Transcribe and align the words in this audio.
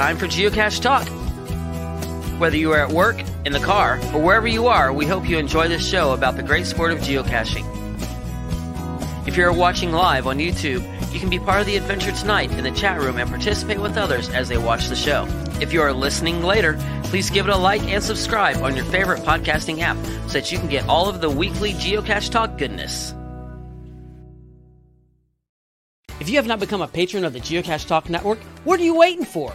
time 0.00 0.16
for 0.16 0.28
Geocache 0.28 0.80
Talk. 0.80 1.06
Whether 2.40 2.56
you 2.56 2.72
are 2.72 2.78
at 2.78 2.90
work, 2.90 3.20
in 3.44 3.52
the 3.52 3.60
car, 3.60 4.00
or 4.14 4.22
wherever 4.22 4.48
you 4.48 4.66
are, 4.66 4.94
we 4.94 5.04
hope 5.04 5.28
you 5.28 5.36
enjoy 5.36 5.68
this 5.68 5.86
show 5.86 6.14
about 6.14 6.38
the 6.38 6.42
great 6.42 6.64
sport 6.64 6.90
of 6.90 7.00
geocaching. 7.00 7.66
If 9.28 9.36
you're 9.36 9.52
watching 9.52 9.92
live 9.92 10.26
on 10.26 10.38
YouTube, 10.38 10.82
you 11.12 11.20
can 11.20 11.28
be 11.28 11.38
part 11.38 11.60
of 11.60 11.66
the 11.66 11.76
adventure 11.76 12.12
tonight 12.12 12.50
in 12.50 12.64
the 12.64 12.70
chat 12.70 12.98
room 12.98 13.18
and 13.18 13.28
participate 13.28 13.78
with 13.78 13.98
others 13.98 14.30
as 14.30 14.48
they 14.48 14.56
watch 14.56 14.88
the 14.88 14.96
show. 14.96 15.26
If 15.60 15.74
you 15.74 15.82
are 15.82 15.92
listening 15.92 16.42
later, 16.42 16.78
please 17.04 17.28
give 17.28 17.46
it 17.46 17.52
a 17.52 17.58
like 17.58 17.82
and 17.82 18.02
subscribe 18.02 18.56
on 18.62 18.76
your 18.76 18.86
favorite 18.86 19.20
podcasting 19.20 19.80
app 19.80 19.98
so 20.28 20.32
that 20.32 20.50
you 20.50 20.56
can 20.56 20.68
get 20.68 20.88
all 20.88 21.10
of 21.10 21.20
the 21.20 21.28
weekly 21.28 21.74
Geocache 21.74 22.30
Talk 22.30 22.56
goodness. 22.56 23.12
If 26.20 26.30
you 26.30 26.36
have 26.36 26.46
not 26.46 26.58
become 26.58 26.80
a 26.80 26.88
patron 26.88 27.26
of 27.26 27.34
the 27.34 27.40
Geocache 27.40 27.86
Talk 27.86 28.08
Network, 28.08 28.38
what 28.64 28.80
are 28.80 28.84
you 28.84 28.96
waiting 28.96 29.26
for? 29.26 29.54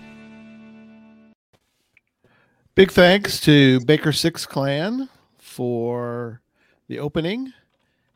Big 2.81 2.89
thanks 2.89 3.39
to 3.39 3.79
Baker 3.81 4.11
Six 4.11 4.47
Clan 4.47 5.07
for 5.37 6.41
the 6.87 6.97
opening. 6.97 7.53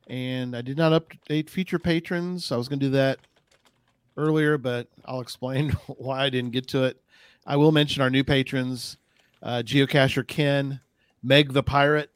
And 0.08 0.58
I 0.58 0.64
did 0.64 0.76
not 0.76 0.92
update 0.92 1.52
feature 1.52 1.78
patrons. 1.78 2.52
I 2.52 2.58
was 2.58 2.68
going 2.68 2.80
to 2.80 2.88
do 2.88 2.92
that 2.94 3.20
earlier, 4.18 4.58
but 4.58 4.88
I'll 5.06 5.22
explain 5.22 5.70
why 5.98 6.24
I 6.24 6.32
didn't 6.32 6.50
get 6.50 6.68
to 6.70 6.86
it. 6.86 7.00
I 7.46 7.58
will 7.58 7.72
mention 7.72 8.02
our 8.02 8.10
new 8.10 8.24
patrons 8.24 8.98
uh, 9.44 9.62
Geocacher 9.64 10.28
Ken, 10.28 10.80
Meg 11.22 11.54
the 11.54 11.62
Pirate, 11.62 12.10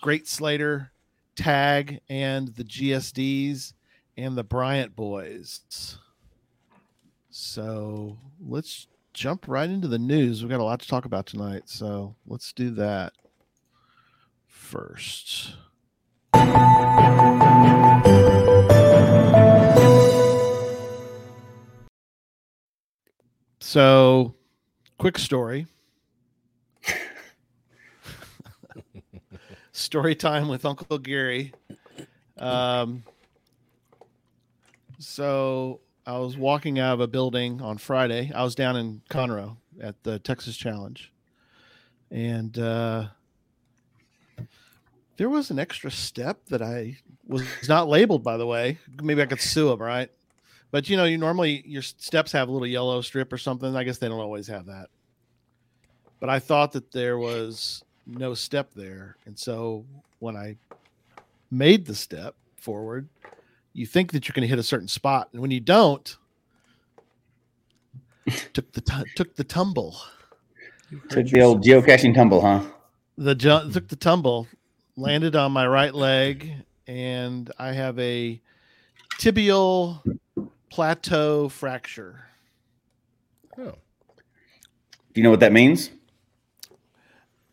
Great 0.00 0.26
Slater, 0.26 0.90
Tag, 1.36 2.00
and 2.08 2.48
the 2.54 2.64
GSDs, 2.64 3.74
and 4.16 4.38
the 4.38 4.44
Bryant 4.44 4.96
Boys. 4.96 5.98
So 7.28 8.16
let's 8.40 8.86
jump 9.14 9.46
right 9.48 9.70
into 9.70 9.88
the 9.88 9.98
news. 9.98 10.42
We've 10.42 10.50
got 10.50 10.60
a 10.60 10.64
lot 10.64 10.80
to 10.80 10.88
talk 10.88 11.06
about 11.06 11.24
tonight, 11.26 11.62
so 11.66 12.16
let's 12.26 12.52
do 12.52 12.70
that 12.72 13.12
first. 14.46 15.54
So, 23.60 24.34
quick 24.98 25.18
story. 25.18 25.66
story 29.72 30.14
time 30.14 30.48
with 30.48 30.66
Uncle 30.66 30.98
Gary. 30.98 31.52
Um, 32.36 33.04
so 34.98 35.80
I 36.06 36.18
was 36.18 36.36
walking 36.36 36.78
out 36.78 36.94
of 36.94 37.00
a 37.00 37.06
building 37.06 37.62
on 37.62 37.78
Friday. 37.78 38.30
I 38.34 38.44
was 38.44 38.54
down 38.54 38.76
in 38.76 39.00
Conroe 39.08 39.56
at 39.80 40.02
the 40.02 40.18
Texas 40.18 40.56
Challenge, 40.56 41.10
and 42.10 42.58
uh, 42.58 43.06
there 45.16 45.30
was 45.30 45.50
an 45.50 45.58
extra 45.58 45.90
step 45.90 46.44
that 46.46 46.60
I 46.60 46.98
was 47.26 47.46
not 47.68 47.88
labeled. 47.88 48.22
By 48.22 48.36
the 48.36 48.46
way, 48.46 48.78
maybe 49.02 49.22
I 49.22 49.26
could 49.26 49.40
sue 49.40 49.68
them, 49.68 49.80
right? 49.80 50.10
But 50.70 50.90
you 50.90 50.96
know, 50.98 51.04
you 51.04 51.16
normally 51.16 51.62
your 51.66 51.82
steps 51.82 52.32
have 52.32 52.48
a 52.48 52.52
little 52.52 52.66
yellow 52.66 53.00
strip 53.00 53.32
or 53.32 53.38
something. 53.38 53.74
I 53.74 53.84
guess 53.84 53.98
they 53.98 54.08
don't 54.08 54.20
always 54.20 54.48
have 54.48 54.66
that. 54.66 54.88
But 56.20 56.28
I 56.28 56.38
thought 56.38 56.72
that 56.72 56.92
there 56.92 57.16
was 57.16 57.82
no 58.06 58.34
step 58.34 58.72
there, 58.74 59.16
and 59.24 59.38
so 59.38 59.86
when 60.18 60.36
I 60.36 60.56
made 61.50 61.86
the 61.86 61.94
step 61.94 62.34
forward, 62.56 63.08
you 63.74 63.84
think 63.84 64.12
that 64.12 64.26
you're 64.26 64.32
going 64.32 64.42
to 64.42 64.48
hit 64.48 64.58
a 64.58 64.62
certain 64.62 64.88
spot, 64.88 65.28
and 65.32 65.42
when 65.42 65.50
you 65.50 65.60
don't, 65.60 66.16
took 68.54 68.72
the 68.72 68.80
t- 68.80 69.10
took 69.16 69.34
the 69.36 69.44
tumble. 69.44 69.96
Took 71.10 71.26
the 71.26 71.42
old 71.42 71.62
geocaching 71.62 72.14
tumble, 72.14 72.40
huh? 72.40 72.62
The 73.18 73.34
ju- 73.34 73.70
took 73.72 73.88
the 73.88 73.96
tumble, 73.96 74.46
landed 74.96 75.36
on 75.36 75.52
my 75.52 75.66
right 75.66 75.92
leg, 75.92 76.52
and 76.86 77.50
I 77.58 77.72
have 77.72 77.98
a 77.98 78.40
tibial 79.18 80.00
plateau 80.70 81.48
fracture. 81.48 82.26
Oh. 83.58 83.74
Do 85.12 85.20
you 85.20 85.22
know 85.22 85.30
what 85.30 85.40
that 85.40 85.52
means? 85.52 85.90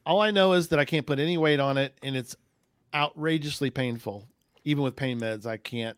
All 0.05 0.21
I 0.21 0.31
know 0.31 0.53
is 0.53 0.69
that 0.69 0.79
I 0.79 0.85
can't 0.85 1.05
put 1.05 1.19
any 1.19 1.37
weight 1.37 1.59
on 1.59 1.77
it, 1.77 1.95
and 2.03 2.15
it's 2.15 2.35
outrageously 2.93 3.69
painful. 3.69 4.27
Even 4.63 4.83
with 4.83 4.95
pain 4.95 5.19
meds, 5.19 5.45
I 5.45 5.57
can't. 5.57 5.97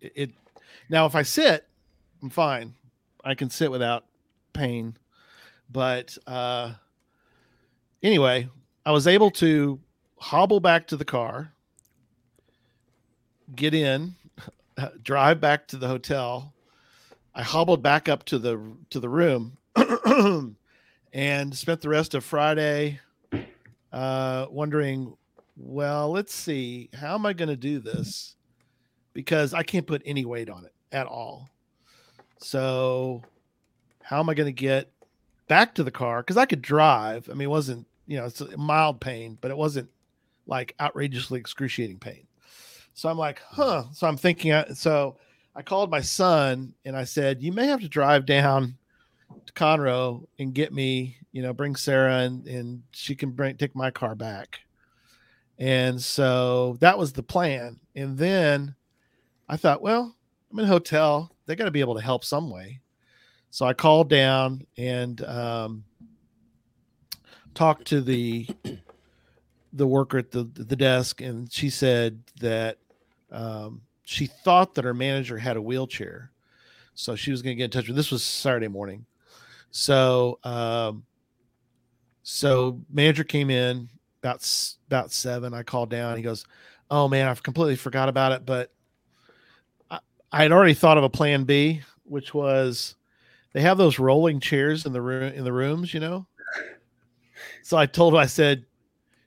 It, 0.00 0.32
now, 0.88 1.06
if 1.06 1.14
I 1.14 1.22
sit, 1.22 1.66
I'm 2.22 2.30
fine. 2.30 2.74
I 3.24 3.34
can 3.34 3.50
sit 3.50 3.70
without 3.70 4.04
pain, 4.52 4.96
but 5.70 6.16
uh, 6.26 6.72
anyway, 8.02 8.48
I 8.86 8.92
was 8.92 9.06
able 9.06 9.30
to 9.32 9.80
hobble 10.18 10.60
back 10.60 10.86
to 10.88 10.96
the 10.96 11.04
car, 11.04 11.52
get 13.54 13.74
in, 13.74 14.14
drive 15.02 15.40
back 15.40 15.68
to 15.68 15.76
the 15.76 15.88
hotel. 15.88 16.54
I 17.34 17.42
hobbled 17.42 17.82
back 17.82 18.08
up 18.08 18.24
to 18.26 18.38
the 18.38 18.60
to 18.90 19.00
the 19.00 19.08
room 19.08 19.58
and 21.12 21.56
spent 21.56 21.80
the 21.80 21.88
rest 21.88 22.14
of 22.14 22.24
Friday 22.24 23.00
uh, 23.92 24.46
wondering, 24.50 25.16
well, 25.56 26.10
let's 26.10 26.34
see, 26.34 26.88
how 26.94 27.14
am 27.14 27.26
I 27.26 27.32
going 27.32 27.48
to 27.48 27.56
do 27.56 27.78
this? 27.78 28.36
Because 29.18 29.52
I 29.52 29.64
can't 29.64 29.84
put 29.84 30.00
any 30.04 30.24
weight 30.24 30.48
on 30.48 30.64
it 30.64 30.72
at 30.92 31.08
all. 31.08 31.50
So, 32.38 33.24
how 34.00 34.20
am 34.20 34.30
I 34.30 34.34
going 34.34 34.46
to 34.46 34.52
get 34.52 34.92
back 35.48 35.74
to 35.74 35.82
the 35.82 35.90
car? 35.90 36.20
Because 36.20 36.36
I 36.36 36.46
could 36.46 36.62
drive. 36.62 37.28
I 37.28 37.32
mean, 37.32 37.46
it 37.46 37.50
wasn't, 37.50 37.88
you 38.06 38.16
know, 38.16 38.26
it's 38.26 38.40
a 38.40 38.56
mild 38.56 39.00
pain, 39.00 39.36
but 39.40 39.50
it 39.50 39.56
wasn't 39.56 39.88
like 40.46 40.76
outrageously 40.80 41.40
excruciating 41.40 41.98
pain. 41.98 42.28
So 42.94 43.08
I'm 43.08 43.18
like, 43.18 43.40
huh. 43.44 43.86
So 43.92 44.06
I'm 44.06 44.16
thinking, 44.16 44.52
uh, 44.52 44.72
so 44.72 45.16
I 45.52 45.62
called 45.62 45.90
my 45.90 46.00
son 46.00 46.74
and 46.84 46.96
I 46.96 47.02
said, 47.02 47.42
you 47.42 47.50
may 47.50 47.66
have 47.66 47.80
to 47.80 47.88
drive 47.88 48.24
down 48.24 48.76
to 49.46 49.52
Conroe 49.52 50.28
and 50.38 50.54
get 50.54 50.72
me, 50.72 51.16
you 51.32 51.42
know, 51.42 51.52
bring 51.52 51.74
Sarah 51.74 52.18
and, 52.18 52.46
and 52.46 52.84
she 52.92 53.16
can 53.16 53.32
bring, 53.32 53.56
take 53.56 53.74
my 53.74 53.90
car 53.90 54.14
back. 54.14 54.60
And 55.58 56.00
so 56.00 56.76
that 56.78 56.98
was 56.98 57.14
the 57.14 57.24
plan. 57.24 57.80
And 57.96 58.16
then 58.16 58.76
I 59.48 59.56
thought, 59.56 59.82
well, 59.82 60.14
I'm 60.50 60.58
in 60.58 60.64
a 60.64 60.68
hotel. 60.68 61.32
They 61.46 61.56
got 61.56 61.64
to 61.64 61.70
be 61.70 61.80
able 61.80 61.94
to 61.94 62.02
help 62.02 62.24
some 62.24 62.50
way. 62.50 62.80
So 63.50 63.64
I 63.66 63.72
called 63.72 64.10
down 64.10 64.66
and 64.76 65.24
um, 65.24 65.84
talked 67.54 67.86
to 67.88 68.00
the 68.00 68.46
the 69.72 69.86
worker 69.86 70.18
at 70.18 70.30
the 70.30 70.44
the 70.44 70.76
desk, 70.76 71.20
and 71.20 71.50
she 71.50 71.70
said 71.70 72.20
that 72.40 72.78
um, 73.30 73.82
she 74.04 74.26
thought 74.26 74.74
that 74.74 74.84
her 74.84 74.94
manager 74.94 75.38
had 75.38 75.56
a 75.56 75.62
wheelchair, 75.62 76.30
so 76.94 77.16
she 77.16 77.30
was 77.30 77.40
going 77.42 77.56
to 77.56 77.58
get 77.58 77.64
in 77.64 77.70
touch 77.70 77.88
with. 77.88 77.96
This 77.96 78.10
was 78.10 78.22
Saturday 78.22 78.68
morning, 78.68 79.06
so 79.70 80.38
um, 80.44 81.04
so 82.22 82.80
manager 82.90 83.24
came 83.24 83.48
in 83.48 83.88
about 84.22 84.46
about 84.88 85.10
seven. 85.10 85.54
I 85.54 85.62
called 85.62 85.88
down. 85.88 86.16
He 86.18 86.22
goes, 86.22 86.44
"Oh 86.90 87.08
man, 87.08 87.28
I've 87.28 87.42
completely 87.42 87.76
forgot 87.76 88.10
about 88.10 88.32
it, 88.32 88.44
but 88.44 88.72
I, 90.32 90.42
had 90.42 90.52
already 90.52 90.74
thought 90.74 90.98
of 90.98 91.04
a 91.04 91.10
plan 91.10 91.44
B, 91.44 91.82
which 92.04 92.34
was 92.34 92.94
they 93.52 93.60
have 93.60 93.78
those 93.78 93.98
rolling 93.98 94.40
chairs 94.40 94.86
in 94.86 94.92
the 94.92 95.02
room 95.02 95.32
in 95.32 95.44
the 95.44 95.52
rooms, 95.52 95.92
you 95.94 96.00
know." 96.00 96.26
So 97.62 97.76
I 97.76 97.86
told 97.86 98.14
him, 98.14 98.20
I 98.20 98.26
said, 98.26 98.64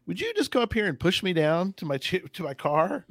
would 0.07 0.19
you 0.19 0.33
just 0.33 0.51
go 0.51 0.61
up 0.61 0.73
here 0.73 0.87
and 0.87 0.99
push 0.99 1.23
me 1.23 1.31
down 1.31 1.73
to 1.73 1.85
my 1.85 1.97
to 1.97 2.43
my 2.43 2.53
car 2.53 3.05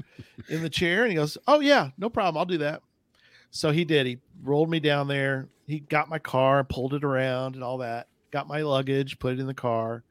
in 0.49 0.63
the 0.63 0.69
chair? 0.69 1.03
And 1.03 1.11
he 1.11 1.17
goes, 1.17 1.39
oh 1.47 1.61
yeah, 1.61 1.91
no 1.99 2.11
problem, 2.11 2.39
I'll 2.39 2.45
do 2.45 2.59
that. 2.59 2.83
So 3.51 3.71
he 3.71 3.85
did. 3.85 4.07
He 4.07 4.19
rolled 4.43 4.71
me 4.71 4.81
down 4.81 5.09
there. 5.09 5.49
He 5.67 5.81
got 5.81 6.09
my 6.09 6.19
car, 6.19 6.65
pulled 6.65 6.95
it 6.95 7.05
around, 7.05 7.55
and 7.55 7.65
all 7.65 7.79
that. 7.79 8.09
Got 8.31 8.49
my 8.49 8.63
luggage, 8.63 9.19
put 9.19 9.33
it 9.33 9.41
in 9.41 9.47
the 9.47 9.55
car, 9.55 10.05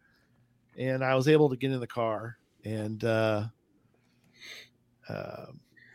and 0.77 1.03
I 1.03 1.15
was 1.15 1.27
able 1.27 1.49
to 1.49 1.55
get 1.55 1.71
in 1.71 1.79
the 1.79 1.87
car. 1.87 2.37
And 2.65 3.03
uh, 3.03 3.45
uh, 5.07 5.45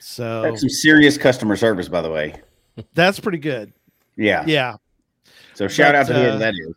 so 0.07 0.43
That's 0.43 0.61
some 0.61 0.69
serious 0.69 1.17
customer 1.17 1.57
service, 1.57 1.89
by 1.89 2.03
the 2.03 2.11
way. 2.11 2.43
that's 2.93 3.19
pretty 3.19 3.39
good. 3.39 3.73
Yeah. 4.17 4.45
Yeah, 4.47 4.77
So 5.55 5.67
shout 5.67 5.95
But, 5.95 6.01
out 6.01 6.07
to 6.09 6.33
uh, 6.35 6.37
that 6.39 6.53
is. 6.55 6.75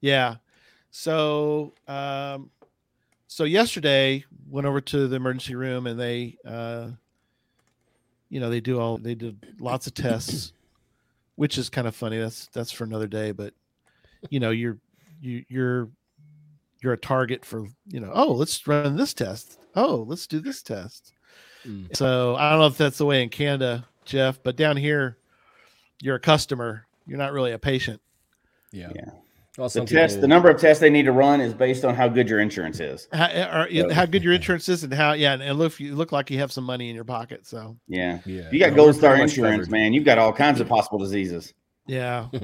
Yeah. 0.00 0.36
So 0.90 1.74
um 1.86 2.50
so 3.28 3.44
yesterday 3.44 4.24
went 4.48 4.66
over 4.66 4.80
to 4.80 5.06
the 5.06 5.16
emergency 5.16 5.54
room 5.54 5.86
and 5.86 6.00
they 6.00 6.36
uh 6.46 6.88
you 8.30 8.40
know 8.40 8.48
they 8.48 8.60
do 8.60 8.80
all 8.80 8.96
they 8.96 9.14
did 9.14 9.54
lots 9.60 9.86
of 9.86 9.92
tests 9.94 10.52
which 11.36 11.58
is 11.58 11.68
kind 11.68 11.86
of 11.86 11.94
funny 11.94 12.18
that's 12.18 12.46
that's 12.54 12.70
for 12.72 12.84
another 12.84 13.06
day 13.06 13.32
but 13.32 13.52
you 14.30 14.40
know 14.40 14.50
you're 14.50 14.78
you 15.20 15.44
you're 15.48 15.88
you're 16.82 16.92
a 16.94 16.98
target 16.98 17.44
for 17.44 17.66
you 17.88 18.00
know 18.00 18.10
oh 18.14 18.32
let's 18.32 18.66
run 18.66 18.96
this 18.96 19.14
test 19.14 19.58
oh 19.76 20.04
let's 20.08 20.26
do 20.26 20.40
this 20.40 20.62
test 20.62 21.12
Mm. 21.66 21.96
so 21.96 22.34
i 22.36 22.50
don't 22.50 22.58
know 22.60 22.66
if 22.66 22.76
that's 22.76 22.98
the 22.98 23.06
way 23.06 23.22
in 23.22 23.28
canada 23.28 23.86
jeff 24.04 24.38
but 24.42 24.56
down 24.56 24.76
here 24.76 25.16
you're 26.00 26.16
a 26.16 26.20
customer 26.20 26.86
you're 27.06 27.18
not 27.18 27.32
really 27.32 27.52
a 27.52 27.58
patient 27.58 28.00
Yeah. 28.72 28.90
Yeah. 28.94 29.10
Well, 29.58 29.68
The 29.68 29.84
test, 29.84 30.14
people- 30.14 30.20
the 30.22 30.28
number 30.28 30.48
of 30.48 30.58
tests 30.58 30.80
they 30.80 30.88
need 30.88 31.02
to 31.04 31.12
run 31.12 31.40
is 31.42 31.52
based 31.52 31.84
on 31.84 31.94
how 31.94 32.08
good 32.08 32.26
your 32.26 32.40
insurance 32.40 32.80
is. 32.80 33.06
how, 33.12 33.26
are, 33.26 33.68
So- 33.70 33.92
how 33.92 34.06
good 34.06 34.24
your 34.24 34.32
insurance 34.40 34.68
is 34.68 34.82
and 34.82 34.92
how 34.94 35.12
yeah 35.12 35.34
and 35.34 35.58
look 35.58 35.78
you 35.78 35.94
look 35.94 36.10
like 36.10 36.30
you 36.30 36.38
have 36.38 36.50
some 36.50 36.64
money 36.64 36.88
in 36.88 36.94
your 36.94 37.04
pocket 37.04 37.46
so 37.46 37.76
Yeah. 37.86 38.18
Yeah. 38.24 38.42
If 38.46 38.52
you 38.54 38.58
got 38.58 38.70
No, 38.70 38.76
Gold 38.76 38.96
Star 38.96 39.16
insurance, 39.16 39.66
covered. 39.66 39.70
man, 39.70 39.92
you've 39.92 40.04
got 40.04 40.18
all 40.18 40.32
kinds 40.32 40.58
of 40.60 40.68
possible 40.68 40.98
diseases. 40.98 41.52
yeah 41.86 42.28
i 42.34 42.38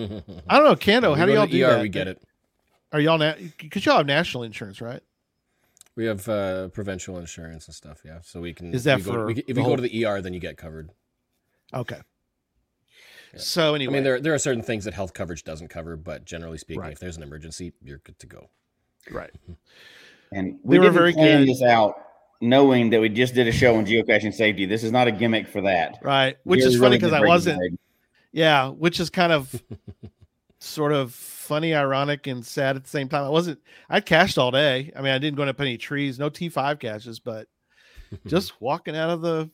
don't 0.59 0.65
know 0.65 0.77
kendo 0.77 1.17
how 1.17 1.25
do 1.27 1.33
y'all 1.33 1.47
do 1.47 1.65
ER, 1.65 1.69
that 1.71 1.83
We 1.83 1.89
get 1.89 2.09
it. 2.09 2.21
are 2.93 3.01
y'all 3.01 3.17
na- 3.19 3.35
because 3.57 3.87
y'all 3.87 3.97
have 3.97 4.07
national 4.07 4.43
insurance 4.43 4.81
right 4.81 5.01
We 5.99 6.05
have 6.05 6.29
uh, 6.29 6.69
provincial 6.69 7.19
insurance 7.19 7.67
and 7.67 7.75
stuff. 7.75 8.03
Yeah, 8.05 8.21
so 8.23 8.41
we 8.41 8.55
can. 8.55 8.73
Is 8.73 8.85
that 8.85 8.99
we 8.99 9.03
go- 9.03 9.13
for 9.13 9.27
we, 9.27 9.43
if 9.49 9.57
you 9.57 9.65
whole- 9.65 9.73
go 9.73 9.77
to 9.77 9.83
the 9.83 10.05
ER, 10.07 10.23
then 10.23 10.33
you 10.33 10.39
get 10.39 10.57
covered. 10.57 10.91
okay 11.75 12.01
Yeah. 13.35 13.41
so 13.41 13.75
anyway 13.75 13.91
I 13.91 13.95
mean, 13.95 14.05
there 14.05 14.21
there 14.21 14.33
are 14.33 14.39
certain 14.39 14.63
things 14.63 14.85
that 14.85 14.95
health 14.95 15.13
coverage 15.13 15.43
doesn't 15.43 15.69
cover, 15.69 15.97
but 15.97 16.25
generally 16.25 16.57
speaking, 16.57 16.83
Right. 16.83 16.93
if 16.93 17.01
there's 17.01 17.17
an 17.17 17.25
emergency, 17.25 17.73
you're 17.83 17.99
good 17.99 18.17
to 18.21 18.27
go. 18.29 18.49
right 19.11 19.31
And 20.31 20.61
we 20.63 20.77
They 20.79 20.85
were 20.85 20.93
very 20.93 21.13
plan 21.15 21.41
good. 21.41 21.49
this 21.49 21.63
out 21.63 21.95
knowing 22.41 22.91
that 22.91 23.01
we 23.01 23.09
just 23.09 23.35
did 23.35 23.49
a 23.49 23.53
show 23.53 23.75
on 23.77 23.85
geocaching 23.85 24.33
safety. 24.33 24.67
This 24.67 24.85
is 24.85 24.93
not 24.93 25.09
a 25.09 25.11
gimmick 25.13 25.49
for 25.49 25.63
that. 25.63 25.99
right 26.03 26.37
which 26.45 26.61
Jerry 26.61 26.75
is 26.75 26.81
funny 26.81 26.97
because 26.97 27.11
did 27.11 27.23
i 27.25 27.27
wasn't 27.27 27.59
down. 27.61 27.79
yeah 28.31 28.69
which 28.69 29.01
is 29.01 29.11
kind 29.11 29.33
of 29.33 29.43
sort 30.61 30.93
of 30.93 31.15
funny 31.15 31.75
ironic 31.75 32.27
and 32.27 32.45
sad 32.45 32.75
at 32.77 32.83
the 32.83 32.91
same 32.91 33.09
time 33.09 33.25
i 33.25 33.29
wasn't 33.29 33.59
i 33.89 34.01
cached 34.01 34.39
all 34.39 34.51
day 34.51 34.93
i 34.97 35.01
mean 35.01 35.13
i 35.13 35.19
didn't 35.19 35.37
go 35.37 35.45
up 35.45 35.61
any 35.61 35.77
trees 35.79 36.19
no 36.19 36.29
t5 36.29 36.81
caches 36.81 37.21
but 37.21 37.47
just 38.27 38.61
walking 38.61 38.97
out 38.97 39.11
of 39.11 39.21
the 39.21 39.49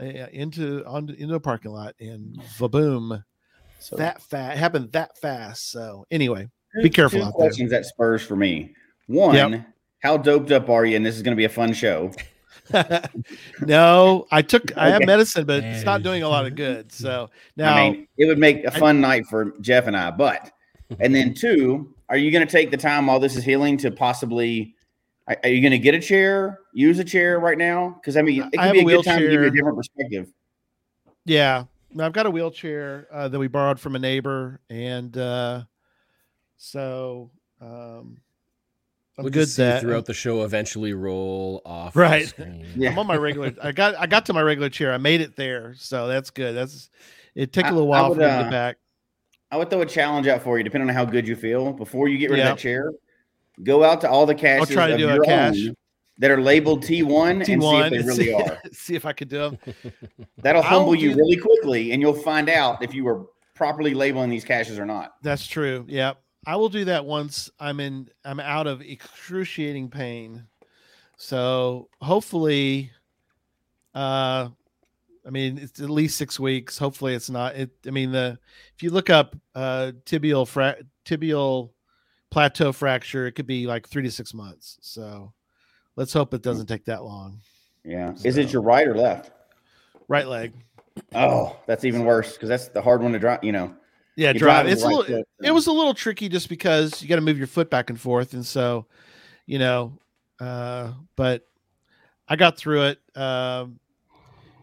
uh, 0.00 0.04
into 0.32 0.82
on 0.86 1.08
into 1.10 1.26
the 1.34 1.40
parking 1.40 1.70
lot 1.72 1.94
and 2.00 2.40
vaboom 2.58 3.22
So 3.78 3.96
that 3.96 4.22
fast 4.22 4.56
happened 4.58 4.92
that 4.92 5.18
fast 5.18 5.70
so 5.70 6.06
anyway 6.10 6.48
be 6.82 6.90
careful 6.90 7.20
Two 7.20 7.24
out 7.24 7.32
there. 7.38 7.48
questions 7.48 7.72
at 7.72 7.86
Spurs 7.86 8.22
for 8.22 8.36
me. 8.36 8.74
One, 9.06 9.64
how 10.00 10.18
doped 10.18 10.50
up 10.52 10.68
are 10.68 10.84
you? 10.84 10.96
And 10.96 11.06
this 11.06 11.16
is 11.16 11.22
going 11.22 11.32
to 11.32 11.36
be 11.36 11.46
a 11.46 11.48
fun 11.48 11.72
show. 11.72 12.10
no 13.60 14.26
i 14.30 14.42
took 14.42 14.76
i 14.76 14.88
have 14.88 15.04
medicine 15.04 15.44
but 15.44 15.62
it's 15.62 15.84
not 15.84 16.02
doing 16.02 16.22
a 16.22 16.28
lot 16.28 16.46
of 16.46 16.54
good 16.54 16.90
so 16.90 17.30
now 17.56 17.74
I 17.74 17.90
mean, 17.90 18.08
it 18.18 18.26
would 18.26 18.38
make 18.38 18.64
a 18.64 18.70
fun 18.70 19.00
night 19.00 19.26
for 19.26 19.52
Jeff 19.60 19.86
and 19.86 19.96
I. 19.96 20.10
But, 20.10 20.50
and 21.00 21.14
then 21.14 21.34
two, 21.34 21.94
are 22.08 22.16
you 22.16 22.30
going 22.30 22.46
to 22.46 22.50
take 22.50 22.70
the 22.70 22.76
time 22.76 23.06
while 23.06 23.18
this 23.18 23.36
is 23.36 23.44
healing 23.44 23.76
to 23.78 23.90
possibly? 23.90 24.74
Are 25.28 25.36
are 25.42 25.50
you 25.50 25.60
going 25.60 25.72
to 25.72 25.78
get 25.78 25.94
a 25.94 26.00
chair? 26.00 26.60
Use 26.72 26.98
a 26.98 27.04
chair 27.04 27.40
right 27.40 27.58
now? 27.58 27.98
Because 28.00 28.16
I 28.16 28.22
mean, 28.22 28.42
it 28.42 28.46
I 28.46 28.50
could 28.50 28.60
have 28.60 28.72
be 28.72 28.80
a 28.80 28.82
a 28.82 28.84
good 28.84 29.04
time 29.04 29.18
to 29.18 29.22
give 29.24 29.32
you 29.32 29.38
a 29.38 29.42
wheelchair. 29.42 29.56
different 29.56 29.76
perspective. 29.76 30.32
Yeah, 31.24 31.64
no, 31.92 32.06
I've 32.06 32.12
got 32.12 32.26
a 32.26 32.30
wheelchair 32.30 33.08
uh, 33.12 33.28
that 33.28 33.38
we 33.38 33.48
borrowed 33.48 33.80
from 33.80 33.96
a 33.96 33.98
neighbor, 33.98 34.60
and 34.70 35.16
uh, 35.16 35.64
so 36.56 37.30
um, 37.60 38.18
I'm 39.18 39.24
We'll 39.24 39.32
good 39.32 39.40
just 39.44 39.56
see 39.56 39.62
that 39.62 39.80
throughout 39.80 40.04
the 40.04 40.12
show 40.14 40.44
eventually 40.44 40.92
roll 40.92 41.62
off. 41.64 41.96
Right. 41.96 42.32
Yeah. 42.74 42.90
I'm 42.90 42.98
on 42.98 43.06
my 43.06 43.16
regular. 43.16 43.54
I 43.62 43.72
got 43.72 43.94
I 43.96 44.06
got 44.06 44.26
to 44.26 44.34
my 44.34 44.42
regular 44.42 44.68
chair. 44.68 44.92
I 44.92 44.98
made 44.98 45.22
it 45.22 45.36
there, 45.36 45.74
so 45.78 46.06
that's 46.06 46.28
good. 46.30 46.54
That's 46.54 46.90
it. 47.34 47.52
Took 47.52 47.64
a 47.66 47.70
little 47.70 47.90
I 47.92 48.00
while 48.02 48.08
would, 48.10 48.16
for 48.16 48.20
me 48.20 48.26
to 48.26 48.32
uh, 48.32 48.42
get 48.42 48.50
back. 48.50 48.76
I 49.50 49.56
would 49.56 49.70
throw 49.70 49.80
a 49.80 49.86
challenge 49.86 50.26
out 50.26 50.42
for 50.42 50.58
you, 50.58 50.64
depending 50.64 50.90
on 50.90 50.94
how 50.94 51.04
good 51.06 51.26
you 51.26 51.34
feel. 51.34 51.72
Before 51.72 52.08
you 52.08 52.18
get 52.18 52.30
rid 52.30 52.38
Yeah. 52.40 52.50
of 52.50 52.56
that 52.56 52.62
chair, 52.62 52.92
go 53.62 53.84
out 53.84 54.02
to 54.02 54.10
all 54.10 54.26
the 54.26 54.34
caches 54.34 54.68
try 54.68 54.88
to 54.88 54.92
of 54.94 54.98
do 54.98 55.08
a 55.08 55.14
your 55.14 55.24
cache. 55.24 55.66
own 55.68 55.74
that 56.18 56.30
are 56.30 56.40
labeled 56.40 56.82
T1 56.82 57.30
and 57.30 57.46
see 57.46 57.52
if 57.54 57.90
they 57.90 57.98
really 57.98 58.14
see, 58.24 58.32
are. 58.34 58.60
see 58.72 58.94
if 58.96 59.06
I 59.06 59.12
could 59.14 59.28
do 59.30 59.38
them. 59.38 59.58
That'll 60.38 60.62
I'll 60.62 60.68
humble 60.68 60.94
you 60.94 61.12
do- 61.14 61.18
really 61.20 61.36
quickly, 61.36 61.92
and 61.92 62.02
you'll 62.02 62.12
find 62.14 62.50
out 62.50 62.82
if 62.82 62.92
you 62.92 63.04
were 63.04 63.26
properly 63.54 63.94
labeling 63.94 64.28
these 64.28 64.44
caches 64.44 64.78
or 64.78 64.84
not. 64.84 65.14
That's 65.22 65.46
true. 65.46 65.86
Yep. 65.88 66.18
I 66.46 66.54
will 66.56 66.68
do 66.68 66.84
that 66.84 67.04
once 67.04 67.50
I'm 67.58 67.80
in 67.80 68.08
I'm 68.24 68.38
out 68.40 68.66
of 68.66 68.80
excruciating 68.80 69.90
pain. 69.90 70.44
So 71.16 71.88
hopefully 72.00 72.92
uh 73.94 74.48
I 75.26 75.30
mean 75.30 75.58
it's 75.58 75.80
at 75.80 75.90
least 75.90 76.16
6 76.18 76.38
weeks. 76.38 76.78
Hopefully 76.78 77.14
it's 77.14 77.28
not 77.28 77.56
it 77.56 77.70
I 77.86 77.90
mean 77.90 78.12
the 78.12 78.38
if 78.74 78.82
you 78.82 78.90
look 78.90 79.10
up 79.10 79.34
uh 79.54 79.92
tibial 80.04 80.46
fra- 80.46 80.76
tibial 81.04 81.70
plateau 82.30 82.72
fracture 82.72 83.26
it 83.26 83.32
could 83.32 83.46
be 83.46 83.66
like 83.66 83.88
3 83.88 84.04
to 84.04 84.10
6 84.10 84.32
months. 84.34 84.78
So 84.80 85.32
let's 85.96 86.12
hope 86.12 86.32
it 86.32 86.42
doesn't 86.42 86.66
take 86.66 86.84
that 86.84 87.02
long. 87.02 87.40
Yeah. 87.84 88.14
Is 88.24 88.36
it 88.36 88.52
your 88.52 88.62
right 88.62 88.86
or 88.86 88.96
left? 88.96 89.32
Right 90.08 90.28
leg. 90.28 90.52
Oh, 91.14 91.56
that's 91.66 91.84
even 91.84 92.04
worse 92.04 92.34
because 92.34 92.48
that's 92.48 92.68
the 92.68 92.82
hard 92.82 93.02
one 93.02 93.12
to 93.12 93.18
drive. 93.18 93.42
You 93.42 93.52
know, 93.52 93.74
Yeah, 94.16 94.32
drive. 94.32 94.66
It's 94.66 94.82
a 94.82 94.88
little, 94.88 95.04
foot, 95.04 95.28
it 95.42 95.50
was 95.50 95.66
a 95.66 95.72
little 95.72 95.92
tricky 95.92 96.28
just 96.28 96.48
because 96.48 97.02
you 97.02 97.08
got 97.08 97.16
to 97.16 97.20
move 97.20 97.38
your 97.38 97.46
foot 97.46 97.68
back 97.68 97.90
and 97.90 98.00
forth, 98.00 98.32
and 98.32 98.44
so, 98.44 98.86
you 99.44 99.58
know, 99.58 99.92
uh, 100.40 100.92
but 101.16 101.46
I 102.26 102.36
got 102.36 102.56
through 102.56 102.84
it. 102.86 103.00
Um, 103.14 103.78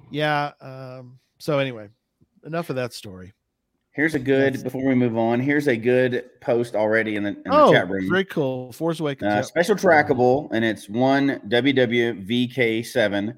yeah. 0.10 0.52
Um, 0.60 1.20
so 1.38 1.60
anyway, 1.60 1.90
enough 2.46 2.70
of 2.70 2.76
that 2.78 2.94
story. 2.94 3.34
here's 3.92 4.16
a 4.16 4.20
good. 4.20 4.64
Before 4.64 4.86
we 4.86 4.96
move 4.96 5.18
on, 5.18 5.40
here's 5.40 5.68
a 5.68 5.78
good 5.78 6.30
post 6.42 6.76
already 6.76 7.16
in 7.16 7.24
the, 7.24 7.30
in 7.30 7.44
the 7.46 7.52
oh, 7.52 7.72
chat 7.72 7.90
room. 7.90 8.10
very 8.10 8.26
cool. 8.26 8.72
Force 8.72 9.00
Awakens. 9.00 9.32
Uh, 9.32 9.42
special 9.44 9.76
trackable, 9.76 10.50
and 10.52 10.66
it's 10.66 10.90
one 10.90 11.40
WWVK7. 11.48 13.38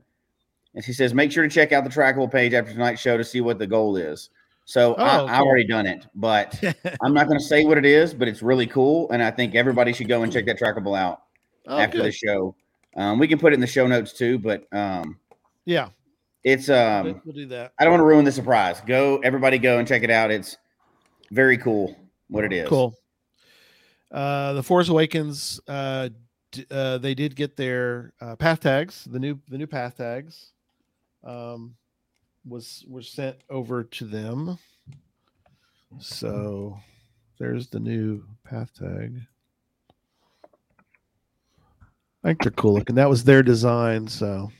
And 0.75 0.83
he 0.83 0.91
says, 0.91 1.13
make 1.13 1.31
sure 1.31 1.43
to 1.43 1.49
check 1.49 1.71
out 1.71 1.85
the 1.85 1.89
trackable 1.89 2.29
page 2.29 2.53
after 2.53 2.73
tonight's 2.73 3.01
show 3.01 3.15
to 3.15 3.23
see 3.23 3.39
what 3.39 3.59
the 3.59 3.67
goal 3.67 3.95
is. 3.95 4.29
So 4.65 4.95
I, 4.95 5.19
Oh, 5.19 5.25
I 5.27 5.37
cool. 5.37 5.47
already 5.47 5.67
done 5.67 5.85
it, 5.85 6.05
but 6.15 6.59
I'm 7.03 7.13
not 7.13 7.27
going 7.27 7.39
to 7.39 7.45
say 7.45 7.65
what 7.65 7.77
it 7.77 7.85
is, 7.85 8.13
but 8.13 8.27
it's 8.27 8.41
really 8.41 8.65
cool, 8.67 9.09
and 9.11 9.21
I 9.21 9.29
think 9.31 9.53
everybody 9.55 9.93
should 9.93 10.07
go 10.07 10.23
and 10.23 10.33
check 10.33 10.45
that 10.47 10.59
trackable 10.59 10.97
out 10.97 11.21
oh, 11.67 11.77
after 11.77 11.97
good. 11.99 12.07
the 12.07 12.11
show. 12.11 12.55
Um, 12.97 13.19
we 13.19 13.27
can 13.27 13.37
put 13.37 13.53
it 13.53 13.55
in 13.55 13.59
the 13.59 13.67
show 13.67 13.85
notes 13.87 14.13
too, 14.13 14.39
but 14.39 14.65
um, 14.73 15.19
Yeah, 15.65 15.89
it's 16.43 16.69
um, 16.69 17.21
we'll 17.25 17.35
do 17.35 17.45
that. 17.47 17.73
I 17.77 17.83
don't 17.83 17.91
want 17.93 18.01
to 18.01 18.05
ruin 18.05 18.25
the 18.25 18.31
surprise. 18.31 18.81
Go, 18.85 19.17
everybody, 19.17 19.57
go 19.59 19.77
and 19.79 19.87
check 19.87 20.01
it 20.03 20.09
out. 20.09 20.31
It's 20.31 20.57
very 21.31 21.57
cool. 21.57 21.95
What 22.29 22.43
it 22.43 22.53
is. 22.53 22.67
Cool. 22.67 22.95
Uh, 24.11 24.53
the 24.53 24.63
Force 24.63 24.89
Awakens. 24.89 25.59
Uh, 25.67 26.09
d- 26.51 26.65
uh, 26.71 26.97
they 26.97 27.13
did 27.13 27.35
get 27.35 27.55
their 27.55 28.13
uh, 28.21 28.35
path 28.35 28.61
tags. 28.61 29.05
The 29.05 29.19
new 29.19 29.39
the 29.49 29.57
new 29.59 29.67
path 29.67 29.97
tags. 29.97 30.53
Um, 31.23 31.75
was 32.47 32.85
was 32.87 33.07
sent 33.09 33.37
over 33.49 33.83
to 33.83 34.05
them. 34.05 34.57
So 35.99 36.27
mm-hmm. 36.27 36.79
there's 37.39 37.67
the 37.67 37.79
new 37.79 38.23
path 38.43 38.71
tag. 38.77 39.19
I 42.23 42.29
think 42.29 42.41
they're 42.41 42.51
cool 42.51 42.73
looking. 42.73 42.95
That 42.95 43.09
was 43.09 43.23
their 43.23 43.43
design. 43.43 44.07
So 44.07 44.51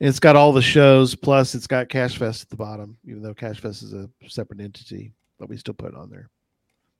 And 0.00 0.08
it's 0.08 0.20
got 0.20 0.36
all 0.36 0.52
the 0.52 0.62
shows, 0.62 1.14
plus 1.14 1.54
it's 1.54 1.66
got 1.66 1.88
Cache 1.88 2.18
Fest 2.18 2.42
at 2.42 2.50
the 2.50 2.56
bottom, 2.56 2.98
even 3.04 3.22
though 3.22 3.34
Cache 3.34 3.60
Fest 3.60 3.82
is 3.82 3.92
a 3.94 4.08
separate 4.28 4.60
entity, 4.60 5.12
but 5.38 5.48
we 5.48 5.56
still 5.56 5.74
put 5.74 5.92
it 5.92 5.96
on 5.96 6.10
there 6.10 6.28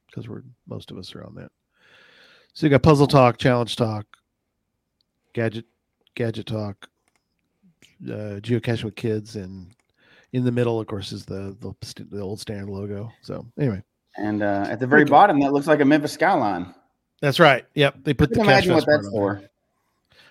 because 0.07 0.29
we're 0.29 0.43
most 0.67 0.91
of 0.91 0.99
us 0.99 1.15
are 1.15 1.25
on 1.25 1.35
that. 1.35 1.51
So 2.53 2.67
you 2.67 2.71
got 2.71 2.85
Puzzle 2.85 3.09
Talk, 3.09 3.37
Challenge 3.37 3.75
Talk, 3.75 4.07
Gadget 5.33 5.67
Gadget 6.15 6.47
Talk, 6.47 6.89
uh, 8.07 8.41
Geocaching 8.41 8.85
with 8.85 8.97
Kids, 8.97 9.37
and 9.37 9.75
in 10.33 10.45
the 10.45 10.53
middle, 10.53 10.81
of 10.81 10.87
course, 10.87 11.13
is 11.13 11.25
the 11.25 11.57
the, 11.61 12.05
the 12.11 12.21
old 12.21 12.41
standard 12.41 12.69
logo. 12.69 13.13
So 13.23 13.47
anyway, 13.59 13.83
And 14.17 14.43
uh, 14.43 14.67
at 14.69 14.81
the 14.81 14.87
very 14.87 15.05
bottom, 15.05 15.41
that 15.41 15.53
looks 15.53 15.67
like 15.67 15.81
a 15.81 15.85
Memphis 15.85 16.13
skyline. 16.13 16.75
that's 17.21 17.41
right. 17.41 17.65
Yep, 17.75 17.97
they 18.05 18.15
put 18.15 18.31
the 18.31 18.37
can 18.37 18.45
Cash 18.45 18.67
imagine 18.67 18.75
what 18.75 18.87
that's 18.87 19.09
for. 19.11 19.43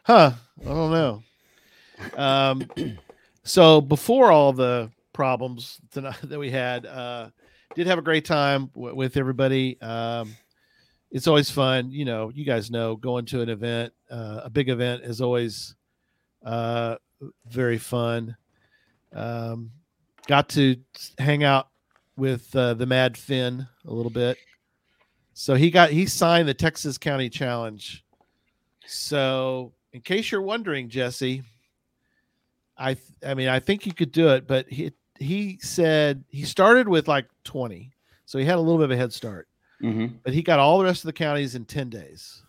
Huh? 0.03 0.31
I 0.61 0.65
don't 0.65 0.91
know. 0.91 1.23
Um, 2.17 2.67
so 3.43 3.79
before 3.81 4.31
all 4.31 4.51
the 4.53 4.91
problems 5.13 5.79
tonight 5.91 6.17
that 6.23 6.39
we 6.39 6.51
had, 6.51 6.85
uh, 6.85 7.29
did 7.75 7.87
have 7.87 7.99
a 7.99 8.01
great 8.03 8.25
time 8.25 8.67
w- 8.75 8.95
with 8.95 9.15
everybody. 9.17 9.79
Um, 9.81 10.35
it's 11.11 11.27
always 11.27 11.49
fun, 11.49 11.91
you 11.91 12.05
know. 12.05 12.31
You 12.33 12.43
guys 12.43 12.71
know 12.71 12.95
going 12.95 13.25
to 13.27 13.41
an 13.41 13.49
event, 13.49 13.93
uh, 14.09 14.41
a 14.43 14.49
big 14.49 14.69
event, 14.69 15.03
is 15.03 15.21
always 15.21 15.75
uh, 16.43 16.95
very 17.47 17.77
fun. 17.77 18.35
Um, 19.13 19.71
got 20.27 20.49
to 20.49 20.77
hang 21.17 21.43
out 21.43 21.67
with 22.15 22.55
uh, 22.55 22.73
the 22.73 22.85
Mad 22.85 23.17
Finn 23.17 23.67
a 23.85 23.93
little 23.93 24.11
bit. 24.11 24.37
So 25.33 25.55
he 25.55 25.71
got 25.71 25.89
he 25.89 26.05
signed 26.05 26.47
the 26.47 26.53
Texas 26.53 26.97
County 26.97 27.29
Challenge. 27.29 28.03
So 28.85 29.73
in 29.91 30.01
case 30.01 30.31
you're 30.31 30.41
wondering, 30.41 30.89
Jesse, 30.89 31.43
I 32.77 32.93
th- 32.93 33.05
I 33.25 33.33
mean 33.33 33.49
I 33.49 33.59
think 33.59 33.85
you 33.85 33.93
could 33.93 34.11
do 34.11 34.29
it, 34.29 34.47
but 34.47 34.67
he 34.69 34.91
he 35.19 35.57
said 35.61 36.23
he 36.29 36.43
started 36.43 36.87
with 36.87 37.07
like 37.07 37.25
20, 37.45 37.91
so 38.25 38.37
he 38.37 38.45
had 38.45 38.55
a 38.55 38.61
little 38.61 38.77
bit 38.77 38.85
of 38.85 38.91
a 38.91 38.97
head 38.97 39.13
start, 39.13 39.47
hmm 39.79 40.07
but 40.23 40.33
he 40.33 40.41
got 40.41 40.59
all 40.59 40.77
the 40.77 40.83
rest 40.85 41.03
of 41.03 41.07
the 41.07 41.13
counties 41.13 41.55
in 41.55 41.65
10 41.65 41.89
days. 41.89 42.43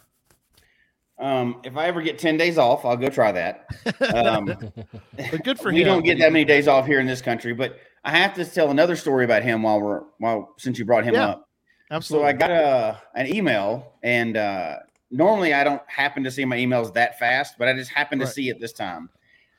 Um, 1.18 1.60
if 1.64 1.76
I 1.76 1.86
ever 1.86 2.02
get 2.02 2.18
10 2.18 2.36
days 2.36 2.58
off, 2.58 2.84
I'll 2.84 2.96
go 2.96 3.08
try 3.08 3.32
that. 3.32 3.66
Um, 4.14 4.72
But 5.30 5.44
good 5.44 5.58
for 5.60 5.70
we 5.72 5.80
him. 5.80 5.86
don't 5.86 6.04
get 6.04 6.18
that 6.18 6.32
many 6.32 6.44
days 6.44 6.66
off 6.66 6.86
here 6.86 6.98
in 6.98 7.06
this 7.06 7.22
country, 7.22 7.52
but 7.54 7.78
I 8.04 8.10
have 8.10 8.34
to 8.34 8.44
tell 8.44 8.70
another 8.70 8.96
story 8.96 9.24
about 9.24 9.44
him 9.44 9.62
while 9.62 9.80
we're 9.80 10.02
while 10.18 10.54
since 10.58 10.76
you 10.78 10.84
brought 10.84 11.04
him 11.04 11.14
Yeah, 11.14 11.26
up. 11.28 11.48
Absolutely. 11.92 12.24
So 12.24 12.28
I 12.28 12.32
got 12.32 12.50
a 12.50 13.00
an 13.14 13.32
email, 13.32 13.92
and 14.02 14.36
uh, 14.36 14.78
normally 15.12 15.54
I 15.54 15.62
don't 15.62 15.80
happen 15.86 16.24
to 16.24 16.32
see 16.32 16.44
my 16.44 16.56
emails 16.56 16.92
that 16.94 17.16
fast, 17.20 17.54
but 17.58 17.68
I 17.68 17.74
just 17.74 17.92
happened 17.92 18.22
to 18.22 18.26
see 18.26 18.48
it 18.48 18.60
this 18.60 18.72
time. 18.72 19.08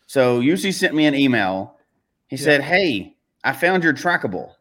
So 0.07 0.41
UC 0.41 0.74
sent 0.74 0.93
me 0.93 1.05
an 1.05 1.15
email. 1.15 1.77
He 2.27 2.35
Yeah. 2.35 2.43
said, 2.43 2.62
"Hey, 2.62 3.15
I 3.45 3.53
found 3.53 3.81
your 3.83 3.93
trackable." 3.93 4.55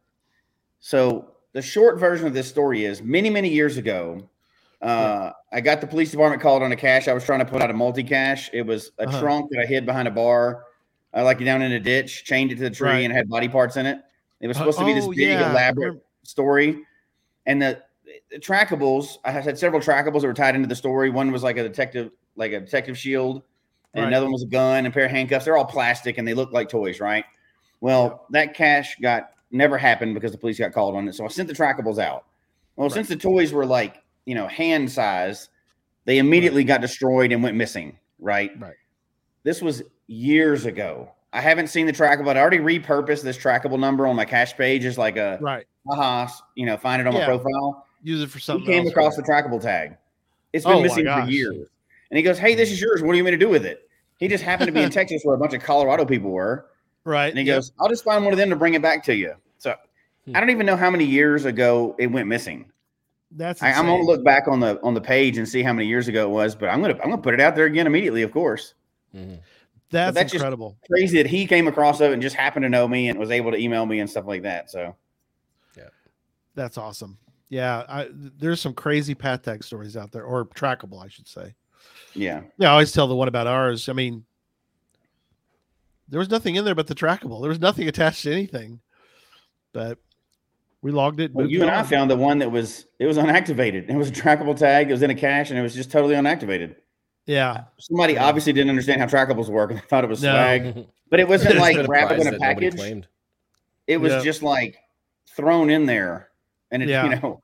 So 0.79 1.33
the 1.55 1.63
short 1.63 1.99
version 1.99 2.29
of 2.29 2.35
this 2.35 2.49
story 2.49 2.85
is: 2.85 3.03
many 3.03 3.31
many 3.31 3.49
years 3.49 3.79
ago, 3.79 4.29
uh, 4.85 5.33
I 5.53 5.61
got 5.61 5.81
the 5.81 5.87
police 5.87 6.11
department 6.11 6.41
called 6.43 6.63
on 6.63 6.71
a 6.71 6.77
cache. 6.77 7.09
I 7.09 7.13
was 7.15 7.25
trying 7.25 7.41
to 7.41 7.45
put 7.47 7.63
out 7.63 7.71
a 7.71 7.75
multi 7.75 8.03
cache. 8.05 8.51
It 8.53 8.63
was 8.67 8.93
a 8.99 9.07
Uh-huh. 9.09 9.21
trunk 9.21 9.51
that 9.51 9.61
I 9.61 9.67
hid 9.67 9.87
behind 9.87 10.07
a 10.07 10.11
bar, 10.11 10.65
uh, 11.15 11.25
like 11.25 11.43
down 11.45 11.63
in 11.63 11.73
a 11.73 11.81
ditch, 11.81 12.25
chained 12.25 12.53
it 12.53 12.57
to 12.57 12.63
the 12.63 12.71
tree, 12.71 12.89
Right. 12.89 12.99
and 13.05 13.13
had 13.13 13.29
body 13.29 13.49
parts 13.49 13.77
in 13.77 13.87
it. 13.87 13.99
It 14.41 14.47
was 14.49 14.57
Uh, 14.57 14.61
supposed 14.61 14.79
to 14.81 14.85
be 14.85 14.93
this 14.93 15.07
oh, 15.07 15.11
big 15.11 15.21
yeah. 15.21 15.51
elaborate 15.51 16.03
story 16.23 16.83
and 17.47 17.61
the, 17.61 17.83
the 18.31 18.39
trackables 18.39 19.19
i 19.27 19.31
had 19.31 19.59
several 19.59 19.81
trackables 19.81 20.23
that 20.23 20.27
were 20.27 20.33
tied 20.33 20.55
into 20.57 20.67
the 20.67 20.75
story 20.75 21.11
one 21.11 21.31
was 21.31 21.43
like 21.43 21.59
a 21.59 21.63
detective 21.63 22.11
like 22.37 22.53
a 22.53 22.61
detective 22.61 22.97
shield 22.97 23.43
and 23.93 24.03
Right. 24.03 24.09
another 24.09 24.25
one 24.25 24.33
was 24.33 24.43
a 24.43 24.47
gun 24.47 24.79
and 24.79 24.87
a 24.87 24.91
pair 24.91 25.05
of 25.05 25.11
handcuffs 25.11 25.45
they're 25.45 25.57
all 25.59 25.67
plastic 25.67 26.17
and 26.17 26.27
they 26.27 26.33
look 26.33 26.51
like 26.53 26.71
toys 26.71 26.99
right 27.01 27.27
well 27.83 28.25
that 28.31 28.55
cache 28.55 28.97
got 29.03 29.33
never 29.51 29.77
happened 29.77 30.15
because 30.15 30.33
the 30.33 30.39
police 30.39 30.59
got 30.59 30.73
called 30.73 30.95
on 30.97 31.07
it 31.07 31.15
so 31.15 31.27
i 31.27 31.29
sent 31.29 31.47
the 31.49 31.55
trackables 31.55 31.99
out 31.99 32.25
well 32.77 32.89
since 32.89 33.09
the 33.09 33.17
toys 33.17 33.53
were 33.53 33.67
like 33.67 33.97
you 34.27 34.35
know 34.35 34.47
hand 34.49 34.91
size 34.91 35.49
they 36.07 36.19
immediately 36.19 36.65
got 36.65 36.81
destroyed 36.81 37.33
and 37.33 37.43
went 37.43 37.57
missing 37.57 37.99
right 38.19 38.51
Right. 38.61 38.75
this 39.43 39.61
was 39.63 39.83
years 40.07 40.67
ago 40.67 41.11
i 41.33 41.41
haven't 41.41 41.69
seen 41.69 41.87
the 41.87 41.93
trackable 41.93 42.37
i 42.37 42.41
already 42.41 42.59
repurposed 42.59 43.23
this 43.23 43.37
trackable 43.39 43.79
number 43.79 44.07
on 44.07 44.17
my 44.17 44.25
cache 44.25 44.57
page 44.57 44.85
as 44.85 44.97
like 44.99 45.17
a 45.17 45.39
right. 45.41 45.67
haha, 45.89 46.29
you 46.55 46.67
know, 46.67 46.77
find 46.77 47.01
it 47.01 47.07
on 47.07 47.13
Yeah. 47.15 47.21
my 47.21 47.25
profile. 47.27 47.87
Use 48.03 48.23
it 48.23 48.31
for 48.31 48.39
something. 48.39 48.67
He 48.67 48.73
came 48.73 48.83
else, 48.83 48.91
across 48.91 49.17
right? 49.19 49.27
the 49.27 49.33
trackable 49.33 49.61
tag. 49.61 49.97
It's 50.53 50.65
been 50.67 50.75
Oh 50.75 50.83
missing 50.83 51.07
for 51.07 51.25
years. 51.27 51.69
And 52.11 52.17
he 52.19 52.23
goes, 52.23 52.39
Hey, 52.39 52.55
this 52.55 52.71
is 52.71 52.79
yours. 52.81 53.03
What 53.03 53.13
do 53.13 53.19
you 53.19 53.25
mean 53.25 53.33
to 53.33 53.39
do 53.39 53.49
with 53.49 53.65
it? 53.65 53.89
He 54.19 54.29
just 54.29 54.45
happened 54.45 54.67
to 54.69 54.73
be 54.73 54.83
in 54.83 54.91
Texas 55.01 55.23
where 55.25 55.35
a 55.35 55.39
bunch 55.39 55.55
of 55.55 55.63
Colorado 55.63 56.05
people 56.05 56.31
were. 56.31 56.67
right. 57.05 57.29
And 57.31 57.39
he 57.39 57.45
yep. 57.45 57.57
goes, 57.57 57.73
I'll 57.81 57.89
just 57.89 58.05
find 58.05 58.23
one 58.25 58.33
of 58.35 58.39
them 58.39 58.51
to 58.51 58.57
bring 58.57 58.75
it 58.75 58.83
back 58.83 59.03
to 59.05 59.15
you. 59.15 59.35
So 59.59 59.75
Hmm. 60.27 60.37
I 60.37 60.41
don't 60.41 60.51
even 60.51 60.65
know 60.67 60.77
how 60.77 60.91
many 60.91 61.05
years 61.05 61.45
ago 61.47 61.97
it 61.99 62.07
went 62.09 62.29
missing. 62.29 62.71
"That's 63.35 63.63
I, 63.63 63.73
I'm 63.73 63.87
gonna 63.87 64.03
look 64.05 64.25
back 64.25 64.49
on 64.49 64.61
the 64.61 64.81
on 64.83 64.95
the 64.95 65.01
page 65.01 65.37
and 65.39 65.49
see 65.49 65.63
how 65.63 65.73
many 65.73 65.87
years 65.89 66.09
ago 66.09 66.27
it 66.27 66.31
was, 66.31 66.55
but 66.55 66.69
I'm 66.69 66.81
gonna 66.81 66.95
I'm 66.95 67.11
gonna 67.11 67.19
put 67.23 67.35
it 67.35 67.41
out 67.41 67.55
there 67.57 67.67
again 67.67 67.87
immediately, 67.87 68.23
of 68.23 68.31
course. 68.33 68.75
Mhm. 69.15 69.41
That's, 69.91 70.15
that's 70.15 70.25
just- 70.33 70.35
incredible." 70.37 70.77
Crazy 70.91 71.19
that 71.23 71.29
he 71.29 71.47
came 71.47 71.69
across 71.69 72.01
it 72.01 72.13
and 72.13 72.21
just 72.23 72.37
happened 72.37 72.63
to 72.65 72.69
know 72.69 72.87
me 72.89 73.09
and 73.09 73.19
was 73.19 73.31
able 73.31 73.51
to 73.53 73.59
email 73.59 73.87
me 73.87 74.01
and 74.01 74.09
stuff 74.09 74.27
like 74.27 74.43
that. 74.43 74.71
So 74.71 74.95
yeah, 75.77 75.89
That's 76.55 76.79
awesome. 76.79 77.19
Yeah, 77.51 77.85
I, 77.89 78.09
there's 78.11 78.61
some 78.61 78.75
crazy 78.75 79.15
path 79.15 79.43
tag 79.43 79.63
stories 79.63 79.97
out 79.97 80.11
there, 80.11 80.25
or 80.25 80.47
trackable, 80.47 81.05
I 81.05 81.09
should 81.09 81.29
say. 81.29 81.55
yeah. 82.15 82.43
Yeah, 82.59 82.69
I 82.71 82.73
always 82.73 82.91
tell 82.91 83.07
the 83.07 83.15
one 83.15 83.29
about 83.29 83.47
ours. 83.47 83.89
I 83.89 83.93
mean, 83.93 84.25
there 86.09 86.19
was 86.19 86.31
nothing 86.31 86.57
in 86.57 86.65
there 86.65 86.75
but 86.75 86.87
the 86.87 86.95
trackable. 86.95 87.41
There 87.41 87.51
was 87.51 87.61
nothing 87.61 87.87
attached 87.87 88.23
to 88.25 88.33
anything, 88.33 88.81
but 89.73 89.99
we 90.85 90.93
logged 90.93 91.19
it. 91.19 91.33
Well, 91.35 91.45
moved 91.45 91.53
you 91.53 91.61
it 91.61 91.63
and 91.63 91.71
I 91.73 91.83
found 91.83 92.11
the 92.11 92.17
one 92.17 92.39
that 92.39 92.53
was 92.53 92.87
it 93.01 93.07
was 93.07 93.17
unactivated. 93.19 93.89
It 93.91 93.97
was 93.97 94.11
a 94.11 94.13
trackable 94.13 94.57
tag. 94.57 94.89
It 94.89 94.93
was 94.93 95.03
in 95.03 95.11
a 95.11 95.15
cache, 95.15 95.51
and 95.51 95.59
it 95.59 95.63
was 95.63 95.75
just 95.75 95.91
totally 95.91 96.15
unactivated. 96.15 96.77
Yeah, 97.27 97.65
Somebody 97.81 98.13
Yeah. 98.15 98.27
obviously 98.27 98.53
didn't 98.53 98.69
understand 98.71 99.01
how 99.01 99.07
trackables 99.07 99.49
work 99.49 99.71
and 99.71 99.83
thought 99.85 100.05
it 100.05 100.11
was 100.11 100.23
No. 100.23 100.33
swag, 100.33 100.87
but 101.11 101.21
it 101.21 101.27
wasn't 101.27 101.57
like 101.57 101.89
wrapped 101.89 102.13
up 102.13 102.19
in 102.19 102.35
a 102.35 102.39
package. 102.39 103.05
It 103.87 103.97
was 103.97 104.13
Yeah. 104.13 104.23
just 104.23 104.43
like 104.43 104.77
thrown 105.35 105.71
in 105.71 105.87
there, 105.87 106.29
and 106.71 106.83
it 106.83 106.89
Yeah. 106.91 107.05
you 107.09 107.17
know 107.21 107.41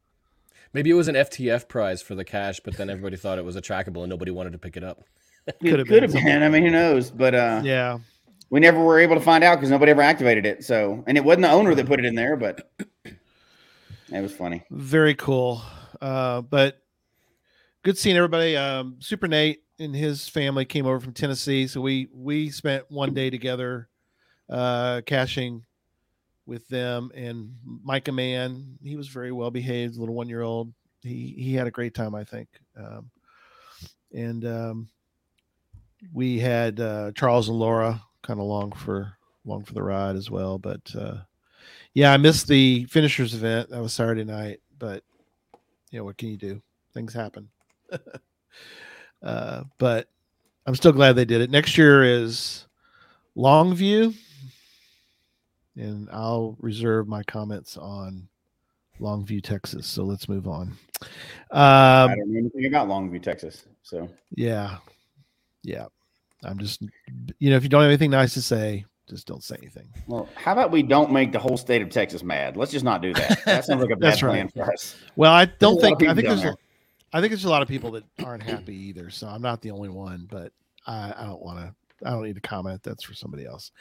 Maybe 0.73 0.91
it 0.91 0.95
was 0.95 1.09
an 1.09 1.17
FTF 1.17 1.67
prize 1.67 2.01
for 2.01 2.15
the 2.15 2.25
cache, 2.25 2.61
but 2.61 2.77
then 2.77 2.91
everybody 2.91 3.17
thought 3.17 3.39
it 3.39 3.45
was 3.45 3.57
a 3.57 3.61
trackable 3.63 4.03
and 4.03 4.09
nobody 4.11 4.31
wanted 4.31 4.53
to 4.53 4.59
pick 4.59 4.77
it 4.77 4.85
up. 4.85 5.03
it 5.49 5.59
Could've 5.61 5.89
could 5.89 6.03
have 6.05 6.13
been 6.13 6.25
been. 6.25 6.43
I 6.45 6.49
mean, 6.49 6.63
who 6.63 6.71
knows? 6.71 7.11
But 7.11 7.35
uh, 7.35 7.61
yeah, 7.65 7.99
we 8.51 8.61
never 8.61 8.79
were 8.81 9.01
able 9.01 9.17
to 9.17 9.21
find 9.21 9.43
out 9.43 9.57
because 9.57 9.71
nobody 9.71 9.91
ever 9.91 10.03
activated 10.03 10.47
it. 10.47 10.63
So, 10.63 11.03
and 11.09 11.17
it 11.17 11.25
wasn't 11.25 11.43
the 11.43 11.51
owner 11.51 11.75
that 11.75 11.87
put 11.87 11.99
it 11.99 12.05
in 12.05 12.15
there, 12.15 12.37
but 12.37 12.71
it 14.13 14.21
was 14.21 14.33
funny. 14.33 14.63
very 14.71 15.15
cool. 15.15 15.63
Uh, 16.01 16.41
but 16.41 16.83
good 17.83 17.99
seeing 17.99 18.17
everybody. 18.17 18.57
Um, 18.57 18.97
Super 19.01 19.29
Nate 19.29 19.63
and 19.79 19.95
his 19.95 20.29
family 20.29 20.65
came 20.65 20.87
over 20.87 21.01
from 21.01 21.13
Tennessee, 21.13 21.67
so 21.67 21.81
we 21.81 22.09
we 22.13 22.51
spent 22.51 22.91
one 22.91 23.15
day 23.15 23.31
together, 23.31 23.89
uh, 24.49 25.03
caching 25.07 25.65
with 26.47 26.67
them. 26.69 27.11
And 27.15 27.55
Micah 27.65 28.13
Man, 28.13 28.79
he 28.83 28.97
was 28.97 29.09
very 29.09 29.33
well 29.33 29.51
behaved, 29.51 29.97
little 29.97 30.15
one 30.15 30.29
year 30.29 30.43
old. 30.43 30.73
He 31.03 31.35
he 31.39 31.55
had 31.55 31.67
a 31.67 31.71
great 31.71 31.95
time, 31.95 32.15
I 32.15 32.25
think. 32.25 32.49
Um, 32.77 33.11
and 34.13 34.45
um, 34.45 34.89
we 36.13 36.39
had 36.39 36.81
uh, 36.81 37.13
Charles 37.15 37.49
and 37.49 37.59
Laura 37.59 38.03
kind 38.23 38.41
of 38.41 38.47
long 38.47 38.73
for 38.73 39.13
long 39.45 39.65
for 39.65 39.73
the 39.73 39.83
ride 39.83 40.17
as 40.17 40.31
well. 40.31 40.59
But 40.59 40.95
uh, 40.95 41.19
yeah, 41.95 42.13
I 42.13 42.17
missed 42.17 42.47
the 42.49 42.85
finishers 42.87 43.35
event. 43.35 43.71
That 43.71 43.81
was 43.83 43.93
Saturday 43.93 44.25
night, 44.25 44.61
but 44.79 45.03
you 45.91 45.99
know 45.99 46.05
what 46.05 46.17
can 46.19 46.29
you 46.29 46.37
do? 46.37 46.63
Things 46.95 47.13
happen. 47.13 47.49
uh, 49.23 49.63
but 49.79 50.09
I'm 50.67 50.75
still 50.75 50.93
glad 50.93 51.15
they 51.15 51.25
did 51.25 51.41
it. 51.41 51.51
Next 51.51 51.77
year 51.77 52.05
is 52.05 52.67
Longview, 53.37 54.15
and 55.77 56.09
I'll 56.13 56.57
reserve 56.61 57.09
my 57.09 57.23
comments 57.25 57.77
on 57.77 58.29
Longview, 59.01 59.43
Texas. 59.43 59.87
So 59.87 60.05
let's 60.05 60.29
move 60.29 60.47
on. 60.47 60.77
I 61.51 62.05
Um, 62.05 62.11
don't 62.11 62.33
know 62.33 62.39
anything 62.39 62.67
about 62.67 62.89
Longview, 62.89 63.23
Texas. 63.23 63.65
So 63.83 64.09
yeah, 64.37 64.77
yeah. 65.63 65.87
I'm 66.45 66.59
just, 66.59 66.83
you 67.39 67.51
know, 67.51 67.57
if 67.57 67.63
you 67.63 67.69
don't 67.69 67.83
have 67.83 67.91
anything 67.91 68.11
nice 68.11 68.33
to 68.35 68.43
say, 68.43 68.85
just 69.11 69.27
don't 69.27 69.43
say 69.43 69.57
anything. 69.61 69.89
Well, 70.07 70.29
how 70.37 70.53
about 70.53 70.71
we 70.71 70.83
don't 70.83 71.11
make 71.11 71.33
the 71.33 71.39
whole 71.39 71.57
state 71.57 71.83
of 71.83 71.91
Texas 71.91 72.23
mad? 72.23 72.57
Let's 72.57 72.73
just 72.73 72.85
not 72.85 73.03
do 73.03 73.13
that. 73.15 73.41
That 73.45 73.65
sounds 73.65 73.83
like 73.83 73.91
a 73.91 73.97
bad 73.97 74.23
right. 74.23 74.31
plan 74.31 74.49
for 74.49 74.73
us. 74.73 74.97
Well, 75.17 75.33
I 75.33 75.47
don't 75.47 75.81
think 75.81 76.03
I 76.03 76.15
think 76.15 76.29
there's 76.29 76.45
a. 76.45 76.57
I 77.13 77.21
think 77.21 77.33
there's 77.33 77.45
a 77.45 77.51
lot 77.51 77.63
of 77.63 77.69
people 77.69 77.91
that 77.93 78.05
aren't 78.25 78.43
happy 78.43 78.77
either. 78.77 79.11
So 79.11 79.27
I'm 79.27 79.43
not 79.43 79.61
the 79.61 79.73
only 79.73 79.89
one, 79.89 80.29
but 80.31 80.53
I, 80.87 81.13
I 81.17 81.25
don't 81.25 81.43
want 81.43 81.59
to. 81.59 81.75
I 82.07 82.11
don't 82.11 82.23
need 82.23 82.37
to 82.37 82.41
comment. 82.41 82.83
That's 82.83 83.03
for 83.03 83.15
somebody 83.15 83.45
else. 83.45 83.73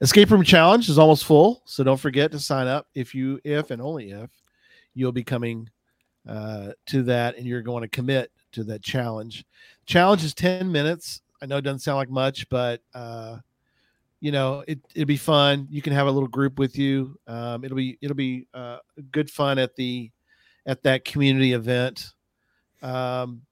Escape 0.00 0.30
room 0.30 0.42
challenge 0.42 0.88
is 0.88 0.98
almost 0.98 1.24
full, 1.24 1.62
so 1.64 1.84
don't 1.84 2.00
forget 2.00 2.32
to 2.32 2.38
sign 2.40 2.66
up 2.66 2.88
if 2.94 3.14
you, 3.14 3.38
if 3.44 3.70
and 3.70 3.80
only 3.80 4.10
if 4.10 4.30
you'll 4.94 5.12
be 5.12 5.22
coming 5.22 5.68
uh, 6.28 6.72
to 6.86 7.02
that, 7.04 7.36
and 7.36 7.46
you're 7.46 7.62
going 7.62 7.82
to 7.82 7.88
commit 7.88 8.32
to 8.52 8.64
that 8.64 8.82
challenge. 8.82 9.44
Challenge 9.86 10.24
is 10.24 10.34
ten 10.34 10.72
minutes. 10.72 11.20
I 11.40 11.46
know 11.46 11.58
it 11.58 11.62
doesn't 11.62 11.80
sound 11.80 11.98
like 11.98 12.10
much, 12.10 12.48
but 12.48 12.80
uh, 12.94 13.36
you 14.20 14.32
know 14.32 14.64
it 14.66 14.80
it'll 14.94 15.06
be 15.06 15.16
fun. 15.16 15.66
You 15.70 15.82
can 15.82 15.92
have 15.92 16.06
a 16.06 16.10
little 16.10 16.28
group 16.28 16.58
with 16.58 16.76
you. 16.76 17.18
Um, 17.26 17.64
it'll 17.64 17.76
be 17.76 17.98
it'll 18.00 18.16
be 18.16 18.46
uh, 18.54 18.78
good 19.12 19.30
fun 19.30 19.58
at 19.58 19.76
the 19.76 20.10
at 20.66 20.82
that 20.82 21.04
community 21.04 21.52
event. 21.52 22.12
Um, 22.82 23.42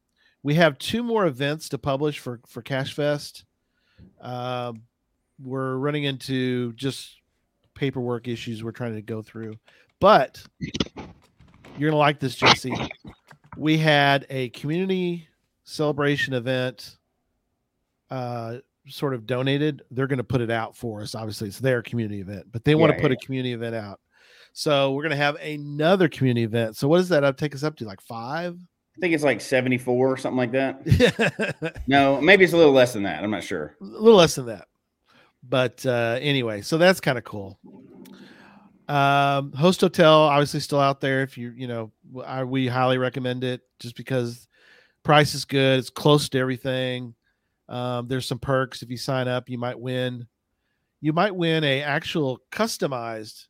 we 0.43 0.55
have 0.55 0.79
two 0.79 1.03
more 1.03 1.27
events 1.27 1.69
to 1.71 1.79
publish 1.79 2.19
for 2.19 2.41
for 2.47 2.63
Cache 2.63 2.95
Fest. 2.95 3.45
Um, 4.21 4.83
we're 5.41 5.77
running 5.77 6.05
into 6.05 6.73
just 6.75 7.17
paperwork 7.75 8.27
issues 8.27 8.65
we're 8.65 8.73
trying 8.73 8.95
to 8.95 9.03
go 9.03 9.23
through, 9.23 9.57
but 10.01 10.43
you're 11.79 11.91
gonna 11.91 11.97
like 11.97 12.21
this, 12.21 12.35
Jesse. 12.35 12.75
We 13.57 13.79
had 13.79 14.27
a 14.31 14.51
community 14.51 15.29
celebration 15.65 16.35
event 16.35 16.97
uh, 18.11 18.59
sort 18.89 19.15
of 19.15 19.27
donated, 19.27 19.83
they're 19.91 20.07
going 20.07 20.19
to 20.19 20.25
put 20.25 20.41
it 20.41 20.51
out 20.51 20.77
for 20.77 21.01
us. 21.03 21.15
Obviously, 21.15 21.49
it's 21.49 21.59
their 21.59 21.83
community 21.83 22.21
event, 22.21 22.47
but 22.53 22.65
they 22.65 22.75
want 22.75 22.91
to 22.91 22.97
Yeah, 22.97 23.03
put 23.03 23.11
yeah, 23.11 23.19
a 23.21 23.25
community 23.25 23.53
event 23.53 23.75
out. 23.75 24.01
So 24.53 24.93
we're 24.93 25.03
going 25.03 25.11
to 25.11 25.17
have 25.17 25.37
another 25.37 26.09
community 26.09 26.45
event. 26.45 26.77
So 26.77 26.89
what 26.89 26.99
does 26.99 27.11
that 27.11 27.25
up 27.25 27.37
take 27.37 27.55
us 27.55 27.63
up 27.63 27.77
to? 27.77 27.85
Like 27.85 28.01
five? 28.01 28.57
I 28.97 29.01
think 29.01 29.13
it's 29.13 29.25
like 29.25 29.43
74 29.43 30.09
or 30.09 30.17
something 30.17 30.39
like 30.39 30.53
that. 30.53 30.81
a 31.67 31.81
No, 31.87 32.21
maybe 32.21 32.45
it's 32.45 32.55
a 32.55 32.57
little 32.57 32.73
less 32.73 32.95
than 32.95 33.03
that. 33.03 33.23
I'm 33.23 33.31
not 33.31 33.45
sure. 33.45 33.77
A 33.81 33.85
little 33.85 34.17
less 34.19 34.37
than 34.37 34.47
that. 34.47 34.69
But 35.43 35.85
uh, 35.85 36.19
anyway, 36.23 36.63
so 36.63 36.79
that's 36.79 37.01
kind 37.01 37.19
of 37.19 37.25
cool. 37.25 37.59
Um, 38.89 39.53
Host 39.53 39.81
Hotel, 39.81 40.13
obviously, 40.13 40.61
still 40.61 40.81
out 40.81 41.01
there. 41.01 41.23
If 41.23 41.37
you, 41.37 41.51
you 41.51 41.67
know, 41.69 41.93
I, 42.25 42.45
we 42.45 42.69
highly 42.69 42.99
recommend 42.99 43.45
it 43.45 43.61
just 43.81 43.97
because 43.97 44.49
price 45.03 45.35
is 45.35 45.45
good. 45.45 45.81
It's 45.81 45.91
close 45.91 46.29
to 46.31 46.39
everything. 46.39 47.15
Um, 47.69 48.07
there's 48.09 48.27
some 48.27 48.39
perks 48.39 48.83
if 48.83 48.91
you 48.91 48.97
sign 48.97 49.29
up. 49.29 49.49
You 49.49 49.59
might 49.59 49.79
win. 49.79 50.27
You 51.01 51.13
might 51.13 51.35
win 51.35 51.65
a 51.65 51.83
actual 51.83 52.41
customized 52.51 53.47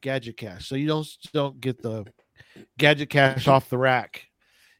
gadget 0.00 0.36
cache. 0.36 0.66
So 0.66 0.74
you 0.74 0.86
don't 0.86 1.08
don't 1.32 1.60
get 1.60 1.82
the 1.82 2.06
gadget 2.78 3.10
cache 3.10 3.48
off 3.48 3.68
the 3.68 3.78
rack. 3.78 4.26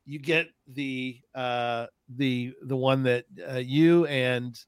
You 0.06 0.18
get 0.18 0.48
the 0.66 1.20
uh, 1.34 1.86
the 2.16 2.54
the 2.62 2.76
one 2.76 3.02
that 3.04 3.26
uh, 3.48 3.56
you 3.56 4.06
and 4.06 4.58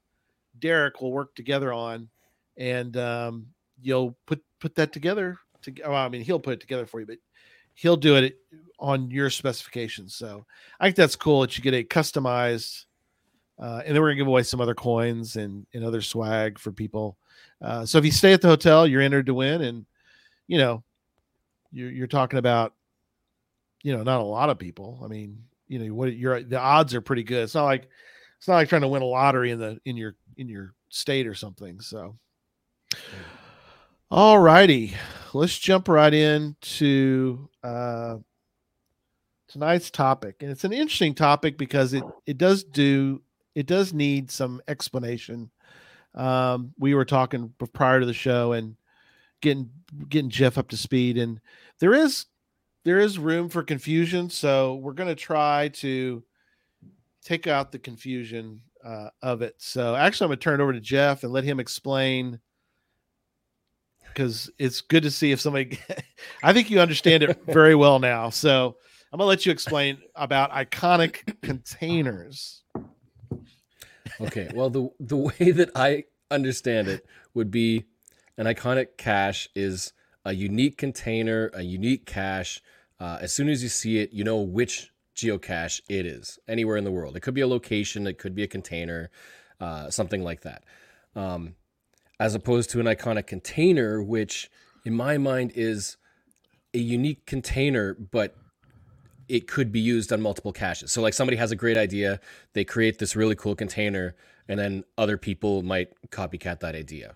Derek 0.59 1.01
will 1.01 1.11
work 1.11 1.35
together 1.35 1.73
on, 1.73 2.09
and 2.57 2.95
um, 2.97 3.47
you'll 3.81 4.15
put 4.25 4.41
put 4.59 4.75
that 4.75 4.93
together. 4.93 5.37
To, 5.63 5.73
well, 5.85 5.95
I 5.95 6.09
mean, 6.09 6.21
he'll 6.21 6.39
put 6.39 6.53
it 6.53 6.61
together 6.61 6.85
for 6.85 6.99
you, 6.99 7.05
but 7.05 7.17
he'll 7.73 7.97
do 7.97 8.15
it 8.15 8.37
on 8.79 9.09
your 9.09 9.29
specifications. 9.29 10.15
So 10.15 10.45
I 10.79 10.85
think 10.85 10.95
that's 10.95 11.15
cool 11.15 11.41
that 11.41 11.57
you 11.57 11.63
get 11.63 11.73
a 11.73 11.83
customized. 11.83 12.85
Uh, 13.59 13.81
and 13.85 13.95
then 13.95 14.01
we're 14.01 14.09
gonna 14.09 14.17
give 14.17 14.27
away 14.27 14.43
some 14.43 14.61
other 14.61 14.75
coins 14.75 15.35
and, 15.35 15.65
and 15.73 15.83
other 15.83 16.01
swag 16.01 16.57
for 16.57 16.71
people. 16.71 17.17
Uh, 17.61 17.85
so 17.85 17.97
if 17.97 18.05
you 18.05 18.11
stay 18.11 18.33
at 18.33 18.41
the 18.41 18.47
hotel, 18.47 18.85
you're 18.85 19.01
entered 19.01 19.27
to 19.27 19.33
win, 19.33 19.61
and 19.61 19.85
you 20.47 20.57
know, 20.57 20.83
you're 21.71 21.91
you're 21.91 22.07
talking 22.07 22.39
about, 22.39 22.73
you 23.83 23.95
know, 23.95 24.03
not 24.03 24.19
a 24.19 24.23
lot 24.23 24.49
of 24.49 24.59
people. 24.59 24.99
I 25.03 25.07
mean, 25.07 25.43
you 25.67 25.79
know, 25.79 25.93
what 25.93 26.15
you're 26.15 26.41
the 26.43 26.59
odds 26.59 26.93
are 26.93 27.01
pretty 27.01 27.23
good. 27.23 27.43
It's 27.43 27.55
not 27.55 27.65
like 27.65 27.87
it's 28.37 28.47
not 28.47 28.55
like 28.55 28.69
trying 28.69 28.81
to 28.81 28.87
win 28.87 29.01
a 29.01 29.05
lottery 29.05 29.51
in 29.51 29.59
the 29.59 29.79
in 29.85 29.95
your 29.95 30.15
in 30.37 30.49
your 30.49 30.73
state 30.89 31.27
or 31.27 31.35
something. 31.35 31.79
So, 31.79 32.17
all 34.11 34.39
righty, 34.39 34.95
let's 35.33 35.57
jump 35.57 35.87
right 35.87 36.13
into 36.13 37.49
uh, 37.63 38.17
tonight's 39.47 39.89
topic, 39.89 40.37
and 40.41 40.51
it's 40.51 40.65
an 40.65 40.73
interesting 40.73 41.15
topic 41.15 41.57
because 41.57 41.93
it 41.93 42.03
it 42.25 42.37
does 42.37 42.63
do 42.63 43.21
it 43.55 43.65
does 43.65 43.93
need 43.93 44.31
some 44.31 44.61
explanation. 44.67 45.49
Um, 46.15 46.73
we 46.77 46.93
were 46.93 47.05
talking 47.05 47.53
prior 47.73 47.99
to 47.99 48.05
the 48.05 48.13
show 48.13 48.53
and 48.53 48.75
getting 49.41 49.69
getting 50.09 50.29
Jeff 50.29 50.57
up 50.57 50.69
to 50.69 50.77
speed, 50.77 51.17
and 51.17 51.39
there 51.79 51.93
is 51.93 52.25
there 52.83 52.99
is 52.99 53.17
room 53.17 53.49
for 53.49 53.63
confusion. 53.63 54.29
So 54.29 54.75
we're 54.75 54.93
going 54.93 55.09
to 55.09 55.15
try 55.15 55.69
to 55.69 56.23
take 57.23 57.47
out 57.47 57.71
the 57.71 57.79
confusion 57.79 58.61
uh, 58.83 59.09
of 59.21 59.41
it. 59.41 59.55
So 59.57 59.95
actually, 59.95 60.25
I'm 60.25 60.29
going 60.29 60.39
to 60.39 60.43
turn 60.43 60.59
it 60.59 60.63
over 60.63 60.73
to 60.73 60.81
Jeff 60.81 61.23
and 61.23 61.31
let 61.31 61.43
him 61.43 61.59
explain 61.59 62.39
because 64.07 64.49
it's 64.59 64.81
good 64.81 65.03
to 65.03 65.11
see 65.11 65.31
if 65.31 65.41
somebody. 65.41 65.79
I 66.43 66.53
think 66.53 66.69
you 66.69 66.79
understand 66.79 67.23
it 67.23 67.41
very 67.47 67.75
well 67.75 67.99
now. 67.99 68.29
So 68.29 68.75
I'm 69.11 69.17
going 69.17 69.25
to 69.25 69.29
let 69.29 69.45
you 69.45 69.51
explain 69.51 69.97
about 70.15 70.51
iconic 70.51 71.39
containers. 71.41 72.63
Okay. 74.21 74.49
Well, 74.53 74.69
the 74.69 74.89
the 74.99 75.17
way 75.17 75.51
that 75.51 75.69
I 75.75 76.05
understand 76.31 76.87
it 76.87 77.05
would 77.33 77.51
be 77.51 77.85
an 78.37 78.45
iconic 78.45 78.97
cache 78.97 79.49
is 79.55 79.93
a 80.25 80.33
unique 80.33 80.77
container, 80.77 81.51
a 81.53 81.61
unique 81.61 82.05
cache. 82.05 82.61
Uh, 82.99 83.17
as 83.21 83.33
soon 83.33 83.49
as 83.49 83.61
you 83.61 83.69
see 83.69 83.99
it, 83.99 84.13
you 84.13 84.23
know 84.23 84.37
which 84.37 84.91
geocache 85.15 85.81
it 85.89 86.05
is 86.05 86.39
anywhere 86.47 86.77
in 86.77 86.83
the 86.83 86.91
world. 86.91 87.15
It 87.15 87.21
could 87.21 87.33
be 87.33 87.41
a 87.41 87.47
location, 87.47 88.07
it 88.07 88.17
could 88.17 88.33
be 88.33 88.43
a 88.43 88.47
container, 88.47 89.11
uh, 89.59 89.89
something 89.89 90.23
like 90.23 90.41
that. 90.41 90.63
Um, 91.15 91.55
as 92.19 92.35
opposed 92.35 92.69
to 92.71 92.79
an 92.79 92.85
iconic 92.85 93.27
container, 93.27 94.01
which 94.01 94.49
in 94.85 94.93
my 94.93 95.17
mind 95.17 95.51
is 95.55 95.97
a 96.73 96.79
unique 96.79 97.25
container, 97.25 97.93
but 97.93 98.35
it 99.27 99.47
could 99.47 99.71
be 99.71 99.79
used 99.79 100.11
on 100.11 100.21
multiple 100.21 100.51
caches. 100.51 100.91
So 100.91 101.01
like 101.01 101.13
somebody 101.13 101.37
has 101.37 101.51
a 101.51 101.55
great 101.55 101.77
idea, 101.77 102.19
they 102.53 102.63
create 102.63 102.99
this 102.99 103.15
really 103.15 103.35
cool 103.35 103.55
container, 103.55 104.15
and 104.47 104.59
then 104.59 104.83
other 104.97 105.17
people 105.17 105.63
might 105.63 105.89
copycat 106.09 106.59
that 106.59 106.75
idea, 106.75 107.15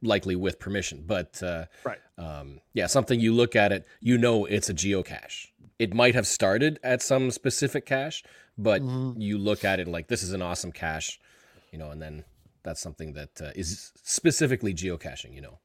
likely 0.00 0.36
with 0.36 0.58
permission. 0.58 1.04
But 1.06 1.42
uh, 1.42 1.66
Right. 1.84 1.98
um, 2.18 2.60
yeah, 2.72 2.86
something 2.86 3.20
you 3.20 3.34
look 3.34 3.54
at 3.56 3.72
it, 3.72 3.86
you 4.00 4.18
know 4.18 4.46
it's 4.46 4.68
a 4.68 4.74
geocache. 4.74 5.48
It 5.78 5.94
might 5.94 6.14
have 6.14 6.26
started 6.26 6.78
at 6.82 7.02
some 7.02 7.30
specific 7.30 7.86
cache, 7.86 8.22
but 8.56 8.82
Mhm. 8.82 9.14
you 9.18 9.38
look 9.38 9.64
at 9.64 9.80
it 9.80 9.88
like 9.88 10.08
this 10.08 10.22
is 10.22 10.32
an 10.32 10.42
awesome 10.42 10.72
cache, 10.72 11.20
you 11.72 11.78
know, 11.78 11.90
and 11.90 12.00
then 12.00 12.24
that's 12.62 12.80
something 12.80 13.12
that 13.14 13.40
uh, 13.40 13.50
is 13.56 13.92
specifically 14.02 14.72
geocaching, 14.72 15.34
you 15.34 15.40
know. 15.40 15.58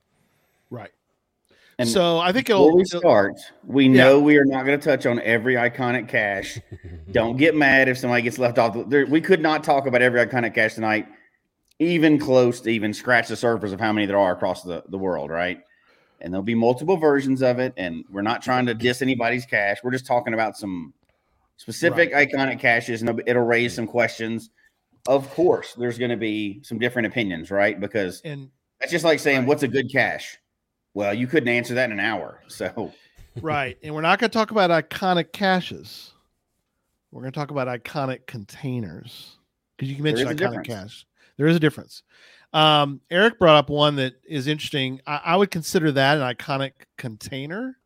Right. 0.69 0.91
And 1.79 1.87
so 1.87 2.17
I 2.17 2.31
think 2.31 2.47
Before 2.47 2.67
it'll, 2.69 2.75
we 2.77 2.81
it'll- 2.83 2.99
start, 2.99 3.33
we 3.63 3.85
Yeah. 3.85 3.91
know 4.03 4.19
we 4.19 4.37
are 4.37 4.45
not 4.45 4.65
going 4.65 4.79
to 4.79 4.83
touch 4.83 5.05
on 5.05 5.19
every 5.21 5.53
iconic 5.55 6.07
cache. 6.07 6.59
Don't 7.11 7.37
get 7.37 7.55
mad 7.55 7.87
if 7.87 7.97
somebody 7.99 8.23
gets 8.23 8.39
left 8.39 8.57
off. 8.57 8.75
There, 8.89 9.05
we 9.05 9.21
could 9.21 9.41
not 9.41 9.63
talk 9.63 9.85
about 9.85 10.01
every 10.01 10.19
iconic 10.25 10.55
cache 10.55 10.73
tonight, 10.73 11.07
even 11.79 12.17
close 12.17 12.61
to 12.61 12.69
even 12.71 12.93
scratch 12.93 13.27
the 13.27 13.35
surface 13.35 13.71
of 13.73 13.79
how 13.79 13.93
many 13.93 14.07
there 14.07 14.17
are 14.17 14.31
across 14.33 14.63
the, 14.63 14.83
the 14.89 14.97
world, 14.97 15.29
right? 15.29 15.59
And 16.19 16.33
there'll 16.33 16.41
be 16.43 16.55
multiple 16.55 16.97
versions 16.97 17.43
of 17.43 17.59
it. 17.59 17.73
And 17.77 18.03
we're 18.09 18.23
not 18.23 18.41
trying 18.41 18.65
to 18.65 18.73
diss 18.73 19.03
anybody's 19.03 19.45
cache. 19.45 19.77
We're 19.83 19.91
just 19.91 20.07
talking 20.07 20.33
about 20.33 20.57
some 20.57 20.95
specific 21.57 22.11
iconic 22.11 22.59
caches, 22.59 23.03
and 23.03 23.21
it'll 23.27 23.43
raise 23.45 23.75
some 23.75 23.85
questions. 23.85 24.49
Of 25.07 25.29
course, 25.35 25.75
there's 25.75 25.99
going 25.99 26.09
to 26.11 26.17
be 26.17 26.59
some 26.63 26.79
different 26.79 27.05
opinions, 27.05 27.51
right? 27.51 27.79
Because 27.79 28.21
and 28.25 28.49
that's 28.79 28.91
just 28.91 29.05
like 29.05 29.19
saying, 29.19 29.39
Right. 29.41 29.47
what's 29.47 29.61
a 29.63 29.67
good 29.67 29.91
cache? 29.91 30.39
Well, 30.97 31.13
you 31.13 31.27
couldn't 31.27 31.49
answer 31.49 31.75
that 31.75 31.91
in 31.91 31.99
an 31.99 31.99
hour. 31.99 32.41
So, 32.49 32.91
right, 33.39 33.77
and 33.83 33.93
we're 33.93 34.01
not 34.01 34.17
going 34.17 34.31
to 34.31 34.33
talk 34.33 34.49
about 34.49 34.71
iconic 34.71 35.31
caches. 35.31 36.11
We're 37.11 37.21
going 37.21 37.31
to 37.31 37.39
talk 37.39 37.51
about 37.51 37.67
iconic 37.67 38.25
containers 38.25 39.37
because 39.75 39.89
you 39.89 39.95
can 39.95 40.03
mention 40.05 40.27
iconic 40.27 40.65
cache. 40.65 41.05
There 41.37 41.45
is 41.45 41.55
a 41.55 41.59
difference. 41.59 42.01
Um, 42.51 43.01
Eric 43.11 43.37
brought 43.37 43.57
up 43.57 43.69
one 43.69 43.97
that 43.97 44.15
is 44.27 44.47
interesting. 44.47 44.99
I, 45.05 45.21
I 45.23 45.35
would 45.35 45.51
consider 45.51 45.91
that 45.91 46.17
an 46.17 46.35
iconic 46.35 46.71
container. 46.97 47.77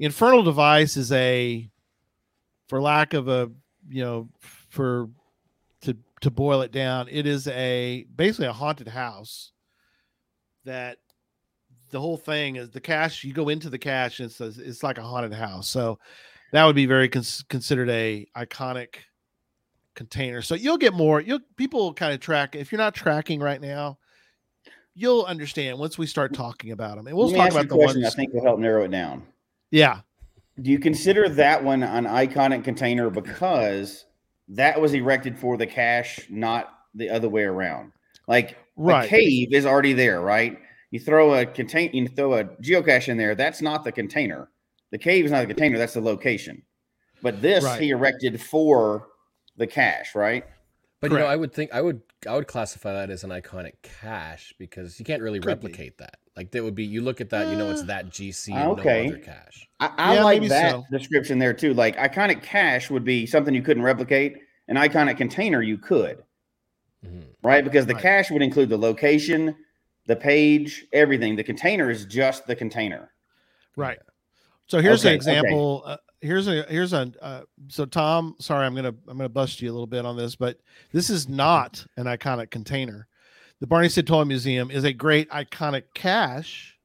Infernal 0.00 0.42
device 0.42 0.96
is 0.96 1.12
a, 1.12 1.70
for 2.66 2.82
lack 2.82 3.14
of 3.14 3.28
a, 3.28 3.52
you 3.88 4.02
know, 4.02 4.28
for 4.68 5.08
to 5.82 5.96
to 6.22 6.30
boil 6.32 6.62
it 6.62 6.72
down, 6.72 7.06
it 7.08 7.28
is 7.28 7.46
a 7.46 8.04
basically 8.16 8.46
a 8.46 8.52
haunted 8.52 8.88
house 8.88 9.52
that 10.64 10.98
the 11.92 12.00
whole 12.00 12.16
thing 12.16 12.56
is 12.56 12.70
the 12.70 12.80
cache 12.80 13.22
you 13.22 13.32
go 13.32 13.48
into 13.50 13.70
the 13.70 13.78
cache 13.78 14.18
and 14.18 14.28
it's 14.28 14.40
it's 14.40 14.82
like 14.82 14.98
a 14.98 15.02
haunted 15.02 15.32
house 15.32 15.68
so 15.68 15.98
that 16.52 16.64
would 16.64 16.74
be 16.74 16.86
very 16.86 17.08
cons- 17.08 17.44
considered 17.48 17.88
a 17.90 18.26
iconic 18.36 18.94
container 19.94 20.42
so 20.42 20.54
you'll 20.54 20.78
get 20.78 20.94
more 20.94 21.20
you'll 21.20 21.38
people 21.56 21.92
kind 21.94 22.12
of 22.12 22.18
track 22.18 22.56
if 22.56 22.72
you're 22.72 22.78
not 22.78 22.94
tracking 22.94 23.38
right 23.38 23.60
now 23.60 23.96
you'll 24.94 25.24
understand 25.24 25.78
once 25.78 25.96
we 25.98 26.06
start 26.06 26.32
talking 26.34 26.72
about 26.72 26.96
them 26.96 27.06
and 27.06 27.16
we'll 27.16 27.30
talk 27.30 27.50
about 27.50 27.68
the 27.68 27.76
question 27.76 28.02
ones 28.02 28.12
I 28.12 28.16
think 28.16 28.32
will 28.32 28.42
help 28.42 28.58
narrow 28.58 28.84
it 28.84 28.90
down. 28.90 29.22
yeah 29.70 30.00
Do 30.60 30.70
you 30.70 30.78
consider 30.78 31.28
that 31.28 31.62
one 31.62 31.82
an 31.82 32.04
iconic 32.06 32.64
container 32.64 33.10
because 33.10 34.06
that 34.48 34.80
was 34.80 34.92
erected 34.92 35.38
for 35.38 35.56
the 35.56 35.66
cache, 35.66 36.20
not 36.28 36.74
the 36.94 37.08
other 37.08 37.28
way 37.28 37.44
around? 37.44 37.92
Like 38.26 38.58
Right. 38.76 39.04
a 39.04 39.08
cave 39.08 39.52
is 39.52 39.64
already 39.66 39.92
there, 39.92 40.20
right? 40.20 40.58
You 40.92 41.00
throw 41.00 41.34
a 41.34 41.46
contain, 41.46 41.90
you 41.94 42.06
throw 42.06 42.34
a 42.34 42.44
geocache 42.44 43.08
in 43.08 43.16
there. 43.16 43.34
That's 43.34 43.62
not 43.62 43.82
the 43.82 43.90
container. 43.90 44.50
The 44.90 44.98
cave 44.98 45.24
is 45.24 45.30
not 45.30 45.40
the 45.40 45.46
container. 45.46 45.78
That's 45.78 45.94
the 45.94 46.02
location. 46.02 46.62
But 47.22 47.40
this 47.40 47.64
Right. 47.64 47.80
he 47.80 47.90
erected 47.90 48.40
for 48.40 49.08
the 49.56 49.66
cache, 49.66 50.14
right? 50.14 50.44
But 51.00 51.10
you 51.10 51.18
know, 51.18 51.26
I 51.26 51.34
would 51.34 51.52
think 51.52 51.72
I 51.72 51.80
would 51.80 52.02
I 52.28 52.34
would 52.36 52.46
classify 52.46 52.92
that 52.92 53.10
as 53.10 53.24
an 53.24 53.30
iconic 53.30 53.72
cache 53.82 54.54
because 54.58 54.98
you 55.00 55.04
can't 55.04 55.22
really 55.22 55.40
Could 55.40 55.60
be. 55.60 55.66
replicate 55.66 55.96
that. 55.98 56.18
Like 56.36 56.50
that 56.52 56.62
would 56.62 56.74
be 56.74 56.84
you 56.84 57.00
look 57.00 57.20
at 57.22 57.30
that, 57.30 57.48
you 57.48 57.56
know 57.56 57.70
it's 57.70 57.82
Uh, 57.82 57.86
that 57.86 58.10
GC 58.10 58.52
and 58.52 58.78
okay. 58.78 59.04
no 59.08 59.14
other 59.14 59.18
cache. 59.24 59.66
I, 59.80 59.90
I 59.96 60.14
Yeah, 60.16 60.24
like 60.24 60.46
that 60.48 60.70
so. 60.72 60.84
description 60.92 61.38
there 61.38 61.54
too. 61.54 61.72
Like 61.74 61.96
iconic 61.96 62.42
cache 62.42 62.90
would 62.90 63.02
be 63.04 63.24
something 63.26 63.54
you 63.54 63.62
couldn't 63.62 63.82
replicate. 63.82 64.36
An 64.68 64.76
iconic 64.76 65.16
container 65.16 65.62
you 65.62 65.78
could. 65.78 66.22
Mhm. 67.04 67.24
right? 67.42 67.64
Because 67.64 67.86
the 67.86 67.94
Right. 67.94 68.02
cache 68.02 68.30
would 68.30 68.42
include 68.42 68.68
the 68.68 68.78
location, 68.78 69.56
the 70.06 70.16
page, 70.16 70.84
everything. 70.92 71.36
The 71.36 71.44
container 71.44 71.90
is 71.90 72.04
just 72.06 72.46
the 72.46 72.56
container. 72.56 73.10
right 73.76 73.98
so 74.66 74.80
here's 74.80 75.04
an 75.04 75.08
Okay, 75.08 75.14
okay. 75.14 75.16
example 75.16 75.82
uh, 75.84 75.96
here's 76.20 76.48
a 76.48 76.62
here's 76.64 76.92
a 76.92 77.12
uh, 77.20 77.42
so 77.68 77.84
Tom. 77.84 78.34
Sorry, 78.40 78.64
I'm 78.64 78.74
gonna 78.74 78.94
I'm 79.08 79.16
gonna 79.18 79.28
bust 79.28 79.60
you 79.60 79.70
a 79.70 79.72
little 79.74 79.86
bit 79.86 80.04
on 80.06 80.16
this, 80.16 80.34
but 80.36 80.58
this 80.92 81.10
is 81.10 81.28
not 81.28 81.84
an 81.96 82.06
iconic 82.06 82.50
container. 82.50 83.06
The 83.60 83.66
Barney 83.66 83.88
Sid 83.88 84.06
Toy 84.06 84.24
Museum 84.24 84.70
is 84.70 84.84
a 84.84 84.92
great 84.92 85.28
iconic 85.30 85.84
cache, 85.94 86.78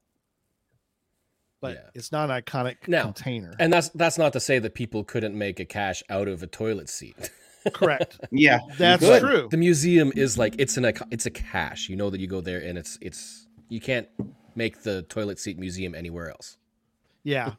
but 1.60 1.74
Yeah. 1.74 1.90
it's 1.94 2.12
not 2.12 2.30
an 2.30 2.40
iconic 2.42 2.76
Now, 2.86 3.02
container. 3.04 3.54
And 3.58 3.72
that's 3.72 3.88
that's 3.90 4.18
not 4.18 4.32
to 4.34 4.40
say 4.40 4.58
that 4.58 4.74
people 4.74 5.02
couldn't 5.04 5.36
make 5.36 5.58
a 5.60 5.64
cache 5.64 6.02
out 6.10 6.28
of 6.28 6.42
a 6.42 6.46
toilet 6.46 6.88
seat. 6.88 7.30
Correct. 7.72 8.20
Yeah, 8.30 8.60
That's 8.78 9.02
good. 9.02 9.20
true. 9.20 9.48
the 9.50 9.56
museum 9.56 10.12
is 10.16 10.38
like 10.38 10.54
it's 10.58 10.76
an 10.76 10.84
ic- 10.86 11.02
it's 11.10 11.26
a 11.26 11.30
cache. 11.30 11.88
You 11.88 11.96
know 11.96 12.10
that 12.10 12.20
you 12.20 12.26
go 12.26 12.40
there 12.40 12.60
and 12.60 12.78
it's 12.78 12.98
it's 13.00 13.46
you 13.68 13.80
can't 13.80 14.08
make 14.54 14.82
the 14.82 15.02
toilet 15.02 15.38
seat 15.38 15.58
museum 15.58 15.94
anywhere 15.94 16.30
else. 16.30 16.56
Yeah. 17.24 17.52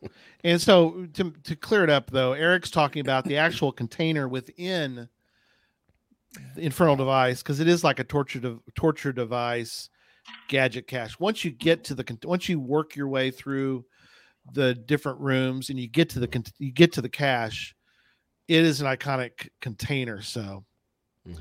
And 0.43 0.59
so 0.59 1.07
to 1.13 1.31
to 1.43 1.55
clear 1.55 1.83
it 1.83 1.89
up 1.89 2.09
though, 2.11 2.33
Eric's 2.33 2.71
talking 2.71 3.01
about 3.01 3.25
the 3.25 3.37
actual 3.37 3.71
container 3.71 4.27
within 4.27 5.09
the 6.55 6.61
infernal 6.61 6.95
device 6.95 7.41
because 7.43 7.59
it 7.59 7.67
is 7.67 7.83
like 7.83 7.99
a 7.99 8.03
torture 8.03 8.39
de- 8.39 8.59
torture 8.75 9.11
device 9.11 9.89
gadget 10.47 10.87
cache. 10.87 11.19
Once 11.19 11.43
you 11.43 11.51
get 11.51 11.83
to 11.85 11.95
the 11.95 12.03
con- 12.03 12.19
once 12.23 12.47
you 12.47 12.59
work 12.59 12.95
your 12.95 13.07
way 13.07 13.31
through 13.31 13.83
the 14.53 14.73
different 14.73 15.19
rooms 15.19 15.69
and 15.69 15.79
you 15.79 15.87
get 15.87 16.09
to 16.09 16.19
the 16.19 16.27
con- 16.27 16.43
you 16.57 16.71
get 16.71 16.91
to 16.93 17.01
the 17.01 17.09
cache, 17.09 17.75
it 18.49 18.65
is 18.65 18.81
an 18.81 18.87
iconic 18.87 19.49
container. 19.61 20.21
So 20.21 20.65
Mhm. 21.27 21.37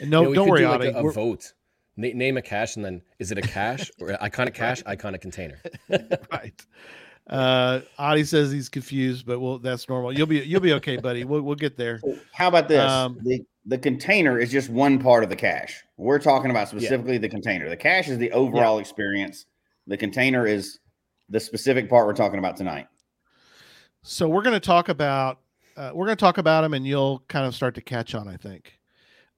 and 0.00 0.10
no, 0.10 0.22
You 0.22 0.28
know, 0.28 0.34
don't 0.34 0.48
worry, 0.48 0.60
do 0.60 0.68
like 0.68 0.80
Audie. 0.80 0.88
a, 0.90 1.04
a 1.04 1.12
vote. 1.12 1.52
Na- 1.96 2.08
name 2.14 2.36
a 2.36 2.42
cache 2.42 2.76
and 2.76 2.84
then 2.84 3.02
is 3.18 3.32
it 3.32 3.38
a 3.38 3.42
cache 3.42 3.90
or 4.00 4.08
iconic 4.22 4.54
cache, 4.54 4.82
iconic 4.84 5.20
container? 5.20 5.60
right. 6.32 6.64
Uh, 7.28 7.80
Audie 7.98 8.24
says 8.24 8.50
he's 8.50 8.68
confused, 8.68 9.24
but 9.26 9.38
well, 9.40 9.58
that's 9.58 9.88
normal. 9.88 10.12
You'll 10.12 10.26
be 10.26 10.40
you'll 10.40 10.60
be 10.60 10.72
okay, 10.74 10.96
buddy. 10.96 11.24
We'll 11.24 11.42
we'll 11.42 11.54
get 11.54 11.76
there. 11.76 12.00
How 12.32 12.48
about 12.48 12.68
this? 12.68 12.80
Um, 12.90 13.18
the 13.22 13.42
the 13.64 13.78
container 13.78 14.38
is 14.38 14.50
just 14.50 14.68
one 14.70 14.98
part 14.98 15.22
of 15.22 15.30
the 15.30 15.36
cache. 15.36 15.82
We're 15.96 16.18
talking 16.18 16.50
about 16.50 16.68
specifically 16.68 17.18
the 17.18 17.28
container. 17.28 17.68
The 17.68 17.76
cache 17.76 18.08
is 18.08 18.18
the 18.18 18.32
overall 18.32 18.78
experience. 18.80 19.46
The 19.86 19.96
container 19.96 20.46
is 20.46 20.80
the 21.28 21.38
specific 21.40 21.88
part 21.88 22.06
we're 22.06 22.12
talking 22.14 22.38
about 22.40 22.56
tonight. 22.56 22.88
So 24.02 24.28
we're 24.28 24.42
going 24.42 24.54
to 24.54 24.60
talk 24.60 24.88
about 24.88 25.38
uh, 25.76 25.90
we're 25.94 26.06
going 26.06 26.16
to 26.16 26.20
talk 26.20 26.38
about 26.38 26.64
him, 26.64 26.74
and 26.74 26.86
you'll 26.86 27.22
kind 27.28 27.46
of 27.46 27.54
start 27.54 27.74
to 27.76 27.80
catch 27.80 28.14
on. 28.14 28.28
I 28.28 28.36
think. 28.36 28.78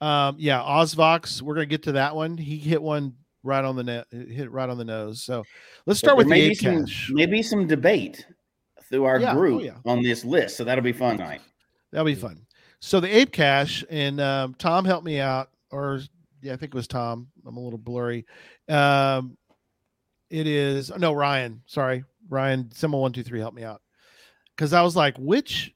Um, 0.01 0.37
yeah, 0.39 0.61
Osvox. 0.61 1.43
We're 1.43 1.55
going 1.55 1.69
to 1.69 1.71
get 1.71 1.85
to 1.85 1.93
that 1.93 2.15
one. 2.15 2.37
He 2.37 2.59
hit 2.59 2.83
one 2.83 3.15
right 3.43 3.65
on 3.65 3.77
the 3.77 3.85
net, 3.85 4.07
hit 4.11 4.51
right 4.51 4.69
on 4.69 4.79
the 4.79 4.85
nose. 4.85 5.23
So 5.23 5.45
let's 5.87 5.99
start 5.99 6.17
with 6.17 6.29
there 6.29 6.37
the 6.37 6.43
may 6.43 6.49
be 6.49 6.53
eight 6.53 6.87
some 6.89 7.15
maybe 7.15 7.43
some 7.43 7.67
debate 7.67 8.27
through 8.89 9.05
our 9.05 9.21
Yeah, 9.21 9.33
oh, 9.33 9.37
group 9.37 9.63
yeah. 9.63 9.77
on 9.85 10.03
this 10.03 10.25
list. 10.25 10.57
So 10.57 10.65
that'll 10.65 10.85
be 10.85 10.93
fun 10.93 11.19
tonight. 11.19 11.43
That'll 11.93 12.07
be 12.07 12.15
fun. 12.15 12.47
So 12.81 13.01
the 13.01 13.15
ape 13.15 13.33
cache, 13.33 13.85
and 13.89 14.21
um, 14.21 14.55
Tom 14.59 14.85
helped 14.85 15.07
me 15.07 15.21
out, 15.21 15.51
or 15.71 16.01
yeah, 16.43 16.53
I 16.53 16.57
think 16.57 16.75
it 16.75 16.77
was 16.77 16.89
Tom. 16.89 17.29
I'm 17.47 17.57
a 17.57 17.61
little 17.61 17.79
blurry. 17.79 18.27
Um, 18.69 19.37
it 20.31 20.47
is 20.47 20.91
no 20.99 21.13
Ryan. 21.13 21.63
Sorry, 21.67 22.05
Ryan. 22.29 22.71
Symbol 22.73 23.01
one 23.01 23.13
two 23.13 23.23
three 23.23 23.41
helped 23.41 23.57
me 23.57 23.65
out 23.65 23.81
because 24.57 24.73
I 24.73 24.83
was 24.83 24.97
like, 24.97 25.17
which 25.19 25.74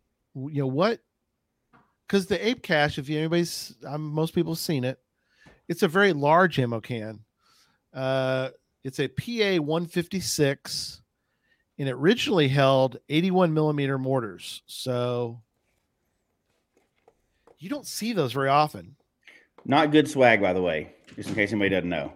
you 0.50 0.60
know 0.62 0.66
what? 0.66 1.00
Because 2.06 2.26
the 2.26 2.46
ape 2.46 2.62
cache, 2.62 2.98
if 2.98 3.08
you 3.08 3.18
anybody's, 3.18 3.74
um, 3.86 4.02
most 4.02 4.34
people 4.34 4.52
have 4.52 4.58
seen 4.58 4.84
it. 4.84 4.98
It's 5.68 5.82
a 5.82 5.88
very 5.88 6.12
large 6.14 6.58
ammo 6.58 6.80
can. 6.80 7.20
Uh, 7.92 8.50
it's 8.84 8.98
a 9.00 9.08
PA 9.08 9.62
156, 9.62 11.02
and 11.78 11.88
it 11.88 11.92
originally 11.92 12.48
held 12.48 12.98
81 13.08 13.52
millimeter 13.52 13.98
mortars. 13.98 14.62
So 14.66 15.42
you 17.58 17.68
don't 17.68 17.86
see 17.86 18.12
those 18.12 18.32
very 18.32 18.48
often, 18.48 18.96
Not 19.64 19.90
good 19.90 20.08
swag, 20.08 20.40
by 20.40 20.52
the 20.52 20.62
way, 20.62 20.94
just 21.16 21.28
in 21.28 21.34
case 21.34 21.50
anybody 21.52 21.70
doesn't 21.70 21.88
know. 21.90 22.12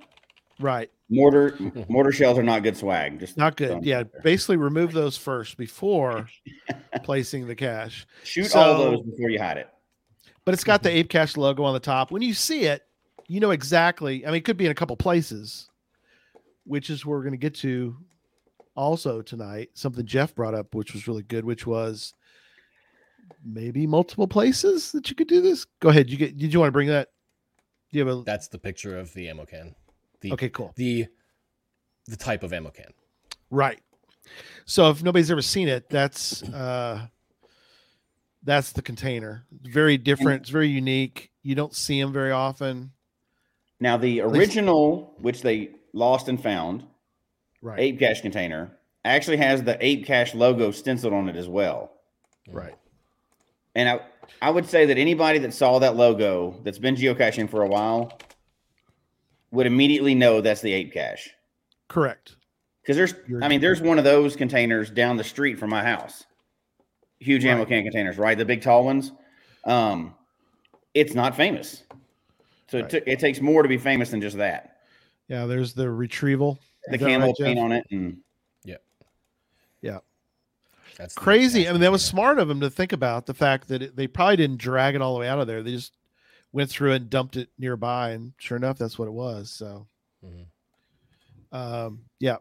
right? 0.60 0.90
Mortar 1.12 1.56
mortar 1.88 2.10
shells 2.10 2.38
are 2.38 2.42
not 2.42 2.62
good 2.62 2.76
swag. 2.76 3.20
Just 3.20 3.36
Not 3.36 3.56
good. 3.56 3.84
Yeah, 3.84 4.04
there. 4.04 4.22
basically 4.22 4.56
remove 4.56 4.92
those 4.92 5.16
first 5.16 5.58
before 5.58 6.26
placing 7.04 7.46
the 7.46 7.54
cache. 7.54 8.06
shoot 8.24 8.54
all 8.56 8.78
those 8.78 9.02
before 9.02 9.28
you 9.28 9.38
hide 9.38 9.58
it. 9.58 9.68
But 10.44 10.54
it's 10.54 10.64
got 10.64 10.82
the 10.82 10.88
mm-hmm. 10.88 10.98
Ape 10.98 11.10
Cache 11.10 11.36
logo 11.36 11.62
on 11.64 11.74
the 11.74 11.80
top. 11.80 12.10
When 12.10 12.22
you 12.22 12.34
see 12.34 12.62
it, 12.62 12.82
you 13.28 13.40
know 13.40 13.50
exactly. 13.50 14.24
I 14.24 14.28
mean, 14.28 14.38
it 14.38 14.44
could 14.44 14.56
be 14.56 14.64
in 14.64 14.72
a 14.72 14.74
couple 14.74 14.96
places, 14.96 15.68
which 16.64 16.90
is 16.90 17.04
where 17.04 17.18
we're 17.18 17.24
going 17.24 17.32
to 17.32 17.38
get 17.38 17.54
to 17.56 17.96
also 18.74 19.20
tonight. 19.20 19.70
Something 19.74 20.06
Jeff 20.06 20.34
brought 20.34 20.54
up, 20.54 20.74
which 20.74 20.94
was 20.94 21.06
really 21.06 21.22
good, 21.22 21.44
which 21.44 21.66
was 21.66 22.14
maybe 23.44 23.86
multiple 23.86 24.26
places 24.26 24.90
that 24.92 25.10
you 25.10 25.14
could 25.14 25.28
do 25.28 25.42
this. 25.42 25.66
Go 25.80 25.90
ahead. 25.90 26.08
You 26.10 26.16
get. 26.16 26.38
Did 26.38 26.52
you 26.52 26.58
want 26.58 26.68
to 26.68 26.72
bring 26.72 26.88
that? 26.88 27.08
Do 27.92 27.98
you 27.98 28.06
have 28.06 28.16
a? 28.16 28.22
That's 28.22 28.48
the 28.48 28.58
picture 28.58 28.98
of 28.98 29.12
the 29.12 29.28
ammo 29.28 29.44
can. 29.44 29.74
The 30.22 30.32
Okay, 30.32 30.48
cool. 30.48 30.72
the 30.76 31.06
the 32.08 32.16
type 32.16 32.42
of 32.42 32.52
ammo 32.52 32.70
can. 32.70 32.92
Right. 33.50 33.80
So 34.64 34.88
if 34.90 35.02
nobody's 35.02 35.30
ever 35.30 35.42
seen 35.42 35.68
it, 35.68 35.88
that's 35.90 36.42
uh 36.44 37.06
that's 38.44 38.72
the 38.72 38.82
container. 38.82 39.44
Very 39.62 39.96
different. 39.98 40.42
It's 40.42 40.50
very 40.50 40.68
unique. 40.68 41.30
You 41.42 41.54
don't 41.54 41.74
see 41.74 42.00
them 42.00 42.12
very 42.12 42.32
often. 42.32 42.92
Now 43.80 43.96
the 43.96 44.22
least- 44.22 44.36
original, 44.36 45.14
which 45.18 45.42
they 45.42 45.70
lost 45.92 46.28
and 46.28 46.40
found, 46.42 46.84
Right. 47.60 47.78
ape 47.78 47.98
cache 48.00 48.20
container 48.20 48.72
actually 49.04 49.36
has 49.38 49.62
the 49.62 49.76
ape 49.84 50.06
cache 50.06 50.34
logo 50.34 50.70
stenciled 50.70 51.12
on 51.12 51.28
it 51.28 51.36
as 51.36 51.48
well. 51.48 51.92
Right. 52.48 52.74
And 53.74 53.88
I, 53.88 54.00
I 54.40 54.50
would 54.50 54.66
say 54.68 54.86
that 54.86 54.98
anybody 54.98 55.38
that 55.40 55.52
saw 55.54 55.78
that 55.80 55.96
logo 55.96 56.60
that's 56.64 56.78
been 56.78 56.94
geocaching 56.96 57.48
for 57.50 57.62
a 57.62 57.68
while 57.68 58.18
would 59.52 59.66
immediately 59.66 60.14
know 60.14 60.40
that's 60.40 60.60
the 60.62 60.72
ape 60.72 60.92
cache. 60.92 61.30
Correct. 61.88 62.36
Because 62.82 62.96
there's, 62.96 63.14
You're- 63.28 63.44
I 63.44 63.48
mean, 63.48 63.60
there's 63.60 63.80
one 63.80 63.98
of 63.98 64.04
those 64.04 64.34
containers 64.34 64.90
down 64.90 65.16
the 65.16 65.24
street 65.24 65.58
from 65.58 65.70
my 65.70 65.82
house. 65.84 66.24
Huge 67.20 67.44
ammo 67.44 67.64
can 67.64 67.84
containers, 67.84 68.18
right? 68.18 68.36
The 68.36 68.44
big 68.44 68.62
tall 68.62 68.84
ones. 68.84 69.12
Um, 69.64 70.14
it's 70.94 71.14
not 71.14 71.36
famous, 71.36 71.84
so 72.66 72.78
it, 72.78 72.80
Right. 72.82 72.90
took 72.90 73.04
it 73.06 73.20
takes 73.20 73.40
more 73.40 73.62
to 73.62 73.68
be 73.68 73.78
famous 73.78 74.10
than 74.10 74.20
just 74.20 74.36
that. 74.38 74.78
Yeah, 75.28 75.46
there's 75.46 75.72
the 75.72 75.88
retrieval. 75.88 76.58
The 76.88 76.96
Is 76.96 77.00
camel 77.00 77.28
right, 77.28 77.36
paint 77.46 77.58
on 77.60 77.70
it, 77.70 77.86
and 77.92 78.18
yeah, 78.64 78.78
yeah. 79.82 79.98
That's 80.98 81.14
Crazy. 81.14 81.68
I 81.68 81.72
mean, 81.72 81.80
that 81.82 81.92
was 81.92 82.04
smart 82.04 82.40
of 82.40 82.48
them 82.48 82.60
to 82.60 82.68
think 82.68 82.92
about 82.92 83.26
the 83.26 83.34
fact 83.34 83.68
that 83.68 83.82
it, 83.82 83.96
they 83.96 84.08
probably 84.08 84.36
didn't 84.36 84.58
drag 84.58 84.96
it 84.96 85.00
all 85.00 85.14
the 85.14 85.20
way 85.20 85.28
out 85.28 85.38
of 85.38 85.46
there. 85.46 85.62
They 85.62 85.70
just 85.70 85.92
went 86.52 86.70
through 86.70 86.92
and 86.92 87.08
dumped 87.10 87.36
it 87.36 87.48
nearby, 87.58 88.10
and 88.10 88.32
sure 88.38 88.56
enough, 88.56 88.78
that's 88.78 88.98
what 88.98 89.08
it 89.08 89.12
was. 89.12 89.50
So, 89.50 89.86
Mhm. 90.24 90.46
um, 91.56 92.04
yeah. 92.18 92.36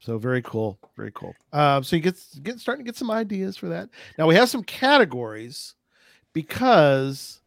So 0.00 0.16
very 0.16 0.42
cool, 0.42 0.78
very 0.96 1.10
cool. 1.12 1.34
Um, 1.52 1.82
so 1.82 1.96
you 1.96 2.02
get 2.02 2.18
get 2.42 2.60
starting 2.60 2.84
to 2.84 2.88
get 2.88 2.96
some 2.96 3.10
ideas 3.10 3.56
for 3.56 3.68
that. 3.68 3.90
Now 4.16 4.26
we 4.26 4.36
have 4.36 4.48
some 4.48 4.62
categories 4.62 5.74
because 6.32 7.40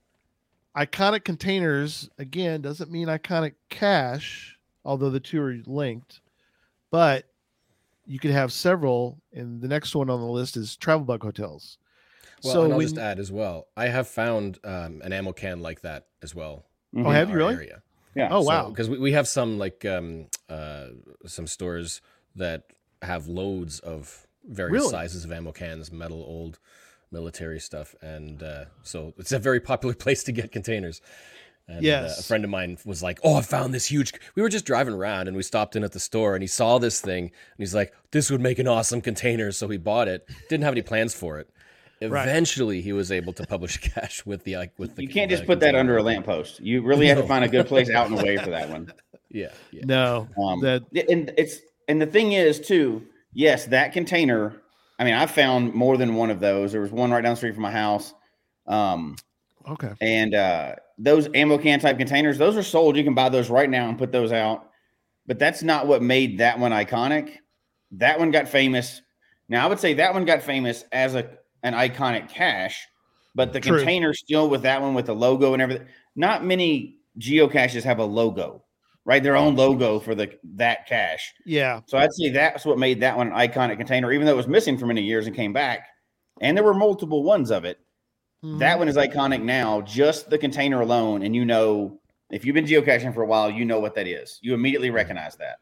iconic 0.75 1.23
containers 1.23 2.09
again 2.17 2.61
doesn't 2.61 2.91
mean 2.91 3.07
iconic 3.07 3.53
cache, 3.69 4.57
although 4.83 5.09
the 5.09 5.19
two 5.19 5.41
are 5.41 5.57
linked. 5.65 6.19
But 6.91 7.25
you 8.05 8.19
could 8.19 8.31
have 8.31 8.51
several, 8.51 9.17
and 9.31 9.61
the 9.61 9.67
next 9.69 9.95
one 9.95 10.09
on 10.09 10.19
the 10.19 10.25
list 10.27 10.57
is 10.57 10.75
travel 10.75 11.05
bug 11.05 11.23
hotels. 11.23 11.77
Well, 12.43 12.53
so 12.53 12.63
and 12.63 12.73
I'll 12.73 12.77
when, 12.77 12.87
just 12.87 12.97
add 12.97 13.19
as 13.19 13.31
well. 13.31 13.67
I 13.77 13.87
have 13.87 14.07
found 14.07 14.59
um, 14.63 15.01
an 15.03 15.13
ammo 15.13 15.31
can 15.31 15.61
like 15.61 15.81
that 15.81 16.07
as 16.23 16.33
well. 16.35 16.65
Mhm. 16.95 17.05
Oh, 17.05 17.09
have 17.09 17.29
you 17.29 17.35
really? 17.35 17.53
Area. 17.55 17.81
yeah, 18.15 18.27
oh 18.31 18.41
wow, 18.41 18.69
Because 18.69 18.89
we, 18.89 18.97
we 18.97 19.11
have 19.13 19.27
some 19.27 19.57
like 19.57 19.85
um, 19.85 20.27
uh, 20.49 20.87
some 21.25 21.47
stores 21.47 22.01
that 22.35 22.63
have 23.01 23.27
loads 23.27 23.79
of 23.79 24.27
various 24.43 24.73
Really? 24.81 24.89
sizes 24.91 25.23
of 25.25 25.31
ammo 25.31 25.51
cans, 25.51 25.91
metal, 25.91 26.21
old 26.21 26.59
military 27.11 27.59
stuff, 27.59 27.95
and 28.01 28.41
uh, 28.43 28.65
so 28.83 29.13
it's 29.17 29.31
a 29.31 29.39
very 29.39 29.59
popular 29.59 29.93
place 30.05 30.23
to 30.23 30.31
get 30.31 30.51
containers. 30.51 31.01
And, 31.67 31.85
uh, 31.87 32.09
a 32.17 32.23
friend 32.23 32.43
of 32.43 32.49
mine 32.49 32.77
was 32.85 33.01
like, 33.03 33.19
"Oh, 33.23 33.35
I 33.35 33.41
found 33.41 33.73
this 33.73 33.85
huge." 33.85 34.13
We 34.35 34.41
were 34.41 34.49
just 34.49 34.65
driving 34.65 34.93
around, 34.93 35.27
and 35.29 35.37
we 35.37 35.43
stopped 35.43 35.75
in 35.75 35.83
at 35.83 35.91
the 35.93 35.99
store, 35.99 36.33
and 36.35 36.43
he 36.43 36.47
saw 36.47 36.79
this 36.79 36.99
thing, 36.99 37.25
and 37.25 37.59
he's 37.59 37.75
like, 37.75 37.93
"This 38.11 38.29
would 38.29 38.41
make 38.41 38.59
an 38.59 38.67
awesome 38.67 38.99
container." 38.99 39.51
So 39.53 39.69
he 39.69 39.77
bought 39.77 40.07
it. 40.09 40.27
Didn't 40.49 40.63
have 40.63 40.73
any 40.73 40.81
plans 40.81 41.13
for 41.13 41.39
it. 41.39 41.49
Right. 42.01 42.27
Eventually, 42.27 42.81
he 42.81 42.93
was 42.93 43.11
able 43.11 43.33
to 43.33 43.45
publish 43.45 43.77
cache 43.93 44.25
with 44.25 44.43
the 44.43 44.57
like 44.57 44.73
with 44.77 44.95
the. 44.95 45.03
you 45.03 45.09
can't 45.09 45.29
just 45.29 45.45
put 45.45 45.59
that 45.59 45.75
under 45.75 45.97
a 45.97 46.03
lamppost. 46.03 46.59
You 46.59 46.81
really 46.81 47.07
have 47.07 47.17
to 47.17 47.27
find 47.27 47.45
a 47.45 47.47
good 47.47 47.67
place 47.67 47.89
out 47.89 48.09
and 48.09 48.19
away 48.19 48.37
for 48.37 48.49
that 48.49 48.69
one. 48.69 48.91
Yeah, 49.33 49.47
yeah. 49.71 49.83
no, 49.85 50.27
Um, 50.37 50.59
that 50.59 50.83
and 51.09 51.31
it's 51.37 51.59
and 51.87 52.01
the 52.01 52.05
thing 52.05 52.33
is 52.33 52.59
too. 52.59 53.07
Yes, 53.31 53.65
that 53.67 53.93
container. 53.93 54.61
I 54.99 55.05
mean, 55.05 55.13
I 55.13 55.25
found 55.25 55.73
more 55.73 55.95
than 55.95 56.15
one 56.15 56.29
of 56.29 56.41
those. 56.41 56.73
There 56.73 56.81
was 56.81 56.91
one 56.91 57.11
right 57.11 57.21
down 57.21 57.31
the 57.31 57.37
street 57.37 57.53
from 57.53 57.63
my 57.63 57.71
house. 57.71 58.13
Um, 58.67 59.15
okay, 59.65 59.93
and 60.01 60.35
uh, 60.35 60.75
those 60.97 61.29
ammo 61.33 61.57
can 61.57 61.79
type 61.79 61.97
containers, 61.97 62.37
those 62.37 62.57
are 62.57 62.63
sold. 62.63 62.97
You 62.97 63.05
can 63.05 63.13
buy 63.13 63.29
those 63.29 63.49
right 63.49 63.69
now 63.69 63.87
and 63.87 63.97
put 63.97 64.11
those 64.11 64.33
out. 64.33 64.69
But 65.27 65.39
that's 65.39 65.63
not 65.63 65.87
what 65.87 66.01
made 66.03 66.39
that 66.39 66.59
one 66.59 66.71
iconic. 66.73 67.37
That 67.91 68.19
one 68.19 68.31
got 68.31 68.49
famous. 68.49 69.01
Now 69.47 69.65
I 69.65 69.69
would 69.69 69.79
say 69.79 69.93
that 69.93 70.13
one 70.13 70.25
got 70.25 70.43
famous 70.43 70.83
as 70.91 71.15
a 71.15 71.29
an 71.63 71.73
iconic 71.73 72.29
cache, 72.29 72.87
but 73.35 73.53
the 73.53 73.59
True. 73.59 73.77
container 73.77 74.13
still 74.13 74.49
with 74.49 74.63
that 74.63 74.81
one 74.81 74.93
with 74.93 75.05
the 75.05 75.15
logo 75.15 75.53
and 75.53 75.61
everything. 75.61 75.87
Not 76.15 76.43
many 76.45 76.97
geocaches 77.19 77.83
have 77.83 77.99
a 77.99 78.03
logo, 78.05 78.63
right? 79.05 79.21
Their 79.23 79.35
own 79.35 79.55
logo 79.55 79.99
for 79.99 80.15
the 80.15 80.37
that 80.55 80.87
cache. 80.87 81.33
Yeah. 81.45 81.81
So 81.85 81.97
I'd 81.97 82.13
say 82.13 82.29
that's 82.29 82.65
what 82.65 82.77
made 82.79 82.99
that 83.01 83.15
one 83.17 83.27
an 83.27 83.33
iconic 83.33 83.77
container, 83.77 84.11
even 84.11 84.25
though 84.25 84.33
it 84.33 84.37
was 84.37 84.47
missing 84.47 84.77
for 84.77 84.85
many 84.85 85.01
years 85.01 85.27
and 85.27 85.35
came 85.35 85.53
back. 85.53 85.87
And 86.41 86.57
there 86.57 86.63
were 86.63 86.73
multiple 86.73 87.23
ones 87.23 87.51
of 87.51 87.65
it. 87.65 87.79
That 88.43 88.75
Mhm. 88.75 88.79
one 88.79 88.87
is 88.87 88.97
iconic 88.97 89.43
now, 89.43 89.81
just 89.81 90.29
the 90.31 90.37
container 90.37 90.81
alone. 90.81 91.21
And 91.21 91.35
you 91.35 91.45
know, 91.45 91.99
if 92.31 92.43
you've 92.43 92.55
been 92.55 92.65
geocaching 92.65 93.13
for 93.13 93.21
a 93.21 93.27
while, 93.27 93.51
you 93.51 93.65
know 93.65 93.79
what 93.79 93.93
that 93.95 94.07
is. 94.07 94.39
You 94.41 94.53
immediately 94.53 94.89
recognize 94.89 95.35
that. 95.37 95.57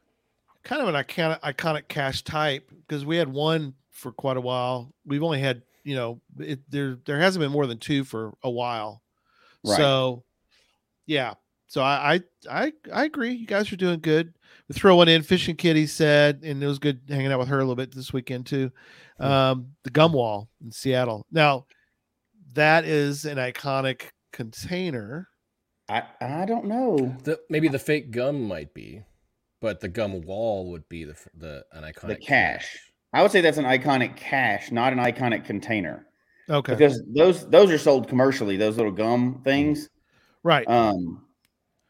kind 0.61 0.81
of 0.81 0.93
an 0.93 0.95
iconic 0.95 1.39
iconic 1.39 1.87
cache 1.87 2.21
type 2.21 2.69
because 2.69 3.05
we 3.05 3.15
had 3.17 3.27
one 3.29 3.73
for 3.89 4.11
quite 4.11 4.35
a 4.37 4.41
while. 4.41 4.93
We've 5.05 5.23
only 5.23 5.39
had 5.39 5.63
you 5.89 5.95
know 5.95 6.21
it, 6.37 6.59
there 6.69 6.99
there 7.05 7.19
hasn't 7.19 7.41
been 7.41 7.51
more 7.51 7.65
than 7.65 7.79
two 7.79 8.03
for 8.03 8.33
a 8.43 8.49
while. 8.49 9.01
Right. 9.65 9.75
So 9.75 10.23
yeah, 11.07 11.33
so 11.65 11.81
I, 11.81 12.21
I 12.47 12.63
I 12.63 12.73
I 12.93 13.05
agree. 13.05 13.31
You 13.31 13.47
guys 13.47 13.73
are 13.73 13.75
doing 13.75 13.99
good. 13.99 14.35
We 14.67 14.73
throw 14.73 14.95
one 14.95 15.07
in. 15.07 15.23
Fishing 15.23 15.55
Kitty 15.55 15.87
said, 15.87 16.41
and 16.43 16.61
it 16.61 16.67
was 16.67 16.77
good 16.77 17.01
hanging 17.09 17.31
out 17.31 17.39
with 17.39 17.47
her 17.47 17.57
a 17.57 17.61
little 17.61 17.75
bit 17.75 17.93
this 17.93 18.13
weekend 18.13 18.45
too. 18.45 18.71
Um, 19.19 19.71
the 19.83 19.89
gum 19.89 20.13
wall 20.13 20.47
in 20.63 20.71
Seattle. 20.71 21.25
Now 21.31 21.65
that 22.53 22.85
is 22.85 23.25
an 23.25 23.37
iconic 23.37 24.03
container. 24.31 25.27
I, 25.89 26.03
I 26.21 26.45
don't 26.45 26.65
know. 26.65 27.15
The, 27.23 27.39
maybe 27.49 27.67
the 27.67 27.79
fake 27.79 28.11
gum 28.11 28.43
might 28.43 28.75
be, 28.75 29.01
but 29.59 29.79
the 29.79 29.87
gum 29.87 30.21
wall 30.21 30.69
would 30.69 30.87
be 30.87 31.03
the 31.03 31.13
f- 31.13 31.27
the 31.33 31.65
an 31.71 31.83
iconic 31.83 32.07
The 32.07 32.15
cache. 32.17 32.77
I 33.13 33.21
would 33.21 33.31
say 33.31 33.41
that's 33.41 33.57
an 33.57 33.65
iconic 33.65 34.15
cache, 34.15 34.71
not 34.71 34.93
an 34.93 34.99
iconic 34.99 35.45
container. 35.45 36.05
Okay, 36.49 36.73
Because 36.73 37.01
those 37.07 37.47
those 37.49 37.69
are 37.71 37.77
sold 37.77 38.07
commercially, 38.07 38.57
those 38.57 38.77
little 38.77 38.91
gum 38.91 39.41
things. 39.43 39.87
right. 40.43 40.67
Um, 40.67 41.25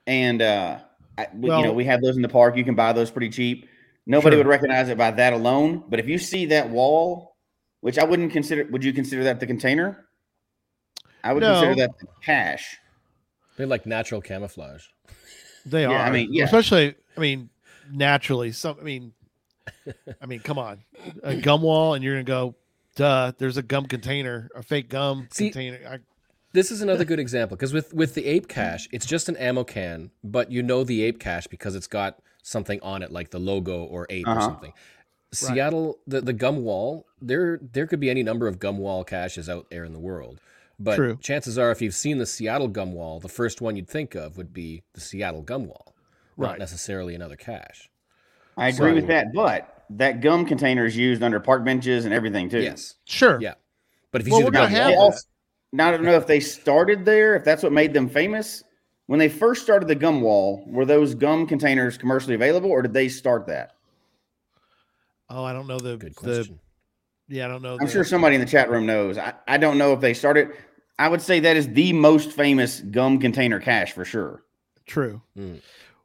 and 0.08 0.42
uh, 0.42 0.80
I, 1.18 1.28
we- 1.34 1.50
you 1.50 1.64
know, 1.64 1.74
we 1.74 1.86
have 1.86 2.02
those 2.02 2.16
in 2.18 2.22
the 2.22 2.30
park. 2.30 2.58
You 2.58 2.64
can 2.66 2.76
buy 2.76 2.92
those 2.94 3.10
pretty 3.12 3.30
cheap. 3.30 3.68
Nobody 4.06 4.34
Sure. 4.36 4.40
would 4.44 4.50
recognize 4.50 4.90
it 4.90 4.98
by 4.98 5.12
that 5.12 5.34
alone. 5.34 5.84
But 5.88 6.00
if 6.00 6.08
you 6.08 6.18
see 6.18 6.46
that 6.48 6.70
wall, 6.70 7.36
which 7.82 7.98
I 8.00 8.04
wouldn't 8.04 8.34
consider, 8.34 8.66
would 8.72 8.84
you 8.84 8.92
consider 8.92 9.24
that 9.26 9.40
the 9.40 9.46
container? 9.48 10.06
I 11.24 11.34
would 11.34 11.44
consider 11.44 11.76
that 11.76 11.92
the 12.00 12.08
cache. 12.26 12.78
They're 13.58 13.68
like 13.68 13.86
natural 13.86 14.20
camouflage. 14.22 14.84
They 15.66 15.82
Yeah, 15.84 15.90
are. 15.92 15.98
I 16.00 16.12
mean, 16.12 16.34
yeah. 16.34 16.46
Especially, 16.46 16.96
I 17.16 17.20
mean, 17.20 17.50
naturally. 17.92 18.52
Some. 18.52 18.78
I 18.80 18.84
mean, 18.84 19.14
I 20.22 20.26
mean, 20.26 20.40
come 20.40 20.58
on, 20.58 20.80
a 21.24 21.36
gum 21.36 21.62
wall, 21.62 21.94
and 21.94 22.04
you're 22.04 22.14
gonna 22.16 22.24
go, 22.24 22.56
duh. 22.96 23.32
There's 23.38 23.58
a 23.58 23.64
gum 23.64 23.86
container, 23.86 24.50
a 24.56 24.64
fake 24.64 24.90
gum 24.90 25.28
See- 25.32 25.50
container. 25.52 25.80
I, 25.88 26.00
This 26.54 26.72
is 26.72 26.82
another 26.82 27.06
good 27.06 27.20
example 27.20 27.56
because 27.58 27.74
with 27.74 27.94
with 27.94 28.16
the 28.16 28.26
ape 28.26 28.48
cache, 28.48 28.88
it's 28.92 29.06
just 29.06 29.30
an 29.30 29.38
ammo 29.38 29.64
can, 29.64 30.12
but 30.24 30.52
you 30.52 30.64
know 30.64 30.84
the 30.84 31.04
ape 31.04 31.20
cache 31.20 31.48
because 31.48 31.76
it's 31.76 31.88
got 31.88 32.20
something 32.42 32.80
on 32.82 33.04
it 33.04 33.12
like 33.12 33.30
the 33.32 33.40
logo 33.40 33.84
or 33.84 34.08
ape 34.10 34.26
or 34.28 34.32
Uh-huh. 34.32 34.42
something. 34.42 34.74
Seattle, 35.32 36.00
the, 36.08 36.22
the 36.22 36.34
gum 36.34 36.64
wall, 36.64 37.06
there 37.22 37.60
there 37.62 37.86
could 37.86 38.00
be 38.00 38.10
any 38.10 38.24
number 38.24 38.48
of 38.48 38.58
gum 38.58 38.80
wall 38.80 39.04
caches 39.04 39.48
out 39.48 39.70
there 39.70 39.84
in 39.86 39.94
the 39.94 40.00
world. 40.00 40.40
But 40.80 40.96
True. 40.96 41.18
chances 41.22 41.58
are 41.58 41.72
if 41.72 41.82
you've 41.84 41.94
seen 41.94 42.18
the 42.18 42.26
Seattle 42.26 42.68
gum 42.70 42.94
wall, 42.94 43.20
the 43.20 43.28
first 43.30 43.62
one 43.62 43.76
you'd 43.76 43.90
think 43.90 44.16
of 44.16 44.38
would 44.38 44.54
be 44.54 44.82
the 44.94 45.02
Seattle 45.02 45.42
gum 45.44 45.66
wall, 45.68 45.94
not 46.38 46.58
necessarily 46.58 47.14
another 47.14 47.36
cache. 47.36 47.90
I 48.60 48.67
agree 48.69 48.93
with 48.93 49.08
that, 49.08 49.34
but 49.34 49.86
that 49.91 50.22
gum 50.22 50.45
container 50.45 50.86
is 50.86 50.95
used 50.95 51.24
under 51.24 51.39
park 51.39 51.63
benches 51.63 52.06
and 52.06 52.13
everything 52.13 52.50
too. 52.50 52.62
Yes. 52.62 52.95
sure. 53.06 53.39
Yeah. 53.41 53.56
But 54.12 54.22
if 54.22 54.28
you 54.28 54.34
Well, 54.34 54.39
see 54.41 54.45
we're 54.45 54.52
the 54.52 54.58
gum 54.58 54.69
have 54.72 54.93
also- 54.98 55.28
now 55.72 55.88
I 55.89 55.91
don't 55.91 56.04
know 56.04 56.15
if 56.15 56.26
they 56.28 56.39
started 56.39 57.06
there, 57.06 57.36
if 57.36 57.43
that's 57.43 57.62
what 57.63 57.72
made 57.72 57.93
them 57.93 58.10
famous. 58.10 58.63
When 59.08 59.17
they 59.19 59.30
first 59.30 59.63
started 59.63 59.88
the 59.88 59.95
gum 59.95 60.22
wall, 60.22 60.63
were 60.67 60.86
those 60.86 61.15
gum 61.15 61.48
containers 61.48 61.98
commercially 61.98 62.36
available, 62.36 62.69
or 62.69 62.82
did 62.84 62.93
they 62.93 63.08
start 63.10 63.48
that? 63.48 63.72
Oh, 65.30 65.43
I 65.43 65.54
don't 65.54 65.67
know 65.67 65.80
the 65.80 65.98
good 65.98 66.15
the. 66.15 66.50
Yeah, 67.28 67.45
I 67.45 67.48
don't 67.48 67.62
know. 67.62 67.74
I'm 67.80 67.86
the- 67.86 67.91
sure 67.91 68.04
somebody 68.04 68.36
in 68.36 68.41
the 68.41 68.48
chat 68.48 68.69
room 68.69 68.86
knows. 68.86 69.17
I, 69.17 69.34
I 69.48 69.58
don't 69.58 69.78
know 69.78 69.93
if 69.93 70.00
they 70.00 70.13
started. 70.13 70.50
I 70.98 71.08
would 71.08 71.22
say 71.22 71.39
that 71.39 71.56
is 71.56 71.67
the 71.69 71.93
most 71.93 72.32
famous 72.34 72.82
gum 72.82 73.19
container 73.19 73.60
cache 73.60 73.93
for 73.93 74.04
sure. 74.06 74.43
True. 74.86 75.22
Mm. 75.38 75.62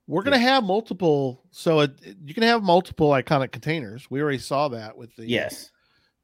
We're 0.06 0.22
gonna 0.22 0.38
have 0.38 0.64
multiple. 0.64 1.42
So 1.50 1.80
it, 1.80 1.92
you 2.24 2.34
can 2.34 2.42
have 2.42 2.62
multiple 2.62 3.10
iconic 3.10 3.52
containers. 3.52 4.10
We 4.10 4.20
already 4.20 4.38
saw 4.38 4.68
that 4.68 4.96
with 4.96 5.14
the. 5.16 5.26
Yes. 5.26 5.70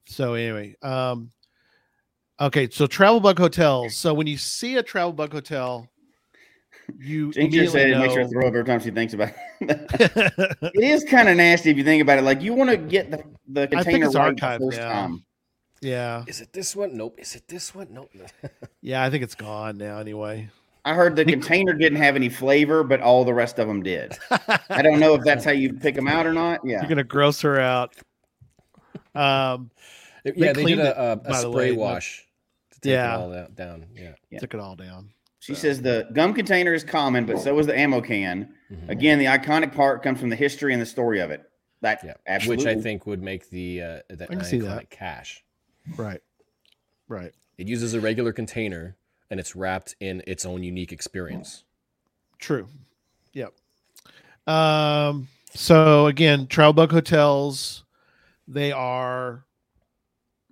So 0.07 0.35
anyway, 0.35 0.77
um, 0.83 1.31
okay. 2.41 2.69
So 2.71 2.87
travel 2.87 3.21
bug 3.21 3.39
hotels. 3.39 3.97
So 3.97 4.13
when 4.13 4.27
you 4.27 4.37
see 4.37 4.77
a 4.77 4.83
travel 4.83 5.13
bug 5.13 5.33
hotel, 5.33 5.89
you 6.99 7.33
Jinx 7.33 7.55
just 7.55 7.73
said 7.73 7.91
immediately 7.91 8.05
it 8.05 8.09
makes 8.09 8.15
her 8.15 8.29
throw 8.29 8.43
up 8.49 8.55
every 8.55 8.65
time 8.65 8.81
she 8.81 8.91
thinks 8.91 9.15
about 9.15 9.31
it. 9.61 9.91
it 10.75 10.85
is 10.85 11.05
kind 11.05 11.29
of 11.29 11.37
nasty 11.37 11.71
if 11.71 11.79
you 11.79 11.85
think 11.85 12.03
about 12.03 12.19
it. 12.19 12.23
Like 12.23 12.43
you 12.43 12.53
want 12.53 12.71
to 12.71 12.77
get 12.77 13.11
the, 13.11 13.23
the 13.49 13.67
think 13.67 13.83
container 13.83 14.07
it's 14.07 14.15
right 14.15 14.37
the 14.37 14.43
archived 14.43 14.59
first 14.59 14.79
now. 14.79 14.93
time. 14.93 15.25
yeah, 15.81 16.25
Is 16.27 16.43
it 16.43 16.53
this 16.53 16.77
one? 16.77 16.97
Nope. 16.97 17.15
Is 17.19 17.35
it 17.35 17.49
this 17.49 17.75
one? 17.75 17.89
Nope. 17.91 18.11
yeah. 18.83 19.03
I 19.03 19.09
think 19.09 19.23
it's 19.23 19.35
gone 19.35 19.79
now. 19.79 19.99
Anyway. 19.99 20.51
I 20.85 20.95
heard 20.95 21.15
the 21.17 21.25
container 21.25 21.73
didn't 21.75 21.99
have 21.99 22.17
any 22.17 22.29
flavor, 22.29 22.83
but 22.83 23.01
all 23.01 23.25
the 23.25 23.35
rest 23.35 23.59
of 23.59 23.69
them 23.69 23.83
did. 23.83 24.17
I 24.71 24.83
don't 24.83 24.99
know 25.01 25.15
if 25.15 25.23
that's 25.25 25.45
how 25.45 25.51
you 25.51 25.73
pick 25.75 25.95
them 25.95 26.09
out 26.09 26.27
or 26.27 26.33
not. 26.33 26.61
Yeah. 26.65 26.81
You're 26.81 26.89
gonna 26.89 27.05
gross 27.05 27.41
her 27.43 27.61
out. 27.61 27.95
Um, 29.15 29.71
yeah, 30.25 30.53
they 30.53 30.65
did 30.65 30.79
a, 30.79 31.13
a, 31.13 31.21
a 31.25 31.35
spray 31.35 31.51
way, 31.51 31.71
but- 31.73 31.79
wash 31.79 32.27
to 32.73 32.81
take 32.81 32.91
Yeah. 32.93 33.15
it 33.15 33.19
all 33.21 33.31
that 33.31 33.55
down. 33.55 33.87
Yeah. 33.95 34.13
Yeah. 34.31 34.39
took 34.39 34.55
it 34.55 34.61
all 34.61 34.77
down. 34.77 35.11
She 35.41 35.55
says 35.55 35.81
the 35.81 36.07
gum 36.13 36.35
container 36.35 36.75
is 36.75 36.85
common, 36.85 37.25
but 37.25 37.39
so 37.41 37.59
is 37.59 37.67
the 37.67 37.77
ammo 37.79 38.01
can. 38.03 38.55
Mhm. 38.71 38.89
Again, 38.91 39.19
the 39.19 39.25
iconic 39.25 39.75
part 39.75 40.03
comes 40.03 40.21
from 40.21 40.29
the 40.29 40.37
history 40.37 40.73
and 40.75 40.81
the 40.83 40.87
story 40.87 41.21
of 41.21 41.31
it. 41.31 41.43
That 41.81 42.01
Yeah, 42.05 42.13
absolutely. 42.27 42.67
which 42.67 42.77
I 42.77 42.81
think 42.81 43.07
would 43.07 43.23
make 43.23 43.49
the 43.49 43.83
uh, 43.83 43.99
the 44.11 44.27
can 44.27 44.45
see 44.45 44.59
iconic 44.59 44.65
that. 44.67 44.91
cache. 44.91 45.43
Right. 45.97 46.21
Right. 47.09 47.33
It 47.57 47.69
uses 47.69 47.95
a 47.95 48.01
regular 48.01 48.33
container 48.35 48.97
and 49.31 49.39
it's 49.39 49.55
wrapped 49.55 49.95
in 50.01 50.23
its 50.27 50.45
own 50.45 50.63
unique 50.63 50.93
experience. 50.93 51.65
True. 52.39 52.69
Yep. 53.33 53.53
Um, 54.47 55.29
so 55.55 56.07
again, 56.07 56.47
travel 56.47 56.73
bug 56.73 56.91
hotels, 56.91 57.85
they 58.49 58.73
are 58.73 59.45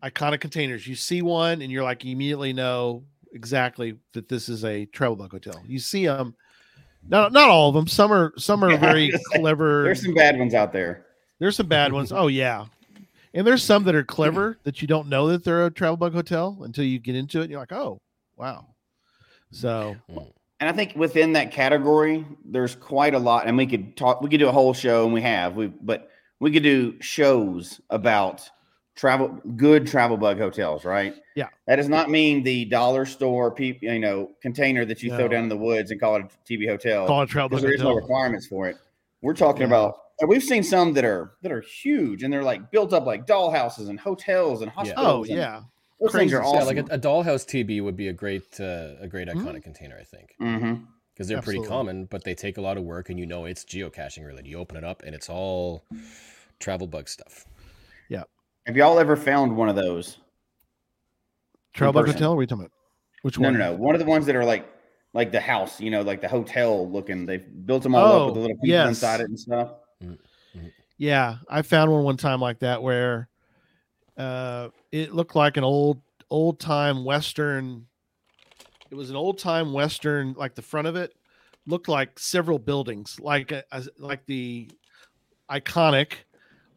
iconic 0.02 0.40
containers. 0.40 0.86
You 0.86 0.94
see 0.94 1.22
one 1.22 1.62
and 1.62 1.72
you're 1.72 1.82
like, 1.82 2.04
you 2.04 2.12
immediately 2.12 2.52
know 2.52 3.02
exactly 3.32 3.96
that 4.12 4.28
this 4.28 4.48
is 4.48 4.64
a 4.64 4.86
travel 4.86 5.16
bug 5.16 5.32
hotel. 5.32 5.60
You 5.66 5.78
see 5.78 6.06
them, 6.06 6.34
not 7.08 7.32
not 7.32 7.48
all 7.48 7.70
of 7.70 7.74
them. 7.74 7.88
Some 7.88 8.12
are 8.12 8.32
some 8.36 8.62
are 8.62 8.70
Yeah, 8.70 8.76
very 8.76 9.06
was 9.06 9.12
gonna 9.12 9.24
say, 9.32 9.38
clever. 9.40 9.82
There's 9.84 10.02
some 10.02 10.14
bad 10.14 10.38
ones 10.38 10.54
out 10.54 10.72
there. 10.72 11.06
There's 11.38 11.56
some 11.56 11.68
bad 11.68 11.92
ones. 11.92 12.12
Oh 12.12 12.28
yeah. 12.28 12.66
And 13.34 13.46
there's 13.46 13.62
some 13.62 13.84
that 13.84 13.94
are 13.94 14.04
clever 14.04 14.58
that 14.64 14.80
you 14.80 14.88
don't 14.88 15.08
know 15.08 15.28
that 15.28 15.44
they're 15.44 15.66
a 15.66 15.70
travel 15.70 15.96
bug 15.96 16.12
hotel 16.12 16.58
until 16.62 16.84
you 16.84 16.98
get 16.98 17.14
into 17.14 17.40
it 17.40 17.42
and 17.42 17.50
you're 17.50 17.60
like, 17.60 17.72
oh, 17.72 18.00
wow. 18.38 18.66
So 19.51 19.96
mm. 20.11 20.33
And 20.61 20.68
I 20.68 20.72
think 20.72 20.94
within 20.96 21.35
that 21.35 21.53
category, 21.53 22.27
there's 22.44 22.74
quite 22.74 23.14
a 23.14 23.18
lot. 23.18 23.46
And 23.46 23.57
we 23.57 23.64
could 23.66 23.96
talk, 23.96 24.20
we 24.20 24.29
could 24.29 24.40
do 24.40 24.48
a 24.48 24.53
whole 24.53 24.74
show, 24.74 25.05
and 25.05 25.14
we 25.14 25.22
have, 25.22 25.55
we 25.55 25.68
but 25.68 26.11
we 26.40 26.51
could 26.51 26.64
do 26.64 26.96
shows 27.01 27.81
about 27.90 28.48
travel, 28.96 29.29
good 29.57 29.87
travel 29.87 30.16
bug 30.16 30.37
hotels, 30.38 30.85
right? 30.85 31.14
Yeah. 31.37 31.46
That 31.68 31.77
does 31.77 31.88
not 31.88 32.11
mean 32.11 32.42
the 32.42 32.64
dollar 32.64 33.07
store, 33.07 33.53
peop, 33.53 33.79
you 33.83 34.01
know, 34.01 34.31
container 34.42 34.85
that 34.85 35.01
you 35.01 35.11
throw 35.14 35.29
down 35.29 35.44
in 35.44 35.48
the 35.48 35.57
woods 35.57 35.92
and 35.92 36.01
call 36.01 36.16
it 36.16 36.22
a 36.22 36.53
TB 36.53 36.68
hotel. 36.68 37.07
call 37.07 37.22
it 37.22 37.29
travel 37.29 37.51
because 37.51 37.62
bug 37.62 37.68
there 37.68 37.74
is 37.77 37.83
no 37.83 37.94
requirements 37.94 38.46
for 38.48 38.66
it. 38.68 38.77
We're 39.22 39.35
talking 39.35 39.62
Yeah. 39.62 39.66
about. 39.68 39.94
and 40.20 40.29
We've 40.29 40.42
seen 40.42 40.64
some 40.64 40.92
that 40.94 41.05
are 41.05 41.35
that 41.42 41.53
are 41.53 41.61
huge 41.61 42.24
and 42.24 42.33
they're 42.33 42.42
like 42.42 42.72
built 42.72 42.92
up 42.92 43.07
like 43.07 43.27
doll 43.27 43.53
houses 43.53 43.88
and 43.88 44.01
hotels 44.01 44.62
and 44.62 44.72
Oh 44.72 44.81
hospitals. 44.81 45.29
and 45.29 45.38
yeah. 45.38 45.61
Those 46.00 46.12
things 46.12 46.32
are 46.32 46.40
Crazy 46.40 46.56
yeah, 46.56 46.64
like 46.64 46.76
a, 46.76 46.94
a 46.94 46.98
dollhouse 46.98 47.44
TB 47.44 47.82
would 47.82 47.96
be 47.96 48.08
a 48.08 48.12
great 48.12 48.61
uh, 48.61 48.94
a 49.00 49.08
great 49.08 49.28
iconic 49.28 49.37
mm-hmm. 49.37 49.61
container, 49.61 49.96
I 49.98 50.04
think, 50.04 50.34
mm-hmm. 50.40 50.84
because 51.12 51.28
they're 51.28 51.42
pretty 51.42 51.62
common, 51.62 52.04
but 52.04 52.24
they 52.24 52.34
take 52.34 52.56
a 52.56 52.61
lot 52.61 52.76
of 52.76 52.84
work, 52.84 53.11
and 53.11 53.18
you 53.18 53.26
know 53.26 53.46
it's 53.46 53.64
geocaching 53.64 54.24
related. 54.24 54.46
You 54.48 54.58
open 54.58 54.76
it 54.76 54.84
up, 54.84 55.02
and 55.04 55.14
it's 55.14 55.28
all 55.28 55.84
travel 56.61 56.87
bug 56.87 57.08
stuff. 57.08 57.46
Yeah. 58.08 58.24
Have 58.66 58.76
y'all 58.76 58.98
ever 58.98 59.16
found 59.16 59.56
one 59.56 59.68
of 59.68 59.76
those? 59.76 60.18
Travel 61.72 61.94
bug 61.94 62.06
hotel. 62.12 62.30
What 62.30 62.38
are 62.38 62.42
you 62.42 62.46
talking 62.46 62.64
about? 62.64 62.72
Which 63.22 63.38
one? 63.38 63.54
no, 63.54 63.58
no. 63.58 63.72
One 63.76 63.94
of 63.94 63.98
the 63.98 64.06
ones 64.06 64.26
that 64.26 64.37
are 64.37 64.44
like 64.44 64.68
like 65.14 65.32
the 65.32 65.40
house, 65.40 65.80
you 65.80 65.90
know, 65.90 66.02
like 66.02 66.20
the 66.20 66.28
hotel 66.28 66.88
looking. 66.88 67.26
They've 67.26 67.44
built 67.66 67.82
them 67.82 67.94
all 67.94 68.04
Oh, 68.04 68.06
up 68.06 68.26
with 68.26 68.30
oh, 68.30 68.34
the 68.34 68.40
little 68.40 68.56
people 68.56 68.68
yes. 68.68 68.88
inside 68.88 69.20
it 69.20 69.28
and 69.28 69.38
stuff. 69.38 69.72
Mm-hmm. 70.02 70.66
Yeah, 70.96 71.37
I 71.48 71.62
found 71.62 71.90
one 71.90 72.04
one 72.04 72.16
time 72.16 72.40
like 72.40 72.61
that 72.61 72.82
where 72.82 73.27
uh, 74.18 74.68
it 74.92 75.14
looked 75.14 75.37
like 75.37 75.57
an 75.57 75.64
old 75.64 76.00
old 76.31 76.61
time 76.61 77.04
western. 77.04 77.87
It 78.90 78.94
was 78.94 79.11
an 79.11 79.16
old 79.16 79.38
time 79.38 79.72
western, 79.72 80.35
like 80.35 80.54
the 80.54 80.62
front 80.62 80.88
of 80.88 80.96
it 80.96 81.14
looked 81.66 81.88
like 81.88 82.18
several 82.18 82.59
buildings, 82.59 83.18
like 83.20 83.52
a, 83.52 83.62
as- 83.74 83.90
like 83.98 84.24
the 84.26 84.68
iconic 85.50 86.12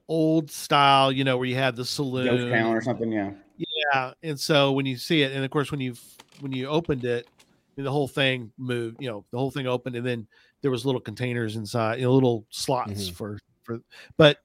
old 0.08 0.52
style, 0.52 1.12
you 1.12 1.24
know, 1.24 1.38
where 1.38 1.48
you 1.48 1.56
had 1.56 1.76
the 1.76 1.86
saloon. 1.86 2.52
town 2.52 2.76
or 2.76 2.82
something. 2.82 3.12
Yeah. 3.12 3.32
Yeah, 3.58 4.14
and 4.24 4.40
so 4.40 4.72
when 4.72 4.86
you 4.86 4.98
see 4.98 5.22
it, 5.24 5.32
and 5.32 5.44
of 5.44 5.52
course 5.52 5.72
when 5.72 5.80
you 5.80 5.94
when 6.40 6.52
you 6.52 6.68
opened 6.68 7.06
it, 7.06 7.28
the 7.78 7.92
whole 7.92 8.08
thing 8.08 8.52
moved. 8.58 9.02
You 9.02 9.10
know, 9.10 9.26
the 9.32 9.38
whole 9.38 9.52
thing 9.52 9.68
opened, 9.68 9.96
and 9.96 10.06
then 10.06 10.28
there 10.62 10.72
was 10.72 10.86
little 10.86 11.02
containers 11.02 11.56
inside, 11.56 12.00
you 12.00 12.06
know, 12.06 12.14
little 12.14 12.46
slots 12.50 13.10
Mhm. 13.10 13.14
for 13.14 13.40
for. 13.64 13.82
But 14.18 14.40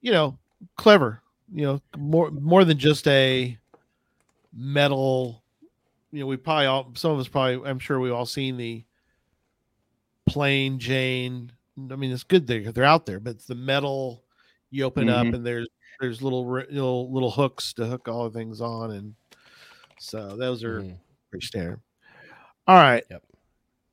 you 0.00 0.12
know, 0.12 0.38
clever. 0.76 1.22
You 1.52 1.62
know, 1.64 1.82
more 1.96 2.30
more 2.30 2.64
than 2.64 2.78
just 2.78 3.06
a 3.08 3.56
metal. 4.52 5.42
You 6.12 6.20
know, 6.20 6.26
we 6.26 6.36
probably 6.36 6.66
all 6.66 6.92
some 6.94 7.12
of 7.12 7.18
us 7.18 7.28
probably. 7.28 7.68
I'm 7.68 7.78
sure 7.78 8.00
we've 8.00 8.12
all 8.12 8.26
seen 8.26 8.56
the 8.56 8.84
plain 10.26 10.78
Jane. 10.78 11.52
I 11.90 11.96
mean, 11.96 12.10
it's 12.12 12.24
good 12.24 12.46
they're, 12.46 12.72
they're 12.72 12.84
out 12.84 13.06
there, 13.06 13.20
but 13.20 13.30
it's 13.30 13.46
the 13.46 13.54
metal. 13.54 14.24
You 14.70 14.84
open 14.84 15.08
it 15.08 15.12
up, 15.12 15.26
and 15.26 15.46
there's 15.46 15.68
there's 16.00 16.22
little 16.22 16.46
little 16.46 17.12
little 17.12 17.30
hooks 17.30 17.72
to 17.74 17.86
hook 17.86 18.08
all 18.08 18.28
the 18.28 18.38
things 18.38 18.60
on, 18.60 18.90
and 18.92 19.14
so 19.98 20.36
those 20.36 20.62
are 20.64 20.82
Mhm. 20.82 20.98
pretty 21.30 21.46
standard. 21.46 21.80
All 22.66 22.76
right, 22.76 23.04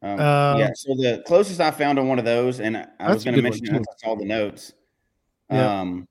Um, 0.02 0.20
Um, 0.20 0.60
yeah. 0.60 0.72
So 0.76 0.94
the 0.96 1.24
closest 1.26 1.62
I 1.62 1.72
found 1.72 1.98
on 1.98 2.08
one 2.10 2.20
of 2.20 2.26
those, 2.26 2.60
and 2.60 2.76
I 3.00 3.12
was 3.14 3.24
going 3.24 3.36
to 3.36 3.42
mention 3.42 3.66
it 3.66 3.70
too. 3.70 3.86
I 3.90 4.06
saw 4.06 4.16
the 4.16 4.26
notes. 4.26 4.74
Yeah. 5.50 5.80
Um, 5.82 6.08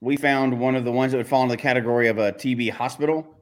we 0.00 0.16
found 0.16 0.58
one 0.58 0.74
of 0.76 0.84
the 0.84 0.92
ones 0.92 1.12
that 1.12 1.18
would 1.18 1.26
fall 1.28 1.42
into 1.42 1.52
the 1.52 1.60
category 1.62 2.08
of 2.08 2.18
a 2.18 2.32
TB 2.32 2.70
hospital. 2.70 3.36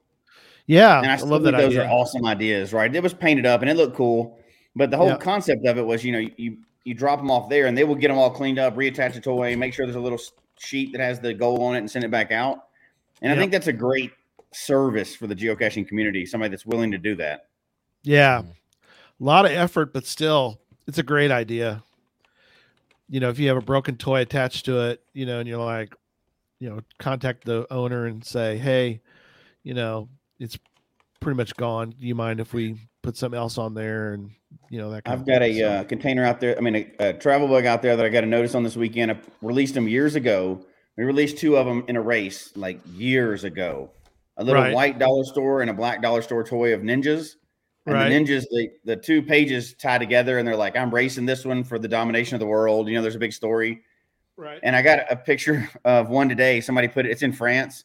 yeah, 0.67 0.99
and 0.99 1.07
I, 1.11 1.15
I, 1.15 1.17
still 1.17 1.29
love 1.31 1.43
think 1.43 1.57
that 1.57 1.63
those 1.63 1.73
idea. 1.77 1.85
are 1.87 1.91
awesome 1.91 2.27
ideas, 2.27 2.73
right? 2.73 2.95
It 2.95 3.03
was 3.03 3.15
painted 3.15 3.47
up 3.47 3.61
and 3.63 3.71
it 3.71 3.77
looked 3.77 3.97
cool, 3.97 4.39
but 4.77 4.91
the 4.91 4.97
whole 4.97 5.09
Yeah. 5.09 5.17
concept 5.17 5.65
of 5.67 5.79
it 5.79 5.87
was, 5.87 6.05
you 6.05 6.13
know, 6.13 6.29
you 6.37 6.59
you 6.85 6.95
drop 6.95 7.19
them 7.19 7.31
off 7.31 7.49
there 7.51 7.67
and 7.67 7.77
they 7.77 7.85
will 7.85 7.95
get 7.95 8.09
them 8.09 8.17
all 8.17 8.31
cleaned 8.31 8.59
up, 8.59 8.75
reattach 8.75 9.13
the 9.15 9.21
toy, 9.21 9.55
make 9.57 9.75
sure 9.75 9.85
there's 9.85 9.97
a 9.97 10.01
little 10.01 10.21
sheet 10.59 10.91
that 10.93 11.01
has 11.03 11.21
the 11.21 11.35
goal 11.35 11.63
on 11.65 11.75
it, 11.75 11.79
and 11.81 11.91
send 11.91 12.03
it 12.05 12.11
back 12.11 12.33
out. 12.33 12.65
And 13.21 13.29
Yep. 13.31 13.37
I 13.37 13.41
think 13.41 13.53
that's 13.53 13.67
a 13.67 13.73
great 13.75 14.11
service 14.53 15.15
for 15.15 15.27
the 15.27 15.35
geocaching 15.37 15.87
community. 15.87 16.25
Somebody 16.25 16.51
that's 16.51 16.65
willing 16.65 16.91
to 16.93 16.99
do 16.99 17.15
that. 17.17 17.49
Yeah, 18.05 18.41
a 18.41 18.45
lot 19.25 19.45
of 19.45 19.51
effort, 19.53 19.93
but 19.93 20.07
still, 20.07 20.61
it's 20.87 20.97
a 20.99 21.03
great 21.03 21.31
idea. 21.31 21.83
You 23.11 23.21
know, 23.21 23.29
if 23.29 23.39
you 23.39 23.49
have 23.49 23.57
a 23.59 23.63
broken 23.63 23.97
toy 23.97 24.21
attached 24.21 24.65
to 24.67 24.81
it, 24.91 25.03
you 25.13 25.27
know, 25.27 25.41
and 25.41 25.49
you're 25.49 25.63
like, 25.63 25.95
you 26.61 26.69
know, 26.69 26.81
contact 26.99 27.45
the 27.45 27.67
owner 27.73 28.07
and 28.07 28.25
say, 28.25 28.59
hey, 28.59 29.01
you 29.63 29.75
know, 29.75 30.09
it's 30.39 30.59
pretty 31.21 31.37
much 31.37 31.55
gone. 31.57 31.91
Do 31.91 32.07
you 32.07 32.15
mind 32.15 32.41
if 32.41 32.53
we 32.53 32.77
put 33.03 33.17
something 33.17 33.39
else 33.39 33.59
on 33.59 33.75
there? 33.75 34.13
And 34.15 34.31
you 34.71 34.79
know, 34.81 34.91
that 34.91 35.05
kind 35.05 35.15
I've 35.15 35.21
of 35.21 35.27
got 35.27 35.41
thing. 35.41 35.61
a 35.61 35.65
uh, 35.81 35.85
container 35.85 36.25
out 36.25 36.41
there. 36.41 36.57
I 36.57 36.61
mean, 36.61 36.77
a, 36.77 37.09
a 37.11 37.13
travel 37.13 37.49
bug 37.49 37.67
out 37.67 37.83
there 37.83 37.97
that 37.97 38.05
I 38.05 38.09
got 38.09 38.25
a 38.25 38.27
notice 38.27 38.55
on 38.55 38.63
this 38.63 38.77
weekend. 38.77 39.11
I 39.11 39.19
released 39.43 39.75
them 39.75 39.89
years 39.89 40.15
ago. 40.15 40.65
We 40.97 41.05
released 41.05 41.39
two 41.39 41.57
of 41.57 41.67
them 41.67 41.85
in 41.87 41.97
a 41.97 42.03
race 42.03 42.53
like 42.57 42.81
years 42.93 43.45
ago. 43.45 43.91
A 44.37 44.45
little 44.45 44.63
Right. 44.63 44.75
white 44.75 44.99
dollar 44.99 45.25
store 45.25 45.61
and 45.63 45.71
a 45.71 45.75
black 45.75 46.01
dollar 46.03 46.23
store 46.23 46.45
toy 46.45 46.73
of 46.75 46.81
ninjas. 46.81 47.35
And 47.87 47.95
Right. 47.95 48.09
the 48.09 48.15
ninjas, 48.15 48.45
the, 48.51 48.69
the 48.85 48.97
two 48.97 49.23
pages 49.23 49.75
tie 49.75 49.99
together 49.99 50.39
and 50.39 50.47
they're 50.47 50.57
like, 50.57 50.77
I'm 50.77 50.93
racing 50.95 51.27
this 51.27 51.45
one 51.45 51.65
for 51.65 51.79
the 51.79 51.89
domination 51.89 52.35
of 52.35 52.41
the 52.41 52.47
world. 52.47 52.89
You 52.89 52.95
know, 52.95 53.03
there's 53.03 53.17
a 53.17 53.21
big 53.21 53.33
story. 53.33 53.81
Right. 54.39 54.61
And 54.63 54.75
I 54.75 54.83
got 54.83 55.01
a 55.11 55.17
picture 55.17 55.69
of 55.85 56.09
one 56.09 56.29
today. 56.29 56.61
Somebody 56.61 56.89
put 56.89 57.05
it, 57.05 57.11
it's 57.11 57.23
in 57.23 57.33
France. 57.33 57.85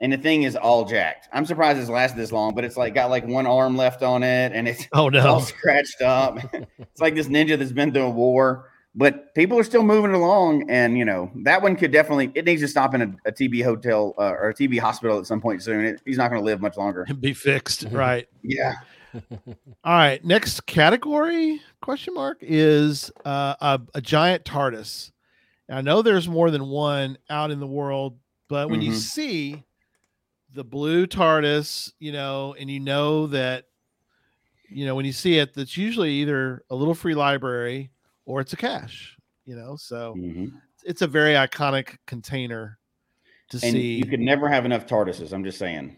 And 0.00 0.12
the 0.12 0.16
thing 0.16 0.44
is 0.44 0.54
all 0.54 0.84
jacked. 0.84 1.28
I'm 1.32 1.44
surprised 1.44 1.80
it's 1.80 1.90
lasted 1.90 2.18
this 2.18 2.30
long, 2.30 2.54
but 2.54 2.64
it's 2.64 2.76
like 2.76 2.94
got 2.94 3.10
like 3.10 3.26
one 3.26 3.46
arm 3.46 3.76
left 3.76 4.02
on 4.02 4.22
it 4.22 4.52
and 4.52 4.68
it's 4.68 4.86
oh 4.92 5.08
it's 5.08 5.24
all 5.26 5.40
scratched 5.40 6.00
up. 6.00 6.38
it's 6.78 7.00
like 7.00 7.16
this 7.16 7.26
ninja 7.26 7.58
that's 7.58 7.72
been 7.72 7.92
through 7.92 8.04
a 8.04 8.10
war, 8.10 8.70
but 8.94 9.34
people 9.34 9.58
are 9.58 9.64
still 9.64 9.82
moving 9.82 10.12
along. 10.14 10.70
And 10.70 10.96
you 10.96 11.04
know 11.04 11.32
that 11.42 11.62
one 11.62 11.74
could 11.74 11.90
definitely 11.90 12.30
it 12.36 12.44
needs 12.44 12.62
to 12.62 12.68
stop 12.68 12.94
in 12.94 13.02
a, 13.02 13.16
a 13.26 13.32
TB 13.32 13.64
hotel 13.64 14.14
uh, 14.18 14.30
or 14.30 14.50
a 14.50 14.54
TB 14.54 14.78
hospital 14.78 15.18
at 15.18 15.26
some 15.26 15.40
point 15.40 15.64
soon. 15.64 15.84
It, 15.84 16.00
he's 16.04 16.16
not 16.16 16.30
going 16.30 16.40
to 16.40 16.46
live 16.46 16.60
much 16.60 16.76
longer. 16.76 17.04
be 17.20 17.34
fixed. 17.34 17.86
Right. 17.90 18.28
Yeah, 18.44 18.74
All 19.14 19.94
right. 19.94 20.24
Next 20.24 20.66
category 20.66 21.60
question 21.80 22.14
mark 22.14 22.38
is 22.40 23.10
uh, 23.24 23.54
a, 23.60 23.80
a 23.94 24.00
giant 24.00 24.44
TARDIS. 24.44 25.10
I 25.70 25.80
know 25.82 26.02
there's 26.02 26.28
more 26.28 26.50
than 26.50 26.68
one 26.68 27.18
out 27.28 27.50
in 27.50 27.60
the 27.60 27.66
world, 27.66 28.18
but 28.48 28.70
when 28.70 28.80
you 28.80 28.90
Mhm. 28.90 28.94
see 28.94 29.64
the 30.54 30.64
blue 30.64 31.06
TARDIS, 31.06 31.92
you 31.98 32.12
know, 32.12 32.54
and 32.54 32.70
you 32.70 32.80
know 32.80 33.26
that, 33.28 33.66
you 34.70 34.86
know, 34.86 34.94
when 34.94 35.04
you 35.04 35.12
see 35.12 35.38
it, 35.38 35.54
that's 35.54 35.76
usually 35.76 36.12
either 36.12 36.64
a 36.70 36.74
little 36.74 36.94
free 36.94 37.14
library 37.14 37.90
or 38.24 38.40
it's 38.40 38.52
a 38.52 38.56
cache, 38.56 39.16
you 39.44 39.56
know, 39.56 39.76
so 39.76 40.14
Mhm. 40.14 40.60
it's 40.84 41.02
a 41.02 41.06
very 41.06 41.34
iconic 41.34 41.98
container 42.06 42.78
to 43.50 43.58
and 43.62 43.74
see. 43.74 43.98
you 43.98 44.06
could 44.06 44.20
never 44.20 44.48
have 44.48 44.64
enough 44.64 44.86
TARDISes. 44.86 45.32
I'm 45.32 45.44
just 45.44 45.58
saying. 45.58 45.96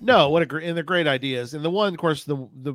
No, 0.00 0.30
what 0.30 0.42
a 0.42 0.46
great 0.46 0.66
and 0.66 0.76
they're 0.76 0.84
great 0.84 1.06
ideas. 1.06 1.54
And 1.54 1.64
the 1.64 1.70
one, 1.70 1.92
of 1.92 1.98
course, 1.98 2.24
the 2.24 2.36
the 2.62 2.74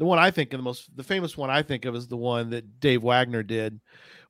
the 0.00 0.06
one 0.06 0.18
I 0.18 0.30
think 0.30 0.52
of 0.54 0.58
the 0.58 0.64
most 0.64 0.96
the 0.96 1.02
famous 1.04 1.36
one 1.36 1.50
I 1.50 1.62
think 1.62 1.84
of 1.84 1.94
is 1.94 2.08
the 2.08 2.16
one 2.16 2.48
that 2.50 2.80
Dave 2.80 3.02
Wagner 3.02 3.42
did, 3.42 3.78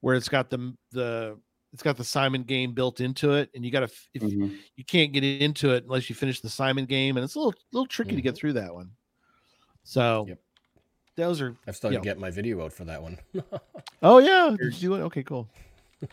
where 0.01 0.17
it's 0.17 0.29
got 0.29 0.51
the 0.51 0.75
the 0.91 1.39
it's 1.73 1.85
got 1.85 1.97
the 1.97 2.03
Simon 2.03 2.43
game 2.43 2.75
built 2.75 3.01
into 3.01 3.35
it, 3.35 3.49
and 3.55 3.65
you 3.65 3.71
got 3.71 3.81
to 3.89 3.91
if 4.13 4.21
Mhm. 4.23 4.59
you 4.75 4.85
can't 4.85 5.13
get 5.13 5.23
into 5.23 5.71
it 5.73 5.85
unless 5.85 6.11
you 6.11 6.17
finish 6.17 6.41
the 6.41 6.49
Simon 6.51 6.87
game, 6.87 7.17
and 7.17 7.23
it's 7.23 7.37
a 7.37 7.39
little 7.39 7.55
little 7.73 7.87
tricky 7.87 8.17
to 8.17 8.21
get 8.21 8.35
through 8.35 8.55
that 8.55 8.75
one. 8.75 8.91
So 9.85 10.25
Yep. 10.29 10.41
those 11.15 11.41
are 11.41 11.57
I've 11.69 11.77
still 11.77 11.93
Yeah. 11.93 11.99
to 11.99 12.05
get 12.05 12.19
my 12.19 12.31
video 12.31 12.65
out 12.65 12.73
for 12.73 12.85
that 12.87 13.01
one. 13.01 13.17
oh 14.03 14.19
yeah, 14.19 14.57
did 14.59 14.75
you 14.83 14.89
do 14.89 14.95
it? 14.97 15.01
Okay, 15.03 15.23
cool. 15.23 15.49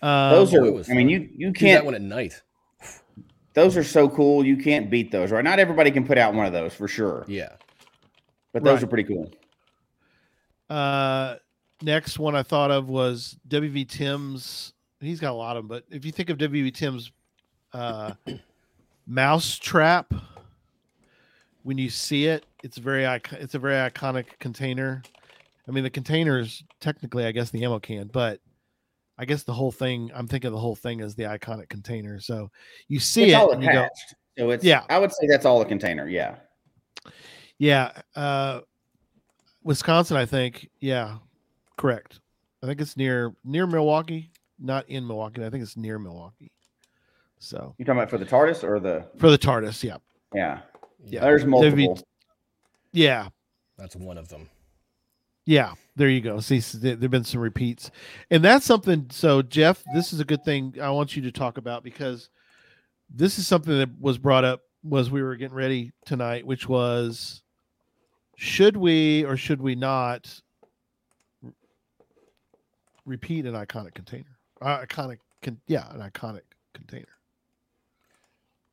Um, 0.00 0.30
Those 0.30 0.54
it 0.54 0.58
are. 0.58 0.70
was 0.70 0.88
I 0.88 0.94
mean, 0.94 1.08
you 1.08 1.28
you 1.36 1.52
can't. 1.52 1.80
That 1.80 1.84
one 1.84 1.96
at 1.96 2.00
night. 2.02 2.40
Those 3.54 3.76
are 3.76 3.82
so 3.82 4.08
cool. 4.08 4.46
You 4.46 4.56
can't 4.56 4.88
beat 4.88 5.10
those, 5.10 5.32
right? 5.32 5.42
Not 5.42 5.58
everybody 5.58 5.90
can 5.90 6.06
put 6.06 6.18
out 6.18 6.34
one 6.34 6.46
of 6.46 6.52
those 6.52 6.72
for 6.72 6.86
sure, 6.86 7.24
Yeah. 7.26 7.56
But 8.52 8.62
those 8.64 8.74
Right. 8.76 8.82
are 8.84 8.86
pretty 8.86 9.04
cool. 9.04 9.30
Uh, 10.70 11.36
next 11.82 12.18
one 12.18 12.34
I 12.36 12.42
thought 12.42 12.70
of 12.70 12.88
was 12.88 13.38
WV 13.48 13.88
Tim's. 13.88 14.72
He's 15.00 15.20
got 15.20 15.30
a 15.30 15.34
lot 15.34 15.56
of 15.56 15.64
them, 15.64 15.68
but 15.68 15.84
if 15.90 16.04
you 16.04 16.12
think 16.12 16.30
of 16.30 16.38
WV 16.38 16.74
Tim's 16.74 17.12
uh, 17.72 18.12
mouse 19.06 19.58
trap, 19.58 20.12
when 21.62 21.78
you 21.78 21.88
see 21.90 22.26
it, 22.26 22.44
it's 22.62 22.78
very 22.78 23.04
it's 23.32 23.54
a 23.54 23.58
very 23.58 23.74
iconic 23.90 24.26
container. 24.40 25.02
I 25.66 25.70
mean, 25.70 25.84
the 25.84 25.90
container 25.90 26.38
is 26.38 26.62
technically, 26.80 27.26
I 27.26 27.32
guess, 27.32 27.50
the 27.50 27.62
ammo 27.64 27.78
can, 27.78 28.08
but 28.08 28.40
I 29.18 29.24
guess 29.24 29.42
the 29.42 29.52
whole 29.52 29.72
thing. 29.72 30.10
I'm 30.14 30.26
thinking 30.26 30.50
the 30.50 30.58
whole 30.58 30.76
thing 30.76 31.00
is 31.00 31.14
the 31.14 31.24
iconic 31.24 31.68
container. 31.68 32.20
So 32.20 32.50
you 32.88 32.98
see 33.00 33.24
it's 33.24 33.32
it, 33.32 33.34
all 33.34 33.50
and 33.52 33.62
you 33.62 33.70
go, 33.72 33.80
attached. 33.80 34.14
So 34.38 34.50
it's 34.50 34.64
Yeah. 34.64 34.84
I 34.88 34.98
would 34.98 35.12
say 35.12 35.26
that's 35.26 35.44
all 35.44 35.60
a 35.60 35.64
container. 35.66 36.08
Yeah. 36.08 36.36
Yeah, 37.58 37.92
uh, 38.16 38.60
Wisconsin, 39.62 40.16
I 40.16 40.26
think. 40.26 40.68
Yeah, 40.80 41.18
correct. 41.76 42.20
I 42.62 42.66
think 42.66 42.80
it's 42.80 42.96
near 42.96 43.34
near 43.44 43.66
Milwaukee, 43.66 44.30
not 44.58 44.88
in 44.88 45.06
Milwaukee. 45.06 45.44
I 45.44 45.50
think 45.50 45.62
it's 45.62 45.76
near 45.76 45.98
Milwaukee. 45.98 46.52
So 47.38 47.74
You 47.78 47.84
talking 47.84 47.98
about 47.98 48.10
for 48.10 48.18
the 48.18 48.24
TARDIS 48.26 48.64
or 48.64 48.80
the 48.80 49.06
for 49.18 49.30
the 49.30 49.38
TARDIS, 49.38 49.82
yeah, 49.84 49.96
yeah. 50.34 50.60
Yeah. 51.04 51.20
There's 51.20 51.44
multiple. 51.44 52.00
yeah, 52.92 53.28
That's 53.76 53.94
one 53.94 54.18
of 54.18 54.28
them. 54.28 54.48
yeah. 55.44 55.74
There 55.94 56.08
you 56.08 56.20
go. 56.20 56.38
See, 56.40 56.58
there've 56.60 57.10
been 57.10 57.24
some 57.24 57.40
repeats, 57.40 57.90
and 58.30 58.44
that's 58.44 58.64
something. 58.66 59.06
So 59.10 59.42
Jeff, 59.42 59.82
this 59.94 60.12
is 60.12 60.20
a 60.20 60.24
good 60.24 60.44
thing. 60.44 60.74
I 60.80 60.90
want 60.90 61.16
you 61.16 61.22
to 61.22 61.32
talk 61.32 61.58
about 61.58 61.82
because 61.82 62.28
this 63.10 63.36
is 63.38 63.46
something 63.48 63.76
that 63.78 63.90
was 64.00 64.16
brought 64.18 64.44
up 64.44 64.60
was 64.84 65.10
we 65.10 65.22
were 65.22 65.34
getting 65.36 65.56
ready 65.56 65.90
tonight, 66.06 66.46
which 66.46 66.68
was 66.68 67.42
should 68.38 68.76
we 68.76 69.24
or 69.24 69.36
should 69.36 69.60
we 69.60 69.74
not 69.74 70.40
repeat 73.04 73.44
an 73.46 73.54
iconic 73.54 73.94
container? 73.94 74.38
Uh, 74.62 74.78
iconic, 74.78 75.18
con- 75.42 75.60
yeah, 75.66 75.92
an 75.92 76.00
iconic 76.08 76.42
container. 76.72 77.08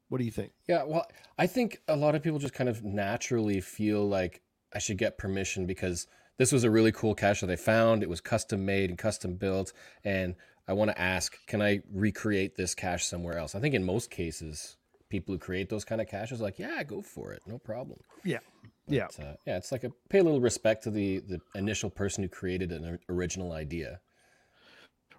What 0.09 0.19
do 0.19 0.23
you 0.23 0.29
think? 0.29 0.51
Yeah, 0.67 0.83
well, 0.83 1.07
I 1.39 1.47
think 1.47 1.81
a 1.87 1.95
lot 1.95 2.13
of 2.13 2.21
people 2.21 2.37
just 2.37 2.53
kind 2.53 2.69
of 2.69 2.83
naturally 2.83 3.59
feel 3.59 4.07
like 4.07 4.43
I 4.71 4.77
should 4.77 4.99
get 4.99 5.17
permission 5.17 5.65
because 5.65 6.05
this 6.37 6.51
was 6.51 6.63
a 6.63 6.69
really 6.69 6.91
cool 6.91 7.15
cache 7.15 7.41
that 7.41 7.49
I 7.49 7.55
found. 7.55 8.03
It 8.03 8.09
was 8.09 8.21
custom 8.21 8.67
made 8.67 8.91
and 8.91 8.99
custom 8.99 9.33
built, 9.33 9.73
and 10.03 10.35
I 10.67 10.73
want 10.73 10.91
to 10.91 11.01
ask, 11.01 11.43
can 11.47 11.63
I 11.63 11.81
recreate 11.91 12.55
this 12.55 12.75
cache 12.75 13.05
somewhere 13.05 13.39
else? 13.39 13.55
I 13.55 13.59
think 13.59 13.73
in 13.73 13.83
most 13.83 14.11
cases, 14.11 14.77
people 15.09 15.33
who 15.33 15.39
create 15.39 15.69
those 15.69 15.85
kind 15.85 16.01
of 16.01 16.07
caches 16.07 16.39
are 16.39 16.43
like, 16.43 16.59
yeah, 16.59 16.83
go 16.83 17.01
for 17.01 17.33
it, 17.33 17.41
no 17.47 17.57
problem. 17.57 17.97
Yeah, 18.23 18.39
yeah, 18.87 19.07
uh, 19.19 19.33
yeah, 19.45 19.57
it's 19.57 19.71
like 19.71 19.83
a 19.83 19.91
pay 20.09 20.19
a 20.19 20.23
little 20.23 20.41
respect 20.41 20.83
to 20.83 20.91
the 20.91 21.19
the 21.19 21.39
initial 21.55 21.89
person 21.89 22.23
who 22.23 22.29
created 22.29 22.71
an 22.71 22.99
original 23.09 23.53
idea. 23.53 23.99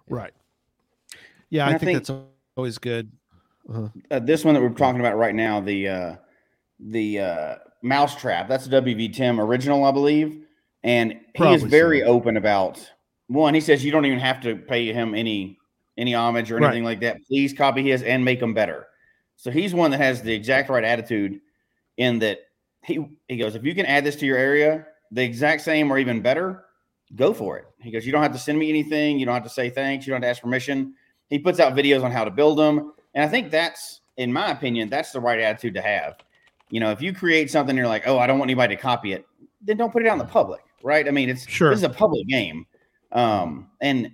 right. 0.09 0.33
Yeah, 1.49 1.63
And 1.65 1.71
I, 1.73 1.75
I 1.75 1.77
think, 1.77 1.87
think- 2.05 2.07
that's 2.07 2.27
always 2.57 2.77
good. 2.77 3.11
Uh-huh. 3.69 3.89
uh, 4.11 4.19
this 4.19 4.45
one 4.45 4.53
that 4.53 4.61
we're 4.61 4.69
talking 4.69 4.99
about 5.01 5.17
right 5.17 5.35
now, 5.35 5.59
the 5.59 5.87
uh, 5.87 6.15
the 6.79 7.19
uh, 7.19 7.55
mousetrap. 7.83 8.47
That's 8.47 8.65
a 8.67 8.69
WV 8.69 9.13
Tim 9.13 9.39
original, 9.41 9.83
I 9.83 9.91
believe, 9.91 10.45
and 10.83 11.11
he 11.11 11.17
Probably 11.35 11.55
is 11.55 11.63
very 11.63 11.99
so. 12.01 12.05
open 12.07 12.37
about 12.37 12.79
one. 13.27 13.53
He 13.53 13.59
says 13.61 13.83
you 13.83 13.91
don't 13.91 14.05
even 14.05 14.19
have 14.19 14.39
to 14.41 14.55
pay 14.55 14.91
him 14.93 15.13
any 15.13 15.57
any 15.97 16.13
homage 16.15 16.51
or 16.51 16.57
Right. 16.57 16.67
anything 16.67 16.83
like 16.85 16.99
that. 17.01 17.17
Please 17.27 17.51
copy 17.53 17.83
his 17.83 18.03
and 18.03 18.23
make 18.23 18.39
them 18.39 18.53
better. 18.53 18.87
So 19.35 19.51
he's 19.51 19.73
one 19.73 19.91
that 19.91 19.97
has 19.99 20.21
the 20.21 20.33
exact 20.33 20.69
right 20.69 20.83
attitude 20.83 21.39
in 21.97 22.19
that 22.19 22.39
he 22.87 23.05
he 23.27 23.37
goes, 23.37 23.55
if 23.55 23.63
you 23.63 23.75
can 23.75 23.85
add 23.85 24.03
this 24.03 24.15
to 24.17 24.25
your 24.25 24.37
area, 24.37 24.85
the 25.11 25.23
exact 25.23 25.61
same 25.61 25.91
or 25.91 25.99
even 25.99 26.21
better, 26.21 26.65
go 27.15 27.33
for 27.33 27.57
it. 27.57 27.65
He 27.79 27.91
goes, 27.91 28.05
you 28.05 28.11
don't 28.11 28.23
have 28.23 28.33
to 28.33 28.39
send 28.39 28.57
me 28.57 28.69
anything, 28.69 29.19
you 29.19 29.25
don't 29.25 29.35
have 29.35 29.43
to 29.43 29.49
say 29.49 29.69
thanks, 29.69 30.07
you 30.07 30.11
don't 30.11 30.21
have 30.21 30.27
to 30.27 30.31
ask 30.31 30.41
permission. 30.41 30.93
He 31.29 31.37
puts 31.37 31.59
out 31.59 31.73
videos 31.73 32.03
on 32.03 32.11
how 32.11 32.23
to 32.23 32.31
build 32.31 32.57
them, 32.57 32.93
and 33.13 33.23
I 33.23 33.27
think 33.27 33.51
that's, 33.51 34.01
in 34.15 34.31
my 34.31 34.51
opinion, 34.51 34.89
that's 34.89 35.11
the 35.11 35.19
right 35.19 35.39
attitude 35.39 35.73
to 35.75 35.81
have. 35.81 36.15
You 36.69 36.79
know, 36.79 36.91
if 36.91 37.01
you 37.01 37.13
create 37.13 37.51
something, 37.51 37.75
you're 37.75 37.87
like, 37.87 38.07
oh, 38.07 38.17
I 38.17 38.27
don't 38.27 38.39
want 38.39 38.49
anybody 38.49 38.75
to 38.75 38.81
copy 38.81 39.13
it, 39.13 39.25
then 39.61 39.77
don't 39.77 39.91
put 39.91 40.03
it 40.03 40.07
out 40.07 40.13
in 40.13 40.19
the 40.19 40.25
public, 40.25 40.61
right? 40.83 41.07
I 41.07 41.11
mean, 41.11 41.29
it's 41.29 41.47
Sure. 41.47 41.69
this 41.69 41.79
is 41.79 41.83
a 41.83 41.89
public 41.89 42.25
game, 42.27 42.65
um, 43.11 43.69
and 43.81 44.13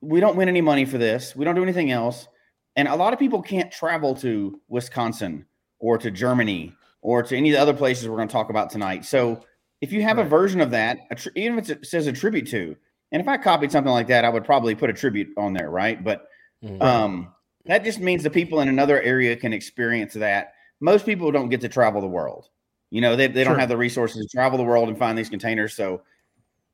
we 0.00 0.20
don't 0.20 0.36
win 0.36 0.48
any 0.48 0.60
money 0.60 0.84
for 0.84 0.98
this. 0.98 1.34
We 1.34 1.44
don't 1.44 1.56
do 1.56 1.62
anything 1.62 1.90
else. 1.90 2.28
And 2.76 2.86
a 2.86 2.94
lot 2.94 3.12
of 3.12 3.18
people 3.18 3.42
can't 3.42 3.72
travel 3.72 4.14
to 4.16 4.60
Wisconsin 4.68 5.44
or 5.80 5.98
to 5.98 6.12
Germany 6.12 6.72
or 7.00 7.22
to 7.22 7.36
any 7.36 7.50
of 7.50 7.54
the 7.54 7.60
other 7.62 7.74
places 7.74 8.08
we're 8.08 8.16
going 8.16 8.28
to 8.28 8.32
talk 8.32 8.50
about 8.50 8.70
tonight. 8.70 9.04
So 9.04 9.40
if 9.80 9.92
you 9.92 10.02
have 10.02 10.18
a 10.18 10.24
version 10.24 10.60
of 10.60 10.70
that, 10.72 10.98
a 11.10 11.14
tr- 11.14 11.28
even 11.36 11.58
if 11.58 11.70
it 11.70 11.86
says 11.86 12.06
a 12.06 12.12
tribute 12.12 12.48
to, 12.48 12.76
and 13.12 13.22
if 13.22 13.28
I 13.28 13.36
copied 13.36 13.72
something 13.72 13.92
like 13.92 14.08
that, 14.08 14.24
I 14.24 14.28
would 14.28 14.44
probably 14.44 14.74
put 14.74 14.90
a 14.90 14.92
tribute 14.92 15.28
on 15.36 15.52
there, 15.52 15.70
right? 15.70 16.02
But 16.02 16.26
Mhm. 16.64 16.82
um, 16.82 17.34
that 17.66 17.84
just 17.84 18.00
means 18.00 18.22
the 18.22 18.30
people 18.30 18.60
in 18.60 18.68
another 18.68 19.00
area 19.00 19.36
can 19.36 19.52
experience 19.52 20.14
that. 20.14 20.54
Most 20.80 21.06
people 21.06 21.30
don't 21.30 21.48
get 21.48 21.60
to 21.60 21.68
travel 21.68 22.00
the 22.00 22.08
world. 22.08 22.48
You 22.90 23.00
know, 23.00 23.14
they, 23.14 23.26
they 23.26 23.44
don't 23.44 23.58
have 23.58 23.68
the 23.68 23.76
resources 23.76 24.26
to 24.26 24.36
travel 24.36 24.58
the 24.58 24.64
world 24.64 24.88
and 24.88 24.98
find 24.98 25.16
these 25.16 25.28
containers. 25.28 25.74
So 25.74 26.02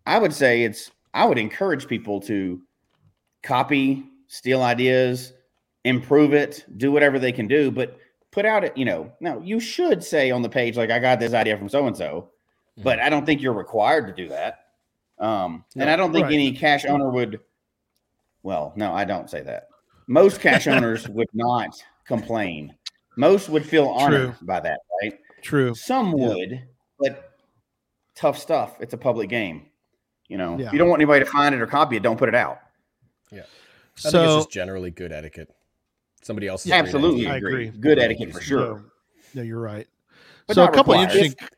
I 0.07 0.19
would 0.19 0.33
say 0.33 0.63
it's, 0.63 0.91
I 1.13 1.27
would 1.27 1.39
encourage 1.39 1.87
people 1.87 2.21
to 2.23 2.63
copy, 3.43 4.05
steal 4.29 4.63
ideas, 4.63 5.33
improve 5.85 6.33
it, 6.33 6.65
do 6.79 6.93
whatever 6.93 7.19
they 7.19 7.33
can 7.33 7.47
do, 7.47 7.71
but 7.71 7.99
put 8.35 8.45
out 8.45 8.65
it, 8.65 8.77
you 8.77 8.85
know, 8.85 9.13
now 9.21 9.39
you 9.39 9.61
should 9.61 10.03
say 10.03 10.33
on 10.33 10.43
the 10.43 10.49
page, 10.49 10.77
like, 10.77 10.91
I 10.91 10.99
got 10.99 11.21
this 11.21 11.33
idea 11.35 11.57
from 11.57 11.69
so 11.69 11.87
and 11.87 11.97
so, 11.97 12.31
but 12.83 12.99
I 12.99 13.09
don't 13.09 13.25
think 13.25 13.41
you're 13.41 13.53
required 13.53 14.09
to 14.09 14.13
do 14.13 14.29
that. 14.31 14.67
Um, 15.21 15.65
and 15.77 15.89
I 15.89 15.95
don't 15.95 16.13
think 16.13 16.25
Right. 16.25 16.35
any 16.35 16.53
cache 16.53 16.85
owner 16.85 17.09
would, 17.11 17.39
well, 18.43 18.73
no, 18.75 18.93
I 18.93 19.05
don't 19.05 19.31
say 19.31 19.41
that. 19.43 19.69
Most 20.09 20.41
cache 20.41 20.67
owners 20.75 21.09
would 21.09 21.29
not 21.33 21.81
complain. 22.05 22.75
Most 23.17 23.49
would 23.49 23.65
feel 23.65 23.87
honored 23.87 24.35
by 24.43 24.59
that, 24.59 24.81
right? 25.01 25.17
True. 25.41 25.73
Some 25.77 26.19
Yeah. 26.19 26.27
would, 26.29 26.63
but 26.99 27.35
tough 28.17 28.37
stuff. 28.37 28.77
It's 28.81 28.95
a 28.95 28.99
public 28.99 29.29
game. 29.29 29.67
You 30.27 30.39
know, 30.39 30.59
Yeah. 30.59 30.67
if 30.67 30.73
you 30.73 30.79
don't 30.81 30.89
want 30.89 31.01
anybody 31.01 31.25
to 31.25 31.31
find 31.31 31.55
it 31.55 31.61
or 31.61 31.69
copy 31.69 31.97
it, 31.97 32.03
don't 32.03 32.19
put 32.19 32.29
it 32.29 32.35
out. 32.35 32.59
Yeah. 33.31 33.39
I 33.39 33.43
think 33.43 33.49
it's 33.95 34.11
So 34.11 34.39
just 34.39 34.51
generally 34.51 34.91
good 34.91 35.13
etiquette. 35.13 35.55
Somebody 36.25 36.49
else. 36.49 36.69
Absolutely, 36.69 37.27
I 37.29 37.37
agree. 37.37 37.69
agree. 37.69 37.79
Good 37.81 37.99
etiquette 37.99 38.33
for 38.33 38.41
sure. 38.41 38.59
no, 38.61 38.83
no, 39.35 39.43
you're 39.43 39.61
right. 39.61 39.87
But 40.47 40.55
so 40.55 40.65
a 40.65 40.71
couple 40.73 40.95
required. 40.95 41.11
interesting. 41.15 41.49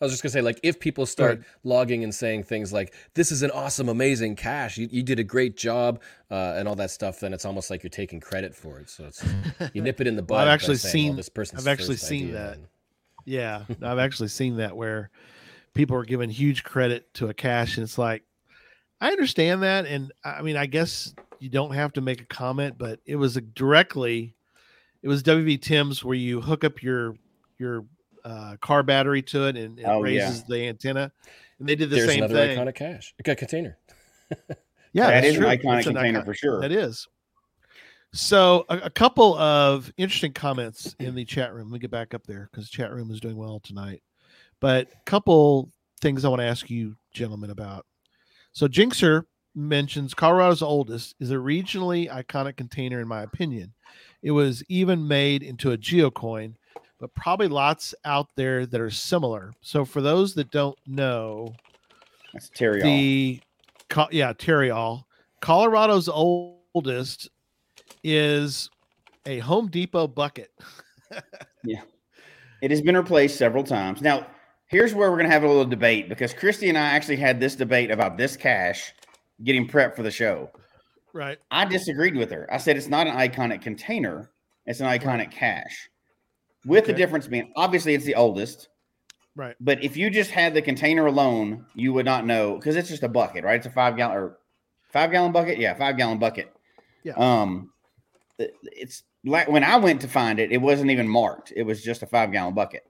I 0.00 0.04
was 0.04 0.12
just 0.12 0.24
gonna 0.24 0.32
say, 0.32 0.40
like, 0.40 0.58
if 0.64 0.80
people 0.80 1.06
start 1.06 1.44
logging 1.62 2.02
and 2.02 2.12
saying 2.12 2.42
things 2.42 2.72
like, 2.72 2.92
"This 3.14 3.30
is 3.30 3.44
an 3.44 3.52
awesome, 3.52 3.88
amazing 3.88 4.34
cache. 4.34 4.76
You, 4.76 4.88
you 4.90 5.04
did 5.04 5.20
a 5.20 5.24
great 5.24 5.56
job," 5.56 6.02
uh, 6.28 6.54
and 6.56 6.66
all 6.66 6.74
that 6.74 6.90
stuff, 6.90 7.20
then 7.20 7.32
it's 7.32 7.44
almost 7.44 7.70
like 7.70 7.84
you're 7.84 7.90
taking 7.90 8.18
credit 8.18 8.52
for 8.56 8.80
it. 8.80 8.90
So 8.90 9.04
it's 9.04 9.24
you 9.72 9.80
nip 9.80 10.00
it 10.00 10.08
in 10.08 10.16
the 10.16 10.22
bud. 10.24 10.42
I've 10.42 10.48
actually 10.48 10.76
saying, 10.78 10.92
seen- 10.92 11.08
well, 11.10 11.16
this 11.18 11.28
person's 11.28 11.60
I've 11.64 11.70
actually 11.72 11.94
first 11.94 12.08
seen 12.08 12.24
idea, 12.30 12.34
that. 12.34 12.54
and- 12.54 12.66
Yeah, 13.24 13.62
I've 13.82 14.00
actually 14.00 14.28
seen 14.28 14.56
that 14.56 14.76
where 14.76 15.10
people 15.72 15.96
are 15.96 16.04
giving 16.04 16.30
huge 16.30 16.64
credit 16.64 17.14
to 17.14 17.28
a 17.28 17.34
cache, 17.34 17.76
and 17.76 17.84
it's 17.84 17.96
like, 17.96 18.24
I 19.00 19.10
understand 19.12 19.62
that, 19.62 19.86
and 19.86 20.10
I 20.24 20.42
mean, 20.42 20.56
I 20.56 20.66
guess 20.66 21.14
you 21.42 21.48
don't 21.50 21.74
have 21.74 21.92
to 21.94 22.00
make 22.00 22.20
a 22.20 22.26
comment, 22.26 22.78
but 22.78 23.00
it 23.04 23.16
was 23.16 23.36
a 23.36 23.40
directly, 23.40 24.34
it 25.02 25.08
was 25.08 25.22
WV 25.22 25.60
Tim's 25.60 26.04
where 26.04 26.14
you 26.14 26.40
hook 26.40 26.62
up 26.64 26.82
your 26.82 27.16
your 27.58 27.84
uh, 28.24 28.56
car 28.60 28.82
battery 28.84 29.20
to 29.22 29.46
it 29.48 29.56
and 29.56 29.78
it 29.78 29.84
Oh, 29.84 30.04
yeah. 30.04 30.28
raises 30.28 30.44
the 30.44 30.68
antenna, 30.68 31.10
and 31.58 31.68
they 31.68 31.74
did 31.74 31.90
the 31.90 31.96
There's 31.96 32.08
same 32.10 32.22
another 32.22 32.34
thing. 32.34 32.58
iconic 32.58 32.74
cache, 32.76 33.14
a 33.18 33.34
container. 33.34 33.78
Yeah, 34.94 35.10
that 35.10 35.22
that's 35.22 35.34
true. 35.36 35.48
an 35.48 35.58
iconic 35.58 35.78
It's 35.78 35.86
an 35.86 35.94
container 35.94 36.18
icon- 36.18 36.24
for 36.26 36.34
sure. 36.34 36.60
That 36.60 36.70
is. 36.70 37.08
So 38.12 38.66
a, 38.68 38.76
a 38.78 38.90
couple 38.90 39.36
of 39.38 39.90
interesting 39.96 40.32
comments 40.34 40.94
in 41.00 41.14
the 41.14 41.24
chat 41.24 41.54
room. 41.54 41.68
Let 41.70 41.72
me 41.72 41.78
get 41.78 41.90
back 41.90 42.12
up 42.12 42.26
there 42.26 42.50
because 42.52 42.68
chat 42.68 42.92
room 42.92 43.10
is 43.10 43.18
doing 43.20 43.36
well 43.36 43.58
tonight. 43.60 44.02
But 44.60 44.88
a 44.92 45.04
couple 45.06 45.70
things 46.02 46.24
I 46.24 46.28
want 46.28 46.40
to 46.40 46.46
ask 46.46 46.68
you, 46.68 46.94
gentlemen, 47.14 47.48
about. 47.50 47.86
So 48.52 48.68
Jinxer 48.68 49.24
mentions 49.54 50.14
Colorado's 50.14 50.62
oldest 50.62 51.14
is 51.20 51.30
a 51.30 51.36
regionally 51.36 52.10
iconic 52.10 52.56
container, 52.56 53.00
in 53.00 53.08
my 53.08 53.22
opinion. 53.22 53.72
It 54.22 54.30
was 54.30 54.62
even 54.68 55.06
made 55.06 55.42
into 55.42 55.72
a 55.72 55.78
geocoin, 55.78 56.54
but 56.98 57.14
probably 57.14 57.48
lots 57.48 57.94
out 58.04 58.28
there 58.36 58.66
that 58.66 58.80
are 58.80 58.90
similar. 58.90 59.52
So 59.60 59.84
for 59.84 60.00
those 60.00 60.34
that 60.34 60.50
don't 60.50 60.78
know, 60.86 61.54
That's 62.32 62.48
Terry. 62.50 62.82
the 62.82 63.40
Co- 63.88 64.08
yeah 64.10 64.32
Terriol, 64.32 65.04
Colorado's 65.40 66.08
oldest 66.08 67.28
is 68.04 68.70
a 69.26 69.38
Home 69.40 69.68
Depot 69.68 70.06
bucket. 70.06 70.50
Yeah. 71.64 71.82
It 72.60 72.70
has 72.72 72.80
been 72.80 72.96
replaced 72.96 73.36
several 73.36 73.62
times. 73.62 74.00
Now, 74.02 74.26
here's 74.66 74.94
where 74.94 75.10
we're 75.10 75.16
going 75.18 75.28
to 75.28 75.32
have 75.32 75.44
a 75.44 75.46
little 75.46 75.64
debate 75.64 76.08
because 76.08 76.34
Christy 76.34 76.68
and 76.68 76.76
I 76.76 76.80
actually 76.80 77.16
had 77.16 77.38
this 77.38 77.54
debate 77.54 77.90
about 77.92 78.16
this 78.16 78.36
cache 78.36 78.92
getting 79.44 79.66
prepped 79.68 79.96
for 79.96 80.02
the 80.02 80.10
show. 80.10 80.50
Right. 81.12 81.38
I 81.50 81.64
disagreed 81.64 82.16
with 82.16 82.30
her. 82.30 82.48
I 82.52 82.56
said 82.58 82.76
it's 82.76 82.88
not 82.88 83.06
an 83.06 83.14
iconic 83.16 83.60
container, 83.62 84.30
it's 84.66 84.80
an 84.80 84.86
iconic 84.86 85.30
cache. 85.30 85.90
With 86.64 86.86
the 86.86 86.92
difference 86.92 87.26
being, 87.26 87.52
obviously, 87.56 87.94
it's 87.94 88.04
the 88.04 88.14
oldest. 88.14 88.68
Right. 89.34 89.56
But 89.60 89.82
if 89.82 89.96
you 89.96 90.10
just 90.10 90.30
had 90.30 90.54
the 90.54 90.62
container 90.62 91.06
alone, 91.06 91.66
you 91.74 91.92
would 91.92 92.04
not 92.06 92.24
know 92.26 92.54
because 92.56 92.76
it's 92.76 92.88
just 92.88 93.02
a 93.02 93.08
bucket, 93.08 93.44
right? 93.44 93.56
It's 93.56 93.66
a 93.66 93.70
five 93.70 93.96
gallon 93.96 94.16
or 94.16 94.38
five 94.92 95.10
gallon 95.10 95.32
bucket. 95.32 95.58
Yeah, 95.58 95.74
five 95.74 95.96
gallon 95.96 96.18
bucket. 96.18 96.54
Yeah. 97.02 97.14
Um, 97.14 97.70
it's 98.38 99.02
like 99.24 99.48
when 99.48 99.64
I 99.64 99.76
went 99.76 100.00
to 100.02 100.08
find 100.08 100.38
it, 100.38 100.52
it 100.52 100.58
wasn't 100.58 100.90
even 100.90 101.08
marked. 101.08 101.52
It 101.56 101.62
was 101.64 101.82
just 101.82 102.02
a 102.02 102.06
five 102.06 102.30
gallon 102.30 102.54
bucket. 102.54 102.86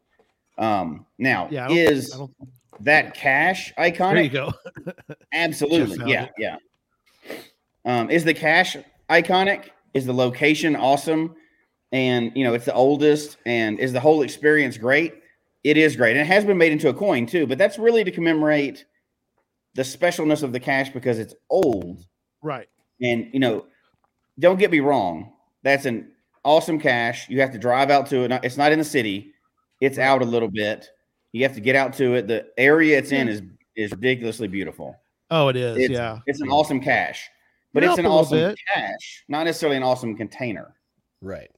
Um, 0.59 1.07
now 1.19 1.49
Yeah. 1.51 1.65
I 1.65 1.69
don't- 1.69 1.79
is 1.79 2.13
I 2.15 2.19
don't, 2.19 2.35
that 2.81 3.15
cache 3.15 3.73
there 3.77 4.23
you 4.23 4.31
go. 4.31 4.53
Absolutely. 5.33 6.11
Yeah. 6.11 6.25
it. 6.25 6.31
Yeah. 6.39 6.57
Um, 7.85 8.11
is 8.11 8.25
the 8.25 8.35
cache 8.35 8.77
iconic? 9.11 9.71
Is 9.95 10.07
the 10.07 10.13
location 10.13 10.77
awesome? 10.77 11.35
And 11.93 12.33
you 12.35 12.45
know, 12.45 12.55
it's 12.55 12.65
the 12.65 12.75
oldest. 12.75 13.37
And 13.47 13.79
is 13.79 13.93
the 13.93 14.01
whole 14.01 14.23
experience 14.23 14.79
great? 14.79 15.15
It 15.65 15.77
is 15.77 15.97
great. 15.97 16.17
And 16.17 16.21
it 16.21 16.27
has 16.27 16.45
been 16.45 16.59
made 16.59 16.73
into 16.73 16.89
a 16.89 16.95
coin 16.95 17.27
too, 17.27 17.47
but 17.47 17.59
that's 17.59 17.79
really 17.79 18.05
to 18.05 18.11
commemorate 18.11 18.85
the 19.75 19.83
specialness 19.83 20.43
of 20.43 20.53
the 20.53 20.61
cache 20.61 20.91
because 20.91 21.19
it's 21.19 21.35
old. 21.51 22.05
right. 22.43 22.69
And 23.01 23.29
you 23.33 23.41
know, 23.41 23.67
don't 24.39 24.59
get 24.59 24.71
me 24.71 24.81
wrong, 24.81 25.33
that's 25.63 25.87
an 25.87 26.13
awesome 26.45 26.79
cache. 26.79 27.29
You 27.29 27.41
have 27.41 27.53
to 27.53 27.59
drive 27.59 27.91
out 27.91 28.07
to 28.09 28.25
it. 28.25 28.41
It's 28.43 28.57
not 28.57 28.73
in 28.73 28.79
the 28.79 28.85
city. 28.85 29.33
It's 29.81 29.99
out 29.99 30.23
a 30.23 30.25
little 30.25 30.51
bit. 30.51 30.89
You 31.33 31.43
have 31.45 31.55
to 31.55 31.61
get 31.61 31.75
out 31.75 31.95
to 31.95 32.15
it. 32.15 32.29
The 32.29 32.47
area 32.59 32.99
it's 32.99 33.13
in 33.13 33.29
is 33.29 33.43
is 33.75 33.91
ridiculously 33.93 34.49
beautiful. 34.49 34.97
Oh, 35.31 35.49
it 35.49 35.57
is. 35.57 35.79
It's, 35.79 35.91
yeah. 35.91 36.19
it's 36.27 36.43
an 36.43 36.51
awesome 36.51 36.79
cache, 36.79 37.29
but 37.73 37.83
it's 37.83 37.97
an 37.99 38.05
awesome 38.05 38.39
bit. 38.39 38.59
cache, 38.75 39.25
not 39.29 39.45
necessarily 39.45 39.79
an 39.79 39.83
awesome 39.83 40.15
container. 40.15 40.75
Right. 41.23 41.51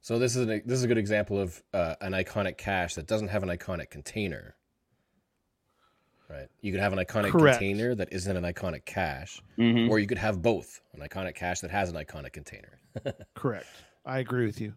So 0.00 0.18
this 0.18 0.36
is 0.36 0.46
an, 0.46 0.62
this 0.64 0.78
is 0.78 0.84
a 0.84 0.86
good 0.86 0.98
example 0.98 1.40
of 1.40 1.60
uh, 1.72 1.96
an 2.00 2.12
iconic 2.12 2.56
cache 2.56 2.94
that 2.94 3.08
doesn't 3.08 3.28
have 3.28 3.42
an 3.42 3.48
iconic 3.48 3.90
container. 3.90 4.54
Right. 6.28 6.46
You 6.60 6.72
could 6.72 6.80
have 6.80 6.92
an 6.92 6.98
iconic 6.98 7.32
Correct. 7.32 7.58
container 7.58 7.94
that 7.96 8.12
isn't 8.12 8.36
an 8.36 8.44
iconic 8.44 8.84
cache, 8.84 9.42
Mhm. 9.58 9.90
or 9.90 9.98
you 9.98 10.06
could 10.06 10.18
have 10.18 10.40
both 10.40 10.80
an 10.92 11.00
iconic 11.00 11.34
cache 11.34 11.60
that 11.60 11.70
has 11.70 11.90
an 11.90 11.96
iconic 11.96 12.32
container. 12.32 12.78
Correct. 13.34 13.66
I 14.06 14.18
agree 14.20 14.46
with 14.46 14.60
you. 14.60 14.74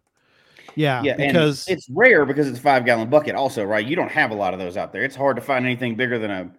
Yeah. 0.76 1.02
Yeah, 1.04 1.16
because 1.16 1.68
it's 1.68 1.90
rare 1.90 2.26
because 2.26 2.48
it's 2.48 2.60
a 2.60 2.62
five 2.62 2.86
gallon 2.86 3.10
bucket. 3.10 3.36
Also, 3.36 3.64
right? 3.64 3.86
You 3.86 3.96
don't 3.96 4.12
have 4.12 4.32
a 4.32 4.36
lot 4.36 4.54
of 4.54 4.60
those 4.60 4.78
out 4.78 4.94
there. 4.94 5.04
It's 5.04 5.16
hard 5.16 5.36
to 5.38 5.42
find 5.42 5.66
anything 5.66 5.96
bigger 5.96 6.20
than 6.20 6.32
a 6.32 6.52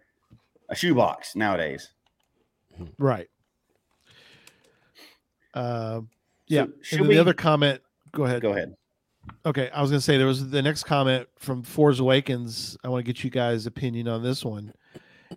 a 0.69 0.75
shoebox 0.75 1.35
nowadays. 1.35 1.91
right. 2.99 3.29
Uh, 5.55 6.03
yeah. 6.47 6.65
So 6.65 6.71
should 6.83 7.01
we 7.03 7.15
the 7.15 7.21
other 7.21 7.35
comment. 7.35 7.81
Go 8.13 8.25
ahead. 8.25 8.43
go 8.43 8.53
ahead? 8.53 8.75
Okay, 9.45 9.71
I 9.71 9.83
was 9.83 9.91
going 9.91 9.99
to 9.99 10.05
say 10.05 10.17
there 10.17 10.27
was 10.27 10.51
the 10.51 10.63
next 10.63 10.85
comment 10.85 11.29
from 11.39 11.63
Force 11.63 11.99
Awakens. 11.99 12.79
I 12.83 12.89
want 12.89 13.05
to 13.05 13.13
get 13.13 13.23
you 13.23 13.31
guys' 13.31 13.67
opinion 13.67 14.09
on 14.09 14.23
this 14.23 14.45
one. 14.45 14.73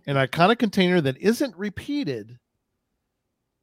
An 0.06 0.16
iconic 0.16 0.58
container 0.58 1.00
that 1.02 1.18
isn't 1.18 1.54
repeated 1.56 2.38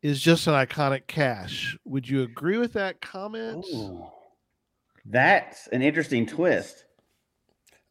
is 0.03 0.21
just 0.21 0.45
an 0.47 0.53
iconic 0.53 1.07
cache. 1.07 1.77
Would 1.85 2.07
you 2.07 2.21
agree 2.21 2.57
with 2.57 2.73
that 2.73 3.01
comment? 3.01 3.65
Ooh. 3.73 4.07
That's 5.05 5.67
an 5.67 5.81
interesting 5.81 6.25
twist. 6.25 6.85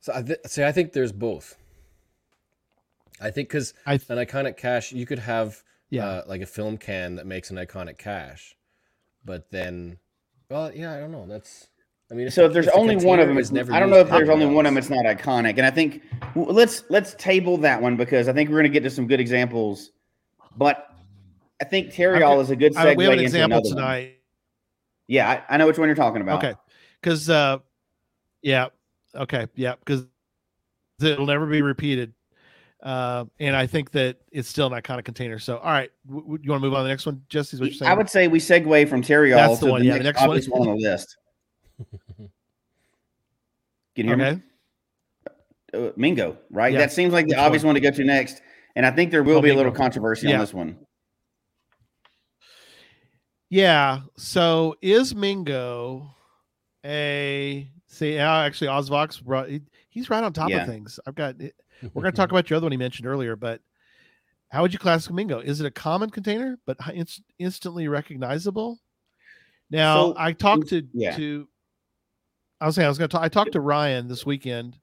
So 0.01 0.13
I 0.15 0.23
th- 0.23 0.39
see. 0.47 0.63
I 0.65 0.73
think 0.73 0.93
there's 0.93 1.13
both. 1.13 1.57
I 3.21 3.31
think 3.31 3.49
because 3.49 3.75
th- 3.87 4.03
an 4.09 4.19
iconic 4.19 4.57
cache, 4.57 4.93
you 4.93 5.05
could 5.07 5.19
have 5.19 5.63
Yeah. 5.91 6.07
uh, 6.07 6.23
like 6.27 6.41
a 6.41 6.47
film 6.47 6.79
can 6.79 7.17
that 7.17 7.27
makes 7.27 7.51
an 7.51 7.57
iconic 7.57 7.99
cache, 7.99 8.57
but 9.25 9.51
then 9.51 9.99
Well, 10.51 10.73
yeah, 10.75 10.95
I 10.95 11.01
don't 11.01 11.13
know. 11.13 11.27
That's. 11.27 11.69
I 12.11 12.15
mean, 12.15 12.31
so 12.31 12.47
if 12.47 12.55
there's 12.55 12.67
the 12.67 12.73
only 12.73 12.97
one 12.97 13.21
of 13.21 13.29
them, 13.29 13.37
it's 13.37 13.51
never 13.51 13.71
I 13.73 13.81
don't 13.81 13.91
know 13.91 13.99
if 13.99 14.09
there's 14.09 14.31
only 14.31 14.45
anywhere 14.47 14.57
one 14.57 14.67
of 14.67 14.73
them. 14.73 14.79
It's 14.79 14.89
not 14.89 15.05
iconic, 15.05 15.59
and 15.59 15.67
I 15.67 15.71
think 15.71 16.03
w- 16.35 16.51
let's 16.51 16.85
let's 16.89 17.15
table 17.15 17.59
that 17.59 17.83
one 17.83 17.97
because 17.97 18.29
I 18.29 18.33
think 18.33 18.49
we're 18.49 18.55
going 18.57 18.65
to 18.65 18.69
get 18.71 18.83
to 18.85 18.91
some 18.91 19.07
good 19.07 19.21
examples. 19.21 19.91
But 20.57 20.87
I 21.61 21.65
think 21.65 21.93
Terriol 21.93 22.41
is 22.41 22.49
a 22.51 22.57
good 22.57 22.75
I- 22.77 22.95
we 22.95 23.05
have 23.05 23.13
an 23.13 23.19
into 23.19 23.25
example 23.25 23.59
another 23.59 23.69
one. 23.75 23.77
tonight. 23.77 24.15
Yeah, 25.07 25.29
I, 25.49 25.55
I 25.55 25.57
know 25.59 25.67
which 25.67 25.79
one 25.79 25.89
you're 25.89 25.97
talking 25.97 26.23
about. 26.23 26.43
Okay, 26.43 26.55
because 27.01 27.29
uh, 27.31 27.59
yeah, 28.43 28.69
okay, 29.15 29.47
yeah, 29.55 29.75
because 29.79 30.07
it'll 31.03 31.27
never 31.27 31.47
be 31.47 31.63
repeated. 31.63 32.13
Uh, 32.83 33.25
and 33.41 33.57
I 33.57 33.67
think 33.67 33.91
that 33.91 34.19
it's 34.31 34.49
still 34.49 34.73
an 34.73 34.81
iconic 34.81 35.05
container. 35.05 35.41
So, 35.41 35.59
all 35.59 35.73
right, 35.73 35.91
w- 36.07 36.23
w- 36.23 36.41
you 36.43 36.51
want 36.51 36.63
to 36.63 36.67
move 36.69 36.75
on 36.75 36.81
to 36.81 36.83
the 36.85 36.89
next 36.91 37.07
one, 37.07 37.23
Jesse? 37.29 37.57
What 37.57 37.67
you're 37.67 37.75
saying? 37.75 37.91
I 37.91 37.95
would 37.95 38.09
say 38.09 38.29
we 38.29 38.39
segue 38.39 38.89
from 38.89 39.03
Terriol 39.03 39.35
That's 39.35 39.55
to 39.55 39.61
the 39.61 39.67
the, 39.67 39.73
one, 39.73 39.85
yeah, 39.85 39.99
the 39.99 40.05
next, 40.05 40.21
next 40.21 40.21
one. 40.21 40.29
obvious 40.31 40.49
one. 40.49 40.69
on 40.69 40.77
the 40.77 40.83
list. 40.89 41.17
Can 43.97 44.07
you 44.07 44.15
hear 44.15 44.27
okay. 44.27 44.35
me? 44.37 44.43
Uh, 45.75 45.91
Mingo, 45.97 46.37
right? 46.51 46.73
Yeah. 46.73 46.79
That 46.79 46.93
seems 46.93 47.13
like 47.13 47.27
the 47.27 47.31
Which 47.35 47.39
obvious 47.39 47.63
one? 47.65 47.71
one 47.71 47.75
to 47.75 47.81
go 47.81 47.91
to 47.91 48.05
next. 48.05 48.43
And 48.77 48.87
I 48.87 48.93
think 48.93 49.11
there 49.11 49.25
will 49.25 49.39
Oh, 49.39 49.43
be 49.43 49.51
a 49.51 49.57
little 49.57 49.73
controversy 49.73 50.29
Yeah. 50.29 50.35
on 50.35 50.41
this 50.41 50.55
one. 50.55 50.79
Yeah. 53.51 54.03
So 54.17 54.77
is 54.81 55.17
Mingo 55.17 56.15
a 56.89 57.71
see? 57.87 58.17
Now 58.17 58.41
actually, 58.43 58.69
Ozvox 58.69 59.23
brought. 59.23 59.49
He, 59.49 59.61
he's 59.91 60.11
right 60.11 60.25
on 60.25 60.33
top 60.33 60.51
Yeah. 60.51 60.63
of 60.63 60.69
things. 60.69 60.99
I've 61.07 61.15
got. 61.15 61.37
We're 61.95 62.03
going 62.03 62.13
to 62.13 62.17
talk 62.17 62.31
about 62.33 62.51
your 62.51 62.57
other 62.57 62.65
one 62.65 62.73
he 62.73 62.79
mentioned 62.79 63.07
earlier, 63.07 63.37
but 63.37 63.61
how 64.49 64.63
would 64.63 64.73
you 64.73 64.81
classify 64.81 65.15
Mingo? 65.15 65.39
Is 65.39 65.61
it 65.61 65.67
a 65.67 65.71
common 65.71 66.11
container 66.11 66.59
but 66.67 66.81
hi- 66.81 66.95
inst- 66.95 67.23
instantly 67.39 67.87
recognizable? 67.87 68.81
Now 69.71 70.09
So, 70.09 70.15
I 70.19 70.33
talked 70.33 70.69
to 70.71 70.83
yeah. 70.93 71.15
to. 71.17 71.47
I 72.61 72.67
was 72.67 72.75
saying 72.75 72.87
I 72.87 72.89
was 72.89 72.99
going 72.99 73.09
to 73.11 73.13
talk. 73.13 73.23
I 73.23 73.29
talked 73.29 73.53
to 73.53 73.61
Ryan 73.61 74.09
this 74.09 74.27
weekend. 74.27 74.77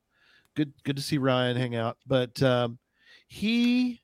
Good, 0.56 0.72
good 0.84 0.95
to 0.95 1.01
see 1.01 1.18
Ryan 1.18 1.58
hang 1.58 1.76
out. 1.76 1.97
But 2.08 2.41
um, 2.41 2.78
he, 3.28 4.01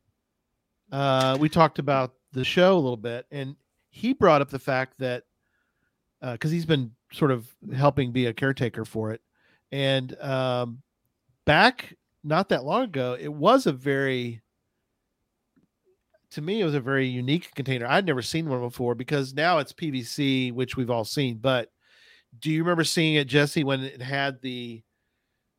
uh, 0.92 1.38
we 1.40 1.48
talked 1.48 1.80
about 1.80 2.16
the 2.34 2.44
show 2.44 2.74
a 2.74 2.82
little 2.82 2.98
bit, 2.98 3.26
and 3.32 3.56
he 3.90 4.12
brought 4.14 4.42
up 4.42 4.50
the 4.50 4.60
fact 4.60 4.96
that 5.00 5.24
because 6.22 6.52
he's 6.52 6.66
been 6.66 6.92
sort 7.12 7.32
of 7.32 7.48
helping 7.76 8.12
be 8.12 8.28
a 8.28 8.34
caretaker 8.34 8.86
for 8.86 9.12
it, 9.12 9.22
and 9.72 10.20
um, 10.22 10.82
back 11.46 11.96
not 12.24 12.50
that 12.50 12.64
long 12.64 12.84
ago, 12.84 13.18
it 13.20 13.32
was 13.34 13.66
a 13.66 13.72
very 13.72 14.42
to 16.32 16.42
me 16.42 16.62
it 16.62 16.66
was 16.66 16.76
a 16.76 16.80
very 16.82 17.08
unique 17.08 17.54
container. 17.56 17.86
I'd 17.86 18.06
never 18.06 18.22
seen 18.22 18.50
one 18.50 18.62
before 18.62 18.96
because 18.96 19.34
now 19.34 19.58
it's 19.58 19.74
PVC, 19.74 20.54
which 20.54 20.78
we've 20.78 20.90
all 20.90 21.04
seen. 21.04 21.38
But 21.38 21.70
do 22.40 22.50
you 22.50 22.64
remember 22.64 22.84
seeing 22.84 23.16
it, 23.16 23.28
Jesse, 23.28 23.64
when 23.64 23.82
it 23.82 24.02
had 24.02 24.42
the 24.42 24.82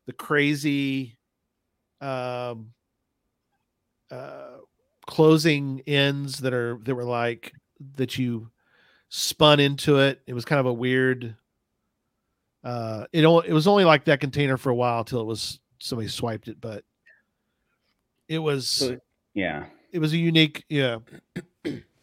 the 0.05 0.13
crazy 0.13 1.17
um 2.01 2.73
uh 4.11 4.57
closing 5.05 5.81
ends 5.87 6.39
that 6.39 6.53
are 6.53 6.77
that 6.83 6.95
were 6.95 7.05
like 7.05 7.53
that 7.95 8.17
you 8.17 8.49
spun 9.09 9.59
into 9.59 9.99
it. 9.99 10.21
It 10.25 10.33
was 10.33 10.45
kind 10.45 10.59
of 10.59 10.65
a 10.65 10.73
weird 10.73 11.35
uh 12.63 13.05
it 13.11 13.25
only 13.25 13.47
it 13.49 13.53
was 13.53 13.67
only 13.67 13.83
like 13.85 14.05
that 14.05 14.19
container 14.19 14.57
for 14.57 14.69
a 14.69 14.75
while 14.75 15.03
till 15.03 15.19
it 15.21 15.25
was 15.25 15.59
somebody 15.79 16.07
swiped 16.07 16.47
it, 16.47 16.61
but 16.61 16.83
it 18.29 18.39
was 18.39 18.69
So, 18.69 18.97
yeah. 19.33 19.65
it 19.91 19.99
was 19.99 20.13
a 20.13 20.17
unique 20.17 20.63
yeah. 20.69 20.99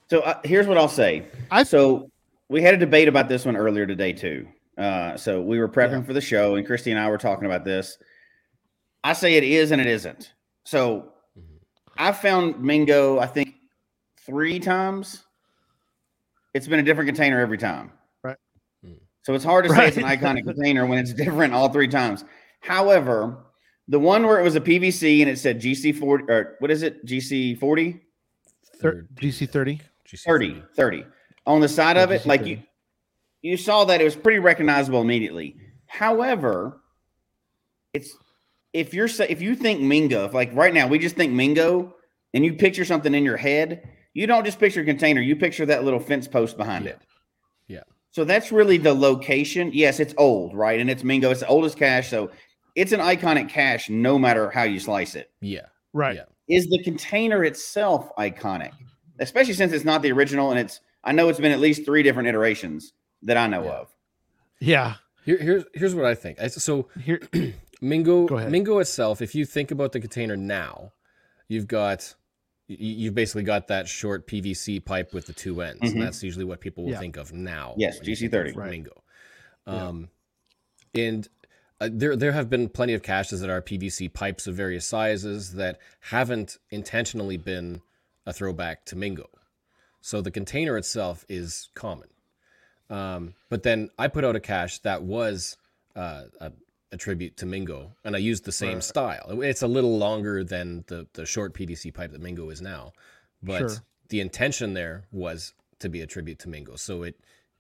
So 0.09 0.21
uh, 0.21 0.41
here's 0.45 0.67
what 0.67 0.77
I'll 0.77 0.89
say. 0.89 1.25
I- 1.51 1.63
so 1.63 2.11
we 2.49 2.63
had 2.63 2.75
a 2.75 2.77
debate 2.77 3.09
about 3.09 3.29
this 3.29 3.45
one 3.47 3.57
earlier 3.57 3.87
today 3.87 4.13
too. 4.13 4.47
Uh, 4.77 5.17
so 5.17 5.41
we 5.41 5.59
were 5.59 5.69
prepping 5.69 6.01
Yeah. 6.01 6.03
for 6.03 6.13
the 6.15 6.21
show, 6.21 6.57
and 6.57 6.67
Christy 6.67 6.91
and 6.91 6.99
I 6.99 7.09
were 7.09 7.19
talking 7.19 7.47
about 7.47 7.65
this. 7.65 7.97
I 9.05 9.13
say 9.13 9.35
it 9.35 9.45
is 9.45 9.71
and 9.71 9.81
it 9.81 9.87
isn't. 9.87 10.33
So 10.65 11.13
Mhm. 11.39 11.43
I 11.97 12.13
found 12.13 12.61
Mingo, 12.63 13.19
I 13.19 13.27
think, 13.27 13.55
three 14.27 14.59
times. 14.59 15.25
It's 16.55 16.67
been 16.67 16.81
a 16.81 16.83
different 16.83 17.07
container 17.09 17.41
every 17.41 17.59
time. 17.59 17.93
Right. 19.21 19.27
So 19.27 19.35
it's 19.35 19.45
hard 19.45 19.67
to 19.67 19.75
say 19.75 19.89
it's 19.89 19.97
an 19.97 20.03
iconic 20.05 20.45
container 20.45 20.87
when 20.87 20.99
it's 20.99 21.13
different 21.13 21.53
all 21.55 21.69
three 21.69 21.89
times. 21.89 22.25
However, 22.61 23.39
the 23.89 23.99
one 23.99 24.27
where 24.27 24.39
it 24.39 24.43
was 24.43 24.57
a 24.57 24.61
PVC 24.61 25.21
and 25.21 25.29
it 25.31 25.39
said 25.39 25.61
GC40 25.61 26.29
or 26.31 26.57
what 26.61 26.71
is 26.71 26.83
it? 26.83 27.05
GC40? 27.07 28.01
Thir- 28.81 29.07
GC 29.17 29.49
thirty. 29.51 29.81
GC 30.09 30.25
30 30.25 30.63
30 30.75 31.05
on 31.47 31.61
the 31.61 31.69
side 31.69 31.97
Yeah, 31.97 32.03
of 32.05 32.11
it 32.11 32.23
GC 32.23 32.27
like 32.27 32.45
you 32.47 32.63
you 33.43 33.57
saw 33.57 33.85
that 33.85 34.01
it 34.01 34.05
was 34.05 34.17
pretty 34.17 34.41
recognizable 34.41 35.01
immediately 35.01 35.55
however 35.87 36.81
it's 37.95 38.17
if 38.73 38.93
you're 38.93 39.07
if 39.29 39.41
you 39.41 39.55
think 39.55 39.81
mingo 39.81 40.25
if 40.25 40.35
like 40.35 40.51
right 40.53 40.75
now 40.75 40.89
we 40.89 40.99
just 40.99 41.15
think 41.15 41.33
mingo 41.33 41.95
and 42.35 42.45
you 42.45 42.55
picture 42.55 42.85
something 42.85 43.15
in 43.15 43.23
your 43.25 43.37
head 43.37 43.89
you 44.15 44.27
don't 44.27 44.45
just 44.45 44.59
picture 44.59 44.81
a 44.81 44.85
container 44.85 45.21
you 45.21 45.37
picture 45.37 45.65
that 45.67 45.85
little 45.85 46.01
fence 46.01 46.27
post 46.27 46.57
behind 46.57 46.87
Yeah. 46.87 46.91
it 46.93 46.99
Yeah. 47.69 47.83
So 48.13 48.25
that's 48.25 48.51
really 48.53 48.77
the 48.79 48.93
location 48.95 49.71
yes 49.73 50.01
it's 50.01 50.15
old 50.19 50.55
right 50.55 50.81
and 50.81 50.91
it's 50.91 51.05
mingo 51.05 51.31
it's 51.31 51.41
the 51.41 51.47
oldest 51.49 51.77
cache 51.79 52.09
so 52.11 52.31
it's 52.77 52.93
an 52.93 53.01
iconic 53.01 53.49
cache 53.49 53.89
no 53.91 54.19
matter 54.19 54.51
how 54.51 54.63
you 54.63 54.79
slice 54.81 55.15
it 55.15 55.31
Yeah. 55.41 55.67
Right. 55.93 56.17
Yeah. 56.17 56.25
is 56.49 56.67
the 56.69 56.83
container 56.85 57.43
itself 57.45 58.11
iconic, 58.17 58.71
especially 59.19 59.55
since 59.55 59.73
it's 59.73 59.85
not 59.85 60.03
the 60.03 60.13
original 60.13 60.51
and 60.51 60.59
it's 60.61 60.81
I 61.03 61.13
know 61.13 61.29
it's 61.29 61.41
been 61.41 61.53
at 61.53 61.61
least 61.61 61.85
three 61.85 62.03
different 62.03 62.29
iterations 62.29 62.93
that 63.23 63.37
I 63.37 63.47
know 63.49 63.65
Yeah. 63.65 63.71
of. 63.71 63.89
Yeah. 64.61 64.95
Here, 65.25 65.39
here's 65.39 65.65
here's 65.75 65.95
what 65.95 66.05
I 66.05 66.15
think. 66.15 66.41
I, 66.41 66.47
so 66.49 66.89
Here 67.03 67.21
Mingo 67.81 68.27
Mingo 68.49 68.79
itself, 68.79 69.21
if 69.23 69.35
you 69.35 69.45
think 69.45 69.71
about 69.71 69.93
the 69.93 70.01
container 70.01 70.37
now, 70.37 70.93
you've 71.49 71.67
got 71.67 72.01
y- 72.01 72.20
you've 72.79 73.15
basically 73.15 73.43
got 73.43 73.67
that 73.69 73.89
short 73.89 74.27
PVC 74.27 74.79
pipe 74.85 75.13
with 75.13 75.27
the 75.27 75.33
two 75.33 75.61
ends. 75.61 75.81
Mhm. 75.83 75.93
And 75.93 76.03
that's 76.03 76.23
usually 76.23 76.45
what 76.45 76.61
people 76.61 76.85
will 76.85 76.93
Yeah. 76.93 77.01
think 77.01 77.17
of 77.17 77.33
now. 77.33 77.75
Yes, 77.77 77.99
when 77.99 78.09
you 78.09 78.17
think 78.17 78.33
GC30. 78.33 78.51
of 78.51 78.57
Right. 78.57 78.71
Mingo. 78.71 79.03
Yeah. 79.67 79.87
Um, 79.89 80.09
and 80.95 81.29
uh, 81.81 81.89
there 81.91 82.15
there 82.15 82.33
have 82.33 82.49
been 82.51 82.69
plenty 82.69 82.93
of 82.95 83.03
caches 83.03 83.41
that 83.41 83.51
are 83.51 83.61
PVC 83.63 84.09
pipes 84.09 84.47
of 84.47 84.55
various 84.55 84.85
sizes 84.87 85.55
that 85.55 85.79
haven't 86.01 86.59
intentionally 86.71 87.37
been 87.37 87.81
a 88.27 88.33
throwback 88.33 88.85
to 88.87 88.97
Mingo. 88.97 89.29
So 90.01 90.21
the 90.21 90.31
container 90.31 90.77
itself 90.77 91.25
is 91.29 91.69
common. 91.75 92.09
Um, 92.89 93.35
but 93.49 93.63
then 93.63 93.91
I 93.99 94.09
put 94.09 94.25
out 94.25 94.37
a 94.37 94.41
cache 94.41 94.79
that 94.81 95.03
was 95.03 95.57
uh, 95.97 96.25
a, 96.41 96.53
a 96.93 96.97
tribute 96.97 97.37
to 97.39 97.47
Mingo, 97.47 97.93
and 98.05 98.17
I 98.17 98.19
used 98.19 98.45
the 98.45 98.53
same 98.53 98.75
Right. 98.75 98.85
style. 98.85 99.41
It's 99.43 99.63
a 99.63 99.69
little 99.69 99.97
longer 99.99 100.43
than 100.45 100.85
the 100.89 101.07
the 101.13 101.25
short 101.27 101.55
PVC 101.55 101.93
pipe 101.93 102.13
that 102.13 102.21
Mingo 102.21 102.51
is 102.51 102.61
now, 102.61 102.93
but 103.43 103.59
Sure. 103.61 103.83
the 104.09 104.21
intention 104.21 104.75
there 104.75 105.05
was 105.13 105.55
to 105.79 105.89
be 105.89 106.01
a 106.01 106.07
tribute 106.07 106.39
to 106.41 106.49
Mingo. 106.49 106.77
So 106.77 107.03
it 107.05 107.17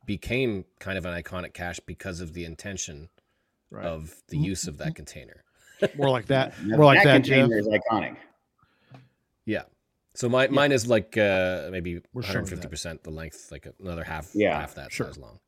became 0.07 0.65
kind 0.79 0.99
of 0.99 1.07
an 1.07 1.15
iconic 1.23 1.55
cache 1.55 1.81
because 1.87 2.21
of 2.21 2.33
the 2.33 2.45
intention 2.45 3.09
right. 3.71 3.87
of 3.87 4.15
the 4.29 4.37
Mm, 4.37 4.45
use 4.45 4.67
of 4.67 4.79
that 4.79 4.95
container. 4.95 5.45
more 5.97 6.11
like 6.11 6.27
that. 6.27 6.55
Now, 6.65 6.77
More 6.77 6.85
like 6.87 7.03
that, 7.05 7.23
Jeff. 7.23 7.49
container 7.49 7.59
is 7.59 7.69
iconic. 7.69 8.17
Yeah. 9.47 9.63
So 10.15 10.29
my, 10.29 10.49
mine 10.49 10.73
is 10.73 10.87
like 10.89 11.17
uh, 11.17 11.69
maybe 11.71 12.01
We're 12.13 12.23
150% 12.23 13.03
the 13.05 13.11
length, 13.11 13.51
like 13.53 13.67
another 13.79 14.05
half, 14.05 14.35
Yeah, 14.35 14.59
half 14.59 14.75
that 14.75 14.93
sure. 14.93 15.07
size 15.07 15.19
long. 15.19 15.39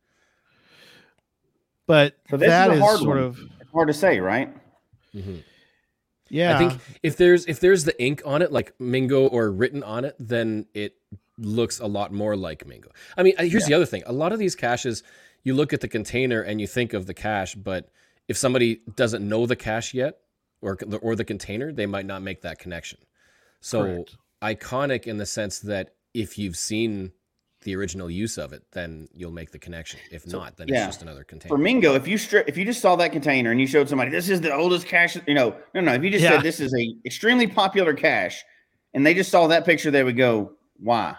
But 1.87 2.17
So 2.31 2.37
this 2.37 2.49
is 2.49 2.51
that 2.51 2.71
a 2.71 2.75
is 2.75 2.81
sort 3.01 3.09
one. 3.09 3.19
of 3.19 3.39
It's 3.61 3.62
hard 3.73 3.89
to 3.89 3.95
say, 3.95 4.21
right? 4.21 4.55
hmm 5.13 5.39
yeah. 6.33 6.57
I 6.57 6.59
think 6.59 6.81
if 7.03 7.19
there's 7.19 7.45
if 7.45 7.61
there's 7.61 7.85
the 7.85 8.03
ink 8.03 8.23
on 8.25 8.41
it, 8.41 8.51
like 8.51 8.73
Mingo 8.81 9.27
or 9.29 9.51
written 9.51 9.83
on 9.83 10.07
it, 10.07 10.17
then 10.19 10.67
it 10.73 10.97
looks 11.37 11.79
a 11.79 11.87
lot 11.87 12.11
more 12.11 12.37
like 12.37 12.67
Mingo. 12.67 12.91
I 13.19 13.23
mean, 13.23 13.35
here's 13.39 13.67
the 13.67 13.75
other 13.75 13.85
thing: 13.85 14.03
a 14.07 14.15
lot 14.15 14.33
of 14.33 14.39
these 14.39 14.57
caches, 14.57 15.03
you 15.45 15.53
look 15.53 15.75
at 15.75 15.83
the 15.83 15.89
container 15.89 16.41
and 16.41 16.59
you 16.59 16.67
think 16.67 16.95
of 16.95 17.07
the 17.07 17.13
cache, 17.13 17.55
but 17.55 17.91
if 18.29 18.39
somebody 18.39 18.81
doesn't 18.97 19.29
know 19.29 19.45
the 19.45 19.57
cache 19.57 19.93
yet, 19.93 20.21
or 20.63 20.79
or 21.03 21.15
the 21.15 21.25
container, 21.25 21.71
they 21.71 21.85
might 21.85 22.07
not 22.07 22.23
make 22.23 22.41
that 22.41 22.59
connection. 22.59 22.99
So 23.61 23.83
Correct. 23.83 24.17
iconic 24.43 25.07
in 25.07 25.19
the 25.19 25.27
sense 25.27 25.59
that 25.61 25.95
if 26.15 26.39
you've 26.39 26.57
seen 26.57 27.13
the 27.63 27.77
original 27.77 28.11
use 28.11 28.39
of 28.39 28.53
it, 28.53 28.63
then 28.73 29.09
you'll 29.15 29.33
make 29.33 29.51
the 29.51 29.59
connection. 29.59 30.01
If 30.11 30.27
not, 30.27 30.57
then 30.57 30.69
yeah. 30.69 30.87
it's 30.87 30.97
just 30.97 31.03
another 31.03 31.25
container. 31.25 31.55
For 31.55 31.59
Mingo, 31.59 31.95
if 31.95 32.07
you 32.07 32.19
strip, 32.19 32.49
if 32.49 32.57
you 32.57 32.65
just 32.65 32.81
saw 32.81 32.97
that 32.97 33.13
container 33.13 33.51
and 33.51 33.61
you 33.61 33.67
showed 33.67 33.89
somebody 33.89 34.11
this 34.11 34.29
is 34.29 34.41
the 34.41 34.55
oldest 34.55 34.87
cache, 34.87 35.17
you 35.27 35.35
know, 35.35 35.57
no, 35.75 35.81
no. 35.81 35.93
If 35.95 36.03
you 36.03 36.11
just 36.11 36.23
Yeah. 36.23 36.33
said 36.33 36.43
this 36.43 36.61
is 36.61 36.75
a 36.75 36.95
extremely 37.05 37.47
popular 37.47 37.95
cache, 37.95 38.45
and 38.95 39.07
they 39.07 39.15
just 39.15 39.31
saw 39.31 39.47
that 39.47 39.65
picture, 39.65 39.91
they 39.91 40.05
would 40.05 40.17
go, 40.17 40.53
"Why?" 40.79 41.17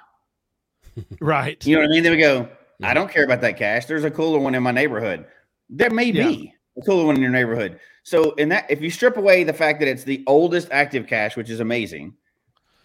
right. 1.19 1.65
You 1.65 1.75
know 1.75 1.81
what 1.81 1.89
I 1.89 1.93
mean? 1.93 2.03
They 2.03 2.09
would 2.09 2.19
go, 2.19 2.35
Yeah. 2.35 2.45
I 2.81 2.89
mm-hmm. 2.89 2.95
don't 2.95 3.11
care 3.11 3.23
about 3.23 3.41
that 3.41 3.57
cache. 3.57 3.85
There's 3.85 4.03
a 4.03 4.11
cooler 4.11 4.39
one 4.39 4.55
in 4.55 4.63
my 4.63 4.71
neighborhood. 4.71 5.25
There 5.69 5.89
may 5.89 6.11
be 6.11 6.53
a 6.77 6.81
cooler 6.81 7.05
one 7.05 7.15
in 7.15 7.21
your 7.21 7.31
neighborhood. 7.31 7.79
So 8.03 8.31
in 8.33 8.49
that 8.49 8.69
if 8.69 8.81
you 8.81 8.89
strip 8.89 9.17
away 9.17 9.43
the 9.43 9.53
fact 9.53 9.79
that 9.79 9.87
it's 9.87 10.03
the 10.03 10.23
oldest 10.27 10.67
active 10.71 11.07
cache, 11.07 11.35
which 11.35 11.49
is 11.49 11.59
amazing, 11.59 12.13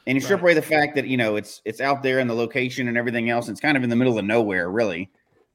and 0.09 0.17
you 0.17 0.21
strip 0.21 0.39
Right. 0.41 0.47
away 0.51 0.55
the 0.55 0.63
fact 0.63 0.97
that 0.97 1.07
you 1.07 1.17
know 1.17 1.37
it's 1.37 1.63
it's 1.65 1.81
out 1.81 2.03
there 2.03 2.19
in 2.19 2.27
the 2.27 2.35
location 2.35 2.89
and 2.89 2.99
everything 2.99 3.31
else, 3.31 3.49
it's 3.49 3.61
kind 3.61 3.77
of 3.77 3.85
in 3.85 3.91
the 3.91 3.95
middle 3.97 4.19
of 4.19 4.25
nowhere, 4.25 4.71
really. 4.71 5.09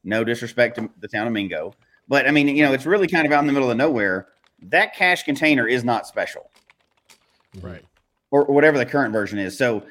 No 0.04 0.24
disrespect 0.24 0.76
to 0.76 0.88
the 1.00 1.08
town 1.08 1.26
of 1.26 1.32
Mingo, 1.34 1.74
but 2.08 2.26
I 2.26 2.30
mean, 2.30 2.48
you 2.48 2.62
know, 2.64 2.72
it's 2.72 2.86
really 2.86 3.06
kind 3.08 3.26
of 3.26 3.32
out 3.32 3.40
in 3.40 3.46
the 3.46 3.52
middle 3.52 3.70
of 3.70 3.76
nowhere. 3.76 4.28
That 4.62 4.94
cache 4.94 5.22
container 5.24 5.66
is 5.66 5.84
not 5.84 6.06
special, 6.06 6.50
Right. 7.60 7.84
or, 8.30 8.44
or 8.44 8.54
whatever 8.54 8.78
the 8.78 8.86
current 8.86 9.12
version 9.12 9.38
is. 9.38 9.56
So, 9.58 9.82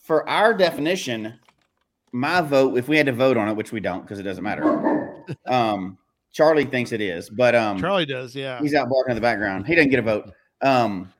for 0.00 0.28
our 0.28 0.54
definition, 0.54 1.34
my 2.12 2.40
vote, 2.40 2.76
if 2.76 2.88
we 2.88 2.96
had 2.96 3.06
to 3.06 3.12
vote 3.12 3.36
on 3.36 3.48
it, 3.48 3.54
which 3.56 3.72
we 3.72 3.80
don't 3.80 4.02
because 4.02 4.18
it 4.18 4.24
doesn't 4.24 4.44
matter. 4.44 5.08
Um, 5.46 5.98
Charlie 6.32 6.64
thinks 6.64 6.90
it 6.90 7.00
is, 7.00 7.30
but 7.30 7.54
um, 7.54 7.78
Charlie 7.80 8.04
does, 8.04 8.34
yeah. 8.34 8.58
He's 8.60 8.74
out 8.74 8.88
barking 8.90 9.12
in 9.12 9.14
the 9.14 9.20
background. 9.20 9.68
He 9.68 9.76
doesn't 9.76 9.90
get 9.90 10.00
a 10.00 10.02
vote. 10.02 10.32
Um, 10.60 11.12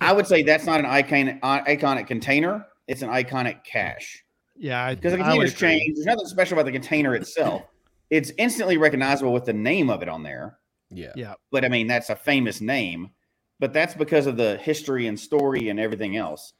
I 0.00 0.12
would 0.12 0.26
say 0.26 0.42
that's 0.42 0.66
not 0.66 0.80
an 0.80 0.86
icon, 0.86 1.38
uh, 1.42 1.64
iconic 1.64 2.06
container. 2.06 2.66
It's 2.88 3.02
an 3.02 3.08
iconic 3.10 3.64
cache 3.64 4.24
Yeah, 4.56 4.94
because 4.94 5.12
the 5.12 5.18
I 5.18 5.34
would 5.36 5.48
container's 5.48 5.54
agree. 5.54 5.68
changed. 5.68 5.96
There's 5.98 6.06
nothing 6.06 6.26
special 6.26 6.54
about 6.58 6.66
the 6.66 6.72
container 6.72 7.14
itself. 7.14 7.62
It's 8.10 8.32
instantly 8.38 8.76
recognizable 8.76 9.32
with 9.32 9.44
the 9.44 9.52
name 9.52 9.88
of 9.90 10.02
it 10.02 10.08
on 10.08 10.22
there. 10.22 10.58
Yeah. 10.90 11.12
Yeah. 11.16 11.34
But 11.50 11.64
I 11.64 11.68
mean, 11.68 11.86
that's 11.86 12.10
a 12.10 12.16
famous 12.16 12.60
name. 12.60 13.10
But 13.58 13.72
that's 13.72 13.94
because 13.94 14.26
of 14.26 14.36
the 14.36 14.56
history 14.58 15.06
and 15.06 15.18
story 15.18 15.68
and 15.68 15.78
everything 15.80 16.16
else. 16.16 16.52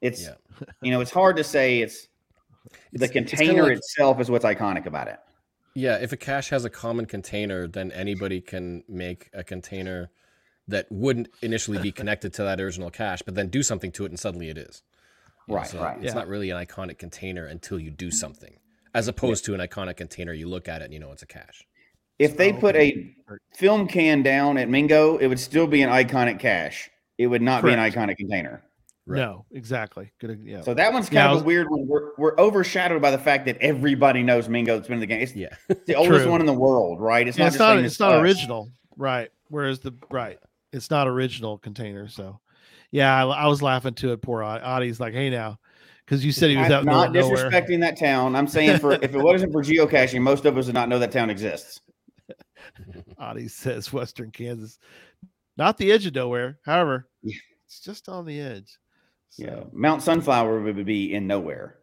It's 0.00 0.22
Yeah. 0.22 0.34
you 0.82 0.90
know, 0.90 1.00
it's 1.00 1.10
hard 1.12 1.36
to 1.36 1.44
say 1.44 1.80
it's 1.80 2.08
the 2.92 3.04
It's- 3.04 3.10
it's 3.16 3.30
container 3.30 3.62
like- 3.62 3.78
itself 3.78 4.20
is 4.20 4.30
what's 4.30 4.44
iconic 4.44 4.86
about 4.86 5.08
it. 5.08 5.18
Yeah, 5.74 5.96
if 5.98 6.12
a 6.12 6.16
cache 6.16 6.50
has 6.50 6.64
a 6.64 6.70
common 6.70 7.06
container, 7.06 7.68
then 7.68 7.92
anybody 7.92 8.40
can 8.40 8.82
make 8.88 9.30
a 9.32 9.44
container 9.44 10.10
that 10.68 10.86
wouldn't 10.90 11.28
initially 11.42 11.78
be 11.78 11.90
connected 11.90 12.32
to 12.34 12.42
that 12.44 12.60
original 12.60 12.90
cache, 12.90 13.22
but 13.24 13.34
then 13.34 13.48
do 13.48 13.62
something 13.62 13.90
to 13.92 14.04
it 14.04 14.10
and 14.10 14.20
suddenly 14.20 14.48
it 14.50 14.58
is. 14.58 14.82
You 15.46 15.54
know, 15.54 15.60
Right, 15.60 15.66
so 15.68 15.82
right. 15.82 15.96
It's 15.96 16.06
Yeah. 16.06 16.14
not 16.14 16.28
really 16.28 16.50
an 16.50 16.64
iconic 16.64 16.98
container 16.98 17.46
until 17.46 17.80
you 17.80 17.90
do 17.90 18.10
something, 18.10 18.58
as 18.94 19.08
opposed 19.08 19.44
to 19.46 19.54
an 19.54 19.60
iconic 19.60 19.96
container. 19.96 20.32
You 20.32 20.46
look 20.48 20.68
at 20.68 20.82
it 20.82 20.86
and 20.86 20.92
you 20.94 21.00
know 21.00 21.10
it's 21.12 21.22
a 21.22 21.26
cache. 21.26 21.64
If 22.18 22.36
they 22.36 22.52
Oh, 22.52 22.58
put 22.58 22.76
a 22.76 23.14
film 23.56 23.88
can 23.88 24.22
down 24.22 24.58
at 24.58 24.68
Mingo, 24.68 25.16
it 25.18 25.26
would 25.28 25.40
still 25.40 25.66
be 25.66 25.82
an 25.82 25.88
iconic 25.88 26.38
cache. 26.38 26.90
It 27.16 27.28
would 27.28 27.42
not 27.42 27.62
Correct. 27.62 27.76
be 27.78 27.82
an 27.82 27.90
iconic 28.08 28.16
container. 28.18 28.62
Right. 29.06 29.20
No, 29.20 29.46
exactly. 29.52 30.12
Good. 30.20 30.40
Yeah. 30.44 30.60
So 30.60 30.74
that 30.74 30.92
one's 30.92 31.06
kind 31.06 31.14
Yeah, 31.14 31.30
I 31.32 31.34
of 31.36 31.40
a 31.40 31.44
weird 31.44 31.70
one. 31.70 31.86
We're, 31.86 32.10
we're 32.18 32.38
overshadowed 32.38 33.00
by 33.00 33.10
the 33.10 33.16
fact 33.18 33.46
that 33.46 33.56
everybody 33.62 34.22
knows 34.22 34.50
Mingo 34.50 34.76
that's 34.76 34.86
been 34.88 34.96
in 34.96 35.00
the 35.00 35.06
game. 35.06 35.22
It's 35.22 35.34
Yeah. 35.34 35.48
the 35.86 35.94
oldest 35.94 36.24
True. 36.24 36.30
one 36.30 36.40
in 36.40 36.46
the 36.46 36.52
world, 36.52 37.00
right? 37.00 37.26
It's 37.26 37.38
Yeah, 37.38 37.44
not 37.44 37.46
it's 37.48 37.56
just 37.56 37.60
not. 37.60 37.78
It's 37.84 38.00
not 38.00 38.22
original, 38.22 38.68
right? 38.98 39.30
Whereas 39.48 39.80
the 39.80 39.94
right, 40.10 40.38
it's 40.72 40.90
not 40.90 41.08
original 41.08 41.58
container. 41.58 42.08
So, 42.08 42.40
yeah, 42.90 43.24
I, 43.24 43.44
I 43.44 43.46
was 43.46 43.62
laughing 43.62 43.94
to 43.94 44.12
it. 44.12 44.22
Poor. 44.22 44.42
Audie's 44.42 45.00
like, 45.00 45.12
"Hey, 45.14 45.30
now," 45.30 45.58
because 46.04 46.24
you 46.24 46.32
said 46.32 46.50
he 46.50 46.56
was 46.56 46.70
out 46.70 46.80
I'm 46.80 46.84
the 46.86 46.90
not 46.92 47.12
nowhere. 47.12 47.50
disrespecting 47.50 47.80
that 47.80 47.98
town. 47.98 48.34
I'm 48.36 48.46
saying 48.48 48.78
for 48.78 48.92
if 48.92 49.14
it 49.14 49.18
wasn't 49.22 49.52
for 49.52 49.62
geocaching, 49.62 50.20
most 50.22 50.44
of 50.44 50.56
us 50.58 50.66
would 50.66 50.74
not 50.74 50.88
know 50.88 50.98
that 50.98 51.12
town 51.12 51.30
exists. 51.30 51.80
Audie 53.18 53.48
says 53.48 53.92
Western 53.92 54.30
Kansas, 54.30 54.78
not 55.56 55.78
the 55.78 55.90
edge 55.92 56.06
of 56.06 56.14
nowhere. 56.14 56.58
However, 56.64 57.08
Yeah. 57.22 57.36
it's 57.66 57.80
just 57.80 58.08
on 58.08 58.26
the 58.26 58.40
edge. 58.40 58.78
So, 59.30 59.44
Yeah, 59.44 59.64
Mount 59.72 60.02
Sunflower 60.02 60.60
would 60.60 60.84
be 60.84 61.12
in 61.14 61.26
nowhere. 61.26 61.76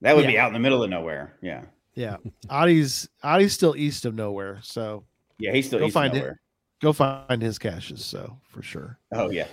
That 0.00 0.16
would 0.16 0.26
be 0.26 0.38
out 0.38 0.48
in 0.48 0.52
the 0.54 0.58
middle 0.58 0.82
of 0.82 0.90
nowhere. 0.90 1.36
Yeah, 1.42 1.62
yeah. 1.94 2.16
Audie's 2.50 3.08
Audie's 3.22 3.52
still 3.52 3.76
east 3.76 4.04
of 4.04 4.14
nowhere. 4.16 4.58
So 4.62 5.04
yeah, 5.38 5.52
he's 5.52 5.66
still 5.68 5.78
Go 5.78 5.86
east 5.86 5.94
find 5.94 6.12
it. 6.14 6.18
nowhere. 6.18 6.40
Go 6.82 6.92
find 6.92 7.40
his 7.40 7.58
caches. 7.58 8.04
So 8.04 8.36
for 8.48 8.60
sure. 8.62 8.98
Oh 9.12 9.30
yeah, 9.30 9.46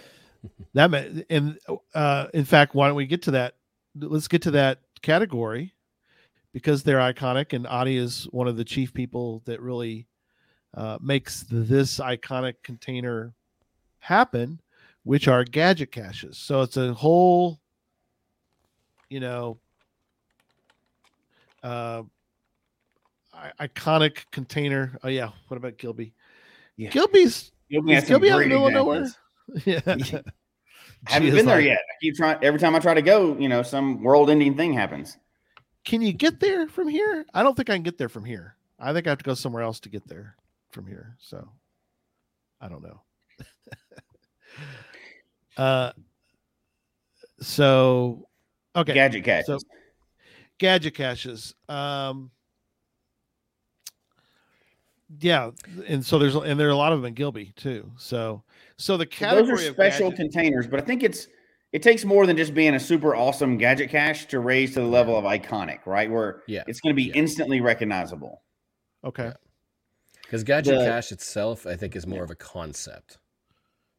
That 0.74 0.90
ma- 0.90 1.22
and 1.30 1.60
uh, 1.94 2.28
in 2.34 2.44
fact, 2.44 2.74
why 2.74 2.88
don't 2.88 2.96
we 2.96 3.06
get 3.06 3.22
to 3.24 3.32
that? 3.32 3.56
Let's 3.96 4.28
get 4.28 4.42
to 4.44 4.52
that 4.52 4.80
category 5.02 5.74
because 6.54 6.82
they're 6.82 6.98
iconic, 6.98 7.54
and 7.54 7.68
Audie 7.68 7.98
is 7.98 8.24
one 8.32 8.48
of 8.48 8.58
the 8.58 8.64
chief 8.66 8.94
people 8.94 9.44
that 9.46 9.62
really 9.62 10.08
uh, 10.76 10.98
makes 11.02 11.46
this 11.50 12.00
iconic 12.00 12.56
container 12.64 13.34
happen, 14.00 14.60
which 15.04 15.28
are 15.28 15.44
gadget 15.44 15.92
caches. 15.92 16.38
So 16.38 16.62
it's 16.62 16.78
a 16.78 16.94
whole, 16.94 17.60
you 19.10 19.20
know, 19.20 19.60
uh, 21.62 22.04
iconic 23.60 24.24
container. 24.32 24.98
Oh 25.04 25.10
yeah, 25.10 25.30
what 25.48 25.58
about 25.58 25.78
Gilby? 25.78 26.14
Yeah. 26.80 26.92
Gilby's 26.92 27.52
Is 27.70 28.08
some 28.08 28.22
Gilby 28.22 28.32
out 28.32 28.40
the 28.40 28.46
middle 28.48 28.68
of 28.68 29.04
examples. 29.04 29.18
yeah. 29.66 30.22
I 31.08 31.12
haven't 31.12 31.32
been 31.32 31.46
there 31.46 31.58
like, 31.58 31.66
yet. 31.66 31.80
I 31.80 31.94
keep 32.00 32.16
trying. 32.16 32.38
Every 32.42 32.58
time 32.58 32.74
I 32.74 32.80
try 32.80 32.94
to 32.94 33.02
go, 33.02 33.38
you 33.38 33.50
know, 33.50 33.64
some 33.64 34.02
world-ending 34.02 34.56
thing 34.56 34.72
happens. 34.72 35.18
Can 35.84 36.02
you 36.02 36.14
get 36.14 36.40
there 36.40 36.70
from 36.70 36.88
here? 36.88 37.26
I 37.34 37.44
don't 37.44 37.56
think 37.58 37.70
I 37.70 37.76
can 37.76 37.84
get 37.84 37.98
there 37.98 38.08
from 38.08 38.24
here. 38.24 38.56
I 38.80 38.94
think 38.94 39.08
I 39.08 39.10
have 39.10 39.18
to 39.18 39.26
go 39.26 39.34
somewhere 39.34 39.62
else 39.62 39.82
to 39.82 39.90
get 39.90 40.08
there 40.08 40.38
from 40.72 40.88
here. 40.88 41.18
So 41.20 41.50
I 42.62 42.70
don't 42.70 42.82
know. 42.82 43.02
uh 45.58 45.92
so 47.42 48.26
okay. 48.74 48.94
Gadget 48.94 49.26
caches. 49.26 49.48
So 49.48 49.60
gadget 50.58 50.94
caches. 50.96 51.56
Um 51.68 52.32
yeah, 55.20 55.52
and 55.88 56.06
so 56.06 56.20
there's 56.20 56.36
and 56.36 56.60
there 56.60 56.68
are 56.68 56.72
a 56.72 56.76
lot 56.76 56.92
of 56.94 57.00
them 57.00 57.06
in 57.08 57.14
Gilby 57.16 57.54
too. 57.56 57.92
So 57.98 58.44
so 58.78 58.96
the 58.98 59.06
category 59.06 59.50
those 59.52 59.66
are 59.66 59.70
of 59.70 59.76
special 59.76 60.10
gadget- 60.12 60.32
containers, 60.32 60.68
but 60.68 60.80
I 60.80 60.84
think 60.84 61.04
it's 61.04 61.28
it 61.72 61.82
takes 61.84 62.04
more 62.06 62.26
than 62.26 62.36
just 62.38 62.54
being 62.54 62.76
a 62.76 62.80
super 62.80 63.16
awesome 63.16 63.58
gadget 63.58 63.90
cache 63.90 64.26
to 64.28 64.40
raise 64.40 64.74
to 64.74 64.82
the 64.82 64.88
level 64.88 65.16
of 65.18 65.24
iconic, 65.24 65.86
right? 65.86 66.10
Where 66.10 66.42
Yeah. 66.48 66.64
it's 66.68 66.80
going 66.80 66.94
to 66.94 66.96
be 66.96 67.04
Yeah. 67.10 67.14
instantly 67.16 67.62
recognizable. 67.62 68.42
okay. 69.04 69.32
Because 70.24 70.44
gadget 70.44 70.78
The- 70.80 70.86
cache 70.86 71.12
itself, 71.12 71.66
I 71.66 71.76
think, 71.76 71.96
is 71.96 72.06
more 72.06 72.24
of 72.24 72.30
a 72.30 72.36
concept. 72.36 73.18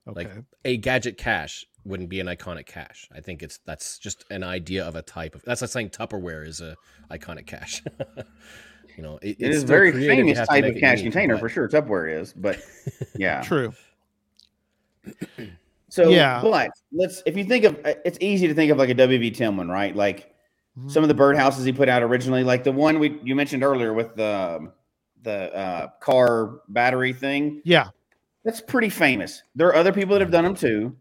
Okay. 0.08 0.24
Like 0.28 0.44
a 0.64 0.76
gadget 0.76 1.16
cache 1.18 1.64
wouldn't 1.84 2.08
be 2.08 2.20
an 2.20 2.26
iconic 2.28 2.66
cache. 2.66 3.08
I 3.12 3.20
think 3.20 3.42
it's 3.42 3.58
that's 3.66 3.98
just 3.98 4.24
an 4.30 4.42
idea 4.44 4.84
of 4.84 4.94
a 4.96 5.02
type 5.02 5.34
of. 5.34 5.42
That's 5.42 5.60
like 5.60 5.70
saying 5.70 5.90
Tupperware 5.90 6.46
is 6.46 6.60
a 6.60 6.76
iconic 7.10 7.46
cache. 7.46 7.82
you 9.00 9.06
know, 9.06 9.18
it, 9.22 9.28
It 9.28 9.36
it's 9.38 9.56
is 9.56 9.56
a 9.56 9.60
still 9.60 9.68
very 9.68 9.92
famous 9.92 10.46
type 10.46 10.64
of 10.64 10.74
cash 10.74 10.80
cache 10.98 11.02
container 11.02 11.34
but- 11.34 11.40
for 11.40 11.48
sure. 11.48 11.68
Tupperware 11.68 12.20
is, 12.20 12.34
but 12.34 12.58
yeah. 13.16 13.40
True. 13.42 13.72
So 15.92 16.08
Yeah. 16.08 16.40
but 16.40 16.70
let's 16.92 17.20
if 17.26 17.36
you 17.36 17.42
think 17.44 17.64
of 17.64 17.76
it's 17.84 18.16
easy 18.20 18.46
to 18.46 18.54
think 18.54 18.70
of 18.70 18.78
like 18.78 18.90
a 18.90 18.94
WV 18.94 19.34
Tim 19.34 19.56
one, 19.56 19.68
right? 19.68 19.96
Like 19.96 20.32
Mhm. 20.78 20.88
some 20.88 21.02
of 21.02 21.08
the 21.08 21.16
birdhouses 21.16 21.64
he 21.66 21.72
put 21.72 21.88
out 21.88 22.00
originally, 22.04 22.44
like 22.44 22.62
the 22.62 22.70
one 22.70 23.00
we 23.00 23.18
you 23.24 23.34
mentioned 23.34 23.64
earlier 23.64 23.92
with 23.92 24.14
the 24.14 24.70
the 25.22 25.52
uh, 25.52 25.88
car 25.98 26.60
battery 26.68 27.12
thing. 27.12 27.60
Yeah. 27.64 27.88
That's 28.44 28.60
pretty 28.60 28.88
famous. 28.88 29.42
There 29.56 29.66
are 29.66 29.74
other 29.74 29.92
people 29.92 30.12
that 30.12 30.20
have 30.20 30.30
done 30.30 30.44
them 30.44 30.54
too. 30.54 30.94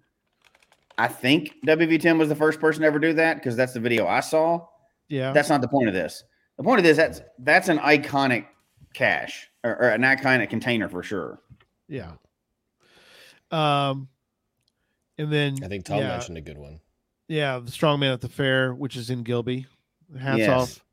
I 0.98 1.08
think 1.08 1.54
WV 1.68 2.02
Tim 2.02 2.18
was 2.18 2.30
the 2.30 2.36
first 2.36 2.60
person 2.60 2.82
to 2.82 2.88
ever 2.88 2.98
do 2.98 3.14
that 3.14 3.36
because 3.36 3.56
that's 3.56 3.74
the 3.74 3.80
video 3.80 4.08
I 4.08 4.22
saw. 4.22 4.66
Yeah. 5.08 5.34
That's 5.34 5.50
not 5.50 5.62
the 5.62 5.68
point 5.68 5.88
of 5.88 5.94
this. 5.94 6.24
The 6.60 6.64
point 6.64 6.78
of 6.78 6.84
this 6.84 6.98
that's 6.98 7.22
that's 7.40 7.70
an 7.70 7.78
iconic 7.80 8.46
cache 8.94 9.50
or, 9.64 9.78
or 9.78 9.90
an 9.92 10.02
iconic 10.02 10.50
container 10.50 10.90
for 10.90 11.02
sure. 11.02 11.40
Yeah. 11.88 12.12
Um, 13.50 14.10
and 15.18 15.32
then 15.32 15.56
I 15.64 15.70
think 15.70 15.86
Tom 15.86 16.00
yeah, 16.00 16.10
mentioned 16.10 16.38
a 16.38 16.42
good 16.42 16.58
one. 16.58 16.82
Yeah, 17.30 17.60
the 17.60 17.72
strongman 17.72 18.12
at 18.12 18.20
the 18.20 18.28
fair, 18.28 18.74
which 18.74 18.98
is 18.98 19.10
in 19.10 19.24
Gilby. 19.24 19.68
Hats 20.20 20.40
Yes. 20.40 20.50
off. 20.50 20.86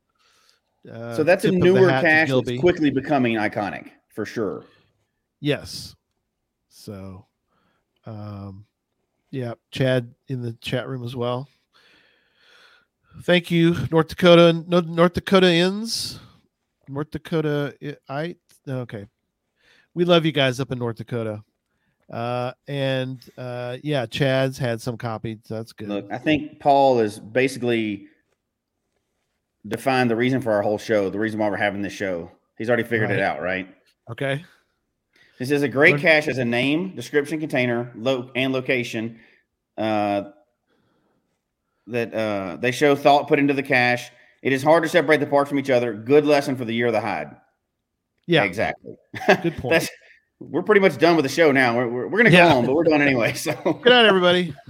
Uh, 0.89 1.17
so 1.17 1.25
that's 1.25 1.43
a 1.43 1.49
tip 1.51 1.55
of 1.55 1.59
the 1.59 1.65
newer 1.65 1.89
cache 1.89 2.27
Gilby. 2.27 2.51
that's 2.53 2.61
quickly 2.61 2.89
becoming 2.89 3.35
iconic 3.35 3.89
for 4.07 4.25
sure. 4.25 4.63
Yes. 5.41 5.97
So, 6.69 7.25
um, 8.05 8.65
yeah, 9.31 9.55
Chad 9.71 10.15
in 10.29 10.41
the 10.41 10.53
chat 10.53 10.87
room 10.87 11.03
as 11.03 11.13
well. 11.13 11.49
Thank 13.23 13.51
you, 13.51 13.75
North 13.91 14.07
Dakota. 14.07 14.63
No, 14.67 14.79
North 14.79 15.13
Dakota 15.13 15.51
ins. 15.51 16.19
North 16.87 17.11
Dakota. 17.11 17.75
I 18.07 18.35
okay. 18.67 19.05
We 19.93 20.05
love 20.05 20.25
you 20.25 20.31
guys 20.31 20.59
up 20.59 20.71
in 20.71 20.79
North 20.79 20.97
Dakota. 20.97 21.43
Uh, 22.11 22.53
and 22.67 23.21
uh, 23.37 23.77
yeah, 23.83 24.05
Chad's 24.05 24.57
had 24.57 24.81
some 24.81 24.97
copies. 24.97 25.39
That's 25.49 25.73
good. 25.73 25.89
Look, 25.89 26.07
I 26.11 26.17
think 26.17 26.59
Paul 26.59 26.99
is 26.99 27.19
basically 27.19 28.07
defined 29.67 30.09
the 30.09 30.15
reason 30.15 30.39
for 30.39 30.53
our 30.53 30.61
whole 30.61 30.77
show, 30.77 31.09
the 31.09 31.19
reason 31.19 31.39
why 31.39 31.49
we're 31.49 31.57
having 31.57 31.81
this 31.81 31.91
show. 31.93 32.31
He's 32.57 32.69
already 32.69 32.83
figured 32.83 33.09
Right. 33.09 33.19
it 33.19 33.23
out, 33.23 33.41
right? 33.41 33.67
Okay. 34.09 34.45
This 35.37 35.51
is 35.51 35.61
a 35.61 35.67
great 35.67 35.99
cache 35.99 36.27
as 36.27 36.37
a 36.37 36.45
name, 36.45 36.95
description, 36.95 37.39
container, 37.39 37.91
lo- 37.95 38.31
and 38.35 38.53
location. 38.53 39.19
Uh, 39.77 40.31
that 41.87 42.13
uh, 42.13 42.57
they 42.57 42.71
show 42.71 42.95
thought 42.95 43.27
put 43.27 43.39
into 43.39 43.53
the 43.53 43.63
cache. 43.63 44.09
It 44.41 44.53
is 44.53 44.61
hard 44.63 44.83
to 44.83 44.89
separate 44.89 45.19
the 45.19 45.25
parts 45.27 45.49
from 45.49 45.59
each 45.59 45.69
other. 45.69 45.93
Good 45.93 46.25
lesson 46.25 46.55
for 46.55 46.65
the 46.65 46.73
year 46.73 46.87
of 46.87 46.93
the 46.93 47.01
hide. 47.01 47.35
Yeah. 48.27 48.43
exactly. 48.43 48.95
Good 49.41 49.57
point. 49.57 49.69
That's 49.71 49.89
we're 50.39 50.61
pretty 50.61 50.81
much 50.81 50.97
done 50.97 51.15
with 51.15 51.23
the 51.23 51.29
show 51.29 51.51
now. 51.51 51.75
We're, 51.77 51.87
we're, 51.87 52.07
we're 52.07 52.17
gonna 52.19 52.29
go 52.29 52.37
Yeah. 52.37 52.49
home, 52.49 52.65
but 52.65 52.75
we're 52.75 52.83
done 52.83 53.01
anyway. 53.01 53.33
So 53.33 53.53
Good 53.81 53.89
night, 53.89 54.05
everybody. 54.05 54.53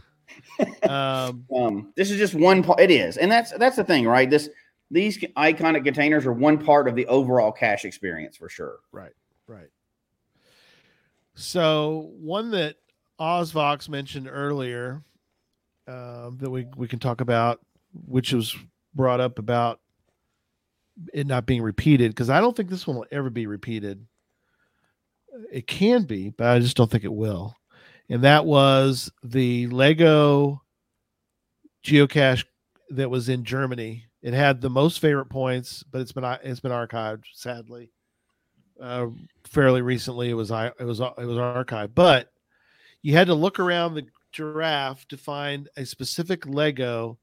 Um, 0.90 1.46
um, 1.56 1.94
this 1.96 2.10
is 2.10 2.18
just 2.18 2.34
one 2.34 2.64
part. 2.64 2.80
It 2.80 2.90
is, 2.90 3.18
and 3.18 3.32
that's 3.32 3.52
that's 3.60 3.76
the 3.76 3.84
thing, 3.84 4.08
right? 4.08 4.28
This 4.28 4.50
these 4.90 5.20
iconic 5.38 5.84
containers 5.84 6.26
are 6.26 6.34
one 6.34 6.58
part 6.58 6.88
of 6.88 6.96
the 6.96 7.06
overall 7.06 7.52
cache 7.52 7.86
experience 7.86 8.38
for 8.38 8.50
sure. 8.50 8.78
Right. 8.92 9.12
Right. 9.46 9.68
So 11.36 12.10
one 12.20 12.50
that 12.52 12.78
Ozvox 13.20 13.88
mentioned 13.88 14.28
earlier 14.32 15.04
um, 15.88 16.38
that 16.40 16.50
we 16.50 16.68
we 16.76 16.88
can 16.88 17.00
talk 17.00 17.22
about, 17.22 17.60
which 18.06 18.34
was 18.34 18.56
brought 18.94 19.20
up 19.20 19.40
about 19.40 19.80
it 21.14 21.28
not 21.28 21.46
being 21.46 21.62
repeated, 21.62 22.12
because 22.12 22.30
I 22.30 22.42
don't 22.42 22.56
think 22.56 22.70
this 22.70 22.88
one 22.88 22.98
will 22.98 23.06
ever 23.12 23.30
be 23.30 23.48
repeated. 23.48 24.06
It 25.52 25.68
can 25.68 26.04
be, 26.04 26.30
but 26.32 26.48
I 26.48 26.60
just 26.60 26.76
don't 26.76 26.90
think 26.90 27.04
it 27.04 27.14
will. 27.14 27.56
And 28.10 28.24
that 28.24 28.46
was 28.46 29.12
the 29.24 29.68
Lego 29.68 30.62
geocache 31.84 32.46
that 32.90 33.10
was 33.10 33.30
in 33.30 33.44
Germany. 33.44 34.06
It 34.22 34.34
had 34.34 34.62
the 34.62 34.70
most 34.70 35.00
favorite 35.00 35.30
points, 35.30 35.84
but 35.84 36.02
it's 36.02 36.12
been 36.12 36.24
it's 36.44 36.60
been 36.60 36.72
archived 36.72 37.24
sadly. 37.34 37.92
Uh, 38.82 39.08
fairly 39.46 39.82
recently, 39.82 40.30
it 40.30 40.34
was 40.34 40.52
I 40.52 40.68
it 40.68 40.84
was 40.84 41.00
it 41.00 41.18
was 41.18 41.38
archived, 41.38 41.92
but 41.96 42.32
you 43.04 43.14
had 43.14 43.28
to 43.28 43.36
look 43.36 43.60
around 43.60 43.94
the 43.94 44.06
giraffe 44.32 45.08
to 45.08 45.18
find 45.18 45.70
a 45.78 45.86
specific 45.86 46.46
Lego 46.46 47.18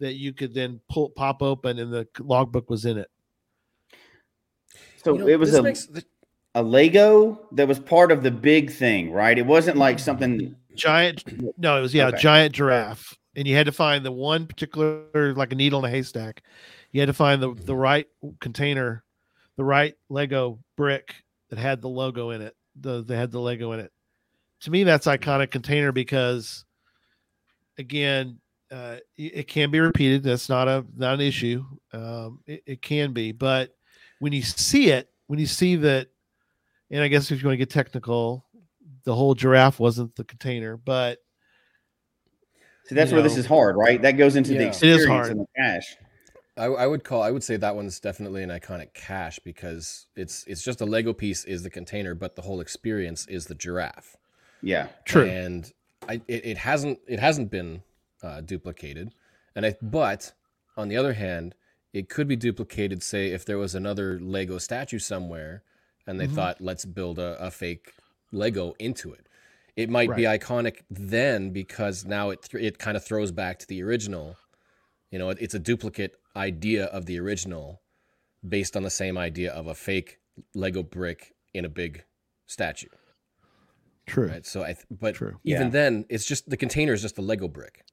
that 0.00 0.14
you 0.14 0.32
could 0.32 0.54
then 0.54 0.80
pull 0.88 1.10
pop 1.10 1.42
open, 1.42 1.78
and 1.78 1.92
the 1.92 2.06
logbook 2.20 2.70
was 2.70 2.84
in 2.84 2.98
it. 2.98 3.10
So 5.04 5.14
You 5.14 5.20
know, 5.20 5.28
it 5.28 5.38
was 5.38 5.54
a, 5.54 5.62
the- 5.62 6.04
a 6.54 6.62
Lego 6.62 7.46
that 7.52 7.68
was 7.68 7.78
part 7.78 8.10
of 8.10 8.22
the 8.22 8.30
big 8.30 8.70
thing, 8.70 9.12
right? 9.12 9.38
It 9.38 9.46
wasn't 9.46 9.76
like 9.76 9.96
mm-hmm. 9.96 10.04
something. 10.04 10.56
Giant, 10.74 11.24
no, 11.58 11.78
it 11.78 11.80
was 11.80 11.94
yeah, 11.94 12.06
Okay. 12.08 12.16
a 12.16 12.20
giant 12.20 12.54
giraffe, 12.54 13.16
and 13.34 13.48
you 13.48 13.56
had 13.56 13.66
to 13.66 13.72
find 13.72 14.04
the 14.04 14.12
one 14.12 14.46
particular 14.46 15.34
like 15.34 15.52
a 15.52 15.56
needle 15.56 15.84
in 15.84 15.84
a 15.84 15.94
haystack. 15.94 16.42
You 16.92 17.00
had 17.00 17.06
to 17.06 17.12
find 17.12 17.42
the 17.42 17.54
the 17.54 17.74
right 17.74 18.06
container, 18.40 19.02
the 19.56 19.64
right 19.64 19.94
Lego 20.08 20.60
brick 20.76 21.14
that 21.50 21.58
had 21.58 21.82
the 21.82 21.88
logo 21.88 22.30
in 22.30 22.42
it. 22.42 22.54
The 22.80 23.02
that 23.04 23.16
had 23.16 23.32
the 23.32 23.40
Lego 23.40 23.72
in 23.72 23.80
it. 23.80 23.92
To 24.62 24.70
me, 24.70 24.84
that's 24.84 25.06
iconic 25.06 25.50
container 25.50 25.92
because, 25.92 26.64
again, 27.78 28.40
uh, 28.70 28.96
it, 29.16 29.38
it 29.38 29.48
can 29.48 29.70
be 29.70 29.80
repeated. 29.80 30.22
That's 30.22 30.48
not 30.48 30.68
a 30.68 30.84
not 30.96 31.14
an 31.14 31.20
issue. 31.20 31.64
Um, 31.92 32.40
it, 32.46 32.62
it 32.66 32.82
can 32.82 33.12
be, 33.12 33.32
but 33.32 33.74
when 34.18 34.32
you 34.32 34.42
see 34.42 34.90
it, 34.90 35.08
when 35.28 35.38
you 35.38 35.46
see 35.46 35.76
that, 35.76 36.08
and 36.90 37.02
I 37.02 37.08
guess 37.08 37.30
if 37.30 37.40
you 37.40 37.46
want 37.48 37.54
to 37.54 37.58
get 37.58 37.70
technical, 37.70 38.44
the 39.04 39.14
whole 39.14 39.34
giraffe 39.34 39.78
wasn't 39.80 40.14
the 40.16 40.24
container, 40.24 40.76
but 40.76 41.18
See, 42.88 42.94
that's 42.94 43.10
You 43.10 43.16
where 43.16 43.22
this 43.22 43.36
is 43.36 43.44
hard, 43.44 43.76
right? 43.76 44.00
That 44.00 44.12
goes 44.12 44.34
into 44.34 44.54
Yeah. 44.54 44.60
the 44.60 44.64
It 44.64 44.68
is 44.70 44.76
experience 44.78 45.08
hard. 45.08 45.30
and 45.32 45.40
the 45.40 45.46
cache. 45.56 45.96
I, 46.56 46.64
I 46.64 46.86
would 46.86 47.04
call 47.04 47.22
I 47.22 47.30
would 47.30 47.44
say 47.44 47.56
that 47.58 47.76
one's 47.76 48.00
definitely 48.00 48.42
an 48.42 48.48
iconic 48.48 48.94
cache 48.94 49.38
because 49.44 50.06
it's 50.16 50.42
it's 50.46 50.62
just 50.62 50.80
a 50.80 50.86
Lego 50.86 51.12
piece 51.12 51.44
is 51.44 51.62
the 51.62 51.70
container, 51.70 52.14
but 52.14 52.34
the 52.34 52.42
whole 52.42 52.60
experience 52.60 53.26
is 53.28 53.46
the 53.46 53.54
giraffe. 53.54 54.16
Yeah. 54.62 54.88
true. 55.04 55.26
and 55.26 55.70
I, 56.08 56.14
it, 56.28 56.44
it 56.46 56.58
hasn't 56.58 57.00
it 57.06 57.20
hasn't 57.20 57.50
been 57.50 57.82
uh, 58.22 58.40
duplicated 58.40 59.12
and 59.54 59.66
I, 59.66 59.76
but 59.82 60.32
on 60.76 60.88
the 60.88 60.96
other 60.96 61.12
hand 61.14 61.54
it 61.92 62.08
could 62.08 62.28
be 62.28 62.36
duplicated 62.36 63.02
say 63.02 63.28
if 63.28 63.44
there 63.44 63.58
was 63.58 63.74
another 63.74 64.18
lego 64.20 64.58
statue 64.58 64.98
somewhere 64.98 65.62
and 66.06 66.18
they 66.18 66.26
Mhm. 66.26 66.34
thought 66.34 66.60
let's 66.60 66.84
build 66.84 67.18
a, 67.18 67.36
a 67.44 67.50
fake 67.50 67.92
lego 68.32 68.74
into 68.78 69.12
it 69.12 69.26
it 69.76 69.88
might 69.88 70.14
be 70.16 70.22
iconic 70.22 70.78
then 70.90 71.50
because 71.50 72.04
now 72.04 72.30
it 72.30 72.42
th- 72.42 72.64
it 72.64 72.78
kind 72.78 72.96
of 72.96 73.04
throws 73.04 73.30
back 73.30 73.58
to 73.58 73.66
the 73.68 73.82
original 73.82 74.36
you 75.10 75.18
know 75.18 75.30
it, 75.30 75.38
it's 75.40 75.54
a 75.54 75.58
duplicate 75.58 76.14
idea 76.36 76.86
of 76.86 77.06
the 77.06 77.18
original 77.20 77.80
based 78.46 78.76
on 78.76 78.82
the 78.82 78.90
same 78.90 79.16
idea 79.18 79.50
of 79.52 79.66
a 79.66 79.74
fake 79.74 80.18
lego 80.54 80.82
brick 80.82 81.34
in 81.54 81.64
a 81.64 81.68
big 81.68 82.04
statue 82.46 82.88
True. 84.08 84.26
right? 84.28 84.44
So 84.46 84.62
I, 84.62 84.72
th- 84.72 84.86
but 84.90 85.14
True. 85.14 85.38
even 85.44 85.66
Yeah. 85.66 85.68
then, 85.70 86.04
it's 86.08 86.24
just 86.24 86.48
the 86.50 86.56
container 86.56 86.92
is 86.92 87.02
just 87.02 87.18
a 87.18 87.22
Lego 87.22 87.46
brick. 87.48 87.84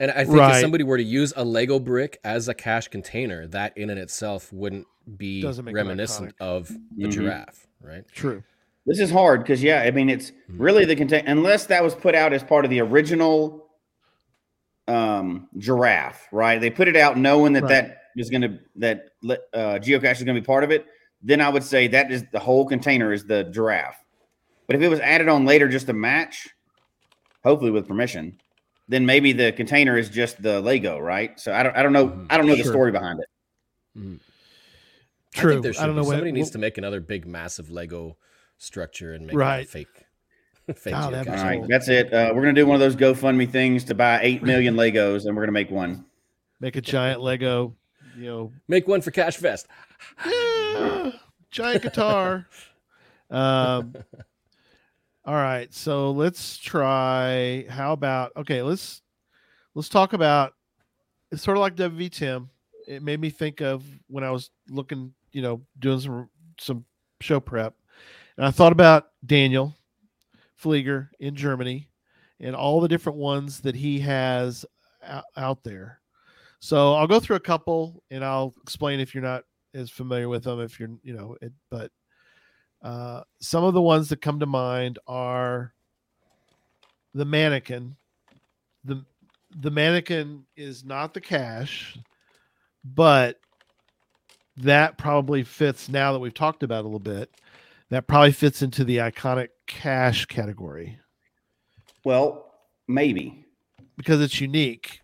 And 0.00 0.10
I 0.12 0.24
think 0.24 0.36
Right. 0.38 0.54
if 0.56 0.60
somebody 0.60 0.84
were 0.84 0.96
to 0.96 1.02
use 1.02 1.32
a 1.36 1.44
Lego 1.44 1.80
brick 1.80 2.20
as 2.22 2.46
a 2.48 2.54
cache 2.54 2.88
container, 2.88 3.46
that 3.48 3.76
in 3.76 3.90
and 3.90 3.98
itself 3.98 4.52
wouldn't 4.52 4.86
be 5.16 5.42
Doesn't 5.42 5.64
make 5.64 5.72
it 5.72 5.76
reminiscent 5.76 6.34
of 6.40 6.68
the 6.96 7.06
Mhm. 7.06 7.10
giraffe, 7.10 7.66
right? 7.80 8.04
True. 8.12 8.44
This 8.86 9.00
is 9.00 9.10
hard 9.10 9.42
because 9.42 9.62
yeah, 9.62 9.80
I 9.82 9.90
mean 9.90 10.08
it's 10.08 10.30
Mhm. 10.30 10.34
really 10.60 10.84
the 10.84 10.94
contain 10.94 11.24
unless 11.26 11.66
that 11.66 11.82
was 11.82 11.94
put 11.94 12.14
out 12.14 12.32
as 12.32 12.42
part 12.44 12.64
of 12.64 12.70
the 12.70 12.80
original 12.80 13.68
um 14.86 15.48
giraffe, 15.58 16.28
right? 16.32 16.60
They 16.60 16.70
put 16.70 16.88
it 16.88 16.96
out 16.96 17.18
knowing 17.18 17.52
that 17.54 17.64
Right. 17.64 17.68
that 17.70 18.02
is 18.16 18.30
going 18.30 18.42
to 18.42 18.58
that 18.76 19.08
uh, 19.52 19.78
geocache 19.80 20.12
is 20.12 20.22
going 20.24 20.34
to 20.34 20.40
be 20.40 20.44
part 20.44 20.64
of 20.64 20.70
it. 20.70 20.86
Then 21.22 21.40
I 21.40 21.48
would 21.48 21.62
say 21.64 21.88
that 21.88 22.10
is 22.12 22.24
the 22.32 22.38
whole 22.38 22.64
container 22.66 23.12
is 23.12 23.24
the 23.24 23.44
giraffe. 23.44 24.02
But 24.68 24.76
if 24.76 24.82
it 24.82 24.88
was 24.88 25.00
added 25.00 25.28
on 25.28 25.44
later 25.44 25.66
just 25.66 25.86
to 25.86 25.92
match, 25.92 26.48
hopefully 27.42 27.70
with 27.72 27.88
permission, 27.88 28.38
then 28.86 29.04
maybe 29.06 29.32
the 29.32 29.50
container 29.52 29.96
is 29.98 30.08
just 30.08 30.40
the 30.42 30.60
Lego, 30.60 30.98
right? 31.00 31.38
So 31.40 31.52
I 31.52 31.62
don't 31.64 31.76
I 31.76 31.82
don't 31.82 31.92
know 31.92 32.08
Mhm. 32.08 32.26
I 32.30 32.36
don't 32.36 32.46
know 32.46 32.54
the 32.54 32.62
story 32.64 32.92
behind 32.92 33.18
it. 33.20 33.26
Mhm. 33.98 34.20
I 35.36 35.40
True. 35.40 35.52
think 35.54 35.62
there 35.64 35.82
I, 35.82 35.86
don't 35.86 35.94
be. 35.96 36.02
know 36.02 36.06
when 36.08 36.16
Somebody 36.18 36.32
needs 36.32 36.46
well, 36.46 36.52
to 36.52 36.58
make 36.58 36.78
another 36.78 37.00
big, 37.00 37.26
massive 37.26 37.70
Lego 37.70 38.16
structure 38.58 39.12
and 39.14 39.26
make 39.26 39.34
it 39.36 39.40
a 39.40 39.64
fake, 39.64 39.86
fake 40.74 40.94
Oh, 40.96 41.10
that'd. 41.10 41.28
All 41.32 41.44
right, 41.44 41.66
that's 41.68 41.88
it. 41.88 42.12
Uh, 42.12 42.32
we're 42.34 42.42
gonna 42.42 42.52
do 42.52 42.66
one 42.66 42.74
of 42.74 42.80
those 42.80 42.96
GoFundMe 42.96 43.50
things 43.50 43.84
to 43.84 43.94
buy 43.94 44.20
eight 44.22 44.42
million 44.42 44.74
Legos, 44.76 45.26
and 45.26 45.34
we're 45.36 45.42
gonna 45.42 45.52
make 45.52 45.70
one. 45.70 46.04
make 46.60 46.76
a 46.76 46.80
giant 46.80 47.20
Lego, 47.22 47.74
you 48.16 48.24
know, 48.26 48.52
Make 48.68 48.86
one 48.88 49.00
for 49.00 49.10
Cache 49.12 49.36
Fest. 49.36 49.66
yeah, 50.26 51.12
giant 51.50 51.82
guitar. 51.82 52.46
Um, 53.30 53.94
all 55.28 55.34
right, 55.34 55.72
so 55.74 56.10
let's 56.12 56.56
try. 56.56 57.66
How 57.68 57.92
about 57.92 58.32
okay? 58.34 58.62
Let's 58.62 59.02
let's 59.74 59.90
talk 59.90 60.14
about. 60.14 60.54
It's 61.30 61.42
sort 61.42 61.58
of 61.58 61.60
like 61.60 61.76
WV 61.76 62.10
Tim. 62.10 62.48
It 62.86 63.02
made 63.02 63.20
me 63.20 63.28
think 63.28 63.60
of 63.60 63.84
when 64.06 64.24
I 64.24 64.30
was 64.30 64.48
looking, 64.70 65.12
you 65.32 65.42
know, 65.42 65.60
doing 65.78 66.00
some 66.00 66.30
some 66.58 66.86
show 67.20 67.40
prep, 67.40 67.74
and 68.38 68.46
I 68.46 68.50
thought 68.50 68.72
about 68.72 69.08
Daniel 69.26 69.76
Flieger 70.58 71.10
in 71.20 71.34
Germany, 71.34 71.90
and 72.40 72.56
all 72.56 72.80
the 72.80 72.88
different 72.88 73.18
ones 73.18 73.60
that 73.60 73.74
he 73.74 74.00
has 74.00 74.64
out, 75.36 75.62
there. 75.62 76.00
So 76.60 76.94
I'll 76.94 77.06
go 77.06 77.20
through 77.20 77.36
a 77.36 77.40
couple, 77.40 78.02
and 78.10 78.24
I'll 78.24 78.54
explain 78.62 78.98
if 78.98 79.14
you're 79.14 79.22
not 79.22 79.44
as 79.74 79.90
familiar 79.90 80.30
with 80.30 80.44
them. 80.44 80.58
If 80.58 80.80
you're, 80.80 80.88
you 81.02 81.12
know, 81.12 81.36
it, 81.42 81.52
but 81.70 81.90
uh, 82.82 83.22
some 83.40 83.64
of 83.64 83.74
the 83.74 83.82
ones 83.82 84.08
that 84.08 84.20
come 84.20 84.40
to 84.40 84.46
mind 84.46 84.98
are 85.06 85.72
the 87.14 87.24
mannequin. 87.24 87.96
the 88.84 89.04
The 89.60 89.70
mannequin 89.70 90.44
is 90.56 90.84
not 90.84 91.14
the 91.14 91.20
cache, 91.20 91.98
but 92.84 93.40
that 94.56 94.98
probably 94.98 95.42
fits. 95.42 95.88
Now 95.88 96.12
that 96.12 96.18
we've 96.18 96.34
talked 96.34 96.62
about 96.62 96.82
a 96.82 96.88
little 96.88 96.98
bit, 96.98 97.30
that 97.90 98.06
probably 98.06 98.32
fits 98.32 98.62
into 98.62 98.84
the 98.84 98.98
iconic 98.98 99.48
cache 99.66 100.26
category 100.26 100.98
Well, 102.04 102.54
maybe, 102.86 103.44
because 103.96 104.20
it's 104.20 104.40
unique. 104.40 105.00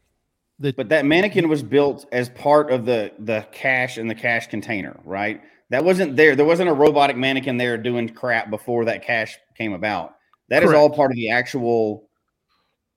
That 0.61 0.77
but 0.77 0.89
that 0.91 1.05
mannequin 1.05 1.49
was 1.49 1.63
built 1.63 2.07
as 2.13 2.29
part 2.29 2.71
of 2.71 2.85
the 2.85 3.13
the 3.19 3.47
cache 3.51 3.99
and 3.99 4.09
the 4.09 4.15
cache 4.15 4.47
container, 4.47 4.99
right? 5.05 5.43
That 5.71 5.85
wasn't 5.85 6.17
there. 6.17 6.37
There 6.37 6.45
wasn't 6.45 6.71
a 6.71 6.75
robotic 6.75 7.17
mannequin 7.17 7.57
there 7.57 7.79
doing 7.79 8.09
crap 8.09 8.51
before 8.51 8.85
that 8.85 9.05
cache 9.05 9.39
came 9.57 9.73
about. 9.73 10.15
That 10.49 10.63
is 10.63 10.73
all 10.73 10.91
part 10.91 11.11
of 11.11 11.17
the 11.17 11.31
actual 11.31 12.09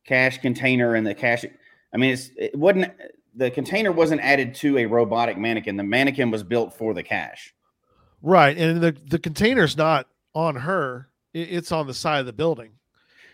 cache 0.06 0.40
container 0.40 0.96
and 0.96 1.08
the 1.08 1.16
cache. 1.16 1.46
I 1.94 1.98
mean, 1.98 2.14
it's 2.14 2.30
it 2.38 2.56
wasn't 2.56 2.92
the 3.36 3.52
container 3.52 3.92
wasn't 3.92 4.22
added 4.22 4.54
to 4.56 4.78
a 4.80 4.86
robotic 4.86 5.38
mannequin. 5.38 5.78
The 5.78 5.84
mannequin 5.84 6.30
was 6.30 6.44
built 6.44 6.74
for 6.74 6.94
the 6.94 7.04
cache. 7.04 7.54
Right, 8.22 8.58
and 8.58 8.82
the 8.82 8.96
the 9.06 9.20
container's 9.20 9.78
not 9.78 10.08
on 10.36 10.56
her; 10.56 11.08
it's 11.34 11.72
on 11.72 11.88
the 11.88 11.94
side 11.94 12.20
of 12.20 12.26
the 12.26 12.34
building. 12.34 12.74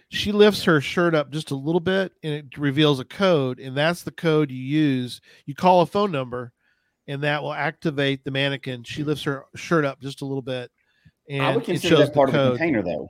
She 0.09 0.31
lifts 0.31 0.63
her 0.65 0.79
shirt 0.79 1.15
up 1.15 1.31
just 1.31 1.49
a 1.49 1.55
little 1.55 1.79
bit, 1.79 2.13
and 2.21 2.33
it 2.33 2.57
reveals 2.57 2.99
a 2.99 3.05
code, 3.05 3.59
and 3.59 3.75
that's 3.75 4.03
the 4.03 4.11
code 4.11 4.51
you 4.51 4.63
use. 4.63 5.21
You 5.47 5.55
call 5.55 5.81
a 5.81 5.87
phone 5.87 6.11
number, 6.11 6.52
and 7.07 7.21
that 7.23 7.41
will 7.41 7.53
activate 7.53 8.23
the 8.23 8.31
mannequin. 8.31 8.83
She 8.83 9.03
lifts 9.03 9.23
her 9.23 9.45
shirt 9.55 9.85
up 9.85 9.99
just 10.01 10.21
a 10.21 10.25
little 10.25 10.41
bit, 10.41 10.71
and 11.29 11.41
I 11.41 11.53
would 11.55 11.63
it 11.63 11.65
consider 11.65 11.95
shows 11.97 12.07
that 12.07 12.13
part 12.13 12.31
the 12.31 12.39
of 12.39 12.45
the 12.53 12.57
container, 12.57 12.81
though. 12.81 13.07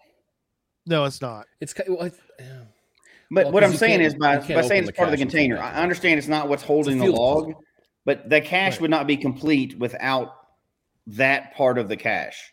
No, 0.86 1.06
it's 1.06 1.22
not. 1.22 1.46
It's 1.62 1.74
ki- 1.74 1.84
well, 1.88 2.04
I, 2.04 2.12
yeah. 2.39 2.62
But 3.32 3.46
Well, 3.46 3.54
what 3.54 3.64
'cause 3.64 3.72
I'm 3.72 3.78
saying 3.78 4.02
is 4.02 4.16
by, 4.16 4.38
by 4.38 4.62
saying 4.62 4.84
it's 4.88 4.91
part 4.98 5.08
of 5.08 5.12
the 5.12 5.18
container, 5.18 5.58
I 5.58 5.82
understand 5.82 6.18
it's 6.20 6.28
not 6.28 6.50
what's 6.50 6.62
holding 6.64 7.00
the 7.00 7.08
log, 7.08 7.46
puzzle. 7.46 7.64
but 8.06 8.30
the 8.30 8.41
cache 8.41 8.74
Right. 8.74 8.82
would 8.82 8.91
not 8.91 9.08
be 9.08 9.18
complete 9.18 9.80
without 9.80 10.36
that 11.08 11.56
part 11.56 11.78
of 11.78 11.88
the 11.88 11.96
cache. 11.98 12.52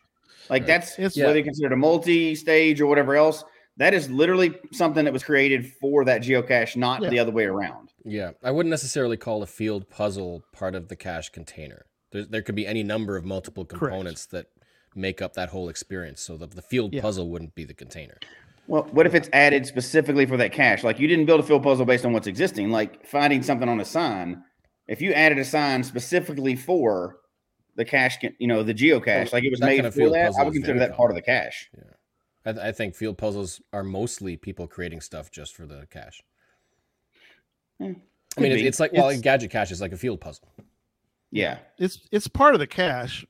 Like 0.49 0.63
Right. 0.63 0.67
that's 0.67 0.93
It's- 0.99 1.17
whether 1.17 1.37
you 1.39 1.45
consider 1.45 1.67
it 1.67 1.73
a 1.73 1.77
multi-stage 1.77 2.81
or 2.81 2.87
whatever 2.87 3.15
else. 3.17 3.45
That 3.81 3.95
is 3.95 4.11
literally 4.11 4.55
something 4.73 5.07
that 5.07 5.13
was 5.13 5.25
created 5.25 5.67
for 5.67 6.05
that 6.05 6.21
geocache, 6.21 6.77
not 6.77 7.01
Yeah. 7.03 7.09
the 7.09 7.19
other 7.19 7.33
way 7.33 7.45
around. 7.45 7.89
Yeah, 8.05 8.33
I 8.43 8.51
wouldn't 8.51 8.69
necessarily 8.69 9.17
call 9.17 9.43
a 9.43 9.47
field 9.47 9.89
puzzle 9.89 10.45
part 10.53 10.75
of 10.75 10.89
the 10.89 10.97
cache 10.97 11.31
container. 11.31 11.87
There, 12.13 12.27
there 12.27 12.43
could 12.43 12.55
be 12.55 12.67
any 12.67 12.83
number 12.83 13.17
of 13.17 13.25
multiple 13.25 13.65
components 13.65 14.27
that 14.27 14.49
make 14.95 15.23
up 15.23 15.33
that 15.33 15.49
whole 15.49 15.71
experience. 15.71 16.21
So 16.21 16.37
the, 16.37 16.47
the 16.47 16.61
field 16.61 16.93
Yeah. 16.93 17.01
puzzle 17.01 17.31
wouldn't 17.31 17.55
be 17.55 17.65
the 17.65 17.73
container. 17.73 18.19
Well, 18.67 18.83
what 18.93 19.07
if 19.07 19.15
it's 19.15 19.31
added 19.33 19.65
specifically 19.65 20.27
for 20.27 20.37
that 20.37 20.53
cache? 20.53 20.85
Like 20.85 21.01
you 21.01 21.09
didn't 21.09 21.25
build 21.25 21.41
a 21.41 21.43
field 21.43 21.63
puzzle 21.63 21.87
based 21.87 22.05
on 22.05 22.13
what's 22.13 22.27
existing, 22.27 22.71
like 22.71 23.07
finding 23.07 23.43
something 23.43 23.69
on 23.69 23.81
a 23.81 23.85
sign. 23.87 24.43
If 24.89 25.01
you 25.01 25.15
added 25.15 25.39
a 25.39 25.45
sign 25.45 25.85
specifically 25.85 26.55
for 26.55 27.17
the 27.77 27.87
cache, 27.87 28.19
you 28.39 28.47
know, 28.47 28.63
the 28.63 28.75
geocache, 28.75 29.33
like 29.33 29.43
it 29.45 29.51
was 29.51 29.61
That 29.61 29.67
made 29.67 29.77
kind 29.77 29.87
of 29.87 29.95
for 29.95 30.01
field 30.01 30.15
that, 30.17 30.35
I 30.39 30.45
would 30.45 30.53
consider 30.53 30.75
very 30.79 30.89
that 30.89 30.97
part 30.97 31.11
of 31.11 31.15
the 31.15 31.23
cache. 31.23 31.71
I, 32.47 32.53
th- 32.53 32.65
I 32.65 32.73
think 32.73 32.95
field 32.95 33.19
puzzles 33.19 33.61
are 33.73 33.83
mostly 33.85 34.37
people 34.37 34.67
creating 34.67 35.01
stuff 35.03 35.31
just 35.31 35.55
for 35.55 35.67
the 35.67 35.87
cache. 35.91 36.23
Hmm, 37.79 37.85
I 37.85 37.87
mean, 37.87 37.97
could 38.37 38.45
it's, 38.53 38.63
be. 38.63 38.67
it's 38.69 38.81
like 38.81 38.93
well, 38.93 39.07
It's- 39.09 39.21
a 39.21 39.23
gadget 39.23 39.51
cache 39.51 39.71
is 39.73 39.81
like 39.81 39.93
a 39.93 39.97
field 39.97 40.21
puzzle. 40.21 40.49
Yeah. 41.31 41.59
It's 41.79 42.01
it's 42.11 42.27
part 42.29 42.55
of 42.55 42.61
the 42.61 42.67
cache, 42.67 43.25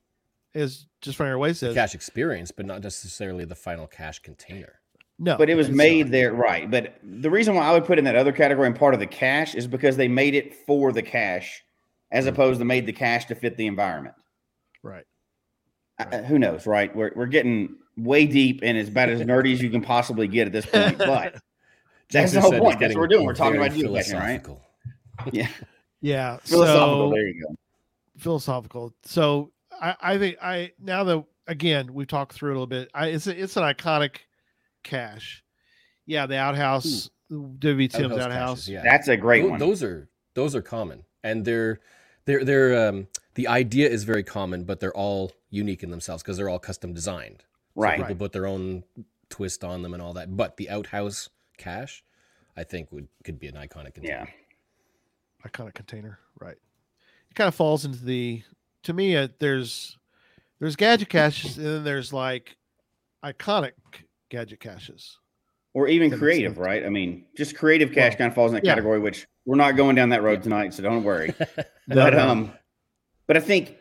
as 0.54 0.86
just 1.02 1.18
Fire 1.18 1.38
Way 1.38 1.52
says. 1.52 1.74
cache 1.74 1.94
experience, 1.94 2.50
but 2.50 2.66
not 2.66 2.82
necessarily 2.82 3.44
the 3.44 3.54
final 3.54 3.86
cache 3.86 4.20
container. 4.20 4.80
No, 5.18 5.36
But 5.36 5.50
it 5.50 5.54
was 5.54 5.68
made 5.68 6.06
not. 6.06 6.12
there, 6.12 6.32
right? 6.32 6.70
But 6.70 6.94
the 7.02 7.28
reason 7.30 7.54
why 7.54 7.66
I 7.66 7.72
would 7.72 7.84
put 7.84 7.98
in 7.98 8.04
that 8.06 8.16
other 8.16 8.32
category 8.32 8.66
and 8.66 8.74
part 8.74 8.94
of 8.94 9.00
the 9.00 9.06
cache 9.06 9.54
is 9.54 9.66
because 9.66 9.98
they 9.98 10.08
made 10.08 10.34
it 10.34 10.54
for 10.66 10.92
the 10.92 11.02
cache, 11.02 11.62
as 12.10 12.24
opposed 12.24 12.58
to 12.60 12.64
made 12.64 12.86
the 12.86 12.92
cache 12.94 13.26
to 13.26 13.34
fit 13.34 13.58
the 13.58 13.66
environment. 13.66 14.14
Right. 14.82 15.04
Uh, 15.98 16.22
who 16.22 16.38
knows, 16.38 16.66
right? 16.66 16.94
We're 16.96 17.12
we're 17.14 17.26
getting 17.26 17.76
way 18.04 18.26
deep 18.26 18.60
and 18.62 18.76
it's 18.78 18.88
about 18.90 19.08
as 19.08 19.20
nerdy 19.20 19.52
as 19.52 19.62
you 19.62 19.70
can 19.70 19.82
possibly 19.82 20.26
get 20.28 20.46
at 20.46 20.52
this 20.52 20.66
point. 20.66 20.98
But 21.06 21.36
That's 22.10 22.32
the 22.32 22.40
whole 22.40 22.58
point. 22.58 22.80
That's 22.80 22.94
what 22.94 23.00
we're 23.00 23.06
doing. 23.06 23.26
We're 23.26 23.34
talking 23.34 23.56
about 23.60 23.70
geocaching, 23.72 24.18
right? 24.18 24.46
yeah, 25.32 25.48
Yeah. 26.00 26.38
philosophical. 26.38 27.10
So 27.10 27.14
there 27.14 27.28
you 27.28 27.42
go. 27.46 27.54
philosophical. 28.18 28.94
So 29.04 29.52
I, 29.80 29.94
I 30.00 30.18
think 30.18 30.36
I 30.42 30.72
now 30.80 31.04
that 31.04 31.24
again 31.46 31.92
we've 31.94 32.06
talked 32.08 32.32
through 32.32 32.50
it 32.50 32.52
a 32.52 32.56
little 32.56 32.66
bit. 32.66 32.90
I 32.94 33.08
it's 33.08 33.26
a, 33.26 33.40
it's 33.42 33.56
an 33.56 33.62
iconic 33.62 34.16
cache. 34.82 35.42
Yeah, 36.06 36.26
the 36.26 36.36
outhouse, 36.38 37.10
WV 37.30 37.90
Tim's 37.90 37.94
Outhouse 38.12 38.20
outhouse. 38.20 38.50
caches, 38.60 38.68
yeah. 38.68 38.82
That's 38.82 39.08
a 39.08 39.16
great 39.16 39.42
Tho- 39.42 39.50
one. 39.50 39.58
Those 39.60 39.82
are 39.82 40.08
those 40.34 40.54
are 40.56 40.62
common, 40.62 41.04
and 41.22 41.44
they're 41.44 41.80
they're 42.24 42.44
they're 42.44 42.88
um, 42.88 43.06
the 43.34 43.46
idea 43.46 43.88
is 43.88 44.02
very 44.04 44.24
common, 44.24 44.64
but 44.64 44.80
they're 44.80 44.96
all 44.96 45.30
unique 45.50 45.82
in 45.82 45.90
themselves 45.90 46.22
because 46.22 46.36
they're 46.36 46.48
all 46.48 46.58
custom 46.58 46.92
designed. 46.92 47.44
So 47.80 47.84
right. 47.84 47.98
people 47.98 48.16
put 48.16 48.32
their 48.32 48.46
own 48.46 48.84
twist 49.28 49.64
on 49.64 49.82
them 49.82 49.94
and 49.94 50.02
all 50.02 50.12
that. 50.14 50.36
But 50.36 50.56
the 50.56 50.70
outhouse 50.70 51.28
cache, 51.56 52.04
I 52.56 52.64
think 52.64 52.92
would 52.92 53.08
could 53.24 53.38
be 53.38 53.48
an 53.48 53.54
iconic. 53.54 53.98
Yeah. 54.02 54.26
Container. 54.26 54.28
iconic 55.46 55.74
container. 55.74 56.18
Right. 56.40 56.56
It 57.30 57.34
kind 57.34 57.48
of 57.48 57.54
falls 57.54 57.84
into 57.84 58.04
the 58.04 58.42
to 58.82 58.92
me. 58.92 59.16
Uh, 59.16 59.28
there's 59.38 59.98
there's 60.58 60.76
gadget 60.76 61.08
caches, 61.08 61.56
and 61.56 61.66
then 61.66 61.84
there's 61.84 62.12
like 62.12 62.56
iconic 63.24 63.72
gadget 64.28 64.60
caches. 64.60 65.18
Or 65.72 65.86
even 65.86 66.10
creative, 66.10 66.58
right? 66.58 66.84
I 66.84 66.88
mean, 66.88 67.26
just 67.36 67.56
creative 67.56 67.92
cache 67.92 68.12
Well, 68.12 68.18
kind 68.18 68.28
of 68.28 68.34
falls 68.34 68.50
in 68.50 68.56
that 68.56 68.64
yeah. 68.64 68.72
category, 68.72 68.98
which 68.98 69.28
we're 69.46 69.54
not 69.54 69.76
going 69.76 69.94
down 69.94 70.08
that 70.08 70.22
road 70.22 70.42
tonight, 70.42 70.74
so 70.74 70.82
don't 70.82 71.04
worry. 71.04 71.34
But 71.88 72.16
um, 72.16 72.52
but 73.26 73.36
I 73.36 73.40
think 73.40 73.76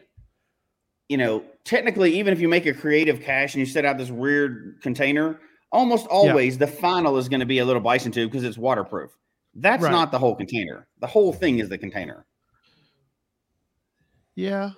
you 1.09 1.17
know, 1.17 1.43
technically, 1.65 2.17
even 2.19 2.31
if 2.31 2.39
you 2.39 2.47
make 2.47 2.65
a 2.65 2.73
creative 2.73 3.21
cache 3.21 3.55
and 3.55 3.59
you 3.59 3.65
set 3.65 3.83
out 3.83 3.97
this 3.97 4.09
weird 4.11 4.79
container, 4.81 5.39
almost 5.71 6.07
always 6.07 6.57
the 6.57 6.67
final 6.67 7.17
is 7.17 7.27
going 7.27 7.39
to 7.41 7.45
be 7.45 7.59
a 7.59 7.65
little 7.65 7.81
bison 7.81 8.11
tube 8.11 8.31
because 8.31 8.43
it's 8.45 8.57
waterproof. 8.57 9.11
That's 9.55 9.83
Right. 9.83 9.91
not 9.91 10.11
the 10.11 10.19
whole 10.19 10.35
container. 10.35 10.87
The 10.99 11.07
whole 11.07 11.33
thing 11.33 11.59
is 11.59 11.67
the 11.69 11.77
container. 11.77 12.25
yeah. 14.35 14.71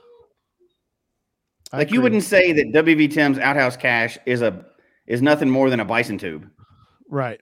I 1.74 1.78
Like 1.78 1.92
you 1.92 2.02
wouldn't 2.02 2.24
say 2.24 2.52
that 2.52 2.74
WV 2.74 3.12
Tim's 3.12 3.38
outhouse 3.38 3.78
cache 3.78 4.18
is 4.26 4.42
a 4.42 4.66
is 5.08 5.22
nothing 5.22 5.50
more 5.50 5.70
than 5.70 5.80
a 5.80 5.86
bison 5.86 6.18
tube. 6.18 6.50
Right. 7.08 7.40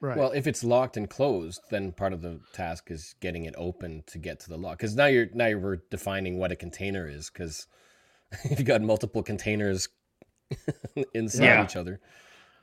Right. 0.00 0.16
Well, 0.16 0.32
if 0.32 0.46
it's 0.46 0.64
locked 0.64 0.96
and 0.96 1.08
closed, 1.08 1.60
then 1.70 1.92
part 1.92 2.12
of 2.12 2.22
the 2.22 2.40
task 2.52 2.90
is 2.90 3.14
getting 3.20 3.44
it 3.44 3.54
open 3.56 4.02
to 4.08 4.18
get 4.18 4.40
to 4.40 4.48
the 4.48 4.56
lock. 4.58 4.78
Because 4.78 4.96
now 4.96 5.06
you're 5.06 5.28
now 5.32 5.46
you're 5.46 5.82
defining 5.90 6.38
what 6.38 6.52
a 6.52 6.56
container 6.56 7.08
is. 7.08 7.30
Because 7.30 7.66
if 8.44 8.58
you 8.58 8.64
got 8.64 8.82
multiple 8.82 9.22
containers 9.22 9.88
inside 11.14 11.44
Yeah. 11.44 11.64
each 11.64 11.76
other, 11.76 12.00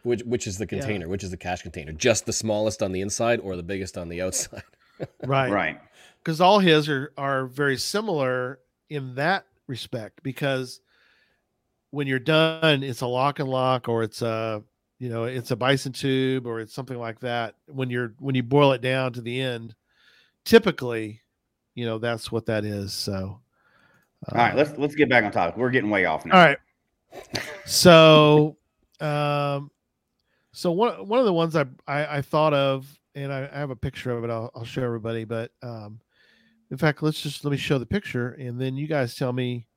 which 0.04 0.22
which 0.24 0.48
is 0.48 0.58
the 0.58 0.68
container? 0.68 1.08
Which 1.08 1.24
is 1.24 1.32
the 1.32 1.38
cache 1.38 1.62
container? 1.62 1.92
Just 1.94 2.26
the 2.26 2.34
smallest 2.34 2.82
on 2.84 2.92
the 2.92 3.02
inside 3.02 3.40
or 3.40 3.56
the 3.56 3.64
biggest 3.64 3.98
on 3.98 4.10
the 4.10 4.22
outside? 4.22 4.64
right. 5.26 5.50
Right. 5.52 5.80
because 6.20 6.40
all 6.42 6.60
his 6.60 6.88
are 6.90 7.12
are 7.18 7.46
very 7.46 7.78
similar 7.78 8.60
in 8.90 9.16
that 9.16 9.46
respect 9.68 10.22
because 10.24 10.82
when 11.92 12.06
you're 12.08 12.20
done 12.20 12.84
it's 12.84 13.02
a 13.02 13.08
lock 13.08 13.40
and 13.40 13.50
lock 13.50 13.88
or 13.88 14.04
it's 14.04 14.22
a 14.22 14.62
you 15.00 15.10
know 15.10 15.24
it's 15.24 15.52
a 15.52 15.56
bison 15.56 15.92
tube 15.94 16.46
or 16.46 16.60
it's 16.60 16.74
something 16.74 16.98
like 16.98 17.20
that 17.22 17.56
when 17.68 17.90
you're 17.90 18.14
when 18.20 18.36
you 18.36 18.44
boil 18.44 18.72
it 18.74 18.82
down 18.82 19.14
to 19.14 19.22
the 19.22 19.40
end 19.42 19.74
typically 20.46 21.22
you 21.76 21.86
know 21.86 21.98
that's 21.98 22.32
what 22.32 22.46
that 22.46 22.66
is 22.66 22.94
so 22.94 23.40
All 24.32 24.38
right, 24.38 24.56
let's 24.56 24.78
let's 24.78 24.96
get 24.96 25.10
back 25.10 25.24
on 25.24 25.32
topic. 25.32 25.58
We're 25.58 25.70
getting 25.70 25.90
way 25.90 26.06
off 26.06 26.26
now. 26.26 26.36
all 26.38 26.46
right 26.46 26.58
so 27.66 28.58
um 29.00 29.70
so 30.52 30.72
one 30.72 31.08
one 31.08 31.20
of 31.20 31.26
the 31.26 31.34
ones 31.34 31.56
i 31.56 31.66
i, 31.88 32.18
I 32.18 32.22
thought 32.22 32.54
of 32.54 32.88
and 33.16 33.32
I, 33.32 33.48
I 33.54 33.60
have 33.60 33.70
a 33.70 33.76
picture 33.76 34.12
of 34.12 34.24
it 34.24 34.30
I'll, 34.30 34.50
I'll 34.56 34.66
show 34.66 34.84
everybody 34.84 35.24
but 35.24 35.52
um 35.62 36.00
in 36.72 36.78
fact 36.78 37.04
let's 37.04 37.22
just 37.22 37.46
let 37.46 37.52
me 37.52 37.58
show 37.58 37.78
the 37.78 37.86
picture 37.86 38.30
and 38.32 38.60
then 38.60 38.76
you 38.76 38.88
guys 38.88 39.16
tell 39.16 39.32
me 39.32 39.68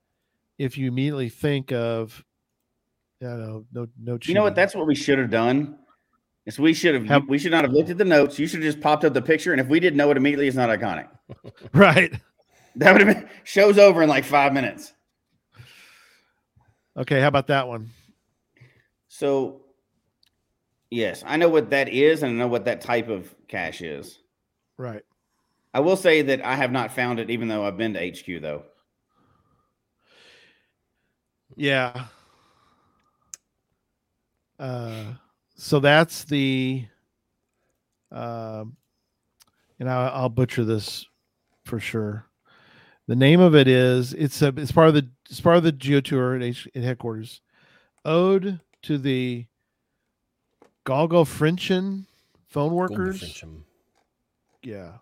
if 0.58 0.78
you 0.78 0.88
immediately 0.88 1.28
think 1.28 1.72
of 1.72 2.24
I 3.20 3.26
don't 3.26 3.40
know 3.40 3.64
no 3.72 3.86
no 4.02 4.18
You 4.24 4.34
know 4.34 4.42
what? 4.42 4.54
That's 4.54 4.74
what 4.74 4.86
we 4.86 4.94
should 4.94 5.18
have 5.18 5.30
done. 5.30 5.78
Is 6.44 6.58
we 6.58 6.74
should 6.74 6.94
have, 6.94 7.06
Have- 7.06 7.28
we 7.28 7.38
should 7.38 7.50
not 7.50 7.64
have 7.64 7.72
looked 7.72 7.90
at 7.90 7.98
the 7.98 8.04
notes. 8.04 8.38
You 8.38 8.46
should 8.46 8.62
have 8.62 8.72
just 8.72 8.80
popped 8.80 9.04
up 9.04 9.14
the 9.14 9.22
picture, 9.22 9.52
and 9.52 9.60
if 9.60 9.66
we 9.68 9.80
didn't 9.80 9.96
know 9.96 10.10
it 10.10 10.16
immediately, 10.16 10.46
it's 10.46 10.56
not 10.56 10.68
iconic. 10.68 11.08
right 11.72 12.12
That 12.76 12.92
would 12.92 13.06
have 13.06 13.16
been 13.16 13.28
shows 13.44 13.78
over 13.78 14.02
in 14.02 14.08
like 14.08 14.24
five 14.24 14.52
minutes. 14.52 14.92
okay 16.96 17.20
how 17.20 17.28
about 17.28 17.46
that 17.48 17.66
one 17.68 17.90
So, 19.08 19.62
yes, 20.90 21.22
I 21.26 21.36
know 21.38 21.48
what 21.48 21.70
that 21.70 21.88
is, 21.88 22.22
and 22.22 22.32
I 22.32 22.34
know 22.36 22.48
what 22.48 22.66
that 22.66 22.80
type 22.82 23.08
of 23.08 23.34
cache 23.48 23.80
is. 23.82 24.18
right 24.76 25.02
I 25.74 25.80
will 25.80 25.96
say 25.96 26.22
that 26.22 26.44
I 26.44 26.54
have 26.56 26.72
not 26.72 26.92
found 26.92 27.18
it, 27.20 27.28
even 27.30 27.48
though 27.48 27.64
I've 27.66 27.76
been 27.76 27.94
to 27.94 28.00
HQ 28.00 28.40
though. 28.42 28.62
yeah 31.56 32.06
uh 34.58 35.04
so 35.54 35.80
that's 35.80 36.24
the 36.24 36.84
um 38.12 38.76
and 39.80 39.88
I, 39.90 40.08
i'll 40.08 40.28
butcher 40.28 40.64
this 40.64 41.06
for 41.64 41.78
sure 41.80 42.26
the 43.06 43.16
name 43.16 43.40
of 43.40 43.54
it 43.54 43.68
is 43.68 44.12
it's 44.14 44.40
a 44.42 44.48
it's 44.56 44.72
part 44.72 44.88
of 44.88 44.94
the 44.94 45.08
it's 45.30 45.40
part 45.40 45.56
of 45.56 45.62
the 45.62 45.72
geo 45.72 46.00
tour 46.00 46.34
at, 46.34 46.42
H, 46.42 46.68
at 46.74 46.82
headquarters 46.82 47.40
ode 48.04 48.60
to 48.82 48.98
the 48.98 49.46
Golgo 50.84 51.24
Frenchen 51.26 52.04
phone 52.48 52.72
workers 52.72 53.20
Goldfincham. 53.20 53.62
yeah 54.62 54.92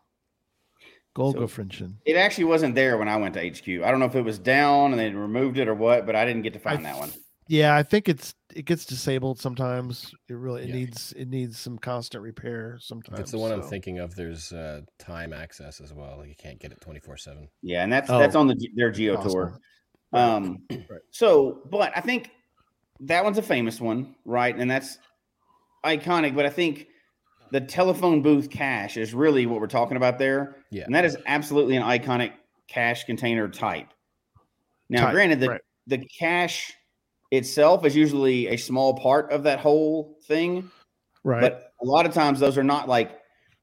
Golgo 1.16 1.48
So- 1.72 1.90
It 2.05 2.16
actually 2.16 2.44
wasn't 2.44 2.74
there 2.74 2.98
when 2.98 3.07
I 3.09 3.16
went 3.16 3.34
to 3.34 3.40
HQ. 3.48 3.68
I 3.84 3.90
don't 3.92 4.00
know 4.00 4.07
if 4.07 4.16
it 4.16 4.22
was 4.22 4.38
down 4.38 4.90
and 4.90 4.98
they 4.98 5.11
removed 5.11 5.59
it 5.59 5.68
or 5.68 5.74
what, 5.74 6.07
but 6.07 6.16
I 6.16 6.24
didn't 6.24 6.42
get 6.42 6.55
to 6.55 6.59
find 6.59 6.80
I 6.84 6.90
that 6.92 6.98
one. 6.98 7.12
yeah 7.46 7.76
i 7.76 7.82
think 7.82 8.09
it's 8.09 8.34
it 8.55 8.64
gets 8.64 8.84
disabled 8.84 9.38
sometimes 9.40 10.14
it 10.28 10.34
really 10.34 10.62
it 10.62 10.68
Yeah. 10.68 10.74
needs 10.74 11.12
it 11.12 11.28
needs 11.28 11.59
some 11.59 11.78
constant 11.78 12.22
repair 12.22 12.78
sometimes 12.80 13.18
it's 13.20 13.30
the 13.30 13.38
one 13.38 13.52
I'm 13.52 13.62
thinking 13.62 13.98
of, 13.98 14.14
there's 14.14 14.52
uh, 14.52 14.80
time 14.98 15.32
access 15.32 15.80
as 15.80 15.92
well. 15.92 16.24
You 16.24 16.34
can't 16.36 16.59
get 16.61 16.72
it 16.72 16.80
24 16.80 17.16
7. 17.16 17.48
Yeah, 17.62 17.82
and 17.82 17.92
that's 17.92 18.11
Oh. 18.11 18.18
that's 18.18 18.34
on 18.36 18.46
the 18.46 18.57
their 18.74 18.90
Geo 18.90 19.16
Possible. 19.16 19.34
tour. 19.34 19.61
Um, 20.12 20.62
Right. 20.70 21.00
so, 21.11 21.62
but 21.70 21.92
I 21.96 22.00
think 22.00 22.30
that 23.00 23.24
one's 23.24 23.38
a 23.38 23.42
famous 23.42 23.80
one, 23.80 24.14
right? 24.24 24.55
And 24.57 24.70
that's 24.70 24.98
iconic. 25.84 26.34
But 26.36 26.46
I 26.46 26.50
think 26.50 26.86
the 27.50 27.61
telephone 27.61 28.22
booth 28.22 28.50
cache 28.50 28.96
is 28.96 29.12
really 29.14 29.46
what 29.46 29.61
we're 29.61 29.66
talking 29.66 29.96
about 29.96 30.18
there, 30.18 30.57
Yeah. 30.70 30.84
and 30.84 30.94
that 30.94 31.05
is 31.05 31.16
absolutely 31.26 31.76
an 31.76 31.82
iconic 31.82 32.32
cache 32.68 33.05
container 33.05 33.48
type. 33.48 33.88
Now, 34.88 35.07
Type, 35.07 35.12
granted, 35.14 35.40
the 35.40 35.48
right. 35.50 35.61
the 35.86 35.98
cache 35.98 36.72
itself 37.30 37.84
is 37.84 37.96
usually 37.96 38.48
a 38.48 38.56
small 38.56 38.94
part 38.94 39.30
of 39.32 39.42
that 39.44 39.58
whole 39.60 40.18
thing, 40.26 40.70
right 41.24 41.40
but 41.40 41.72
a 41.82 41.86
lot 41.86 42.06
of 42.06 42.12
times 42.14 42.40
those 42.40 42.56
are 42.58 42.64
not 42.64 42.88
like. 42.88 43.10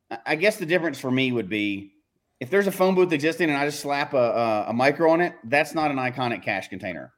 I- 0.10 0.20
I 0.26 0.36
guess 0.36 0.58
the 0.58 0.66
difference 0.66 1.00
for 1.00 1.10
me 1.12 1.32
would 1.32 1.48
be 1.50 1.94
if 2.42 2.50
there's 2.50 2.68
a 2.68 2.72
phone 2.72 2.96
booth 2.96 3.14
existing 3.14 3.50
and 3.50 3.58
I 3.58 3.66
just 3.66 3.80
slap 3.80 4.14
a, 4.14 4.18
a, 4.18 4.66
a 4.70 4.74
micro 4.74 5.10
on 5.12 5.22
it, 5.22 5.36
that's 5.46 5.74
not 5.74 5.90
an 5.92 5.98
iconic 5.98 6.44
cache 6.44 6.68
container. 6.68 7.14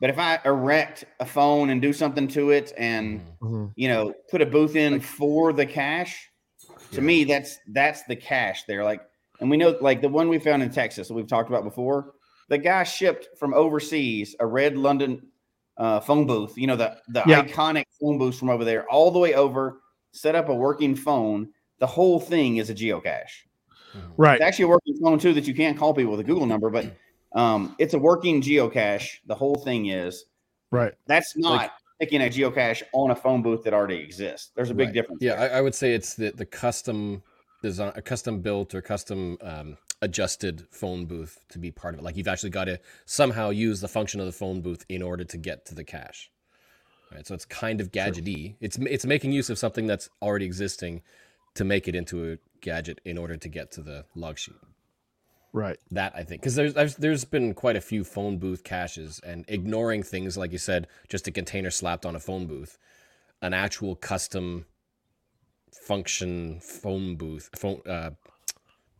But 0.00 0.08
if 0.08 0.18
I 0.18 0.38
erect 0.46 1.04
a 1.18 1.26
phone 1.26 1.68
and 1.70 1.82
do 1.82 1.92
something 1.92 2.26
to 2.28 2.50
it 2.52 2.72
and 2.78 3.20
Mhm. 3.42 3.72
you 3.76 3.88
know 3.88 4.14
put 4.30 4.40
a 4.40 4.46
booth 4.46 4.76
in 4.76 4.98
for 5.00 5.52
the 5.52 5.66
cache, 5.66 6.30
to 6.92 6.96
Yeah. 6.96 7.00
me 7.02 7.24
that's 7.24 7.58
that's 7.68 8.02
the 8.04 8.16
cache 8.16 8.64
there. 8.64 8.82
Like, 8.82 9.02
and 9.40 9.50
we 9.50 9.58
know 9.58 9.76
like 9.82 10.00
the 10.00 10.08
one 10.08 10.28
we 10.30 10.38
found 10.38 10.62
in 10.62 10.70
Texas 10.70 11.08
that 11.08 11.14
we've 11.14 11.26
talked 11.26 11.50
about 11.50 11.64
before. 11.64 12.14
The 12.48 12.58
guy 12.58 12.82
shipped 12.84 13.28
from 13.38 13.52
overseas 13.52 14.34
a 14.40 14.46
red 14.46 14.76
London 14.78 15.29
uh, 15.80 15.98
phone 16.00 16.26
booth. 16.26 16.56
You 16.56 16.66
know 16.68 16.76
the 16.76 16.96
the 17.08 17.22
Yeah. 17.26 17.42
iconic 17.42 17.84
phone 18.00 18.18
booth 18.18 18.38
from 18.38 18.50
over 18.50 18.64
there, 18.64 18.86
all 18.88 19.10
the 19.10 19.18
way 19.18 19.34
over. 19.34 19.80
Set 20.12 20.34
up 20.34 20.48
a 20.48 20.54
working 20.54 20.94
phone. 20.94 21.48
The 21.78 21.86
whole 21.86 22.20
thing 22.20 22.58
is 22.58 22.68
a 22.70 22.74
geocache. 22.74 23.46
Right. 24.16 24.34
It's 24.34 24.42
actually 24.42 24.66
a 24.66 24.68
working 24.68 24.96
phone 25.02 25.18
too 25.18 25.32
that 25.34 25.46
you 25.48 25.54
can't 25.54 25.76
call 25.78 25.94
people 25.94 26.12
with 26.12 26.20
a 26.20 26.24
Google 26.24 26.46
number, 26.46 26.68
but 26.70 26.86
um, 27.32 27.74
it's 27.78 27.94
a 27.94 27.98
working 27.98 28.42
geocache. 28.42 29.18
The 29.26 29.34
whole 29.34 29.54
thing 29.56 29.86
is 29.86 30.26
Right. 30.70 30.92
that's 31.06 31.36
not 31.36 31.52
Like- 31.56 31.70
picking 32.00 32.20
a 32.22 32.26
geocache 32.30 32.82
on 32.92 33.10
a 33.10 33.16
phone 33.16 33.42
booth 33.42 33.62
that 33.64 33.72
already 33.74 33.96
exists. 33.98 34.50
There's 34.54 34.70
a 34.70 34.74
big 34.74 34.88
Right. 34.88 34.94
difference. 34.94 35.22
Yeah. 35.22 35.34
I, 35.34 35.46
I 35.58 35.60
would 35.60 35.74
say 35.74 35.94
it's 35.94 36.14
the 36.14 36.30
the 36.32 36.46
custom 36.46 37.22
design, 37.62 37.92
a 37.94 38.02
custom 38.02 38.40
built 38.40 38.74
or 38.74 38.82
custom 38.82 39.38
um, 39.42 39.76
adjusted 40.02 40.66
phone 40.70 41.04
booth 41.04 41.40
to 41.50 41.58
be 41.58 41.70
part 41.70 41.94
of 41.94 42.00
it. 42.00 42.02
Like 42.02 42.16
you've 42.16 42.28
actually 42.28 42.50
got 42.50 42.64
to 42.64 42.80
somehow 43.04 43.50
use 43.50 43.80
the 43.80 43.88
function 43.88 44.20
of 44.20 44.26
the 44.26 44.32
phone 44.32 44.60
booth 44.60 44.84
in 44.88 45.02
order 45.02 45.24
to 45.24 45.36
get 45.36 45.66
to 45.66 45.74
the 45.74 45.84
cache. 45.84 46.30
Right, 47.12 47.26
so 47.26 47.34
it's 47.34 47.44
kind 47.44 47.80
of 47.80 47.90
gadgety. 47.90 48.54
It's 48.60 48.78
it's 48.78 49.04
making 49.04 49.32
use 49.32 49.50
of 49.50 49.58
something 49.58 49.86
that's 49.86 50.08
already 50.22 50.44
existing 50.44 51.02
to 51.54 51.64
make 51.64 51.88
it 51.88 51.96
into 51.96 52.32
a 52.32 52.38
gadget 52.60 53.00
in 53.04 53.18
order 53.18 53.36
to 53.36 53.48
get 53.48 53.72
to 53.72 53.82
the 53.82 54.04
log 54.14 54.38
sheet. 54.38 54.54
Right. 55.52 55.78
That 55.90 56.12
I 56.14 56.22
think 56.22 56.42
because 56.42 56.54
there's, 56.54 56.74
there's 56.74 56.96
there's 56.96 57.24
been 57.24 57.54
quite 57.54 57.74
a 57.74 57.80
few 57.80 58.04
phone 58.04 58.38
booth 58.38 58.62
caches 58.62 59.20
and 59.24 59.44
ignoring 59.48 60.04
things 60.04 60.36
like 60.36 60.52
you 60.52 60.58
said, 60.58 60.86
just 61.08 61.26
a 61.26 61.32
container 61.32 61.70
slapped 61.70 62.06
on 62.06 62.14
a 62.14 62.20
phone 62.20 62.46
booth, 62.46 62.78
an 63.42 63.52
actual 63.52 63.96
custom 63.96 64.66
function 65.72 66.60
phone 66.60 67.16
booth 67.16 67.50
phone 67.56 67.80
uh, 67.88 68.10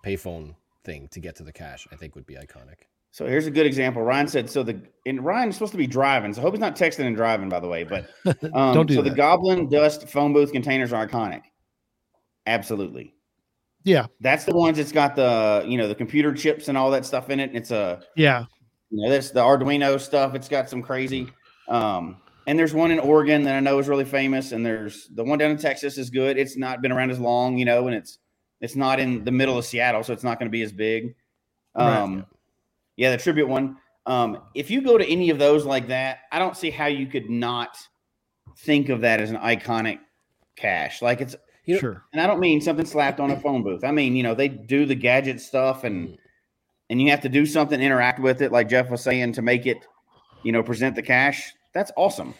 payphone 0.05 0.57
thing 0.85 1.09
to 1.12 1.20
get 1.20 1.37
to 1.37 1.43
the 1.43 1.53
cache. 1.53 1.87
I 1.93 1.97
think 1.97 2.14
would 2.14 2.26
be 2.26 2.35
iconic. 2.35 2.87
So 3.12 3.26
here's 3.26 3.47
a 3.47 3.51
good 3.51 3.66
example. 3.66 4.03
Ryan 4.03 4.28
said, 4.28 4.49
so 4.49 4.62
the 4.62 4.81
and 5.05 5.24
Ryan's 5.24 5.57
supposed 5.57 5.72
to 5.72 5.78
be 5.78 5.87
driving. 5.87 6.33
So 6.33 6.41
I 6.41 6.43
hope 6.43 6.55
he's 6.55 6.61
not 6.61 6.76
texting 6.76 7.07
and 7.07 7.16
driving, 7.16 7.49
by 7.49 7.59
the 7.61 7.66
way. 7.68 7.83
But 7.85 8.09
um, 8.55 8.74
Don't 8.74 8.87
do 8.87 8.95
so 8.95 9.03
the. 9.03 9.11
Goblin 9.11 9.68
Dust 9.68 10.09
phone 10.09 10.33
booth 10.33 10.53
containers 10.53 10.93
are 10.93 11.07
iconic. 11.07 11.43
Absolutely. 12.47 13.14
Yeah. 13.85 14.07
That's 14.20 14.45
the 14.45 14.55
ones 14.55 14.76
that's 14.76 14.93
got 14.93 15.16
the 15.16 15.64
you 15.66 15.76
know 15.78 15.89
the 15.89 15.95
computer 15.95 16.33
chips 16.33 16.68
and 16.68 16.76
all 16.78 16.91
that 16.91 17.05
stuff 17.07 17.31
in 17.31 17.41
it. 17.41 17.51
It's 17.55 17.70
a 17.70 18.01
Yeah. 18.16 18.45
you 18.91 19.03
know 19.03 19.11
that's 19.11 19.31
the 19.31 19.41
Arduino 19.41 19.99
stuff. 20.01 20.35
It's 20.35 20.49
got 20.49 20.68
some 20.70 20.83
crazy. 20.83 21.28
Um, 21.68 22.16
and 22.47 22.59
there's 22.59 22.74
one 22.74 22.91
in 22.91 22.99
Oregon 22.99 23.43
that 23.45 23.55
I 23.55 23.61
know 23.61 23.78
is 23.78 23.89
really 23.89 24.05
famous, 24.05 24.53
and 24.53 24.64
there's 24.64 25.09
the 25.14 25.22
one 25.22 25.39
down 25.39 25.51
in 25.51 25.57
Texas 25.57 25.99
is 25.99 26.11
good. 26.11 26.37
It's 26.39 26.57
not 26.57 26.83
been 26.83 26.91
around 26.91 27.11
as 27.11 27.20
long, 27.20 27.59
you 27.59 27.64
know, 27.64 27.87
and 27.87 27.95
it's 27.95 28.18
it's 28.61 28.77
not 28.77 29.01
in 29.01 29.25
the 29.25 29.31
middle 29.33 29.57
of 29.59 29.65
Seattle, 29.65 30.03
so 30.03 30.13
it's 30.13 30.25
not 30.25 30.39
going 30.39 30.47
to 30.49 30.53
be 30.53 30.63
as 30.63 30.73
big. 30.73 31.15
Right. 31.77 31.97
Um, 31.99 32.27
yeah, 32.97 33.11
the 33.11 33.17
tribute 33.23 33.49
one. 33.49 33.77
Um, 34.07 34.43
if 34.55 34.71
you 34.71 34.83
go 34.83 34.99
to 34.99 35.05
any 35.07 35.31
of 35.31 35.39
those 35.39 35.65
like 35.65 35.89
that, 35.89 36.21
I 36.33 36.39
don't 36.39 36.57
see 36.57 36.71
how 36.71 36.87
you 36.87 37.07
could 37.07 37.31
not 37.31 37.77
think 38.59 38.89
of 38.89 39.03
that 39.03 39.21
as 39.21 39.31
an 39.31 39.37
iconic 39.37 39.99
cache. 40.57 41.01
Like 41.03 41.21
it's, 41.21 41.37
You 41.65 41.75
know- 41.75 41.81
sure. 41.81 42.05
and 42.13 42.21
I 42.21 42.27
don't 42.27 42.41
mean 42.41 42.61
something 42.61 42.85
slapped 42.87 43.21
on 43.21 43.31
a 43.31 43.39
phone 43.39 43.63
booth. 43.63 43.85
I 43.85 43.93
mean, 43.93 44.17
you 44.17 44.23
know, 44.23 44.35
they 44.35 44.49
do 44.49 44.85
the 44.87 44.95
gadget 44.95 45.41
stuff 45.41 45.85
and 45.85 46.19
and 46.89 47.01
you 47.01 47.11
have 47.11 47.21
to 47.21 47.29
do 47.29 47.47
something, 47.47 47.81
interact 47.81 48.19
with 48.19 48.43
it, 48.43 48.51
like 48.51 48.69
Jeff 48.69 48.91
was 48.91 49.01
saying, 49.01 49.35
to 49.35 49.43
make 49.43 49.65
it, 49.65 49.87
you 50.43 50.51
know, 50.51 50.61
present 50.61 50.97
the 50.97 51.03
cache. 51.03 51.53
That's 51.73 51.93
awesome. 51.97 52.35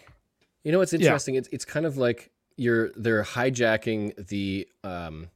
You 0.65 0.73
know 0.73 0.79
what's 0.79 0.93
Yeah. 0.93 0.99
interesting? 0.99 1.37
It's 1.37 1.49
it's 1.53 1.65
kind 1.65 1.87
of 1.87 1.97
like 1.97 2.31
you're 2.57 2.91
they're 2.97 3.23
hijacking 3.23 4.27
the 4.27 4.67
um, 4.83 5.29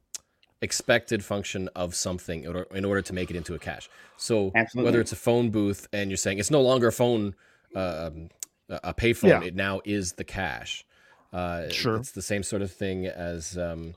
expected 0.61 1.23
function 1.23 1.69
of 1.75 1.93
something 1.95 2.43
in 2.43 2.47
order, 2.55 2.67
in 2.75 2.85
order 2.85 3.01
to 3.01 3.13
make 3.13 3.29
it 3.29 3.35
into 3.35 3.53
a 3.55 3.59
cache. 3.59 3.89
So 4.17 4.51
Absolutely. 4.55 4.85
whether 4.87 5.01
it's 5.01 5.11
a 5.11 5.15
phone 5.17 5.49
booth 5.49 5.87
and 5.93 6.09
you're 6.09 6.17
saying 6.17 6.39
it's 6.39 6.51
no 6.51 6.61
longer 6.61 6.87
a 6.87 6.91
phone, 6.91 7.35
uh, 7.75 8.09
um, 8.11 8.29
a 8.69 8.79
a 8.85 8.93
payphone, 8.93 9.29
Yeah. 9.29 9.43
it 9.43 9.55
now 9.55 9.81
is 9.85 10.13
the 10.13 10.23
cache. 10.23 10.85
Uh, 11.33 11.69
Sure. 11.69 11.97
It's 11.97 12.11
the 12.11 12.21
same 12.21 12.41
sort 12.43 12.61
of 12.61 12.71
thing 12.71 13.05
as 13.05 13.57
um, 13.57 13.93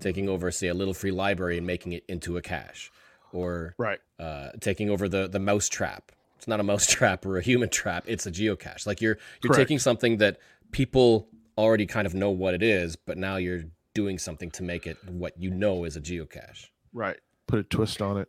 taking 0.00 0.28
over, 0.28 0.50
say, 0.50 0.68
a 0.68 0.74
little 0.74 0.94
free 0.94 1.10
library 1.10 1.58
and 1.58 1.66
making 1.66 1.92
it 1.92 2.04
into 2.08 2.36
a 2.36 2.42
cache, 2.42 2.90
or 3.32 3.74
Right. 3.76 3.98
uh, 4.18 4.50
taking 4.60 4.88
over 4.88 5.08
the 5.08 5.26
the 5.28 5.40
mouse 5.40 5.68
trap. 5.68 6.12
It's 6.38 6.46
not 6.48 6.60
a 6.60 6.62
mouse 6.62 6.86
trap 6.96 7.26
or 7.26 7.36
a 7.38 7.42
human 7.42 7.68
trap. 7.68 8.04
It's 8.06 8.26
a 8.26 8.30
geocache. 8.30 8.86
Like 8.86 9.00
you're 9.00 9.18
you're 9.42 9.52
Correct. 9.52 9.56
taking 9.68 9.78
something 9.80 10.18
that 10.18 10.38
people 10.70 11.28
already 11.58 11.86
kind 11.86 12.06
of 12.06 12.14
know 12.14 12.30
what 12.30 12.54
it 12.54 12.62
is, 12.62 12.96
but 12.96 13.18
now 13.18 13.36
you're 13.36 13.64
doing 13.96 14.18
something 14.18 14.50
to 14.52 14.62
make 14.62 14.86
it 14.86 14.98
what 15.08 15.32
you 15.38 15.50
know 15.50 15.84
is 15.84 15.96
a 15.96 16.00
geocache. 16.00 16.66
Right. 16.92 17.16
Put 17.48 17.58
a 17.58 17.62
twist 17.64 18.02
on 18.02 18.18
it. 18.18 18.28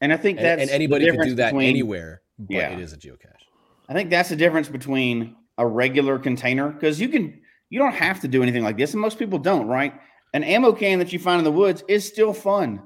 And 0.00 0.10
I 0.12 0.16
think 0.16 0.38
And, 0.38 0.46
that's 0.46 0.60
and 0.62 0.70
the 0.70 0.74
anybody 0.74 1.04
can 1.06 1.20
do 1.20 1.34
that 1.34 1.50
between- 1.52 1.68
anywhere, 1.68 2.22
but 2.38 2.56
Yeah. 2.56 2.70
it 2.70 2.80
is 2.80 2.94
a 2.94 2.96
geocache. 2.96 3.42
I 3.88 3.92
think 3.92 4.08
that's 4.08 4.30
the 4.30 4.36
difference 4.36 4.68
between 4.68 5.36
a 5.58 5.66
regular 5.66 6.18
container 6.18 6.70
because 6.70 7.00
you 7.00 7.08
can 7.08 7.40
you 7.68 7.78
don't 7.78 7.94
have 7.94 8.18
to 8.20 8.26
do 8.28 8.42
anything 8.42 8.64
like 8.64 8.76
this, 8.76 8.94
and 8.94 9.00
most 9.00 9.16
people 9.18 9.38
don't, 9.38 9.68
right? 9.68 9.92
An 10.34 10.42
ammo 10.42 10.72
can 10.72 10.98
that 10.98 11.12
you 11.12 11.18
find 11.20 11.38
in 11.38 11.44
the 11.44 11.52
woods 11.52 11.84
is 11.86 12.04
still 12.06 12.32
fun, 12.32 12.82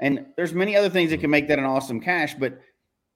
and 0.00 0.24
there's 0.36 0.54
many 0.54 0.74
other 0.76 0.88
things 0.88 1.10
that 1.10 1.20
can 1.20 1.28
make 1.30 1.48
that 1.48 1.58
an 1.58 1.64
awesome 1.66 2.00
cache. 2.00 2.34
But 2.34 2.58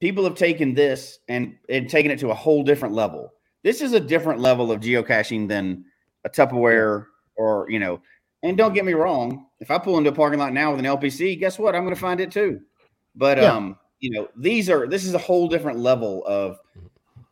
people 0.01 0.25
have 0.25 0.35
taken 0.35 0.75
this 0.75 1.19
and 1.29 1.55
and 1.69 1.89
taken 1.89 2.11
it 2.11 2.19
to 2.19 2.31
a 2.31 2.35
whole 2.35 2.63
different 2.65 2.95
level. 2.95 3.33
This 3.63 3.81
is 3.81 3.93
a 3.93 4.01
different 4.01 4.41
level 4.41 4.73
of 4.73 4.81
geocaching 4.81 5.47
than 5.49 5.85
a 6.25 6.29
Tupperware 6.31 7.07
or 7.41 7.67
you 7.71 7.79
know. 7.79 8.01
And 8.43 8.57
don't 8.57 8.73
get 8.73 8.87
me 8.87 8.95
wrong, 8.95 9.47
if 9.61 9.71
I 9.71 9.77
pull 9.77 9.99
into 9.99 10.09
a 10.09 10.15
parking 10.15 10.39
lot 10.39 10.55
now 10.55 10.71
with 10.71 10.81
an 10.81 10.87
LPC, 10.87 11.39
guess 11.39 11.59
what? 11.59 11.75
I'm 11.75 11.83
going 11.83 11.95
to 11.95 12.01
find 12.01 12.21
it 12.21 12.31
too. 12.31 12.61
But 13.15 13.37
Yeah. 13.37 13.53
um, 13.55 13.79
you 13.99 14.11
know, 14.11 14.29
these 14.35 14.71
are 14.71 14.87
this 14.87 15.05
is 15.05 15.13
a 15.13 15.19
whole 15.19 15.47
different 15.49 15.79
level 15.79 16.25
of 16.27 16.59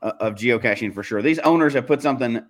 uh, 0.03 0.13
of 0.21 0.35
geocaching 0.35 0.93
for 0.93 1.03
sure. 1.03 1.23
These 1.23 1.39
owners 1.41 1.73
have 1.75 1.87
put 1.87 2.03
something 2.03 2.43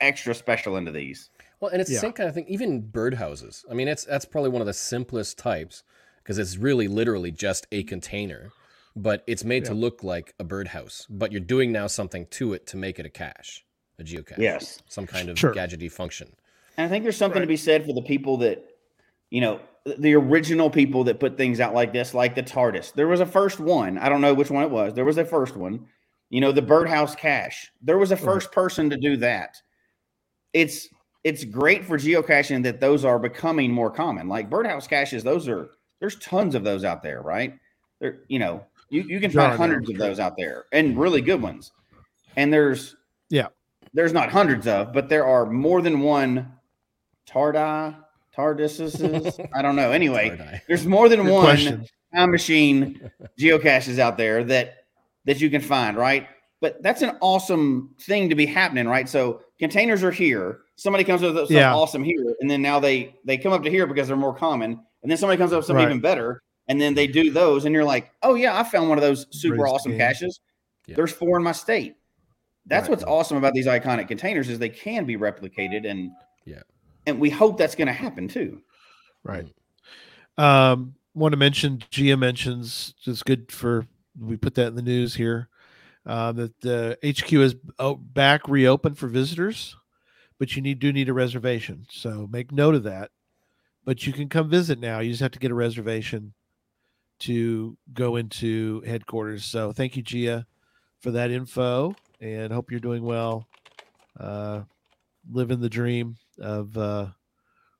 extra 0.00 0.34
special 0.34 0.76
into 0.76 0.92
these. 0.92 1.30
Well, 1.60 1.70
and 1.70 1.80
it's 1.80 1.90
Yeah. 1.90 1.96
the 1.96 2.00
same 2.00 2.12
kind 2.12 2.28
of 2.28 2.34
thing. 2.34 2.46
Even 2.48 2.82
birdhouses. 2.82 3.64
I 3.70 3.74
mean, 3.74 3.88
it's 3.88 4.04
that's 4.04 4.24
probably 4.26 4.50
one 4.50 4.60
of 4.60 4.66
the 4.66 4.74
simplest 4.74 5.38
types 5.38 5.82
because 6.22 6.38
it's 6.38 6.56
really 6.58 6.88
literally 6.88 7.30
just 7.32 7.66
a 7.72 7.82
container, 7.84 8.50
but 8.94 9.24
it's 9.26 9.42
made 9.44 9.64
to 9.64 9.74
look 9.74 10.04
like 10.04 10.34
a 10.38 10.44
birdhouse. 10.44 11.06
But 11.08 11.32
you're 11.32 11.40
doing 11.40 11.72
now 11.72 11.86
something 11.86 12.26
to 12.26 12.52
it 12.52 12.66
to 12.68 12.76
make 12.76 12.98
it 12.98 13.06
a 13.06 13.10
cache, 13.10 13.64
a 13.98 14.04
geocache. 14.04 14.36
Yes. 14.38 14.82
some 14.88 15.06
kind 15.06 15.30
of 15.30 15.38
Sure. 15.38 15.54
gadgety 15.54 15.90
function. 15.90 16.34
And 16.76 16.86
I 16.86 16.88
think 16.88 17.02
there's 17.02 17.16
something 17.16 17.40
to 17.40 17.46
be 17.46 17.56
said 17.56 17.84
for 17.84 17.92
the 17.92 18.02
people 18.02 18.38
that, 18.38 18.64
you 19.30 19.40
know, 19.40 19.60
the 19.98 20.14
original 20.14 20.70
people 20.70 21.04
that 21.04 21.20
put 21.20 21.36
things 21.36 21.60
out 21.60 21.74
like 21.74 21.92
this, 21.92 22.14
like 22.14 22.34
the 22.34 22.42
TARDIS. 22.42 22.94
There 22.94 23.08
was 23.08 23.20
a 23.20 23.26
first 23.26 23.58
one. 23.60 23.98
I 23.98 24.08
don't 24.08 24.20
know 24.20 24.32
which 24.34 24.50
one 24.50 24.62
it 24.62 24.70
was. 24.70 24.94
There 24.94 25.04
was 25.04 25.18
a 25.18 25.24
first 25.24 25.56
one. 25.56 25.86
You 26.30 26.40
know, 26.40 26.52
the 26.52 26.62
birdhouse 26.62 27.14
cache. 27.14 27.70
There 27.82 27.98
was 27.98 28.10
a 28.12 28.16
first 28.16 28.52
person 28.52 28.88
to 28.90 28.96
do 28.96 29.16
that. 29.18 29.60
It's 30.52 30.88
it's 31.24 31.44
great 31.44 31.84
for 31.84 31.98
geocaching 31.98 32.62
that 32.64 32.80
those 32.80 33.04
are 33.04 33.18
becoming 33.18 33.70
more 33.70 33.90
common. 33.90 34.28
Like 34.28 34.48
birdhouse 34.50 34.86
caches, 34.86 35.22
those 35.22 35.48
are 35.48 35.70
there's 36.00 36.18
tons 36.18 36.54
of 36.54 36.64
those 36.64 36.84
out 36.84 37.02
there, 37.02 37.20
right? 37.22 37.58
There, 38.00 38.20
you 38.28 38.38
know, 38.38 38.64
you, 38.88 39.02
you 39.02 39.20
can 39.20 39.30
find 39.30 39.56
hundreds 39.56 39.90
of 39.90 39.98
those 39.98 40.18
out 40.18 40.36
there 40.36 40.64
and 40.72 40.98
really 40.98 41.20
good 41.20 41.40
ones. 41.42 41.72
And 42.36 42.52
there's 42.52 42.96
Yeah. 43.30 43.48
there's 43.92 44.12
not 44.12 44.30
hundreds 44.30 44.66
of, 44.66 44.92
but 44.92 45.08
there 45.08 45.26
are 45.26 45.46
more 45.46 45.82
than 45.82 46.00
one 46.00 46.52
Tardi, 47.32 47.96
Tardises. 48.36 49.48
I 49.54 49.62
don't 49.62 49.76
know. 49.76 49.90
Anyway, 49.92 50.30
Tardai. 50.30 50.60
there's 50.68 50.86
more 50.86 51.08
than 51.08 51.22
Good 51.22 51.32
one 51.32 51.44
question. 51.44 51.86
time 52.14 52.30
machine 52.30 53.10
geocaches 53.38 53.98
out 53.98 54.16
there 54.16 54.44
that 54.44 54.84
that 55.24 55.40
you 55.40 55.50
can 55.50 55.60
find, 55.60 55.96
right? 55.96 56.26
But 56.60 56.82
that's 56.82 57.02
an 57.02 57.16
awesome 57.20 57.94
thing 58.00 58.28
to 58.28 58.34
be 58.34 58.46
happening, 58.46 58.86
right? 58.86 59.08
So 59.08 59.40
containers 59.58 60.02
are 60.04 60.10
here. 60.10 60.60
Somebody 60.76 61.04
comes 61.04 61.22
up 61.22 61.28
with 61.28 61.36
something 61.42 61.56
Yeah. 61.56 61.74
awesome 61.74 62.02
here, 62.04 62.34
and 62.40 62.50
then 62.50 62.62
now 62.62 62.78
they 62.80 63.14
they 63.24 63.36
come 63.38 63.52
up 63.52 63.62
to 63.64 63.70
here 63.70 63.86
because 63.86 64.08
they're 64.08 64.16
more 64.16 64.34
common, 64.34 64.72
and 65.02 65.10
then 65.10 65.16
somebody 65.18 65.38
comes 65.38 65.52
up 65.52 65.58
with 65.58 65.66
something 65.66 65.84
Right. 65.84 65.90
even 65.90 66.00
better, 66.00 66.42
and 66.68 66.80
then 66.80 66.94
they 66.94 67.06
do 67.06 67.30
those, 67.30 67.64
and 67.64 67.74
you're 67.74 67.84
like, 67.84 68.10
oh 68.22 68.34
yeah, 68.34 68.58
I 68.58 68.62
found 68.64 68.88
one 68.88 68.98
of 68.98 69.02
those 69.02 69.26
super 69.30 69.56
the 69.56 69.62
awesome 69.62 69.92
game. 69.92 70.00
caches. 70.00 70.40
Yeah. 70.86 70.96
There's 70.96 71.12
four 71.12 71.36
in 71.36 71.42
my 71.44 71.52
state. 71.52 71.96
That's 72.66 72.84
Right. 72.84 72.90
what's 72.90 73.04
awesome 73.04 73.36
about 73.36 73.54
these 73.54 73.66
iconic 73.66 74.08
containers 74.08 74.48
is 74.48 74.58
they 74.58 74.68
can 74.68 75.04
be 75.04 75.16
replicated, 75.16 75.88
and 75.88 76.10
Yeah. 76.44 76.62
And 77.06 77.20
we 77.20 77.30
hope 77.30 77.58
that's 77.58 77.74
going 77.74 77.86
to 77.86 77.92
happen 77.92 78.28
too. 78.28 78.60
Right. 79.24 79.46
Um, 80.38 80.94
want 81.14 81.32
to 81.32 81.36
mention 81.36 81.82
Gia 81.90 82.16
mentions 82.16 82.94
it's 83.04 83.22
good 83.22 83.52
for 83.52 83.86
we 84.18 84.36
put 84.36 84.54
that 84.54 84.68
in 84.68 84.74
the 84.74 84.82
news 84.82 85.14
here 85.14 85.48
uh, 86.06 86.32
that 86.32 86.60
the 86.60 86.98
HQ 87.04 87.32
is 87.32 87.54
oh, 87.78 87.94
back 87.94 88.48
reopened 88.48 88.98
for 88.98 89.06
visitors, 89.08 89.76
but 90.38 90.56
you 90.56 90.62
need 90.62 90.78
do 90.78 90.92
need 90.92 91.08
a 91.08 91.12
reservation. 91.12 91.86
So 91.90 92.28
make 92.30 92.52
note 92.52 92.74
of 92.74 92.82
that. 92.84 93.10
But 93.84 94.06
you 94.06 94.12
can 94.12 94.28
come 94.28 94.48
visit 94.48 94.78
now. 94.78 95.00
You 95.00 95.10
just 95.10 95.22
have 95.22 95.32
to 95.32 95.40
get 95.40 95.50
a 95.50 95.54
reservation 95.54 96.34
to 97.20 97.76
go 97.92 98.16
into 98.16 98.80
headquarters. 98.82 99.44
So 99.44 99.72
thank 99.72 99.96
you, 99.96 100.02
Gia, 100.02 100.46
for 101.00 101.10
that 101.12 101.30
info. 101.30 101.94
and 102.20 102.52
hope 102.52 102.70
you're 102.70 102.80
doing 102.80 103.02
well. 103.02 103.48
Uh, 104.18 104.62
living 105.30 105.60
the 105.60 105.68
dream 105.68 106.16
of 106.38 106.76
uh, 106.76 107.06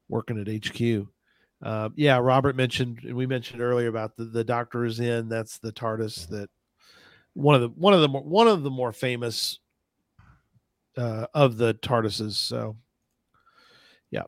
working 0.08 0.40
at 0.40 0.48
HQ. 0.48 1.06
Uh, 1.62 1.88
yeah, 1.94 2.18
Robert 2.18 2.56
mentioned, 2.56 3.00
and 3.04 3.14
we 3.14 3.26
mentioned 3.26 3.60
earlier 3.62 3.88
about 3.88 4.16
the, 4.16 4.24
the 4.24 4.44
Doctor 4.44 4.84
is 4.84 5.00
in. 5.00 5.28
That's 5.28 5.58
the 5.58 5.72
TARDIS 5.72 6.28
that 6.28 6.50
one 7.34 7.54
of 7.54 7.60
the 7.60 7.68
one 7.68 7.94
of 7.94 8.00
the 8.00 8.08
more, 8.08 8.22
one 8.22 8.48
of 8.48 8.62
the 8.62 8.70
more 8.70 8.92
famous 8.92 9.60
uh, 10.96 11.26
of 11.34 11.56
the 11.56 11.74
TARDISes. 11.74 12.32
So, 12.32 12.76
yeah. 14.10 14.24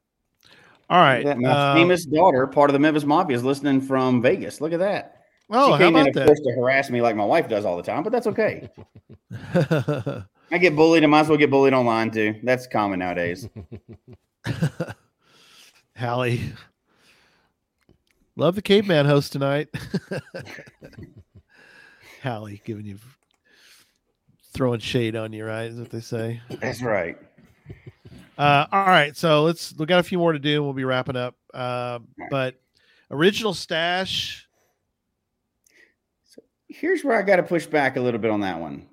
All 0.89 1.01
right. 1.01 1.25
That 1.25 1.39
my 1.39 1.51
uh, 1.51 1.75
famous 1.75 2.05
daughter, 2.05 2.47
part 2.47 2.71
of 2.71 2.73
the 2.73 2.79
Memphis 2.79 3.05
Mafia, 3.05 3.37
is 3.37 3.45
listening 3.45 3.81
from 3.81 4.23
Vegas. 4.23 4.61
Look 4.61 4.73
at 4.73 4.79
that. 4.79 5.23
Oh, 5.51 5.67
she 5.67 5.73
how 5.73 5.79
came 5.79 5.97
in, 5.97 6.09
about 6.09 6.23
of 6.23 6.27
course, 6.27 6.41
to 6.41 6.53
harass 6.53 6.91
me 6.91 7.03
like 7.03 7.17
my 7.17 7.25
wife 7.25 7.49
does 7.49 7.65
all 7.65 7.77
the 7.77 7.83
time, 7.83 8.03
but 8.03 8.13
that's 8.13 8.27
okay. 8.29 8.71
I 10.51 10.59
get 10.59 10.77
bullied. 10.77 11.03
I 11.03 11.07
might 11.07 11.21
as 11.21 11.29
well 11.29 11.39
get 11.39 11.51
bullied 11.51 11.75
online 11.75 12.11
too. 12.11 12.39
That's 12.43 12.67
common 12.67 12.99
nowadays. 12.99 13.49
Hallie. 15.97 16.53
Love 18.37 18.55
the 18.57 18.63
caveman 18.63 19.07
host 19.07 19.33
tonight. 19.33 19.69
Hallie 22.23 22.61
giving 22.65 22.85
you 22.87 22.99
throwing 24.53 24.81
shade 24.81 25.15
on 25.17 25.33
you, 25.33 25.45
right? 25.45 25.65
Is 25.65 25.79
what 25.79 25.91
they 25.91 26.01
say. 26.01 26.41
That's 26.61 26.83
right. 26.83 27.17
Uh, 28.37 28.67
all 28.73 28.87
right, 28.87 29.17
so 29.17 29.45
let's 29.45 29.73
we 29.79 29.87
got 29.87 30.01
a 30.01 30.03
few 30.03 30.19
more 30.19 30.33
to 30.33 30.39
do. 30.39 30.63
We'll 30.63 30.73
be 30.73 30.85
wrapping 30.85 31.17
up. 31.17 31.37
Uh, 31.53 32.01
but 32.31 32.61
original 33.11 33.55
stash, 33.55 34.49
So 36.25 36.43
Here's 36.69 37.05
where 37.05 37.17
I 37.17 37.23
got 37.23 37.37
to 37.37 37.45
push 37.45 37.67
back 37.67 37.97
a 37.97 38.01
little 38.01 38.19
bit 38.21 38.33
on 38.33 38.41
that 38.41 38.59
one. 38.59 38.89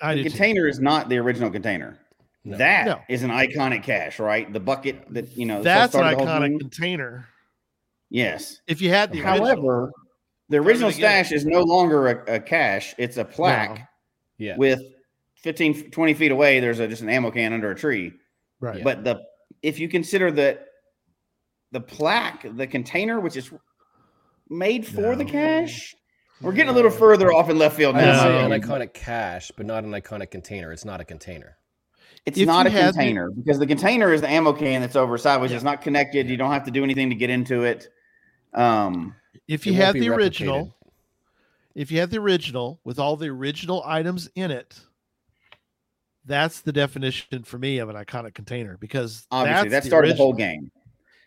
I 0.00 0.14
the 0.14 0.22
do 0.22 0.28
too. 0.28 0.30
container 0.30 0.68
is 0.68 0.80
not 0.80 1.08
the 1.08 1.18
original 1.18 1.50
container. 1.50 1.98
No. 2.44 2.56
That 2.56 3.04
is 3.08 3.22
No. 3.22 3.30
an 3.34 3.48
iconic 3.48 3.82
cache, 3.82 4.18
right? 4.18 4.50
The 4.52 4.60
bucket 4.60 5.04
that 5.12 5.36
you 5.36 5.44
know. 5.46 5.62
That's 5.62 5.94
an 5.94 6.00
started 6.00 6.18
the 6.20 6.24
whole 6.26 6.40
iconic 6.40 6.60
container. 6.60 7.28
Yes. 8.10 8.60
If 8.66 8.80
you 8.80 8.88
had 8.90 9.12
the 9.12 9.18
original, 9.22 9.46
However, 9.46 9.92
the 10.48 10.56
original 10.58 10.90
to 10.90 10.96
get 10.96 11.20
it. 11.20 11.26
stash 11.26 11.32
is 11.32 11.44
no 11.44 11.62
longer 11.62 12.08
a, 12.08 12.36
a 12.36 12.40
cache; 12.40 12.94
it's 12.96 13.16
a 13.18 13.24
plaque 13.24 13.86
Yeah. 14.38 14.56
with 14.56 14.80
15, 15.42 15.90
20 15.90 16.14
feet 16.14 16.30
away. 16.32 16.58
There's 16.60 16.78
a, 16.80 16.88
just 16.88 17.02
an 17.02 17.10
ammo 17.10 17.30
can 17.30 17.52
under 17.52 17.70
a 17.70 17.74
tree. 17.74 18.12
right? 18.60 18.78
Yeah. 18.78 18.84
But 18.84 19.04
the 19.04 19.20
if 19.62 19.78
you 19.78 19.88
consider 19.88 20.30
that 20.32 20.64
the 21.72 21.80
plaque, 21.80 22.46
the 22.56 22.66
container, 22.66 23.20
which 23.20 23.36
is 23.36 23.50
made 24.48 24.86
for 24.86 25.14
the 25.16 25.24
cache, 25.24 25.94
we're 26.40 26.52
getting 26.52 26.70
a 26.70 26.74
little 26.74 26.90
further 26.90 27.32
off 27.32 27.48
in 27.50 27.58
left 27.58 27.76
field 27.76 27.96
now. 27.96 28.06
would 28.24 28.30
No. 28.32 28.48
say 28.48 28.54
an 28.54 28.60
iconic 28.60 28.92
cache, 28.94 29.50
but 29.56 29.66
not 29.66 29.84
an 29.84 29.90
iconic 29.92 30.30
container. 30.30 30.72
It's 30.72 30.84
not 30.84 31.00
a 31.00 31.04
container. 31.04 31.56
It's 32.26 32.38
If 32.38 32.46
not 32.46 32.66
a 32.66 32.70
you 32.70 32.76
had 32.76 32.88
the- 32.88 32.98
container 32.98 33.30
because 33.30 33.58
the 33.58 33.66
container 33.66 34.12
is 34.12 34.20
the 34.20 34.28
ammo 34.28 34.52
can 34.52 34.80
that's 34.80 34.96
over 34.96 35.16
sideways. 35.18 35.50
Yeah. 35.50 35.56
It's 35.56 35.64
not 35.64 35.80
connected. 35.80 36.28
You 36.28 36.36
don't 36.36 36.52
have 36.52 36.64
to 36.64 36.70
do 36.70 36.84
anything 36.84 37.08
to 37.10 37.16
get 37.16 37.30
into 37.30 37.64
it. 37.64 37.88
Um, 38.54 39.14
if 39.46 39.66
you 39.66 39.72
won't 39.72 39.84
had 39.84 39.94
the 39.94 40.00
replicated. 40.08 40.16
original, 40.16 40.76
if 41.74 41.90
you 41.90 42.00
had 42.00 42.10
the 42.10 42.18
original 42.18 42.80
with 42.84 42.98
all 42.98 43.16
the 43.16 43.28
original 43.28 43.82
items 43.86 44.28
in 44.34 44.50
it, 44.50 44.78
that's 46.26 46.60
the 46.60 46.72
definition 46.72 47.44
for 47.44 47.58
me 47.58 47.78
of 47.78 47.88
an 47.88 47.96
iconic 47.96 48.34
container 48.34 48.76
because 48.78 49.26
obviously, 49.30 49.68
that's 49.70 49.84
that 49.84 49.88
started 49.88 50.08
the, 50.08 50.12
original. 50.12 50.26
whole 50.26 50.32
game. 50.34 50.70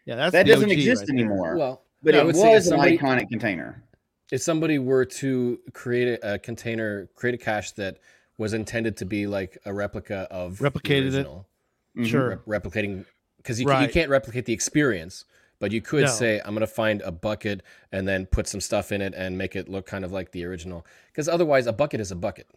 Yeah, 0.05 0.15
that's 0.15 0.33
that 0.33 0.45
the 0.45 0.51
doesn't 0.53 0.69
OG 0.69 0.73
exist 0.77 1.01
right 1.03 1.09
anymore. 1.09 1.57
Well, 1.57 1.83
but 2.03 2.13
I 2.15 2.19
it 2.19 2.25
was 2.25 2.39
an 2.39 2.61
somebody- 2.61 2.97
iconic 2.97 3.29
container. 3.29 3.83
If 4.31 4.41
somebody 4.41 4.79
were 4.79 5.05
to 5.05 5.59
create 5.73 6.19
a, 6.23 6.35
a 6.35 6.39
container, 6.39 7.07
create 7.15 7.35
a 7.35 7.37
cache 7.37 7.71
that 7.73 7.97
was 8.37 8.53
intended 8.53 8.97
to 8.97 9.05
be 9.05 9.27
like 9.27 9.57
a 9.65 9.73
replica 9.73 10.27
of 10.31 10.57
the 10.57 10.69
Replicated 10.69 10.89
it. 10.89 11.03
original, 11.15 11.47
Mhm. 11.97 12.07
Sure. 12.07 12.41
rep- 12.45 12.63
replicating 12.63 13.05
because 13.37 13.59
you, 13.59 13.65
can, 13.65 13.75
Right. 13.75 13.87
you 13.87 13.93
can't 13.93 14.09
replicate 14.09 14.45
the 14.45 14.53
experience, 14.53 15.25
but 15.59 15.71
you 15.71 15.81
could 15.81 16.03
No. 16.05 16.07
say 16.11 16.39
I'm 16.39 16.51
going 16.53 16.61
to 16.61 16.67
find 16.67 17.01
a 17.01 17.11
bucket 17.11 17.61
and 17.91 18.07
then 18.07 18.25
put 18.25 18.47
some 18.47 18.61
stuff 18.61 18.91
in 18.91 19.01
it 19.01 19.13
and 19.15 19.37
make 19.37 19.55
it 19.55 19.67
look 19.67 19.85
kind 19.85 20.05
of 20.05 20.11
like 20.11 20.31
the 20.31 20.45
original. 20.45 20.85
Because 21.07 21.27
otherwise, 21.27 21.67
a 21.67 21.73
bucket 21.73 21.99
is 21.99 22.11
a 22.11 22.15
bucket, 22.15 22.47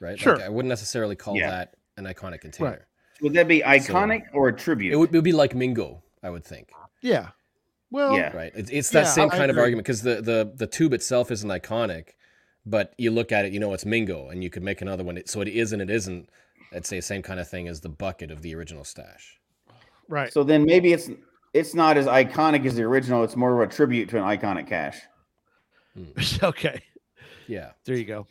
right? 0.00 0.18
Sure. 0.18 0.36
Like, 0.36 0.44
I 0.44 0.48
wouldn't 0.48 0.68
necessarily 0.70 1.14
call 1.16 1.36
Yeah. 1.36 1.50
that 1.50 1.74
an 1.96 2.04
iconic 2.04 2.40
container. 2.40 2.86
Would 3.20 3.32
that 3.34 3.48
be 3.48 3.60
iconic 3.62 4.22
or 4.32 4.48
a 4.48 4.52
tribute? 4.52 4.92
It 4.92 4.96
would, 4.96 5.10
it 5.12 5.16
would 5.16 5.24
be 5.24 5.32
like 5.32 5.54
Mingo, 5.54 6.02
I 6.22 6.30
would 6.30 6.44
think. 6.44 6.70
Yeah. 7.02 7.30
Well, 7.90 8.14
Yeah. 8.16 8.36
right? 8.36 8.52
It's, 8.54 8.70
it's 8.70 8.90
that 8.90 9.04
Yeah, 9.04 9.10
same 9.10 9.30
I 9.30 9.36
kind 9.38 9.50
of 9.50 9.58
argument 9.58 9.86
because 9.86 10.02
the, 10.02 10.20
the 10.22 10.52
the 10.54 10.66
tube 10.66 10.92
itself 10.92 11.30
isn't 11.30 11.48
iconic, 11.48 12.10
but 12.66 12.92
you 12.98 13.10
look 13.10 13.32
at 13.32 13.44
it, 13.46 13.52
you 13.52 13.60
know, 13.60 13.72
it's 13.72 13.84
Mingo, 13.86 14.28
and 14.28 14.42
you 14.44 14.50
could 14.50 14.62
make 14.62 14.80
another 14.82 15.04
one. 15.04 15.20
So 15.26 15.40
it 15.40 15.48
is 15.48 15.72
and 15.72 15.80
it 15.82 15.90
isn't. 15.90 16.28
I'd 16.72 16.84
say 16.86 16.96
the 16.96 17.02
same 17.02 17.22
kind 17.22 17.40
of 17.40 17.48
thing 17.48 17.66
as 17.66 17.80
the 17.80 17.88
bucket 17.88 18.30
of 18.30 18.42
the 18.42 18.54
original 18.54 18.84
stash. 18.84 19.38
right. 20.08 20.30
so 20.32 20.44
then 20.44 20.64
maybe 20.64 20.92
it's 20.92 21.08
it's 21.54 21.74
not 21.74 21.96
as 21.96 22.04
iconic 22.06 22.66
as 22.66 22.74
the 22.76 22.82
original. 22.82 23.24
It's 23.24 23.36
more 23.36 23.62
of 23.62 23.68
a 23.70 23.72
tribute 23.72 24.10
to 24.10 24.18
an 24.18 24.24
iconic 24.24 24.66
cache. 24.68 25.00
okay. 26.42 26.82
Yeah, 27.46 27.70
There 27.86 27.96
you 27.96 28.04
go. 28.04 28.26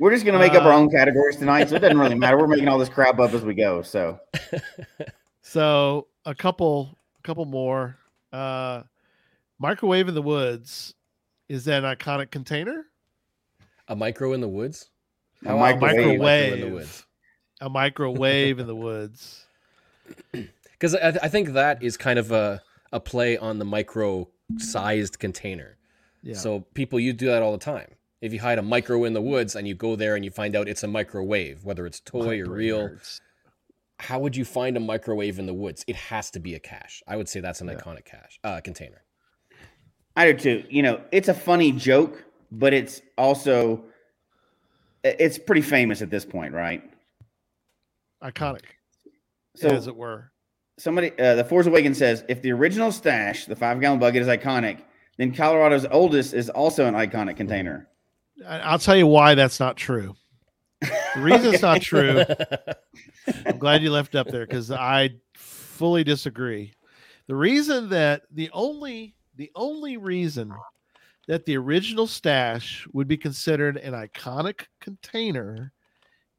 We're 0.00 0.10
just 0.10 0.26
gonna 0.26 0.40
make 0.40 0.52
up 0.54 0.64
our 0.64 0.72
Uh, 0.72 0.76
own 0.78 0.90
categories 0.90 1.36
tonight, 1.36 1.68
so 1.68 1.76
it 1.76 1.78
doesn't 1.78 1.96
really 1.98 2.16
matter. 2.16 2.36
We're 2.36 2.48
making 2.48 2.66
all 2.68 2.78
this 2.78 2.88
crap 2.88 3.20
up 3.20 3.32
as 3.32 3.44
we 3.44 3.54
go. 3.54 3.80
So 3.82 4.18
So 5.42 6.08
a 6.24 6.34
couple, 6.34 6.98
a 7.18 7.22
couple 7.22 7.44
more. 7.44 7.96
Uh, 8.32 8.82
microwave 9.58 10.08
in 10.08 10.14
the 10.14 10.22
woods 10.22 10.94
is 11.48 11.64
that 11.66 11.84
an 11.84 11.96
iconic 11.96 12.30
container? 12.30 12.86
a 13.88 13.94
micro 13.94 14.32
in 14.32 14.40
the 14.40 14.48
woods. 14.48 14.90
A 15.44 15.50
How 15.50 15.58
microwave. 15.58 15.82
often 15.92 15.98
is 16.00 16.06
a 16.06 16.10
in 16.10 16.18
the 16.18 16.18
Microwave. 16.66 16.72
woods? 16.72 17.06
A 17.60 17.68
microwave 17.70 18.58
in 18.58 18.66
the 18.66 18.74
woods. 18.76 19.46
Because 20.78 20.94
I, 20.94 21.08
I 21.22 21.28
think 21.28 21.54
that 21.54 21.82
is 21.82 21.96
kind 21.96 22.18
of 22.18 22.30
a 22.32 22.60
a 22.92 23.00
play 23.00 23.38
on 23.38 23.58
the 23.58 23.64
micro 23.64 24.28
sized 24.58 25.18
container. 25.18 25.78
Yeah. 26.22 26.34
So 26.34 26.60
people, 26.74 27.00
you 27.00 27.14
do 27.14 27.26
that 27.28 27.42
all 27.42 27.52
the 27.52 27.58
time. 27.58 27.88
If 28.20 28.32
you 28.34 28.40
hide 28.40 28.58
a 28.58 28.62
micro 28.62 29.04
in 29.04 29.14
the 29.14 29.22
woods 29.22 29.56
and 29.56 29.66
you 29.66 29.74
go 29.74 29.96
there 29.96 30.16
and 30.16 30.24
you 30.24 30.30
find 30.30 30.54
out 30.54 30.68
it's 30.68 30.82
a 30.82 30.86
microwave, 30.86 31.64
whether 31.64 31.86
it's 31.86 32.00
toy 32.00 32.40
or 32.42 32.50
real, 32.50 32.88
Birds. 32.88 33.20
how 34.00 34.18
would 34.18 34.36
you 34.36 34.44
find 34.44 34.76
a 34.76 34.80
microwave 34.80 35.38
in 35.38 35.46
the 35.46 35.54
woods? 35.54 35.82
It 35.86 35.96
has 35.96 36.30
to 36.32 36.40
be 36.40 36.54
a 36.54 36.58
cache. 36.60 37.02
I 37.08 37.16
would 37.16 37.28
say 37.28 37.40
that's 37.40 37.62
an 37.62 37.68
Yeah. 37.68 37.76
iconic 37.76 38.04
cache 38.04 38.38
uh, 38.44 38.60
container. 38.62 39.02
I 40.16 40.32
do 40.32 40.38
too. 40.38 40.64
You 40.70 40.82
know, 40.82 41.00
it's 41.12 41.28
a 41.28 41.34
funny 41.34 41.72
joke, 41.72 42.24
but 42.50 42.72
it's 42.72 43.02
also 43.18 43.84
it's 45.04 45.38
pretty 45.38 45.62
famous 45.62 46.02
at 46.02 46.10
this 46.10 46.24
point, 46.24 46.52
right? 46.54 46.82
Iconic, 48.22 48.62
So 49.56 49.68
as 49.68 49.86
it 49.86 49.94
were. 49.94 50.32
somebody 50.78 51.12
uh, 51.18 51.34
the 51.34 51.44
Force 51.44 51.66
Awakens 51.66 51.98
says 51.98 52.24
if 52.28 52.42
the 52.42 52.52
original 52.52 52.90
stash, 52.90 53.44
the 53.46 53.54
five 53.56 53.80
gallon 53.80 53.98
bucket, 53.98 54.22
is 54.22 54.28
iconic, 54.28 54.80
then 55.18 55.32
Colorado's 55.34 55.86
oldest 55.90 56.34
is 56.34 56.48
also 56.50 56.86
an 56.86 56.94
iconic 56.94 57.36
container. 57.36 57.88
I'll 58.46 58.78
tell 58.78 58.96
you 58.96 59.06
why 59.06 59.34
that's 59.34 59.60
not 59.60 59.76
true. 59.76 60.14
The 60.80 61.20
reason 61.20 61.54
it's 61.54 61.62
not 61.62 61.80
true, 61.90 62.22
I'm 63.46 63.58
glad 63.58 63.82
you 63.82 63.90
left 63.90 64.14
up 64.14 64.28
there 64.28 64.46
because 64.46 64.70
I 64.70 65.10
fully 65.34 66.04
disagree. 66.04 66.72
The 67.28 67.34
reason 67.34 67.88
that 67.90 68.22
the 68.30 68.50
only 68.52 69.14
the 69.36 69.50
only 69.54 69.96
reason 69.96 70.52
that 71.28 71.44
the 71.44 71.56
original 71.56 72.06
stash 72.06 72.86
would 72.92 73.08
be 73.08 73.16
considered 73.16 73.76
an 73.76 73.92
iconic 73.92 74.66
container 74.80 75.72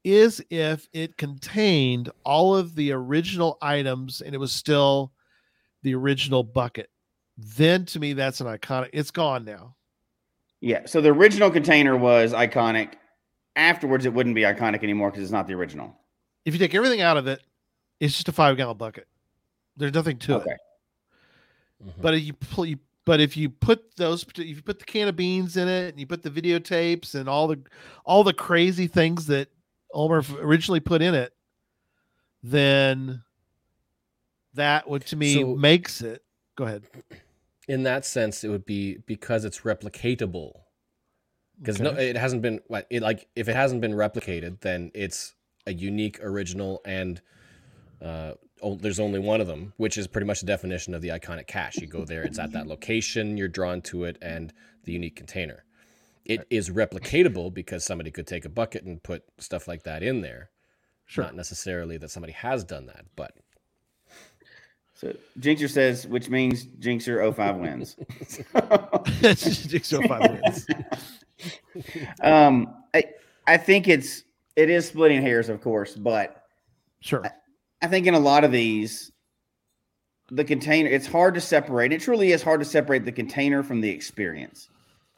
is 0.04 0.42
if 0.50 0.88
it 0.92 1.16
contained 1.16 2.10
all 2.24 2.56
of 2.56 2.74
the 2.74 2.92
original 2.92 3.58
items 3.60 4.20
and 4.20 4.34
it 4.34 4.38
was 4.38 4.52
still 4.52 5.12
the 5.82 5.94
original 5.94 6.42
bucket. 6.42 6.88
Then 7.36 7.84
to 7.86 8.00
me 8.00 8.14
that's 8.14 8.40
an 8.40 8.46
iconic. 8.46 8.90
It's 8.92 9.10
gone 9.10 9.44
now. 9.44 9.74
Yeah. 10.60 10.86
So 10.86 11.00
the 11.00 11.10
original 11.10 11.50
container 11.50 11.96
was 11.96 12.32
iconic. 12.32 12.94
Afterwards, 13.56 14.06
it 14.06 14.12
wouldn't 14.14 14.34
be 14.34 14.42
iconic 14.42 14.82
anymore 14.82 15.10
because 15.10 15.24
it's 15.24 15.32
not 15.32 15.46
the 15.46 15.54
original. 15.54 15.96
If 16.44 16.54
you 16.54 16.58
take 16.58 16.74
everything 16.74 17.00
out 17.00 17.16
of 17.16 17.26
it, 17.26 17.40
it's 18.00 18.14
just 18.14 18.28
a 18.28 18.32
five 18.32 18.56
gallon 18.56 18.76
bucket. 18.76 19.06
There's 19.76 19.92
nothing 19.94 20.18
to 20.20 20.36
Okay. 20.36 20.50
it. 20.52 20.60
Mhm. 21.84 22.00
But 22.00 22.14
if 22.14 22.22
you 22.22 22.32
pl- 22.32 22.66
you- 22.66 22.78
but 23.08 23.20
if 23.20 23.38
you 23.38 23.48
put 23.48 23.96
those, 23.96 24.22
if 24.22 24.38
you 24.38 24.60
put 24.60 24.80
the 24.80 24.84
can 24.84 25.08
of 25.08 25.16
beans 25.16 25.56
in 25.56 25.66
it, 25.66 25.88
and 25.88 25.98
you 25.98 26.06
put 26.06 26.22
the 26.22 26.28
videotapes 26.28 27.14
and 27.14 27.26
all 27.26 27.48
the 27.48 27.58
all 28.04 28.22
the 28.22 28.34
crazy 28.34 28.86
things 28.86 29.28
that 29.28 29.48
Ulmer 29.94 30.22
originally 30.40 30.80
put 30.80 31.00
in 31.00 31.14
it, 31.14 31.32
then 32.42 33.22
that 34.52 34.90
would 34.90 35.06
to 35.06 35.16
me 35.16 35.32
So- 35.32 35.56
makes 35.56 36.02
it. 36.02 36.22
Go 36.54 36.64
ahead. 36.64 36.82
in 37.66 37.84
that 37.84 38.04
sense, 38.04 38.44
it 38.44 38.48
would 38.48 38.66
be 38.66 38.98
because 39.06 39.46
it's 39.46 39.60
replicatable. 39.60 40.52
Because 41.58 41.80
no, 41.80 41.92
it 41.92 42.14
hasn't 42.14 42.42
been 42.42 42.60
what 42.66 42.86
it 42.90 43.00
like. 43.00 43.26
If 43.34 43.48
it 43.48 43.56
hasn't 43.56 43.80
been 43.80 43.92
replicated, 43.92 44.60
then 44.60 44.90
it's 44.94 45.34
a 45.66 45.72
unique, 45.72 46.22
original, 46.22 46.82
and 46.84 47.22
uh, 48.02 48.34
oh, 48.62 48.76
there's 48.76 49.00
only 49.00 49.18
one 49.20 49.40
of 49.40 49.46
them, 49.46 49.72
which 49.76 49.98
is 49.98 50.06
pretty 50.06 50.26
much 50.26 50.40
the 50.40 50.46
definition 50.46 50.94
of 50.94 51.02
the 51.02 51.08
iconic 51.08 51.46
cache. 51.46 51.76
You 51.80 51.86
go 51.88 52.04
there, 52.04 52.22
it's 52.24 52.38
at 52.38 52.52
that 52.52 52.66
location, 52.66 53.36
you're 53.36 53.48
drawn 53.48 53.82
to 53.82 54.04
it, 54.04 54.18
and 54.22 54.52
the 54.84 54.92
unique 54.92 55.16
container. 55.16 55.64
It 56.24 56.46
is 56.50 56.70
replicatable 56.70 57.54
because 57.54 57.84
somebody 57.84 58.10
could 58.10 58.26
take 58.26 58.44
a 58.44 58.50
bucket 58.50 58.84
and 58.84 59.02
put 59.02 59.24
stuff 59.38 59.68
like 59.68 59.84
that 59.84 60.02
in 60.02 60.22
there. 60.22 60.50
Sure. 61.06 61.24
Not 61.24 61.36
necessarily 61.36 61.98
that 61.98 62.10
somebody 62.10 62.34
has 62.34 62.64
done 62.64 62.86
that, 62.86 63.06
but 63.16 63.34
So 64.94 65.14
Jinxer 65.40 65.70
says, 65.70 66.06
which 66.06 66.30
means 66.30 66.66
Jinxer 66.66 67.34
05 67.34 67.56
wins. 67.56 67.96
Jigsaw 69.68 70.02
five 70.08 70.30
wins. 70.30 70.66
um, 72.22 72.74
I, 72.94 73.04
I 73.46 73.56
think 73.58 73.88
it's 73.88 74.24
it 74.56 74.70
is 74.70 74.88
splitting 74.88 75.22
hairs, 75.22 75.48
of 75.48 75.60
course, 75.62 75.94
but 75.94 76.44
Sure. 77.00 77.24
I 77.24 77.30
think 77.86 78.06
in 78.06 78.14
a 78.14 78.18
lot 78.18 78.44
of 78.44 78.50
these, 78.50 79.12
the 80.30 80.44
container 80.44 80.88
it's 80.90 81.06
hard 81.06 81.34
to 81.34 81.40
separate. 81.40 81.92
It 81.92 82.00
truly 82.00 82.32
is 82.32 82.42
hard 82.42 82.60
to 82.60 82.66
separate 82.66 83.04
the 83.04 83.12
container 83.12 83.62
from 83.62 83.80
the 83.80 83.88
experience, 83.88 84.68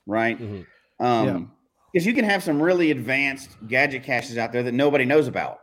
right? 0.06 0.38
Mhm. 0.38 0.66
Um, 1.00 1.52
because 1.92 2.06
you 2.06 2.12
can 2.12 2.24
have 2.24 2.42
some 2.42 2.62
really 2.62 2.90
advanced 2.90 3.56
gadget 3.66 4.04
caches 4.04 4.38
out 4.38 4.52
there 4.52 4.62
that 4.62 4.74
nobody 4.74 5.04
knows 5.04 5.26
about. 5.26 5.60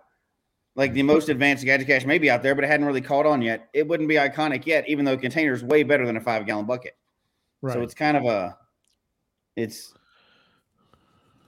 Like 0.75 0.93
the 0.93 1.03
most 1.03 1.29
advanced 1.29 1.63
gadget 1.63 1.87
cache 1.87 2.05
may 2.05 2.17
be 2.17 2.29
out 2.29 2.43
there, 2.43 2.53
but 2.53 2.63
it 2.63 2.67
hadn't 2.67 2.85
really 2.85 3.01
caught 3.01 3.25
on 3.25 3.41
yet. 3.41 3.69
It 3.73 3.87
wouldn't 3.87 4.09
be 4.09 4.15
iconic 4.15 4.65
yet, 4.65 4.87
even 4.87 5.05
though 5.05 5.13
a 5.13 5.17
container 5.17 5.53
is 5.53 5.63
way 5.63 5.83
better 5.83 6.05
than 6.05 6.17
a 6.17 6.21
five 6.21 6.45
gallon 6.45 6.65
bucket. 6.65 6.95
Right. 7.61 7.73
So 7.73 7.81
it's 7.81 7.93
kind 7.93 8.17
of 8.17 8.25
a, 8.25 8.57
it's, 9.55 9.93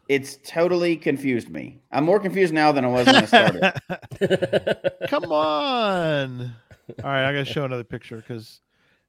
it's 0.10 0.40
totally 0.44 0.98
confused 0.98 1.50
me. 1.50 1.80
I'm 1.92 2.04
more 2.04 2.20
confused 2.20 2.52
now 2.52 2.72
than 2.72 2.84
I 2.84 2.88
was 2.88 3.06
when 3.06 3.16
I 3.16 3.26
started. 3.26 4.92
Come 5.08 5.32
on. 5.32 6.52
All 7.04 7.10
right, 7.10 7.30
I 7.30 7.32
got 7.32 7.46
to 7.46 7.54
show 7.54 7.64
another 7.64 7.84
picture 7.84 8.18
because 8.18 8.62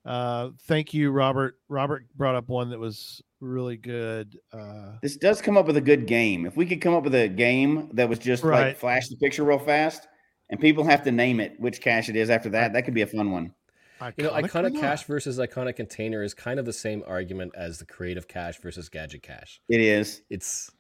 uh 0.05 0.51
thank 0.62 0.94
you 0.94 1.10
Robert. 1.10 1.59
Robert 1.68 2.06
brought 2.16 2.35
up 2.35 2.48
one 2.48 2.70
that 2.70 2.78
was 2.78 3.22
really 3.40 3.77
good. 3.77 4.39
Uh 4.52 4.93
this 5.02 5.16
does 5.16 5.43
come 5.43 5.56
up 5.56 5.66
with 5.66 5.77
a 5.77 5.81
good 5.81 6.06
game. 6.06 6.47
If 6.47 6.56
we 6.56 6.66
could 6.66 6.81
come 6.81 6.94
up 6.94 7.02
with 7.02 7.14
a 7.14 7.28
game 7.28 7.90
that 7.94 8.09
was 8.09 8.18
just 8.18 8.44
like 8.44 8.78
flash 8.78 9.09
the 9.09 9.16
picture 9.16 9.44
real 9.44 9.59
fast, 9.59 10.06
and 10.51 10.60
people 10.60 10.85
have 10.85 11.02
to 11.05 11.12
name 11.12 11.40
it 11.40 11.59
which 11.59 11.81
cache 11.81 12.09
it 12.09 12.16
is 12.16 12.31
after 12.31 12.51
that, 12.51 12.72
that 12.74 12.85
could 12.85 12.94
be 12.94 13.02
a 13.02 13.06
fun 13.06 13.31
one. 13.31 13.55
Iconic 14.01 14.14
you 14.16 14.24
know, 14.24 14.31
or 14.31 14.43
iconic 14.43 14.72
not? 14.72 14.81
cache 14.81 15.05
versus 15.05 15.39
iconic 15.39 15.77
container 15.77 16.22
is 16.22 16.32
kind 16.32 16.59
of 16.59 16.64
the 16.64 16.72
same 16.72 17.02
argument 17.06 17.52
as 17.55 17.78
the 17.78 17.85
creative 17.85 18.27
cache 18.27 18.59
versus 18.59 18.89
gadget 18.89 19.22
cache. 19.22 19.60
It 19.68 19.81
is. 19.81 20.22
It's 20.31 20.70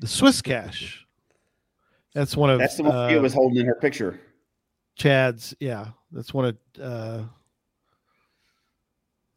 The 0.00 0.06
Swiss 0.06 0.42
cache. 0.42 1.06
That's 2.14 2.36
one 2.36 2.50
of 2.50 2.58
That's 2.58 2.76
the 2.76 2.82
one 2.84 3.14
uh, 3.16 3.20
was 3.20 3.32
holding 3.34 3.58
in 3.58 3.66
her 3.66 3.74
picture. 3.74 4.20
Chad's. 4.94 5.54
Yeah, 5.60 5.88
that's 6.12 6.32
one 6.34 6.44
of. 6.46 6.56
uh 6.80 7.24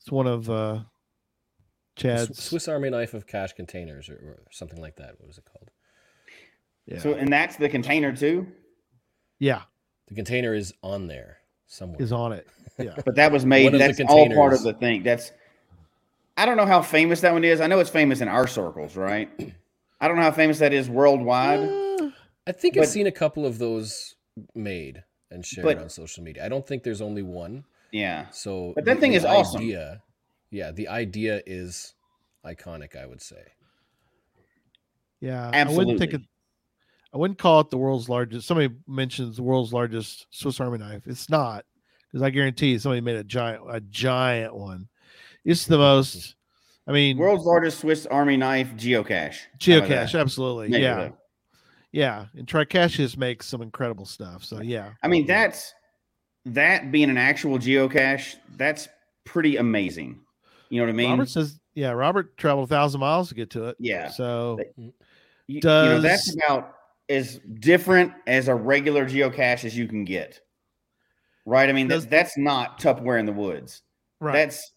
It's 0.01 0.11
one 0.11 0.27
of 0.27 0.49
uh 0.49 0.79
Chad's. 1.95 2.41
Swiss 2.43 2.67
Army 2.67 2.89
knife 2.89 3.13
of 3.13 3.25
cache 3.27 3.53
containers 3.53 4.09
or, 4.09 4.15
or 4.15 4.43
something 4.51 4.81
like 4.81 4.95
that. 4.97 5.15
What 5.19 5.27
was 5.27 5.37
it 5.37 5.45
called? 5.45 5.69
yeah. 6.85 6.99
So, 6.99 7.13
and 7.13 7.31
that's 7.31 7.55
the 7.57 7.69
container 7.69 8.15
too. 8.15 8.47
yeah, 9.39 9.61
The 10.07 10.15
container 10.15 10.53
is 10.53 10.73
on 10.83 11.07
there 11.07 11.37
somewhere. 11.67 12.01
is 12.01 12.11
on 12.11 12.33
it. 12.33 12.47
Yeah. 12.77 12.95
But 13.05 13.15
that 13.15 13.31
was 13.31 13.45
made. 13.45 13.65
One 13.65 13.73
of 13.75 13.79
the 13.79 13.87
That's 13.87 14.11
all 14.11 14.29
part 14.33 14.53
of 14.53 14.63
the 14.63 14.73
thing. 14.73 15.03
That's. 15.03 15.31
I 16.39 16.45
don't 16.45 16.55
know 16.55 16.65
how 16.65 16.81
famous 16.81 17.19
that 17.21 17.33
one 17.33 17.43
is. 17.43 17.59
I 17.59 17.67
know 17.67 17.79
it's 17.79 17.89
famous 17.89 18.21
in 18.21 18.29
our 18.29 18.47
circles, 18.47 18.95
right? 18.95 19.29
I 19.99 20.07
don't 20.07 20.15
know 20.15 20.23
how 20.23 20.31
famous 20.31 20.59
that 20.59 20.71
is 20.71 20.89
worldwide. 20.89 21.59
Uh, 21.59 22.11
I 22.47 22.53
think 22.53 22.77
I've 22.77 22.87
seen 22.87 23.07
a 23.07 23.11
couple 23.11 23.45
of 23.45 23.57
those 23.57 24.15
made 24.55 25.03
and 25.29 25.45
shared 25.45 25.65
But- 25.65 25.77
on 25.79 25.89
social 25.89 26.23
media. 26.23 26.45
I 26.45 26.49
don't 26.49 26.65
think 26.65 26.83
there's 26.83 27.01
only 27.01 27.23
one. 27.23 27.65
Yeah. 27.91 28.29
So, 28.29 28.71
But 28.73 28.85
that 28.85 28.95
the- 28.95 29.01
thing 29.01 29.11
the 29.11 29.17
is 29.17 29.25
awesome. 29.25 29.61
Yeah, 30.51 30.71
the 30.71 30.87
idea 30.87 31.41
is 31.45 31.93
iconic. 32.45 32.95
I 32.95 33.05
would 33.05 33.21
say. 33.21 33.43
Yeah, 35.19 35.49
I 35.53 35.65
wouldn't 35.65 35.99
think 35.99 36.13
Absolutely. 36.13 36.15
it. 36.15 36.21
I 37.13 37.17
wouldn't 37.17 37.37
call 37.39 37.59
it 37.59 37.69
the 37.69 37.77
world's 37.77 38.07
largest. 38.07 38.47
Somebody 38.47 38.73
mentions 38.87 39.35
the 39.35 39.43
world's 39.43 39.73
largest 39.73 40.27
Swiss 40.31 40.59
Army 40.59 40.77
knife. 40.77 41.03
It's 41.05 41.29
not 41.29 41.65
because 42.07 42.21
I 42.21 42.29
guarantee 42.29 42.71
you 42.71 42.79
somebody 42.79 43.01
made 43.01 43.15
a 43.17 43.23
giant, 43.23 43.63
a 43.69 43.81
giant 43.81 44.55
one. 44.55 44.87
It's 45.49 45.65
the 45.65 45.79
most. 45.79 46.35
I 46.85 46.91
mean, 46.91 47.17
World's 47.17 47.45
largest 47.45 47.79
Swiss 47.79 48.05
Army 48.05 48.37
knife 48.37 48.69
geocache. 48.75 49.37
Geocache, 49.59 50.19
absolutely. 50.19 50.69
Maybe 50.69 50.83
yeah, 50.83 51.09
yeah. 51.91 52.25
And 52.37 52.47
Tricaches 52.47 53.17
makes 53.17 53.47
some 53.47 53.63
incredible 53.63 54.05
stuff. 54.05 54.43
So 54.43 54.61
yeah, 54.61 54.91
I 55.01 55.07
mean, 55.07 55.25
that's 55.25 55.73
that 56.45 56.91
being 56.91 57.09
an 57.09 57.17
actual 57.17 57.57
geocache. 57.57 58.35
That's 58.57 58.87
pretty 59.25 59.57
amazing. 59.57 60.19
You 60.69 60.79
know 60.79 60.85
what 60.85 60.89
I 60.89 60.95
mean? 60.95 61.09
Robert 61.09 61.29
says, 61.29 61.59
yeah. 61.73 61.91
Robert 61.91 62.37
traveled 62.37 62.69
a 62.69 62.73
thousand 62.75 63.01
miles 63.01 63.29
to 63.29 63.35
get 63.35 63.49
to 63.51 63.65
it. 63.65 63.77
Yeah. 63.79 64.09
So 64.09 64.59
you, 64.77 64.93
you 65.47 65.61
know, 65.63 65.99
that's 65.99 66.35
about 66.35 66.75
as 67.09 67.39
different 67.59 68.13
as 68.27 68.49
a 68.49 68.53
regular 68.53 69.07
geocache 69.07 69.65
as 69.65 69.75
you 69.75 69.87
can 69.87 70.05
get. 70.05 70.39
Right? 71.47 71.69
I 71.69 71.73
mean, 71.73 71.87
Does- 71.87 72.03
that's 72.05 72.35
that's 72.35 72.37
not 72.37 72.79
Tupperware 72.79 73.19
in 73.19 73.25
the 73.25 73.33
woods. 73.33 73.81
right. 74.19 74.33
That's 74.33 74.73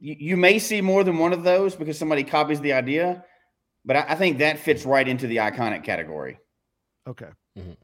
you, 0.00 0.16
you 0.18 0.36
may 0.36 0.58
see 0.58 0.80
more 0.80 1.04
than 1.04 1.18
one 1.18 1.32
of 1.32 1.42
those 1.42 1.76
because 1.76 1.98
somebody 1.98 2.24
copies 2.24 2.60
the 2.60 2.72
idea, 2.72 3.24
but 3.84 3.96
I, 3.96 4.06
I 4.08 4.14
think 4.14 4.38
that 4.38 4.58
fits 4.58 4.84
right 4.84 5.06
into 5.06 5.26
the 5.26 5.36
iconic 5.36 5.84
category. 5.84 6.38
Okay. 7.06 7.28
Mhm. 7.58 7.76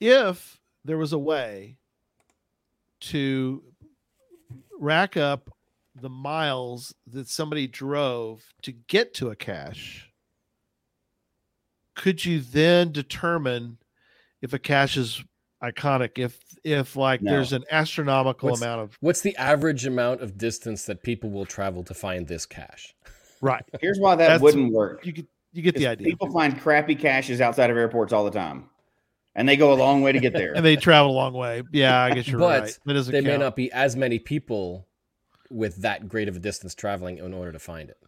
If 0.00 0.60
there 0.84 0.98
was 0.98 1.12
a 1.12 1.18
way 1.18 1.78
to 3.00 3.62
rack 4.78 5.16
up 5.16 5.50
the 5.94 6.10
miles 6.10 6.94
that 7.06 7.28
somebody 7.28 7.66
drove 7.66 8.44
to 8.62 8.72
get 8.72 9.14
to 9.14 9.30
a 9.30 9.36
cache, 9.36 10.10
could 11.94 12.24
you 12.24 12.40
then 12.40 12.90
determine 12.90 13.78
if 14.42 14.52
a 14.52 14.58
cache 14.58 14.96
is 14.96 15.24
iconic? 15.72 16.18
If 16.18 16.38
if 16.64 16.96
like 16.96 17.20
No. 17.22 17.32
there's 17.32 17.52
an 17.52 17.64
astronomical 17.70 18.50
What's- 18.50 18.62
amount 18.62 18.80
of 18.82 18.96
What's 19.00 19.20
the 19.20 19.36
average 19.36 19.86
amount 19.86 20.20
of 20.22 20.38
distance 20.38 20.84
that 20.86 21.02
people 21.02 21.30
will 21.30 21.44
travel 21.46 21.82
to 21.84 21.94
find 21.94 22.26
this 22.26 22.46
cache? 22.46 22.94
right, 23.40 23.62
Here's 23.80 23.98
why 23.98 24.14
that 24.16 24.24
That's- 24.24 24.40
wouldn't 24.40 24.72
work. 24.72 25.04
you 25.04 25.12
get 25.12 25.26
you 25.52 25.62
get 25.62 25.74
the 25.76 25.82
'Cause 25.84 25.92
idea. 25.92 26.06
People 26.08 26.30
find 26.32 26.58
crappy 26.60 26.94
caches 26.96 27.40
outside 27.40 27.70
of 27.70 27.76
airports 27.76 28.12
all 28.12 28.24
the 28.24 28.30
time, 28.32 28.68
and 29.36 29.48
they 29.48 29.56
go 29.56 29.72
a 29.72 29.76
long 29.76 30.02
way 30.02 30.10
to 30.10 30.18
get 30.18 30.32
there. 30.32 30.52
and 30.56 30.64
they 30.64 30.74
travel 30.76 31.12
a 31.12 31.14
long 31.14 31.32
way. 31.32 31.62
Yeah, 31.72 32.02
I 32.02 32.12
guess 32.14 32.26
you're 32.26 32.40
But 32.40 32.62
right. 32.62 32.78
That 32.86 32.92
doesn't 32.94 33.12
There 33.12 33.22
may 33.22 33.36
not 33.36 33.54
be 33.54 33.70
as 33.70 33.94
many 33.94 34.18
people 34.18 34.88
with 35.50 35.76
that 35.82 36.08
great 36.08 36.28
of 36.28 36.34
a 36.34 36.40
distance 36.40 36.74
traveling 36.74 37.18
in 37.18 37.32
order 37.32 37.52
to 37.52 37.58
find 37.60 37.88
it. 37.90 37.98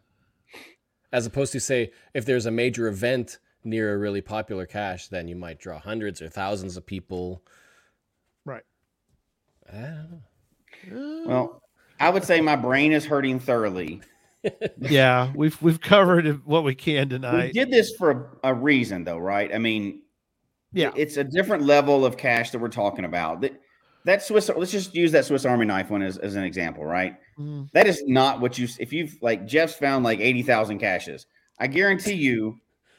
As 1.13 1.25
opposed 1.25 1.53
to 1.53 1.61
say, 1.61 1.93
if 2.15 2.25
there's 2.25 2.47
a 2.47 2.51
major 2.51 2.89
event 2.89 3.39
near 3.67 3.95
a 3.95 3.99
really 3.99 4.21
popular 4.21 4.65
cache, 4.67 5.09
then 5.09 5.29
you 5.29 5.37
might 5.37 5.59
draw 5.59 5.79
hundreds 5.79 6.23
or 6.23 6.29
thousands 6.29 6.77
of 6.77 6.87
people. 6.87 7.43
Right. 8.45 8.63
I 9.71 9.77
don't 9.77 10.11
know. 10.11 11.25
Uh, 11.25 11.29
well, 11.29 11.63
I 11.99 12.11
would 12.11 12.25
say 12.25 12.41
my 12.41 12.57
brain 12.57 12.93
is 12.93 13.05
hurting 13.05 13.41
thoroughly. 13.41 14.01
yeah, 14.79 15.33
we've 15.35 15.61
we've 15.61 15.81
covered 15.81 16.45
what 16.47 16.63
we 16.63 16.75
can 16.75 17.09
tonight. 17.09 17.47
We 17.47 17.53
did 17.53 17.71
this 17.71 17.93
for 17.99 18.39
a, 18.45 18.51
a 18.51 18.55
reason, 18.55 19.03
though, 19.05 19.19
right? 19.19 19.53
I 19.53 19.59
mean, 19.59 20.03
Yeah. 20.73 20.93
it's 20.95 21.17
a 21.17 21.25
different 21.25 21.65
level 21.65 22.07
of 22.07 22.17
cache 22.17 22.51
that 22.51 22.61
we're 22.61 22.69
talking 22.69 23.05
about. 23.05 23.41
That 23.41 23.61
that 24.05 24.23
Swiss. 24.23 24.49
Let's 24.55 24.71
just 24.71 24.95
use 24.95 25.11
that 25.13 25.25
Swiss 25.25 25.45
Army 25.45 25.67
knife 25.67 25.91
one 25.91 26.03
as, 26.03 26.17
as 26.19 26.37
an 26.37 26.45
example, 26.45 26.85
right? 26.85 27.17
Mm, 27.37 27.69
That 27.73 27.89
is 27.89 28.05
not 28.07 28.41
what 28.41 28.57
you. 28.57 28.69
If 28.79 28.93
you've 28.93 29.17
like 29.21 29.47
Jeff's 29.47 29.75
found 29.75 30.05
like 30.05 30.21
eighty 30.21 30.43
thousand 30.43 30.79
caches, 30.79 31.27
I 31.59 31.67
guarantee 31.67 32.15
you, 32.15 32.57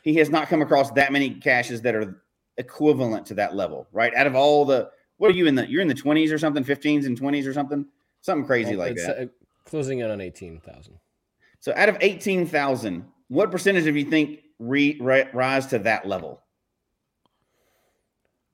he 0.07 0.15
has 0.15 0.29
not 0.29 0.47
come 0.47 0.61
across 0.61 0.89
that 0.91 1.11
many 1.11 1.31
caches 1.31 1.81
that 1.81 1.93
are 1.93 2.21
equivalent 2.57 3.25
to 3.27 3.33
that 3.33 3.55
level, 3.55 3.87
right? 3.91 4.13
Out 4.15 4.25
of 4.25 4.35
all 4.35 4.63
the, 4.63 4.89
what 5.17 5.29
are 5.29 5.33
you 5.33 5.47
in 5.47 5.55
the? 5.55 5.69
You're 5.69 5.81
in 5.81 5.89
the 5.89 5.93
twenties 5.93 6.31
or 6.31 6.37
something, 6.37 6.63
fifteens 6.63 7.05
and 7.05 7.17
twenties 7.17 7.45
or 7.45 7.53
something, 7.53 7.85
something 8.21 8.45
crazy 8.45 8.77
Well, 8.77 8.87
like 8.87 8.91
it's, 8.93 9.05
that. 9.05 9.19
uh, 9.19 9.25
closing 9.65 9.99
in 9.99 10.09
on 10.09 10.21
18,000. 10.21 10.97
So 11.59 11.73
out 11.75 11.89
of 11.89 11.97
18,000, 11.99 13.05
what 13.27 13.51
percentage 13.51 13.85
of 13.87 13.97
you 13.97 14.05
think 14.05 14.39
re, 14.59 14.97
ri- 15.01 15.27
rise 15.33 15.65
to 15.67 15.79
that 15.79 16.07
level? 16.07 16.41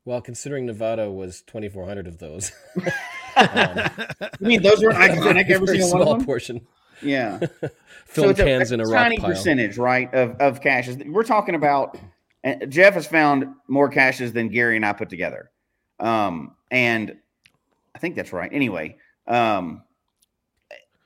Well, 0.05 0.21
considering 0.21 0.65
Nevada 0.65 1.11
was 1.11 1.43
2,400 1.43 2.07
of 2.07 2.17
those, 2.17 2.51
um, 2.77 2.89
I 3.37 4.11
mean, 4.39 4.63
those 4.63 4.83
were 4.83 4.91
iconic, 4.91 5.49
every 5.49 5.67
very 5.67 5.79
single 5.79 5.99
one 5.99 6.01
of 6.01 6.07
small 6.07 6.25
portion. 6.25 6.65
Yeah. 7.01 7.39
Film 8.05 8.29
it's 8.29 8.39
a- 8.39 8.73
in 8.73 8.79
a 8.79 8.83
rock 8.83 9.03
tiny 9.03 9.17
pile. 9.17 9.29
percentage, 9.31 9.77
right, 9.77 10.13
of, 10.13 10.39
of 10.39 10.61
caches. 10.61 10.97
We're 11.05 11.23
talking 11.23 11.55
about, 11.55 11.97
and 12.43 12.71
Jeff 12.71 12.93
has 12.93 13.07
found 13.07 13.45
more 13.67 13.89
caches 13.89 14.33
than 14.33 14.49
Gary 14.49 14.75
and 14.75 14.85
I 14.85 14.93
put 14.93 15.09
together. 15.09 15.49
Um, 15.99 16.55
and 16.69 17.15
I 17.95 17.99
think 17.99 18.15
that's 18.15 18.31
right. 18.33 18.49
Anyway, 18.53 18.97
um, 19.27 19.81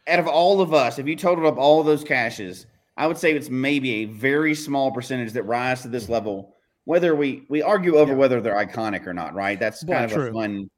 out 0.07 0.19
of 0.19 0.27
all 0.27 0.61
of 0.61 0.73
us, 0.73 0.99
if 0.99 1.07
you 1.07 1.15
totaled 1.15 1.45
up 1.47 1.57
all 1.57 1.84
those 1.84 2.03
caches, 2.03 2.65
I 2.97 3.07
would 3.07 3.18
say 3.18 3.34
it's 3.34 3.49
maybe 3.49 3.91
a 3.95 4.05
very 4.05 4.55
small 4.55 4.91
percentage 4.91 5.34
that 5.34 5.43
rise 5.43 5.81
to 5.84 5.88
this 5.88 6.09
level. 6.09 6.53
Whether 6.85 7.15
we 7.15 7.43
we 7.49 7.61
argue 7.61 7.97
over 7.97 8.14
Yeah. 8.14 8.18
whether 8.18 8.41
they're 8.41 8.55
iconic 8.55 9.05
or 9.05 9.14
not, 9.14 9.34
right? 9.35 9.59
That's 9.59 9.84
Well, 9.84 9.99
kind 9.99 10.11
of 10.11 10.18
true. 10.18 10.30
a 10.30 10.34
fun 10.34 10.69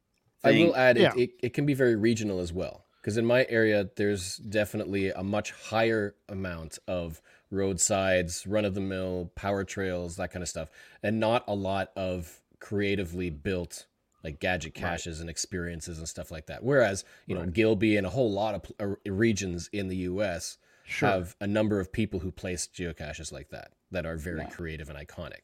I 0.43 0.51
will 0.51 0.75
add 0.75 0.97
Yeah. 0.97 1.11
it, 1.15 1.19
it, 1.21 1.29
it 1.43 1.53
can 1.53 1.65
be 1.65 1.73
very 1.75 1.95
regional 1.95 2.39
as 2.39 2.51
well. 2.51 2.85
Because 3.01 3.17
in 3.17 3.25
my 3.25 3.45
area, 3.49 3.89
there's 3.95 4.37
definitely 4.37 5.09
a 5.09 5.23
much 5.23 5.51
higher 5.51 6.15
amount 6.27 6.79
of 6.87 7.21
roadsides, 7.49 8.45
run 8.45 8.65
of 8.65 8.75
the 8.75 8.81
mill, 8.81 9.31
power 9.35 9.63
trails, 9.63 10.17
that 10.17 10.31
kind 10.31 10.43
of 10.43 10.49
stuff, 10.49 10.69
and 11.01 11.19
not 11.19 11.43
a 11.47 11.55
lot 11.55 11.91
of 11.95 12.41
creatively 12.59 13.29
built 13.29 13.85
like 14.23 14.41
gadget 14.41 14.73
caches 14.73 15.21
and 15.21 15.29
experiences 15.29 15.97
and 15.97 16.07
stuff 16.09 16.29
like 16.29 16.47
that. 16.47 16.61
Whereas, 16.61 17.05
you 17.25 17.35
know, 17.35 17.45
Gilby 17.45 17.95
and 17.95 18.05
a 18.05 18.09
whole 18.09 18.29
lot 18.31 18.53
of 18.53 18.63
pl- 18.63 18.75
uh, 19.05 19.11
regions 19.11 19.69
in 19.71 19.87
the 19.87 19.95
US 19.97 20.57
Sure. 20.83 21.09
have 21.09 21.35
a 21.39 21.47
number 21.47 21.79
of 21.79 21.93
people 21.93 22.19
who 22.19 22.31
place 22.31 22.67
geocaches 22.67 23.31
like 23.31 23.49
that 23.49 23.71
that 23.91 24.05
are 24.05 24.17
very 24.17 24.39
Yeah. 24.39 24.49
creative 24.49 24.89
and 24.89 24.97
iconic. 24.97 25.43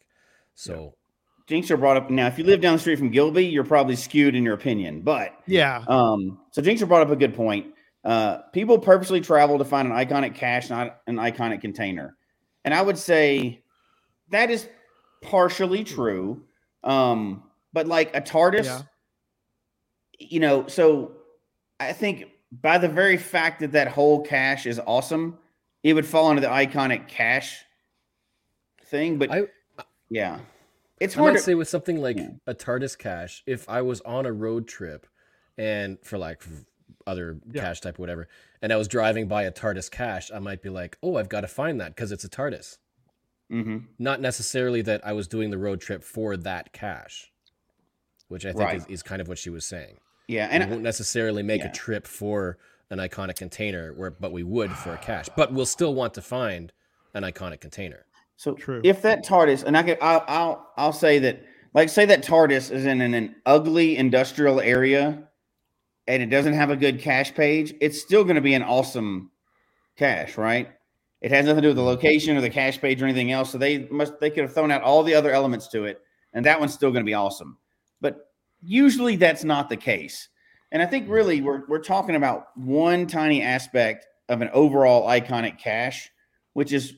So, 0.55 0.95
Jinxer 1.47 1.79
brought 1.79 1.97
up 1.97 2.09
now. 2.09 2.27
If 2.27 2.37
you 2.37 2.43
live 2.43 2.61
down 2.61 2.73
the 2.73 2.79
street 2.79 2.97
from 2.97 3.11
Gilby, 3.11 3.45
you're 3.45 3.63
probably 3.63 3.95
skewed 3.95 4.35
in 4.35 4.43
your 4.43 4.55
opinion. 4.55 5.01
But 5.01 5.33
yeah. 5.45 5.83
um, 5.87 6.39
so 6.51 6.61
Jinxer 6.61 6.87
brought 6.87 7.01
up 7.01 7.11
a 7.11 7.15
good 7.15 7.35
point. 7.35 7.67
Uh, 8.03 8.37
people 8.53 8.77
purposely 8.79 9.21
travel 9.21 9.57
to 9.57 9.65
find 9.65 9.87
an 9.87 9.93
iconic 9.93 10.35
cache, 10.35 10.69
not 10.69 11.01
an 11.07 11.15
iconic 11.17 11.61
container. 11.61 12.15
And 12.63 12.73
I 12.73 12.81
would 12.81 12.97
say 12.97 13.63
that 14.29 14.49
is 14.49 14.67
partially 15.21 15.83
true. 15.83 16.43
Um, 16.83 17.43
but 17.73 17.87
like 17.87 18.15
a 18.15 18.21
TARDIS, 18.21 18.65
Yeah. 18.65 18.81
you 20.19 20.39
know, 20.39 20.67
so 20.67 21.13
I 21.79 21.93
think 21.93 22.25
by 22.61 22.77
the 22.77 22.87
very 22.87 23.17
fact 23.17 23.59
that 23.59 23.71
that 23.73 23.87
whole 23.87 24.21
cache 24.21 24.65
is 24.65 24.79
awesome, 24.85 25.37
it 25.83 25.93
would 25.93 26.05
fall 26.05 26.27
under 26.27 26.41
the 26.41 26.47
iconic 26.47 27.07
cache 27.07 27.63
thing. 28.85 29.17
But 29.17 29.31
I- 29.31 29.47
yeah, 30.09 30.39
it's 30.99 31.15
I 31.15 31.19
hard 31.19 31.33
to 31.35 31.39
say 31.39 31.55
with 31.55 31.67
something 31.67 32.01
like 32.01 32.17
a 32.47 32.53
TARDIS 32.53 32.97
cache, 32.97 33.43
if 33.45 33.67
I 33.69 33.81
was 33.81 34.01
on 34.01 34.25
a 34.25 34.31
road 34.31 34.67
trip 34.67 35.05
and 35.57 35.97
for 36.03 36.17
like 36.17 36.43
other 37.07 37.37
Yeah. 37.51 37.61
cache 37.63 37.81
type, 37.81 37.99
whatever, 37.99 38.27
and 38.61 38.71
I 38.73 38.77
was 38.77 38.87
driving 38.87 39.27
by 39.27 39.43
a 39.43 39.51
TARDIS 39.51 39.89
cache, 39.91 40.31
I 40.31 40.39
might 40.39 40.61
be 40.61 40.69
like, 40.69 40.97
oh, 41.03 41.17
I've 41.17 41.29
got 41.29 41.41
to 41.41 41.47
find 41.47 41.79
that 41.81 41.95
because 41.95 42.11
it's 42.11 42.23
a 42.23 42.29
TARDIS. 42.29 42.77
Mhm. 43.51 43.85
Not 43.99 44.21
necessarily 44.21 44.81
that 44.83 45.05
I 45.05 45.13
was 45.13 45.27
doing 45.27 45.51
the 45.51 45.57
road 45.57 45.79
trip 45.81 46.03
for 46.03 46.35
that 46.37 46.73
cache, 46.73 47.31
which 48.27 48.45
I 48.45 48.49
think 48.53 48.59
Right. 48.63 48.77
is, 48.77 48.85
is 48.87 49.03
kind 49.03 49.21
of 49.21 49.27
what 49.27 49.37
she 49.37 49.49
was 49.51 49.65
saying. 49.65 49.99
Yeah, 50.27 50.47
And 50.49 50.63
we 50.65 50.71
won't 50.71 50.81
necessarily 50.81 51.43
make 51.43 51.61
yeah. 51.61 51.69
a 51.69 51.71
trip 51.71 52.07
for 52.07 52.57
an 52.89 52.97
iconic 52.97 53.35
container, 53.35 53.93
where 53.93 54.09
but 54.09 54.31
we 54.31 54.41
would 54.41 54.71
for 54.71 54.93
a 54.93 54.97
cache. 54.97 55.29
But 55.35 55.53
we'll 55.53 55.67
still 55.67 55.93
want 55.93 56.15
to 56.15 56.21
find 56.23 56.73
an 57.13 57.21
iconic 57.23 57.61
container. 57.61 58.05
So 58.37 58.53
True. 58.53 58.81
if 58.83 59.01
that 59.01 59.25
TARDIS, 59.25 59.63
and 59.63 59.77
I 59.77 59.83
could, 59.83 59.97
I'll, 60.01 60.23
I'll, 60.27 60.71
I'll 60.77 60.93
say 60.93 61.19
that, 61.19 61.43
like, 61.73 61.89
say 61.89 62.05
that 62.05 62.23
TARDIS 62.23 62.71
is 62.71 62.85
in 62.85 63.01
an, 63.01 63.13
an 63.13 63.35
ugly 63.45 63.97
industrial 63.97 64.59
area, 64.59 65.27
and 66.07 66.21
it 66.21 66.27
doesn't 66.27 66.53
have 66.53 66.69
a 66.69 66.75
good 66.75 66.99
cache 66.99 67.33
page, 67.33 67.73
it's 67.81 68.01
still 68.01 68.23
going 68.23 68.35
to 68.35 68.41
be 68.41 68.53
an 68.53 68.63
awesome 68.63 69.31
cache, 69.97 70.37
right? 70.37 70.69
It 71.21 71.31
has 71.31 71.45
nothing 71.45 71.57
to 71.57 71.61
do 71.61 71.67
with 71.69 71.77
the 71.77 71.83
location 71.83 72.37
or 72.37 72.41
the 72.41 72.49
cache 72.49 72.79
page 72.79 73.01
or 73.01 73.05
anything 73.05 73.31
else. 73.31 73.51
So 73.51 73.57
they 73.57 73.87
must, 73.89 74.19
they 74.19 74.29
could 74.29 74.43
have 74.43 74.53
thrown 74.53 74.71
out 74.71 74.83
all 74.83 75.01
the 75.01 75.15
other 75.15 75.31
elements 75.31 75.67
to 75.69 75.85
it, 75.85 76.01
and 76.33 76.45
that 76.45 76.59
one's 76.59 76.73
still 76.73 76.91
going 76.91 77.03
to 77.03 77.09
be 77.09 77.13
awesome. 77.13 77.57
But 78.01 78.29
usually 78.61 79.15
that's 79.15 79.43
not 79.43 79.69
the 79.69 79.77
case. 79.77 80.29
And 80.71 80.83
I 80.83 80.85
think 80.85 81.09
really 81.09 81.41
we're 81.41 81.65
we're 81.67 81.79
talking 81.79 82.15
about 82.15 82.47
one 82.57 83.07
tiny 83.07 83.41
aspect 83.41 84.07
of 84.27 84.41
an 84.41 84.49
overall 84.51 85.07
iconic 85.07 85.57
cache, 85.57 86.11
which 86.53 86.73
is 86.73 86.95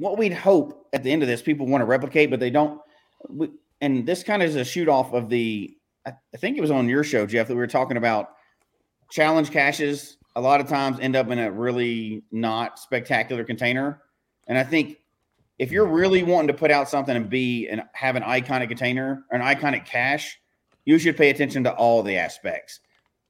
what 0.00 0.16
we'd 0.16 0.32
hope 0.32 0.88
at 0.94 1.02
the 1.02 1.12
end 1.12 1.22
of 1.22 1.28
this 1.28 1.42
people 1.42 1.66
want 1.66 1.82
to 1.82 1.86
replicate, 1.86 2.30
but 2.30 2.40
they 2.40 2.50
don't. 2.50 2.80
We, 3.28 3.50
and 3.82 4.06
this 4.06 4.22
kind 4.22 4.42
of 4.42 4.48
is 4.48 4.56
a 4.56 4.64
shoot 4.64 4.88
off 4.88 5.12
of 5.12 5.28
the. 5.28 5.76
I, 6.06 6.14
think 6.38 6.56
it 6.56 6.62
was 6.62 6.70
on 6.70 6.88
your 6.88 7.04
show, 7.04 7.26
Jeff, 7.26 7.48
that 7.48 7.54
we 7.54 7.60
were 7.60 7.66
talking 7.66 7.98
about 7.98 8.30
challenge 9.10 9.50
caches. 9.50 10.16
A 10.36 10.40
lot 10.40 10.60
of 10.60 10.68
times 10.68 10.98
end 11.00 11.14
up 11.14 11.28
in 11.28 11.38
a 11.38 11.50
really 11.50 12.22
not 12.32 12.78
spectacular 12.78 13.44
container, 13.44 14.00
and 14.48 14.56
I 14.56 14.64
think 14.64 14.96
if 15.58 15.70
you're 15.70 15.86
really 15.86 16.22
wanting 16.22 16.48
to 16.48 16.54
put 16.54 16.70
out 16.70 16.88
something 16.88 17.14
and 17.14 17.28
be 17.28 17.68
and 17.68 17.82
have 17.92 18.16
an 18.16 18.22
iconic 18.22 18.68
container 18.68 19.24
or 19.30 19.38
an 19.38 19.42
iconic 19.42 19.84
cache, 19.84 20.40
you 20.86 20.98
should 20.98 21.18
pay 21.18 21.28
attention 21.28 21.62
to 21.64 21.74
all 21.74 22.02
the 22.02 22.16
aspects. 22.16 22.80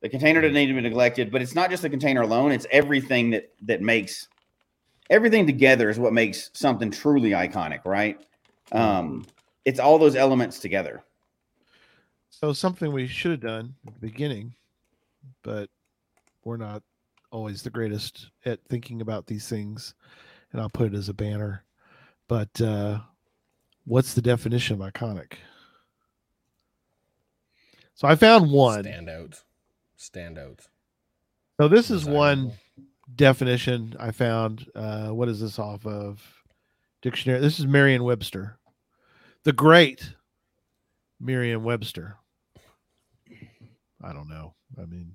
The 0.03 0.09
container 0.09 0.41
doesn't 0.41 0.55
need 0.55 0.67
to 0.67 0.75
be 0.75 0.81
neglected, 0.81 1.33
but 1.33 1.43
it's 1.43 1.57
not 1.57 1.71
just 1.71 1.83
the 1.83 1.91
container 1.91 2.23
alone; 2.23 2.53
it's 2.53 2.67
everything 2.71 3.31
that 3.31 3.51
that 3.63 3.83
makes 3.83 4.29
everything 5.11 5.47
together 5.47 5.91
is 5.91 5.99
what 5.99 6.13
makes 6.13 6.51
something 6.55 6.91
truly 6.91 7.31
iconic, 7.31 7.85
right? 7.85 8.19
Um, 8.73 9.27
it's 9.65 9.81
all 9.81 9.99
those 9.99 10.17
elements 10.17 10.61
together. 10.61 11.03
So 12.31 12.53
something 12.53 12.93
we 12.93 13.07
should 13.07 13.33
have 13.33 13.41
done 13.41 13.75
at 13.87 13.95
the 13.95 14.01
beginning, 14.01 14.55
but 15.43 15.69
we're 16.45 16.57
not 16.57 16.83
always 17.33 17.63
the 17.63 17.71
greatest 17.71 18.31
at 18.47 18.61
thinking 18.69 19.03
about 19.03 19.27
these 19.27 19.49
things. 19.49 19.95
And 20.53 20.61
I'll 20.61 20.71
put 20.71 20.93
it 20.93 20.97
as 20.97 21.09
a 21.09 21.15
banner. 21.15 21.65
But 22.29 22.61
uh, 22.61 23.01
what's 23.85 24.15
the 24.15 24.23
definition 24.23 24.81
of 24.81 24.93
iconic? 24.93 25.35
So 27.95 28.09
I 28.09 28.15
found 28.15 28.51
one. 28.51 28.85
Stand 28.85 29.11
out. 29.11 29.43
Stand 29.97 30.39
out. 30.39 30.61
So 31.61 31.69
this 31.69 31.91
is 31.91 32.07
one 32.07 32.37
Desirable. 32.37 32.59
Definition 33.17 33.95
I 33.99 34.11
found. 34.11 34.67
Uh, 34.75 35.09
what 35.09 35.29
is 35.29 35.41
this 35.41 35.59
off 35.59 35.87
of? 35.87 36.23
Dictionary. 37.03 37.41
This 37.41 37.59
is 37.59 37.67
Merriam 37.67 38.03
Webster. 38.03 38.59
The 39.45 39.53
great 39.53 40.15
Merriam 41.19 41.65
Webster. 41.65 42.17
I 44.03 44.13
don't 44.13 44.29
know. 44.29 44.55
I 44.81 44.85
mean, 44.85 45.15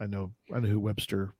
I 0.00 0.06
know 0.06 0.32
I 0.54 0.60
know 0.60 0.68
who 0.68 0.80
Webster 0.80 1.32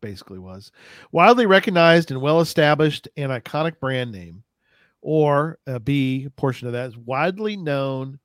basically 0.00 0.38
was. 0.38 0.70
Widely 1.12 1.46
recognized 1.46 2.10
and 2.10 2.20
well 2.20 2.40
established 2.40 3.08
and 3.16 3.32
iconic 3.32 3.80
brand 3.80 4.12
name, 4.12 4.42
or 5.00 5.58
a 5.66 5.80
B 5.80 6.28
portion 6.36 6.66
of 6.66 6.74
that 6.74 6.88
is 6.88 6.96
widely 6.96 7.56
known 7.56 8.18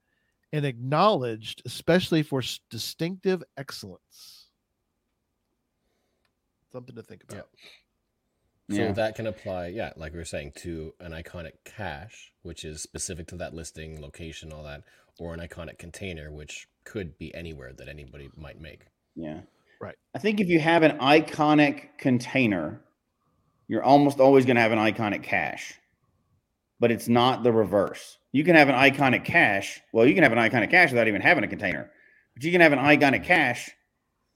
and 0.52 0.66
acknowledged, 0.66 1.62
especially 1.66 2.24
for 2.24 2.42
distinctive 2.70 3.44
excellence. 3.58 4.39
Something 6.72 6.96
to 6.96 7.04
think 7.04 7.24
about. 7.24 7.48
So 8.70 8.76
Yeah. 8.76 8.92
that 8.92 9.16
can 9.16 9.26
apply, 9.26 9.68
yeah, 9.68 9.94
like 9.96 10.12
we 10.14 10.20
were 10.20 10.26
saying, 10.26 10.52
to 10.58 10.94
an 11.00 11.12
iconic 11.12 11.54
cache, 11.66 12.32
which 12.44 12.64
is 12.64 12.84
specific 12.84 13.28
to 13.28 13.36
that 13.38 13.54
listing, 13.56 14.00
location, 14.00 14.54
all 14.54 14.64
that, 14.64 14.84
or 15.18 15.34
an 15.34 15.40
iconic 15.40 15.80
container, 15.80 16.32
which 16.32 16.68
could 16.84 17.18
be 17.18 17.34
anywhere 17.34 17.74
that 17.74 17.88
anybody 17.90 18.30
might 18.38 18.62
make. 18.62 18.86
Yeah. 19.16 19.42
Right. 19.82 19.96
I 20.14 20.20
think 20.20 20.40
if 20.40 20.48
you 20.50 20.60
have 20.60 20.84
an 20.84 21.00
iconic 21.00 21.98
container, 21.98 22.82
you're 23.68 23.84
almost 23.84 24.20
always 24.20 24.46
going 24.46 24.56
to 24.56 24.62
have 24.62 24.72
an 24.72 24.78
iconic 24.80 25.24
cache, 25.24 25.74
but 26.80 26.92
it's 26.92 27.08
not 27.08 27.44
the 27.44 27.52
reverse. 27.52 28.18
You 28.32 28.44
can 28.44 28.56
have 28.56 28.70
an 28.70 28.76
iconic 28.76 29.26
cache. 29.26 29.82
Well, 29.92 30.06
you 30.06 30.14
can 30.14 30.24
have 30.24 30.32
an 30.32 30.38
iconic 30.38 30.70
cache 30.70 30.92
without 30.92 31.08
even 31.08 31.22
having 31.22 31.44
a 31.44 31.48
container, 31.48 31.90
but 32.36 32.44
you 32.44 32.52
can 32.52 32.62
have 32.62 32.74
an 32.74 32.80
iconic 32.80 33.24
cache 33.24 33.72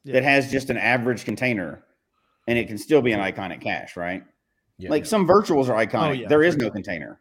Yeah. 0.04 0.14
that 0.14 0.24
has 0.24 0.52
just 0.52 0.70
an 0.72 0.78
average 0.78 1.24
container 1.24 1.84
and 2.48 2.58
it 2.58 2.68
can 2.68 2.78
still 2.78 3.02
be 3.02 3.12
an 3.12 3.20
iconic 3.20 3.62
cache, 3.62 3.96
right? 3.96 4.24
Yeah. 4.78 4.90
Like 4.90 5.06
some 5.06 5.28
virtuals 5.28 5.70
are 5.70 5.86
iconic. 5.86 6.22
yeah, 6.22 6.28
there 6.28 6.44
is 6.44 6.58
no 6.58 6.70
container. 6.70 7.20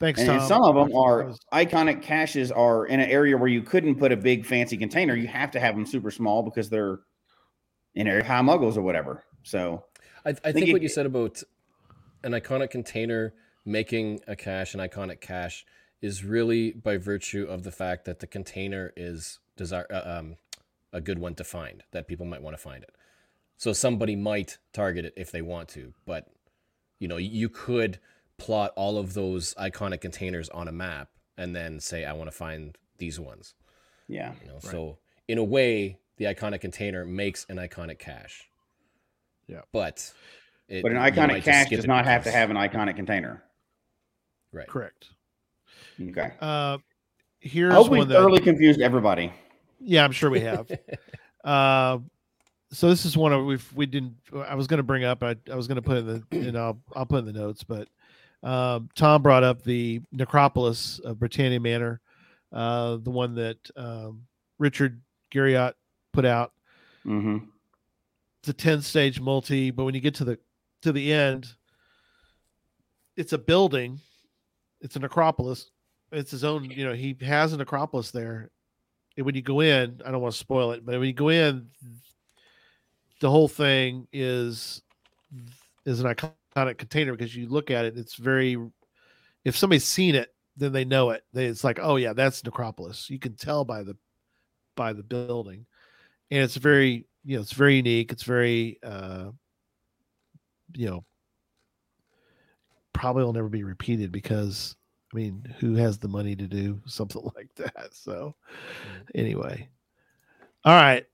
Thanks, 0.00 0.20
and 0.20 0.40
some 0.42 0.62
of 0.62 0.76
them 0.76 0.96
are 0.96 1.32
iconic 1.52 2.02
caches 2.02 2.52
are 2.52 2.86
in 2.86 3.00
an 3.00 3.10
area 3.10 3.36
where 3.36 3.48
you 3.48 3.62
couldn't 3.62 3.96
put 3.96 4.12
a 4.12 4.16
big 4.16 4.46
fancy 4.46 4.76
container. 4.76 5.14
You 5.16 5.26
have 5.26 5.50
to 5.52 5.60
have 5.60 5.74
them 5.74 5.84
super 5.86 6.12
small 6.12 6.42
because 6.44 6.70
they're 6.70 7.00
in 7.94 8.06
area 8.06 8.22
high 8.22 8.40
muggles 8.40 8.76
or 8.76 8.82
whatever. 8.82 9.24
So 9.42 9.84
I, 10.24 10.30
I 10.30 10.32
think 10.34 10.54
think 10.54 10.68
it- 10.68 10.72
what 10.72 10.82
you 10.82 10.88
said 10.88 11.06
about 11.06 11.42
an 12.22 12.32
iconic 12.32 12.70
container 12.70 13.34
making 13.64 14.20
a 14.26 14.34
cache 14.36 14.72
an 14.74 14.80
iconic 14.80 15.20
cache 15.20 15.64
is 16.00 16.24
really 16.24 16.70
by 16.72 16.96
virtue 16.96 17.44
of 17.44 17.64
the 17.64 17.72
fact 17.72 18.04
that 18.04 18.20
the 18.20 18.26
container 18.26 18.92
is 18.96 19.40
desire 19.56 19.86
uh, 19.92 20.18
um, 20.18 20.36
a 20.92 21.00
good 21.00 21.18
one 21.18 21.34
to 21.34 21.42
find 21.44 21.82
that 21.90 22.06
people 22.06 22.24
might 22.24 22.40
want 22.42 22.56
to 22.56 22.62
find 22.62 22.84
it. 22.84 22.90
So 23.58 23.72
somebody 23.72 24.16
might 24.16 24.58
target 24.72 25.04
it 25.04 25.14
if 25.16 25.30
they 25.30 25.42
want 25.42 25.68
to, 25.70 25.92
but 26.06 26.26
you 26.98 27.08
know 27.08 27.16
you 27.16 27.48
could 27.48 27.98
plot 28.38 28.72
all 28.76 28.98
of 28.98 29.14
those 29.14 29.52
iconic 29.54 30.00
containers 30.00 30.48
on 30.48 30.68
a 30.68 30.72
map 30.72 31.08
and 31.36 31.54
then 31.54 31.80
say 31.80 32.04
I 32.04 32.12
want 32.12 32.30
to 32.30 32.36
find 32.36 32.78
these 32.98 33.18
ones. 33.20 33.54
yeah. 34.08 34.32
You 34.42 34.48
know, 34.48 34.58
so 34.60 34.98
in 35.26 35.38
a 35.38 35.44
way, 35.44 35.98
the 36.16 36.26
iconic 36.26 36.60
container 36.60 37.04
makes 37.04 37.46
an 37.48 37.56
iconic 37.56 37.98
cache. 37.98 38.48
Yeah. 39.46 39.62
But 39.72 40.12
it, 40.68 40.82
But 40.82 40.92
an 40.92 40.98
iconic 40.98 41.42
cache 41.42 41.70
does 41.70 41.86
not 41.86 42.04
have 42.04 42.24
to 42.24 42.30
have 42.30 42.50
an 42.50 42.56
iconic 42.56 42.96
container. 42.96 43.42
right. 44.52 44.68
correct. 44.68 45.10
Okay. 46.00 46.32
Uh, 46.40 46.78
here's 47.40 47.72
I 47.72 47.76
hope 47.76 47.90
one 47.90 48.00
we 48.00 48.04
that 48.06 48.14
thoroughly 48.14 48.40
confused 48.40 48.80
everybody. 48.80 49.32
yeah, 49.80 50.04
I'm 50.04 50.12
sure 50.12 50.30
we 50.30 50.40
have. 50.40 50.70
uh, 51.44 51.98
so 52.70 52.88
this 52.88 53.04
is 53.04 53.16
one 53.16 53.32
of 53.32 53.44
we've 53.44 53.72
we 53.74 53.86
didn't. 53.86 54.16
I 54.46 54.54
was 54.54 54.66
going 54.66 54.78
to 54.78 54.82
bring 54.82 55.04
up. 55.04 55.22
I, 55.22 55.36
I 55.50 55.54
was 55.54 55.66
going 55.66 55.76
to 55.76 55.82
put 55.82 55.98
in 55.98 56.06
the 56.06 56.22
and 56.48 56.58
I'll 56.58 56.78
I'll 56.94 57.06
put 57.06 57.20
in 57.20 57.24
the 57.24 57.32
notes, 57.32 57.64
but 57.64 57.88
um, 58.42 58.88
Tom 58.94 59.22
brought 59.22 59.42
up 59.42 59.62
the 59.62 60.00
necropolis 60.12 60.98
of 61.00 61.18
Britannia 61.18 61.60
Manor, 61.60 62.00
uh, 62.52 62.96
the 62.96 63.10
one 63.10 63.34
that 63.36 63.58
um, 63.76 64.22
Richard 64.58 65.00
Garriott 65.32 65.74
put 66.12 66.24
out. 66.24 66.52
Mm-hmm. 67.06 67.38
It's 68.40 68.48
a 68.48 68.52
ten 68.52 68.82
stage 68.82 69.20
multi, 69.20 69.70
but 69.70 69.84
when 69.84 69.94
you 69.94 70.00
get 70.00 70.14
to 70.16 70.24
the 70.24 70.38
to 70.82 70.92
the 70.92 71.12
end, 71.12 71.48
it's 73.16 73.32
a 73.32 73.38
building. 73.38 73.98
It's 74.80 74.94
an 74.94 75.02
necropolis 75.02 75.70
It's 76.12 76.30
his 76.30 76.44
own. 76.44 76.64
You 76.70 76.86
know, 76.86 76.92
he 76.92 77.16
has 77.22 77.52
an 77.52 77.58
necropolis 77.58 78.10
there. 78.10 78.50
And 79.16 79.26
when 79.26 79.34
you 79.34 79.42
go 79.42 79.60
in, 79.60 80.00
I 80.06 80.12
don't 80.12 80.20
want 80.20 80.34
to 80.34 80.38
spoil 80.38 80.70
it, 80.70 80.86
but 80.86 80.96
when 80.96 81.08
you 81.08 81.12
go 81.12 81.30
in, 81.30 81.66
the 83.20 83.30
whole 83.30 83.48
thing 83.48 84.06
is 84.12 84.82
is 85.84 86.00
an 86.00 86.14
iconic 86.14 86.78
container 86.78 87.12
because 87.12 87.34
you 87.34 87.48
look 87.48 87.70
at 87.70 87.84
it, 87.84 87.96
it's 87.96 88.16
very. 88.16 88.56
If 89.44 89.56
somebody's 89.56 89.84
seen 89.84 90.14
it, 90.14 90.34
then 90.56 90.72
they 90.72 90.84
know 90.84 91.10
it. 91.10 91.22
They, 91.32 91.46
it's 91.46 91.64
like, 91.64 91.78
oh 91.80 91.96
yeah, 91.96 92.12
that's 92.12 92.44
Necropolis. 92.44 93.08
You 93.08 93.18
can 93.18 93.36
tell 93.36 93.64
by 93.64 93.82
the 93.82 93.96
by 94.76 94.92
the 94.92 95.02
building, 95.02 95.66
and 96.30 96.42
it's 96.42 96.56
very 96.56 97.06
you 97.24 97.36
know 97.36 97.42
it's 97.42 97.52
very 97.52 97.76
unique. 97.76 98.12
It's 98.12 98.24
very 98.24 98.78
uh, 98.82 99.30
you 100.74 100.86
know 100.86 101.04
probably 102.92 103.22
will 103.24 103.32
never 103.32 103.48
be 103.48 103.62
repeated 103.62 104.10
because 104.10 104.76
I 105.12 105.16
mean, 105.16 105.54
who 105.58 105.74
has 105.76 105.98
the 105.98 106.08
money 106.08 106.36
to 106.36 106.46
do 106.46 106.80
something 106.86 107.22
like 107.36 107.54
that? 107.56 107.94
So 107.94 108.34
anyway, 109.14 109.68
all 110.64 110.74
right. 110.74 111.06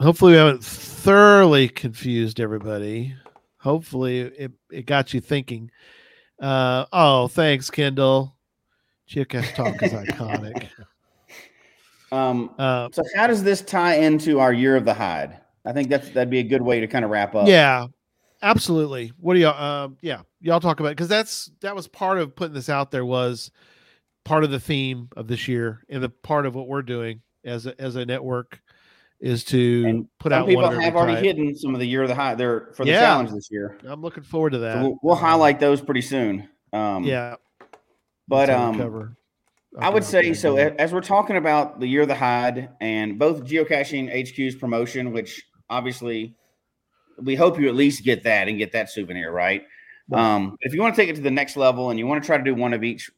Hopefully, 0.00 0.32
we 0.32 0.38
haven't 0.38 0.64
thoroughly 0.64 1.68
confused 1.68 2.40
everybody. 2.40 3.14
Hopefully, 3.58 4.20
it, 4.20 4.52
it 4.70 4.86
got 4.86 5.12
you 5.12 5.20
thinking. 5.20 5.70
Uh, 6.40 6.86
oh, 6.92 7.28
thanks, 7.28 7.70
Kendall. 7.70 8.34
Geocache 9.08 9.54
Talk 9.54 9.82
is 9.82 9.92
iconic. 9.92 10.68
Um, 12.12 12.50
Uh, 12.58 12.88
so 12.90 13.04
how 13.14 13.28
does 13.28 13.44
this 13.44 13.62
tie 13.62 13.94
into 13.94 14.40
our 14.40 14.52
year 14.52 14.74
of 14.74 14.84
the 14.84 14.92
hide? 14.92 15.38
I 15.64 15.72
think 15.72 15.88
that's 15.88 16.08
that'd 16.08 16.28
be 16.28 16.40
a 16.40 16.42
good 16.42 16.60
way 16.60 16.80
to 16.80 16.88
kind 16.88 17.04
of 17.04 17.10
wrap 17.12 17.36
up. 17.36 17.46
yeah, 17.46 17.86
absolutely. 18.42 19.12
What 19.20 19.34
do 19.34 19.40
y'all? 19.40 19.62
Um, 19.62 19.96
yeah, 20.00 20.22
y'all 20.40 20.58
talk 20.58 20.80
about 20.80 20.88
because 20.88 21.06
that's 21.06 21.52
that 21.60 21.76
was 21.76 21.86
part 21.86 22.18
of 22.18 22.34
putting 22.34 22.54
this 22.54 22.68
out 22.68 22.90
there 22.90 23.04
was 23.04 23.52
part 24.24 24.42
of 24.42 24.50
the 24.50 24.58
theme 24.58 25.08
of 25.16 25.28
this 25.28 25.46
year 25.46 25.84
and 25.88 26.02
the 26.02 26.08
part 26.08 26.46
of 26.46 26.56
what 26.56 26.66
we're 26.66 26.82
doing 26.82 27.20
as 27.44 27.66
a, 27.66 27.80
as 27.80 27.94
a 27.94 28.04
network 28.04 28.60
is 29.20 29.44
to 29.44 29.84
And 29.86 30.06
put 30.18 30.32
Some 30.32 30.42
out 30.42 30.48
people 30.48 30.68
have 30.70 30.96
already 30.96 31.14
type. 31.16 31.24
hidden 31.24 31.54
some 31.56 31.74
of 31.74 31.80
the 31.80 31.86
year 31.86 32.02
of 32.02 32.08
the 32.08 32.14
hide 32.14 32.38
there 32.38 32.70
for 32.74 32.84
the 32.84 32.92
Yeah. 32.92 33.00
challenge 33.00 33.30
this 33.32 33.48
year. 33.50 33.78
I'm 33.84 34.00
looking 34.00 34.22
forward 34.22 34.50
to 34.50 34.58
that. 34.58 34.74
So 34.76 34.82
we'll, 34.82 34.98
we'll 35.02 35.14
Um, 35.14 35.20
highlight 35.20 35.60
those 35.60 35.80
pretty 35.82 36.00
soon. 36.00 36.48
Um, 36.72 37.04
Yeah, 37.04 37.36
but 38.28 38.46
that's 38.46 38.58
how 38.58 38.70
we 38.70 38.74
um, 38.76 38.78
cover. 38.78 39.16
I 39.78 39.88
would 39.90 40.04
say 40.04 40.32
so. 40.32 40.56
a- 40.56 40.74
As 40.80 40.92
we're 40.92 41.00
talking 41.02 41.36
about 41.36 41.80
the 41.80 41.86
year 41.86 42.02
of 42.02 42.08
the 42.08 42.14
hide 42.14 42.70
and 42.80 43.18
both 43.18 43.44
geocaching 43.44 44.08
HQ's 44.12 44.54
promotion, 44.56 45.12
which 45.12 45.42
obviously 45.68 46.34
we 47.22 47.34
hope 47.34 47.60
you 47.60 47.68
at 47.68 47.74
least 47.74 48.04
get 48.04 48.22
that 48.24 48.48
and 48.48 48.56
get 48.58 48.72
that 48.72 48.88
souvenir, 48.90 49.30
right? 49.30 49.64
Right. 50.08 50.20
Um, 50.34 50.56
if 50.62 50.72
you 50.74 50.80
want 50.80 50.96
to 50.96 51.00
take 51.00 51.08
it 51.10 51.16
to 51.16 51.22
the 51.22 51.30
next 51.30 51.56
level 51.56 51.90
and 51.90 51.98
you 51.98 52.06
want 52.06 52.22
to 52.22 52.26
try 52.26 52.36
to 52.38 52.42
do 52.42 52.54
one 52.54 52.72
of 52.72 52.82
each, 52.82 53.10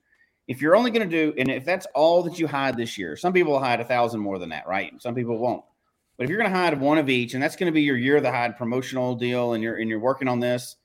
if 0.48 0.60
you're 0.60 0.74
only 0.76 0.90
going 0.90 1.08
to 1.08 1.16
do, 1.16 1.32
and 1.38 1.48
if 1.48 1.64
that's 1.64 1.86
all 1.94 2.22
that 2.24 2.38
you 2.38 2.46
hide 2.48 2.76
this 2.76 2.98
year, 2.98 3.16
some 3.16 3.32
people 3.32 3.52
will 3.52 3.60
hide 3.60 3.80
a 3.80 3.84
thousand 3.84 4.20
more 4.20 4.38
than 4.38 4.48
that, 4.50 4.66
right? 4.66 4.92
Some 5.00 5.14
people 5.14 5.38
won't. 5.38 5.64
But 6.16 6.24
if 6.24 6.30
you're 6.30 6.38
going 6.38 6.50
to 6.50 6.56
hide 6.56 6.78
one 6.78 6.98
of 6.98 7.08
each, 7.08 7.34
and 7.34 7.42
that's 7.42 7.56
going 7.56 7.70
to 7.70 7.74
be 7.74 7.82
your 7.82 7.96
year 7.96 8.18
of 8.18 8.22
the 8.22 8.30
hide 8.30 8.56
promotional 8.56 9.14
deal, 9.14 9.54
and 9.54 9.62
you're 9.62 9.76
and 9.76 9.88
you're 9.88 9.98
working 10.00 10.28
on 10.28 10.40
this, 10.40 10.76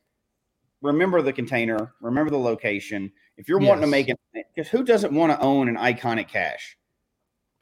remember 0.82 1.22
the 1.22 1.34
container, 1.34 1.94
remember 2.02 2.32
the 2.32 2.38
location. 2.38 3.12
If 3.38 3.48
you're 3.48 3.60
wanting 3.60 3.82
to 3.82 3.88
make 3.88 4.10
it, 4.10 4.18
because 4.56 4.70
who 4.70 4.84
doesn't 4.84 5.14
want 5.14 5.32
to 5.32 5.40
own 5.40 5.70
an 5.70 5.76
iconic 5.76 6.28
cache? 6.28 6.78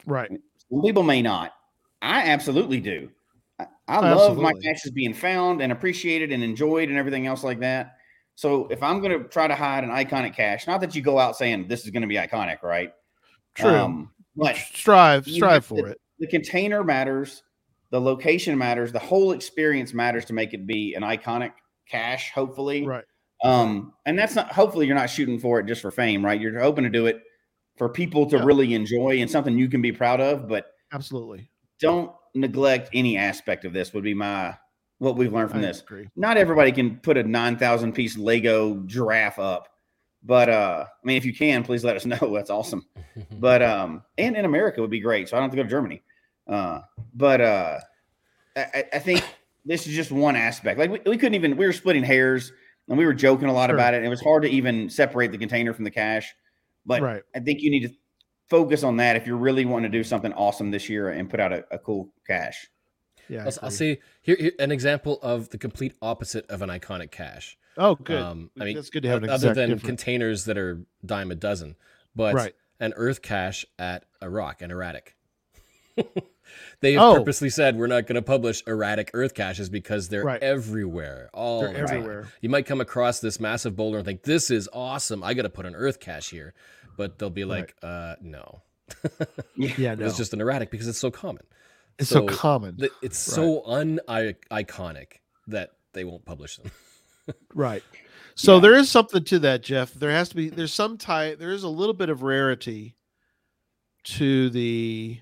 right. 0.06 0.30
Some 0.70 0.82
people 0.82 1.02
may 1.02 1.22
not. 1.22 1.52
I 2.02 2.28
absolutely 2.30 2.80
do. 2.80 3.10
I, 3.60 3.66
I 3.88 4.12
love 4.12 4.36
my 4.36 4.52
caches 4.52 4.90
being 4.90 5.14
found 5.14 5.60
and 5.60 5.70
appreciated 5.70 6.32
and 6.32 6.42
enjoyed 6.42 6.88
and 6.88 6.98
everything 6.98 7.26
else 7.26 7.44
like 7.44 7.60
that. 7.60 7.96
So 8.34 8.66
if 8.66 8.82
I'm 8.82 9.00
going 9.00 9.22
to 9.22 9.28
try 9.28 9.48
to 9.48 9.54
hide 9.54 9.84
an 9.84 9.90
iconic 9.90 10.34
cache, 10.34 10.66
not 10.66 10.80
that 10.80 10.94
you 10.94 11.02
go 11.02 11.18
out 11.18 11.36
saying 11.36 11.68
this 11.68 11.84
is 11.84 11.90
going 11.90 12.02
to 12.02 12.08
be 12.08 12.16
iconic, 12.16 12.62
right? 12.62 12.92
True. 13.54 13.70
Um, 13.70 14.10
but 14.36 14.56
strive, 14.56 15.26
strive 15.26 15.64
for 15.64 15.82
to- 15.82 15.92
it. 15.92 16.00
the 16.18 16.26
container 16.26 16.84
matters, 16.84 17.42
the 17.96 18.00
location 18.00 18.58
matters, 18.58 18.92
the 18.92 18.98
whole 18.98 19.32
experience 19.32 19.94
matters 19.94 20.26
to 20.26 20.34
make 20.34 20.52
it 20.52 20.66
be 20.66 20.92
an 20.94 21.02
iconic 21.02 21.52
cache. 21.88 22.30
Hopefully, 22.34 22.86
Right. 22.86 23.04
um, 23.42 23.94
and 24.04 24.18
that's 24.18 24.34
not. 24.34 24.52
Hopefully, 24.52 24.86
you're 24.86 24.94
not 24.94 25.08
shooting 25.08 25.38
for 25.38 25.60
it 25.60 25.66
just 25.66 25.80
for 25.80 25.90
fame, 25.90 26.22
right? 26.22 26.38
You're 26.38 26.60
hoping 26.60 26.84
to 26.84 26.90
do 26.90 27.06
it 27.06 27.22
for 27.78 27.88
people 27.88 28.26
to 28.26 28.36
Yeah. 28.36 28.44
really 28.44 28.74
enjoy 28.74 29.18
and 29.20 29.30
something 29.30 29.56
you 29.56 29.68
can 29.70 29.80
be 29.80 29.92
proud 29.92 30.20
of. 30.20 30.46
But 30.46 30.66
Absolutely. 30.92 31.48
don't 31.80 32.12
neglect 32.34 32.90
any 32.92 33.16
aspect 33.16 33.64
of 33.64 33.72
this. 33.72 33.94
Would 33.94 34.04
be 34.04 34.12
my 34.12 34.54
what 34.98 35.16
we've 35.16 35.32
learned 35.32 35.50
from 35.52 35.60
I 35.60 35.62
this. 35.62 35.80
agree. 35.80 36.06
Not 36.16 36.36
everybody 36.36 36.72
can 36.72 36.96
put 36.98 37.16
a 37.16 37.22
nine 37.22 37.56
thousand 37.56 37.94
piece 37.94 38.18
Lego 38.18 38.82
giraffe 38.84 39.38
up, 39.38 39.68
but 40.22 40.50
uh, 40.50 40.84
I 40.86 41.06
mean, 41.06 41.16
if 41.16 41.24
you 41.24 41.32
can, 41.34 41.62
please 41.64 41.82
let 41.82 41.96
us 41.96 42.04
know. 42.12 42.34
That's 42.34 42.50
awesome. 42.50 42.84
But 43.40 43.62
um, 43.62 44.02
and 44.18 44.36
in 44.36 44.44
America 44.44 44.82
would 44.82 44.90
be 44.90 45.00
great. 45.00 45.30
So 45.30 45.36
I 45.36 45.40
don't 45.40 45.44
have 45.48 45.52
to 45.52 45.56
go 45.56 45.62
to 45.62 45.68
Germany. 45.70 46.02
Uh, 46.46 46.80
but 47.14 47.40
uh, 47.40 47.78
I, 48.56 48.60
I- 48.74 48.84
I 48.94 48.98
think 48.98 49.24
this 49.64 49.86
is 49.86 49.94
just 49.94 50.10
one 50.12 50.36
aspect. 50.36 50.78
Like 50.78 50.90
we, 50.90 51.00
we 51.04 51.16
couldn't 51.16 51.34
even. 51.34 51.56
We 51.56 51.66
were 51.66 51.72
splitting 51.72 52.04
hairs 52.04 52.52
and 52.88 52.96
we 52.96 53.04
were 53.04 53.14
joking 53.14 53.48
a 53.48 53.52
lot 53.52 53.68
Sure. 53.70 53.76
about 53.76 53.94
it. 53.94 53.98
And 53.98 54.06
it 54.06 54.10
was 54.10 54.20
hard 54.20 54.42
to 54.44 54.48
even 54.48 54.88
separate 54.88 55.32
the 55.32 55.38
container 55.38 55.72
from 55.74 55.84
the 55.84 55.90
cache. 55.90 56.32
But 56.84 57.02
Right. 57.02 57.22
I 57.34 57.40
think 57.40 57.60
you 57.62 57.70
need 57.70 57.88
to 57.88 57.94
focus 58.48 58.84
on 58.84 58.96
that 58.98 59.16
if 59.16 59.26
you're 59.26 59.36
really 59.36 59.64
wanting 59.64 59.90
to 59.90 59.98
do 59.98 60.04
something 60.04 60.32
awesome 60.34 60.70
this 60.70 60.88
year 60.88 61.08
and 61.10 61.28
put 61.28 61.40
out 61.40 61.52
a, 61.52 61.64
a 61.72 61.78
cool 61.78 62.12
cache. 62.28 62.68
Yeah. 63.28 63.40
I 63.42 63.46
I'll, 63.46 63.52
I'll 63.62 63.74
agree. 63.74 63.98
here, 64.22 64.36
here 64.38 64.52
an 64.60 64.70
example 64.70 65.18
of 65.20 65.48
the 65.48 65.58
complete 65.58 65.94
opposite 66.00 66.48
of 66.48 66.62
an 66.62 66.68
iconic 66.70 67.10
cache. 67.10 67.58
Oh, 67.76 67.96
good. 67.96 68.22
Um, 68.22 68.50
I 68.60 68.64
mean, 68.64 68.76
that's 68.76 68.88
good 68.88 69.02
to 69.02 69.08
have 69.08 69.24
an 69.24 69.30
other 69.30 69.52
than 69.52 69.70
difference. 69.70 69.82
containers 69.82 70.44
that 70.44 70.56
are 70.56 70.80
dime 71.04 71.32
a 71.32 71.34
dozen, 71.34 71.74
but 72.14 72.34
Right. 72.36 72.54
an 72.78 72.92
earth 72.94 73.20
cache 73.20 73.66
at 73.80 74.04
a 74.22 74.30
rock, 74.30 74.62
an 74.62 74.70
erratic. 74.70 75.16
they 76.80 76.92
have 76.94 77.02
Oh. 77.02 77.14
purposely 77.16 77.50
said 77.50 77.76
we're 77.76 77.86
not 77.86 78.06
going 78.06 78.14
to 78.16 78.22
publish 78.22 78.62
erratic 78.66 79.10
earth 79.14 79.34
caches 79.34 79.68
because 79.68 80.08
they're 80.08 80.24
Right. 80.24 80.42
everywhere. 80.42 81.30
All 81.32 81.60
They're 81.62 81.72
the 81.72 81.78
time. 81.78 81.96
everywhere. 81.96 82.28
You 82.40 82.48
might 82.48 82.66
come 82.66 82.80
across 82.80 83.20
this 83.20 83.38
massive 83.40 83.76
boulder 83.76 83.98
and 83.98 84.06
think 84.06 84.22
this 84.22 84.50
is 84.50 84.68
awesome. 84.72 85.22
I 85.24 85.34
got 85.34 85.42
to 85.42 85.48
put 85.50 85.66
an 85.66 85.74
earth 85.74 86.00
cache 86.00 86.30
here, 86.30 86.54
but 86.96 87.18
they'll 87.18 87.30
be 87.30 87.44
like, 87.44 87.74
uh, 87.82 88.16
no, 88.20 88.62
Yeah, 89.56 89.94
no. 89.94 90.06
it's 90.06 90.16
just 90.16 90.32
an 90.32 90.40
erratic 90.40 90.70
because 90.70 90.88
it's 90.88 90.98
so 90.98 91.10
common. 91.10 91.42
it's 91.98 92.08
so, 92.10 92.26
so 92.26 92.34
common. 92.34 92.76
Th- 92.76 92.92
It's 93.02 93.18
so 93.18 93.64
un 93.66 94.00
iconic 94.08 95.12
that 95.48 95.70
they 95.92 96.04
won't 96.04 96.24
publish 96.24 96.56
them. 96.58 96.70
Right. 97.54 97.82
So 98.36 98.54
Yeah. 98.56 98.60
there 98.60 98.74
is 98.76 98.88
something 98.88 99.24
to 99.24 99.38
that, 99.40 99.62
Jeff. 99.62 99.92
There 99.94 100.12
has 100.12 100.28
to 100.28 100.36
be 100.36 100.48
there's 100.48 100.72
some 100.72 100.96
type 100.96 101.40
there 101.40 101.50
is 101.50 101.64
a 101.64 101.68
little 101.68 101.94
bit 101.94 102.08
of 102.08 102.22
rarity 102.22 102.94
to 104.04 104.48
the 104.50 105.18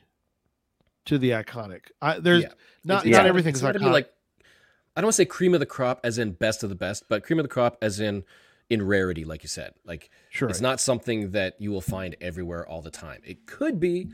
to 1.06 1.18
the 1.18 1.30
iconic. 1.30 1.82
I, 2.00 2.18
there's 2.18 2.42
Yeah. 2.42 2.48
not 2.84 3.06
It's- 3.06 3.12
not 3.12 3.26
it's 3.26 3.28
everything's 3.28 3.62
iconic. 3.62 3.78
be 3.80 3.84
like 3.86 4.10
I 4.96 5.00
don't 5.00 5.06
want 5.06 5.14
to 5.14 5.16
say 5.16 5.24
cream 5.24 5.54
of 5.54 5.60
the 5.60 5.66
crop 5.66 6.00
as 6.04 6.18
in 6.18 6.32
best 6.32 6.62
of 6.62 6.68
the 6.68 6.76
best, 6.76 7.04
but 7.08 7.24
cream 7.24 7.38
of 7.40 7.44
the 7.44 7.48
crop 7.48 7.76
as 7.82 7.98
in 8.00 8.24
in 8.70 8.80
rarity, 8.86 9.24
like 9.24 9.42
you 9.42 9.48
said. 9.48 9.74
Like 9.84 10.08
sure. 10.30 10.48
it's 10.48 10.60
not 10.60 10.80
something 10.80 11.32
that 11.32 11.60
you 11.60 11.70
will 11.72 11.80
find 11.82 12.16
everywhere 12.20 12.66
all 12.66 12.80
the 12.80 12.90
time. 12.90 13.20
It 13.24 13.46
could 13.46 13.78
be 13.80 14.08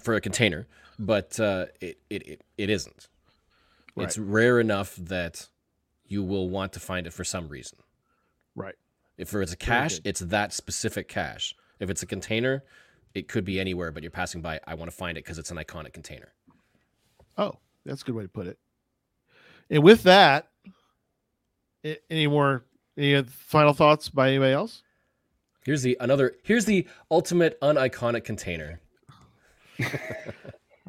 for 0.00 0.14
a 0.14 0.20
container, 0.20 0.66
but 0.98 1.40
uh, 1.40 1.66
it, 1.80 1.98
it 2.10 2.28
it 2.28 2.44
it 2.58 2.70
isn't. 2.70 3.08
It's 3.96 4.16
rare 4.16 4.60
enough 4.60 4.94
that 4.96 5.48
you 6.06 6.22
will 6.22 6.48
want 6.48 6.72
to 6.74 6.80
find 6.80 7.06
it 7.06 7.12
for 7.12 7.24
some 7.24 7.48
reason. 7.48 7.78
right. 8.54 8.76
If 9.16 9.34
it's 9.34 9.52
a 9.52 9.56
cache, 9.56 10.00
it's 10.04 10.20
that 10.20 10.52
specific 10.52 11.08
cache. 11.08 11.56
If 11.80 11.90
it's 11.90 12.04
a 12.04 12.06
container, 12.06 12.62
it 13.18 13.28
could 13.28 13.44
be 13.44 13.60
anywhere, 13.60 13.92
but 13.92 14.02
you're 14.02 14.10
passing 14.10 14.40
by. 14.40 14.60
I 14.66 14.74
want 14.74 14.90
to 14.90 14.96
find 14.96 15.18
it 15.18 15.24
because 15.24 15.38
it's 15.38 15.50
an 15.50 15.56
iconic 15.56 15.92
container. 15.92 16.32
Oh, 17.36 17.56
that's 17.84 18.02
a 18.02 18.04
good 18.04 18.14
way 18.14 18.22
to 18.22 18.28
put 18.28 18.46
it. 18.46 18.58
And 19.70 19.82
with 19.82 20.02
that, 20.04 20.48
any 22.10 22.26
more 22.26 22.64
any 22.96 23.22
final 23.22 23.74
thoughts 23.74 24.08
by 24.08 24.28
anybody 24.28 24.52
else? 24.52 24.82
Here's 25.64 25.82
the 25.82 25.96
another. 26.00 26.34
Here's 26.42 26.64
the 26.64 26.86
ultimate 27.10 27.60
uniconic 27.60 28.24
container. 28.24 28.80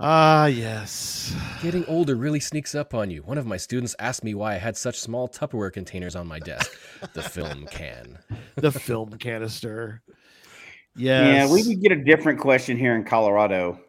Ah, 0.02 0.46
yes. 0.46 1.36
Getting 1.62 1.84
older 1.88 2.16
really 2.16 2.40
sneaks 2.40 2.74
up 2.74 2.94
on 2.94 3.12
you. 3.12 3.22
One 3.22 3.38
of 3.38 3.46
my 3.46 3.58
students 3.58 3.98
asked 4.00 4.24
me 4.24 4.34
why 4.34 4.54
I 4.56 4.58
had 4.58 4.78
such 4.78 4.98
small 4.98 5.28
Tupperware 5.28 5.74
containers 5.74 6.16
on 6.16 6.26
my 6.26 6.40
desk. 6.40 6.72
the 7.14 7.22
film 7.22 7.68
can. 7.70 8.18
The 8.56 8.72
film 8.72 9.18
canister. 9.18 10.02
Yes. 11.00 11.48
Yeah, 11.50 11.54
we 11.54 11.68
would 11.68 11.82
get 11.82 11.92
a 11.94 12.04
different 12.04 12.40
question 12.40 12.78
here 12.78 12.94
in 12.96 13.04
Colorado. 13.06 13.80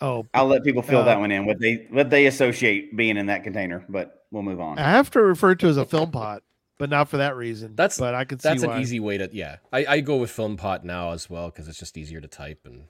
Oh, 0.00 0.26
I'll 0.34 0.46
let 0.46 0.64
people 0.64 0.82
fill 0.82 1.00
Uh, 1.00 1.04
that 1.04 1.18
one 1.20 1.30
in. 1.30 1.46
What 1.46 1.60
they 1.60 1.86
what 1.90 2.10
they 2.10 2.26
associate 2.26 2.96
being 2.96 3.16
in 3.16 3.26
that 3.26 3.44
container, 3.44 3.84
but 3.88 4.24
we'll 4.30 4.42
move 4.42 4.60
on. 4.60 4.78
I 4.78 4.90
have 4.90 5.10
to 5.12 5.20
refer 5.22 5.54
to 5.54 5.66
it 5.66 5.70
as 5.70 5.76
a 5.76 5.84
film 5.86 6.10
pot, 6.10 6.42
but 6.78 6.90
not 6.90 7.08
for 7.08 7.18
that 7.18 7.36
reason. 7.36 7.74
That's- 7.76 7.98
but 7.98 8.14
I 8.14 8.24
can 8.24 8.38
see 8.40 8.48
That's 8.48 8.62
an 8.64 8.70
why. 8.70 8.80
easy 8.80 8.98
way 9.00 9.16
to. 9.18 9.30
Yeah, 9.32 9.56
I, 9.72 9.86
I 9.86 10.00
go 10.00 10.16
with 10.16 10.30
film 10.30 10.56
pot 10.56 10.84
now 10.84 11.12
as 11.12 11.30
well 11.30 11.48
because 11.50 11.68
it's 11.68 11.78
just 11.78 11.96
easier 11.96 12.20
to 12.20 12.28
type 12.28 12.60
and 12.64 12.84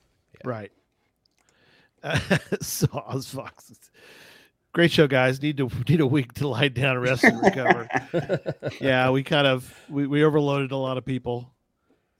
Right. 0.44 0.72
so 2.60 2.86
Ozfox. 2.88 3.78
great 4.72 4.90
show, 4.90 5.06
guys. 5.06 5.40
Need 5.40 5.56
to 5.58 5.70
need 5.88 6.00
a 6.00 6.06
week 6.06 6.32
to 6.34 6.48
lie 6.48 6.68
down, 6.68 6.98
rest, 6.98 7.24
and 7.24 7.40
recover. 7.40 7.88
yeah, 8.80 9.10
we 9.10 9.22
kind 9.22 9.46
of 9.46 9.72
we, 9.88 10.06
we 10.06 10.24
overloaded 10.24 10.72
a 10.72 10.76
lot 10.76 10.98
of 10.98 11.04
people. 11.04 11.50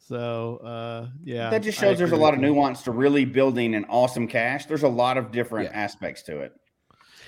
So 0.07 0.57
uh, 0.59 1.09
yeah, 1.23 1.51
that 1.51 1.63
just 1.63 1.79
shows 1.79 1.99
there's 1.99 2.13
a 2.13 2.17
lot 2.17 2.35
of 2.35 2.41
nuance 2.41 2.83
to 2.83 2.91
really 2.91 3.25
building 3.25 3.75
an 3.75 3.87
awesome 3.89 4.29
cache. 4.29 4.67
There's 4.67 4.83
a 4.83 4.89
lot 4.89 5.17
of 5.17 5.33
different 5.33 5.71
Yeah. 5.71 5.79
aspects 5.81 6.23
to 6.25 6.41
it. 6.41 6.53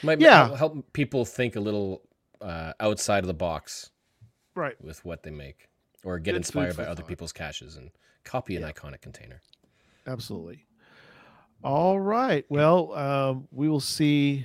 Might 0.02 0.20
Yeah. 0.20 0.48
help- 0.48 0.58
help 0.58 0.92
people 0.92 1.24
think 1.24 1.56
a 1.56 1.60
little 1.60 2.02
uh, 2.42 2.74
outside 2.80 3.20
of 3.24 3.28
the 3.28 3.34
box 3.34 3.90
Right. 4.54 4.78
with 4.82 5.02
what 5.06 5.22
they 5.22 5.30
make, 5.30 5.68
or 6.04 6.18
get 6.18 6.32
Good 6.32 6.36
inspired 6.36 6.76
by 6.76 6.84
other 6.84 7.00
thought. 7.00 7.08
people's 7.08 7.32
caches 7.32 7.76
and 7.76 7.90
copy 8.24 8.56
an 8.56 8.62
iconic 8.62 9.00
container. 9.00 9.40
Absolutely. 10.06 10.66
All 11.64 11.98
right. 11.98 12.44
Well, 12.50 12.92
um, 12.92 13.48
we 13.50 13.68
will 13.70 13.80
see 13.80 14.44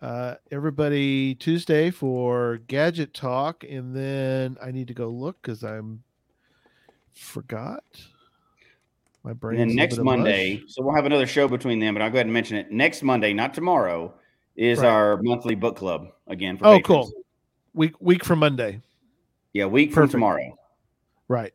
uh, 0.00 0.36
everybody 0.52 1.34
Tuesday 1.34 1.90
for 1.90 2.58
gadget 2.68 3.12
talk, 3.12 3.64
and 3.68 3.94
then 3.94 4.56
I 4.62 4.70
need 4.70 4.86
to 4.88 4.94
go 4.94 5.08
look 5.08 5.42
because 5.42 5.62
I'm 5.64 6.04
forgot. 7.20 7.84
My 9.22 9.34
brain. 9.34 9.60
And 9.60 9.74
next 9.76 9.98
Monday, 9.98 10.62
so 10.66 10.82
we'll 10.82 10.94
have 10.94 11.04
another 11.04 11.26
show 11.26 11.46
between 11.46 11.78
them, 11.78 11.94
but 11.94 12.02
I'll 12.02 12.08
go 12.10 12.14
ahead 12.16 12.26
and 12.26 12.32
mention 12.32 12.56
it. 12.56 12.70
Next 12.70 13.02
Monday, 13.02 13.34
not 13.34 13.52
tomorrow, 13.52 14.14
is 14.56 14.78
Right. 14.78 14.88
our 14.88 15.22
monthly 15.22 15.54
book 15.54 15.76
club 15.76 16.08
again. 16.26 16.56
For 16.56 16.66
Oh, 16.66 16.76
patrons. 16.78 17.10
cool. 17.12 17.22
Week 17.74 18.00
week 18.00 18.24
from 18.24 18.38
Monday. 18.38 18.80
Yeah, 19.52 19.66
week 19.66 19.92
from 19.92 20.08
tomorrow. 20.08 20.58
Right. 21.28 21.52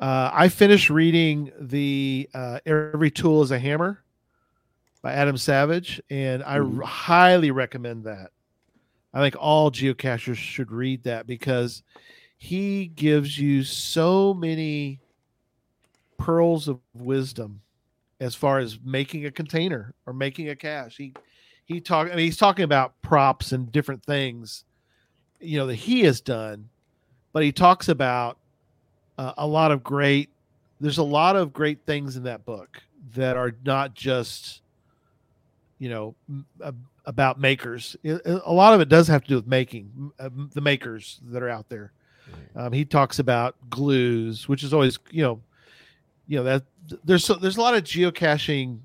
Uh, 0.00 0.30
I 0.32 0.48
finished 0.48 0.90
reading 0.90 1.52
the 1.58 2.28
uh, 2.34 2.58
Every 2.66 3.10
Tool 3.10 3.42
is 3.42 3.50
a 3.52 3.58
Hammer 3.58 4.02
by 5.02 5.12
Adam 5.12 5.36
Savage, 5.36 6.02
and 6.10 6.42
I 6.42 6.58
Mhm. 6.58 6.80
r- 6.80 6.84
highly 6.86 7.50
recommend 7.52 8.04
that. 8.04 8.30
I 9.14 9.20
think 9.20 9.36
all 9.38 9.70
geocachers 9.70 10.36
should 10.36 10.70
read 10.72 11.04
that 11.04 11.26
because 11.26 11.82
he 12.36 12.86
gives 12.86 13.38
you 13.38 13.64
so 13.64 14.34
many 14.34 15.00
pearls 16.18 16.68
of 16.68 16.80
wisdom 16.94 17.60
as 18.20 18.34
far 18.34 18.58
as 18.58 18.78
making 18.84 19.26
a 19.26 19.30
container 19.30 19.94
or 20.06 20.12
making 20.12 20.48
a 20.48 20.56
cache. 20.56 20.96
He 20.96 21.12
he 21.64 21.80
talk 21.80 22.06
I 22.08 22.10
mean 22.10 22.24
he's 22.24 22.36
talking 22.36 22.64
about 22.64 23.00
props 23.02 23.52
and 23.52 23.70
different 23.70 24.04
things 24.04 24.64
you 25.40 25.58
know 25.58 25.66
that 25.66 25.74
he 25.74 26.00
has 26.02 26.20
done, 26.20 26.68
but 27.32 27.42
he 27.42 27.52
talks 27.52 27.88
about 27.88 28.38
uh, 29.18 29.32
a 29.38 29.46
lot 29.46 29.70
of 29.70 29.82
great 29.82 30.30
there's 30.80 30.98
a 30.98 31.02
lot 31.02 31.36
of 31.36 31.52
great 31.52 31.80
things 31.86 32.16
in 32.16 32.22
that 32.24 32.44
book 32.44 32.82
that 33.14 33.36
are 33.36 33.54
not 33.64 33.94
just 33.94 34.62
you 35.78 35.88
know 35.88 36.14
about 37.04 37.38
makers 37.38 37.96
a 38.04 38.52
lot 38.52 38.74
of 38.74 38.80
it 38.80 38.88
does 38.88 39.06
have 39.06 39.22
to 39.22 39.28
do 39.28 39.34
with 39.36 39.46
making 39.46 40.10
uh, 40.18 40.28
the 40.54 40.60
makers 40.60 41.20
that 41.30 41.42
are 41.42 41.48
out 41.48 41.68
there 41.68 41.92
um, 42.54 42.72
he 42.72 42.84
talks 42.84 43.18
about 43.18 43.54
glues 43.70 44.48
which 44.48 44.62
is 44.62 44.72
always 44.72 44.98
you 45.10 45.22
know 45.22 45.40
you 46.26 46.38
know 46.38 46.44
that 46.44 46.62
there's 47.04 47.24
so, 47.24 47.34
there's 47.34 47.56
a 47.56 47.60
lot 47.60 47.74
of 47.74 47.84
geocaching 47.84 48.78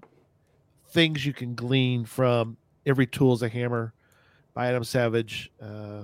things 0.90 1.26
you 1.26 1.34
can 1.34 1.56
glean 1.56 2.06
from 2.06 2.58
every 2.86 3.08
tool 3.08 3.34
is 3.34 3.42
a 3.42 3.50
hammer 3.50 3.94
by 4.54 4.68
adam 4.68 4.84
savage 4.84 5.52
uh, 5.62 6.04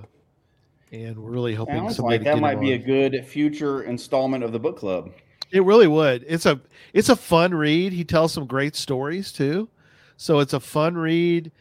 and 0.92 1.18
we're 1.18 1.30
really 1.30 1.54
hoping 1.54 1.76
Sounds 1.76 1.96
somebody 1.96 2.18
like 2.18 2.24
that 2.24 2.38
might 2.38 2.60
be 2.60 2.72
on. 2.72 2.80
a 2.80 2.84
good 2.84 3.26
future 3.26 3.82
installment 3.82 4.42
of 4.42 4.52
the 4.52 4.58
book 4.58 4.78
club. 4.78 5.10
It 5.50 5.62
really 5.64 5.86
would. 5.86 6.24
It's 6.28 6.46
a 6.46 6.60
it's 6.92 7.08
a 7.08 7.16
fun 7.16 7.54
read. 7.54 7.92
He 7.92 8.04
tells 8.04 8.32
some 8.32 8.46
great 8.46 8.76
stories 8.76 9.32
too. 9.32 9.68
So 10.16 10.40
it's 10.40 10.52
a 10.52 10.60
fun 10.60 10.96
read. 10.96 11.52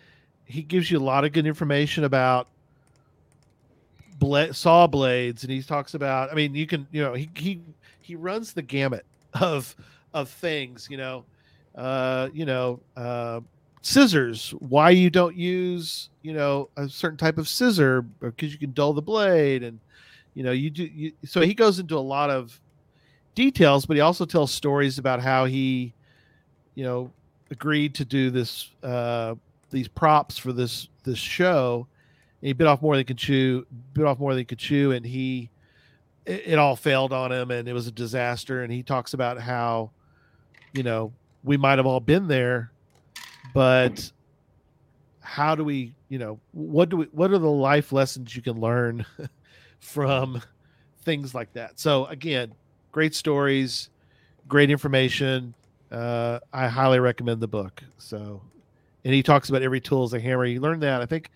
He 0.46 0.62
gives 0.62 0.90
you 0.90 0.98
a 0.98 1.04
lot 1.04 1.26
of 1.26 1.34
good 1.34 1.46
information 1.46 2.04
about 2.04 2.48
bla- 4.20 4.54
saw 4.54 4.88
blades 4.88 5.44
and 5.44 5.52
he 5.52 5.62
talks 5.62 5.94
about 5.94 6.32
I 6.32 6.36
mean 6.36 6.56
you 6.56 6.68
can 6.68 6.88
you 6.92 7.02
know 7.04 7.14
he 7.14 7.30
he 7.36 7.62
he 8.02 8.16
runs 8.16 8.54
the 8.54 8.62
gamut 8.62 9.06
of 9.34 9.76
of 10.14 10.30
things, 10.30 10.88
you 10.90 10.98
know. 10.98 11.26
Uh 11.76 12.30
you 12.34 12.46
know, 12.46 12.80
uh 12.96 13.42
scissors, 13.82 14.52
why 14.60 14.90
you 14.90 15.10
don't 15.10 15.36
use, 15.36 16.10
you 16.24 16.34
know, 16.34 16.70
a 16.76 16.90
certain 16.90 17.18
type 17.18 17.38
of 17.38 17.48
scissor 17.48 18.02
because 18.02 18.52
you 18.52 18.58
can 18.58 18.74
dull 18.74 18.94
the 18.94 19.02
blade 19.02 19.64
and 19.64 19.80
you 20.34 20.44
know, 20.44 20.52
you 20.52 20.70
do 20.70 20.84
you, 20.84 21.14
so 21.26 21.42
he 21.42 21.54
goes 21.54 21.80
into 21.80 21.98
a 21.98 22.00
lot 22.00 22.30
of 22.30 22.60
details, 23.36 23.86
but 23.86 23.96
he 23.96 24.02
also 24.02 24.26
tells 24.26 24.52
stories 24.52 24.98
about 24.98 25.22
how 25.22 25.46
he, 25.46 25.94
you 26.76 26.84
know, 26.84 27.12
agreed 27.52 27.96
to 27.96 28.06
do 28.06 28.30
this 28.30 28.72
uh, 28.84 29.36
these 29.70 29.88
props 29.88 30.38
for 30.38 30.54
this 30.54 30.90
this 31.04 31.18
show. 31.18 31.88
He 32.42 32.54
bit 32.54 32.68
off 32.68 32.82
more 32.82 32.96
than 32.96 33.00
he 33.02 33.06
could 33.06 33.18
chew, 33.18 33.66
bit 33.94 34.06
off 34.06 34.20
more 34.20 34.34
than 34.34 34.40
he 34.40 34.46
could 34.46 34.60
chew, 34.60 34.92
and 34.92 35.06
he 35.06 35.50
it, 36.28 36.44
it 36.46 36.60
all 36.60 36.76
failed 36.76 37.14
on 37.14 37.32
him, 37.32 37.50
and 37.50 37.68
it 37.68 37.74
was 37.74 37.88
a 37.88 37.92
disaster. 37.92 38.62
And 38.62 38.72
he 38.72 38.84
talks 38.84 39.14
about 39.14 39.40
how, 39.40 39.92
you 40.74 40.84
know, 40.84 41.14
we 41.44 41.58
might 41.58 41.80
have 41.80 41.88
all 41.88 42.00
been 42.00 42.28
there, 42.28 42.72
but 43.54 44.12
how 45.22 45.56
do 45.56 45.64
we, 45.64 45.94
you 46.10 46.20
know, 46.20 46.40
what 46.52 46.90
do 46.90 46.98
we, 46.98 47.06
what 47.06 47.32
are 47.32 47.40
the 47.40 47.50
life 47.50 47.92
lessons 47.92 48.36
you 48.36 48.42
can 48.42 48.60
learn 48.60 49.06
from 49.80 50.42
things 51.02 51.34
like 51.34 51.54
that? 51.54 51.80
So 51.80 52.06
again, 52.06 52.54
great 52.92 53.16
stories, 53.16 53.90
great 54.48 54.70
information. 54.70 55.54
Uh, 55.92 56.40
I 56.52 56.68
highly 56.68 57.00
recommend 57.00 57.40
the 57.40 57.48
book. 57.48 57.82
So, 57.98 58.42
and 59.06 59.14
he 59.14 59.24
talks 59.24 59.50
about 59.50 59.62
every 59.62 59.80
tool 59.80 60.04
is 60.04 60.14
a 60.14 60.20
hammer. 60.20 60.46
You 60.46 60.60
learned 60.60 60.84
that. 60.84 61.02
I 61.02 61.06
think, 61.06 61.32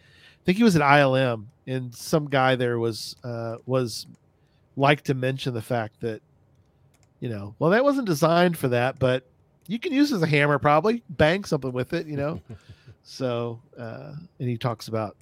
think 0.46 0.58
he 0.58 0.64
was 0.64 0.76
at 0.76 0.82
ILM, 0.82 1.46
and 1.68 1.94
some 1.94 2.30
guy 2.30 2.56
there 2.56 2.80
was 2.80 3.16
uh, 3.24 3.58
was 3.66 4.08
like 4.76 5.02
to 5.04 5.14
mention 5.14 5.54
the 5.54 5.62
fact 5.62 6.00
that, 6.02 6.22
you 7.20 7.30
know, 7.30 7.56
well, 7.60 7.72
that 7.72 7.84
wasn't 7.84 8.08
designed 8.08 8.58
for 8.58 8.70
that, 8.70 9.00
but 9.00 9.26
you 9.68 9.80
can 9.80 9.94
use 9.94 10.12
it 10.12 10.16
as 10.16 10.22
a 10.22 10.28
hammer, 10.28 10.58
probably 10.60 11.04
bang 11.10 11.44
something 11.44 11.72
with 11.72 11.94
it, 11.94 12.08
you 12.08 12.18
know. 12.18 12.42
so, 13.04 13.62
uh, 13.78 14.14
and 14.40 14.50
he 14.50 14.58
talks 14.58 14.88
about, 14.88 15.18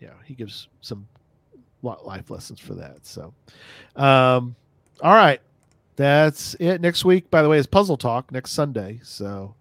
yeah, 0.00 0.14
he 0.24 0.34
gives 0.34 0.68
some 0.80 1.06
life 1.82 2.30
lessons 2.30 2.58
for 2.58 2.74
that. 2.74 3.06
So, 3.06 3.34
um, 3.96 4.56
all 5.02 5.14
right. 5.14 5.40
That's 5.96 6.54
it. 6.58 6.80
Next 6.80 7.04
week, 7.04 7.30
by 7.30 7.42
the 7.42 7.48
way, 7.48 7.58
is 7.58 7.66
Puzzle 7.66 7.96
Talk 7.96 8.32
next 8.32 8.50
Sunday. 8.52 9.00
So, 9.04 9.54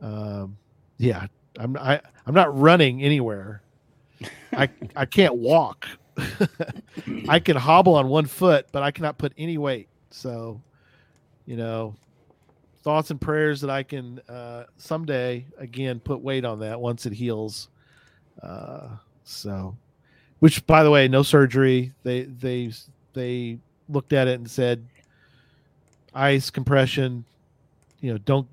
um, 0.00 0.56
yeah, 0.98 1.26
I'm 1.58 1.76
I, 1.76 2.00
I'm 2.26 2.34
not 2.34 2.58
running 2.58 3.02
anywhere. 3.02 3.62
I 4.52 4.68
I 4.94 5.04
can't 5.06 5.34
walk. 5.34 5.86
I 7.28 7.38
can 7.40 7.56
hobble 7.56 7.94
on 7.94 8.08
one 8.08 8.26
foot, 8.26 8.66
but 8.72 8.82
I 8.82 8.90
cannot 8.90 9.18
put 9.18 9.32
any 9.36 9.58
weight. 9.58 9.88
So, 10.10 10.62
you 11.44 11.56
know, 11.56 11.94
thoughts 12.82 13.10
and 13.10 13.20
prayers 13.20 13.60
that 13.60 13.70
I 13.70 13.82
can 13.82 14.20
uh, 14.28 14.64
someday 14.78 15.44
again 15.58 16.00
put 16.00 16.20
weight 16.20 16.44
on 16.44 16.60
that 16.60 16.80
once 16.80 17.04
it 17.04 17.12
heals. 17.12 17.68
Uh, 18.42 18.88
so, 19.24 19.76
which 20.38 20.66
by 20.66 20.82
the 20.82 20.90
way, 20.90 21.08
no 21.08 21.22
surgery. 21.22 21.92
They 22.02 22.22
they 22.22 22.72
they 23.12 23.58
looked 23.88 24.12
at 24.12 24.28
it 24.28 24.38
and 24.38 24.50
said 24.50 24.86
ice 26.14 26.48
compression 26.48 27.24
you 28.00 28.10
know 28.10 28.18
don't 28.18 28.48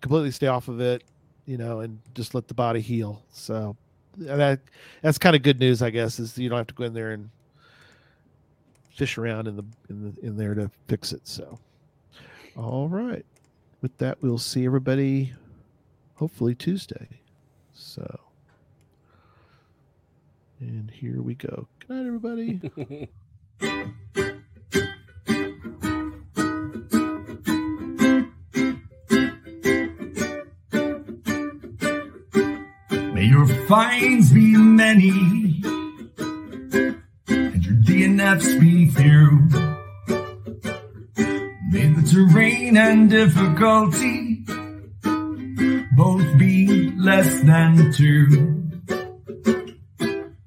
completely 0.00 0.30
stay 0.30 0.46
off 0.46 0.68
of 0.68 0.80
it 0.80 1.04
you 1.46 1.58
know 1.58 1.80
and 1.80 1.98
just 2.14 2.34
let 2.34 2.48
the 2.48 2.54
body 2.54 2.80
heal 2.80 3.22
so 3.30 3.76
that 4.18 4.60
that's 5.02 5.18
kind 5.18 5.36
of 5.36 5.42
good 5.42 5.60
news 5.60 5.80
i 5.82 5.90
guess 5.90 6.18
is 6.18 6.36
you 6.38 6.48
don't 6.48 6.58
have 6.58 6.66
to 6.66 6.74
go 6.74 6.84
in 6.84 6.94
there 6.94 7.10
and 7.12 7.30
fish 8.98 9.16
around 9.16 9.46
in 9.46 9.54
the 9.54 9.64
in 9.88 10.02
the 10.02 10.26
in 10.26 10.36
there 10.36 10.54
to 10.54 10.68
fix 10.88 11.12
it 11.12 11.26
so. 11.26 11.60
All 12.56 12.88
right. 12.88 13.24
With 13.80 13.96
that 13.98 14.20
we'll 14.20 14.38
see 14.38 14.66
everybody 14.66 15.32
hopefully 16.16 16.56
tuesday 16.56 17.06
so. 17.72 18.18
And 20.58 20.90
here 20.90 21.22
we 21.22 21.36
go. 21.36 21.68
Good 21.78 21.90
night 21.90 22.06
everybody 22.06 23.08
Finds 33.68 34.32
be 34.32 34.56
many 34.56 35.10
and 37.28 37.62
your 37.62 37.74
DNFs 37.84 38.58
be 38.58 38.88
few. 38.88 39.46
May 41.70 41.88
the 41.92 42.02
terrain 42.10 42.78
and 42.78 43.10
difficulty 43.10 44.46
both 45.98 46.38
be 46.38 46.92
less 46.96 47.42
than 47.42 47.92
two. 47.92 48.26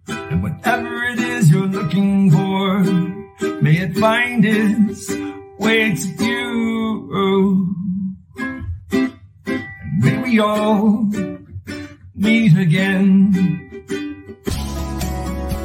And 0.07 0.41
whatever 0.41 1.03
it 1.03 1.19
is 1.19 1.51
you're 1.51 1.67
looking 1.67 2.31
for, 2.31 2.79
may 3.61 3.81
it 3.81 3.97
find 3.99 4.43
its 4.43 5.11
way 5.59 5.93
to 5.93 6.07
you. 6.25 7.75
And 8.89 9.99
may 9.99 10.17
we 10.23 10.39
all 10.39 11.30
meet 12.21 12.55
again. 12.55 13.60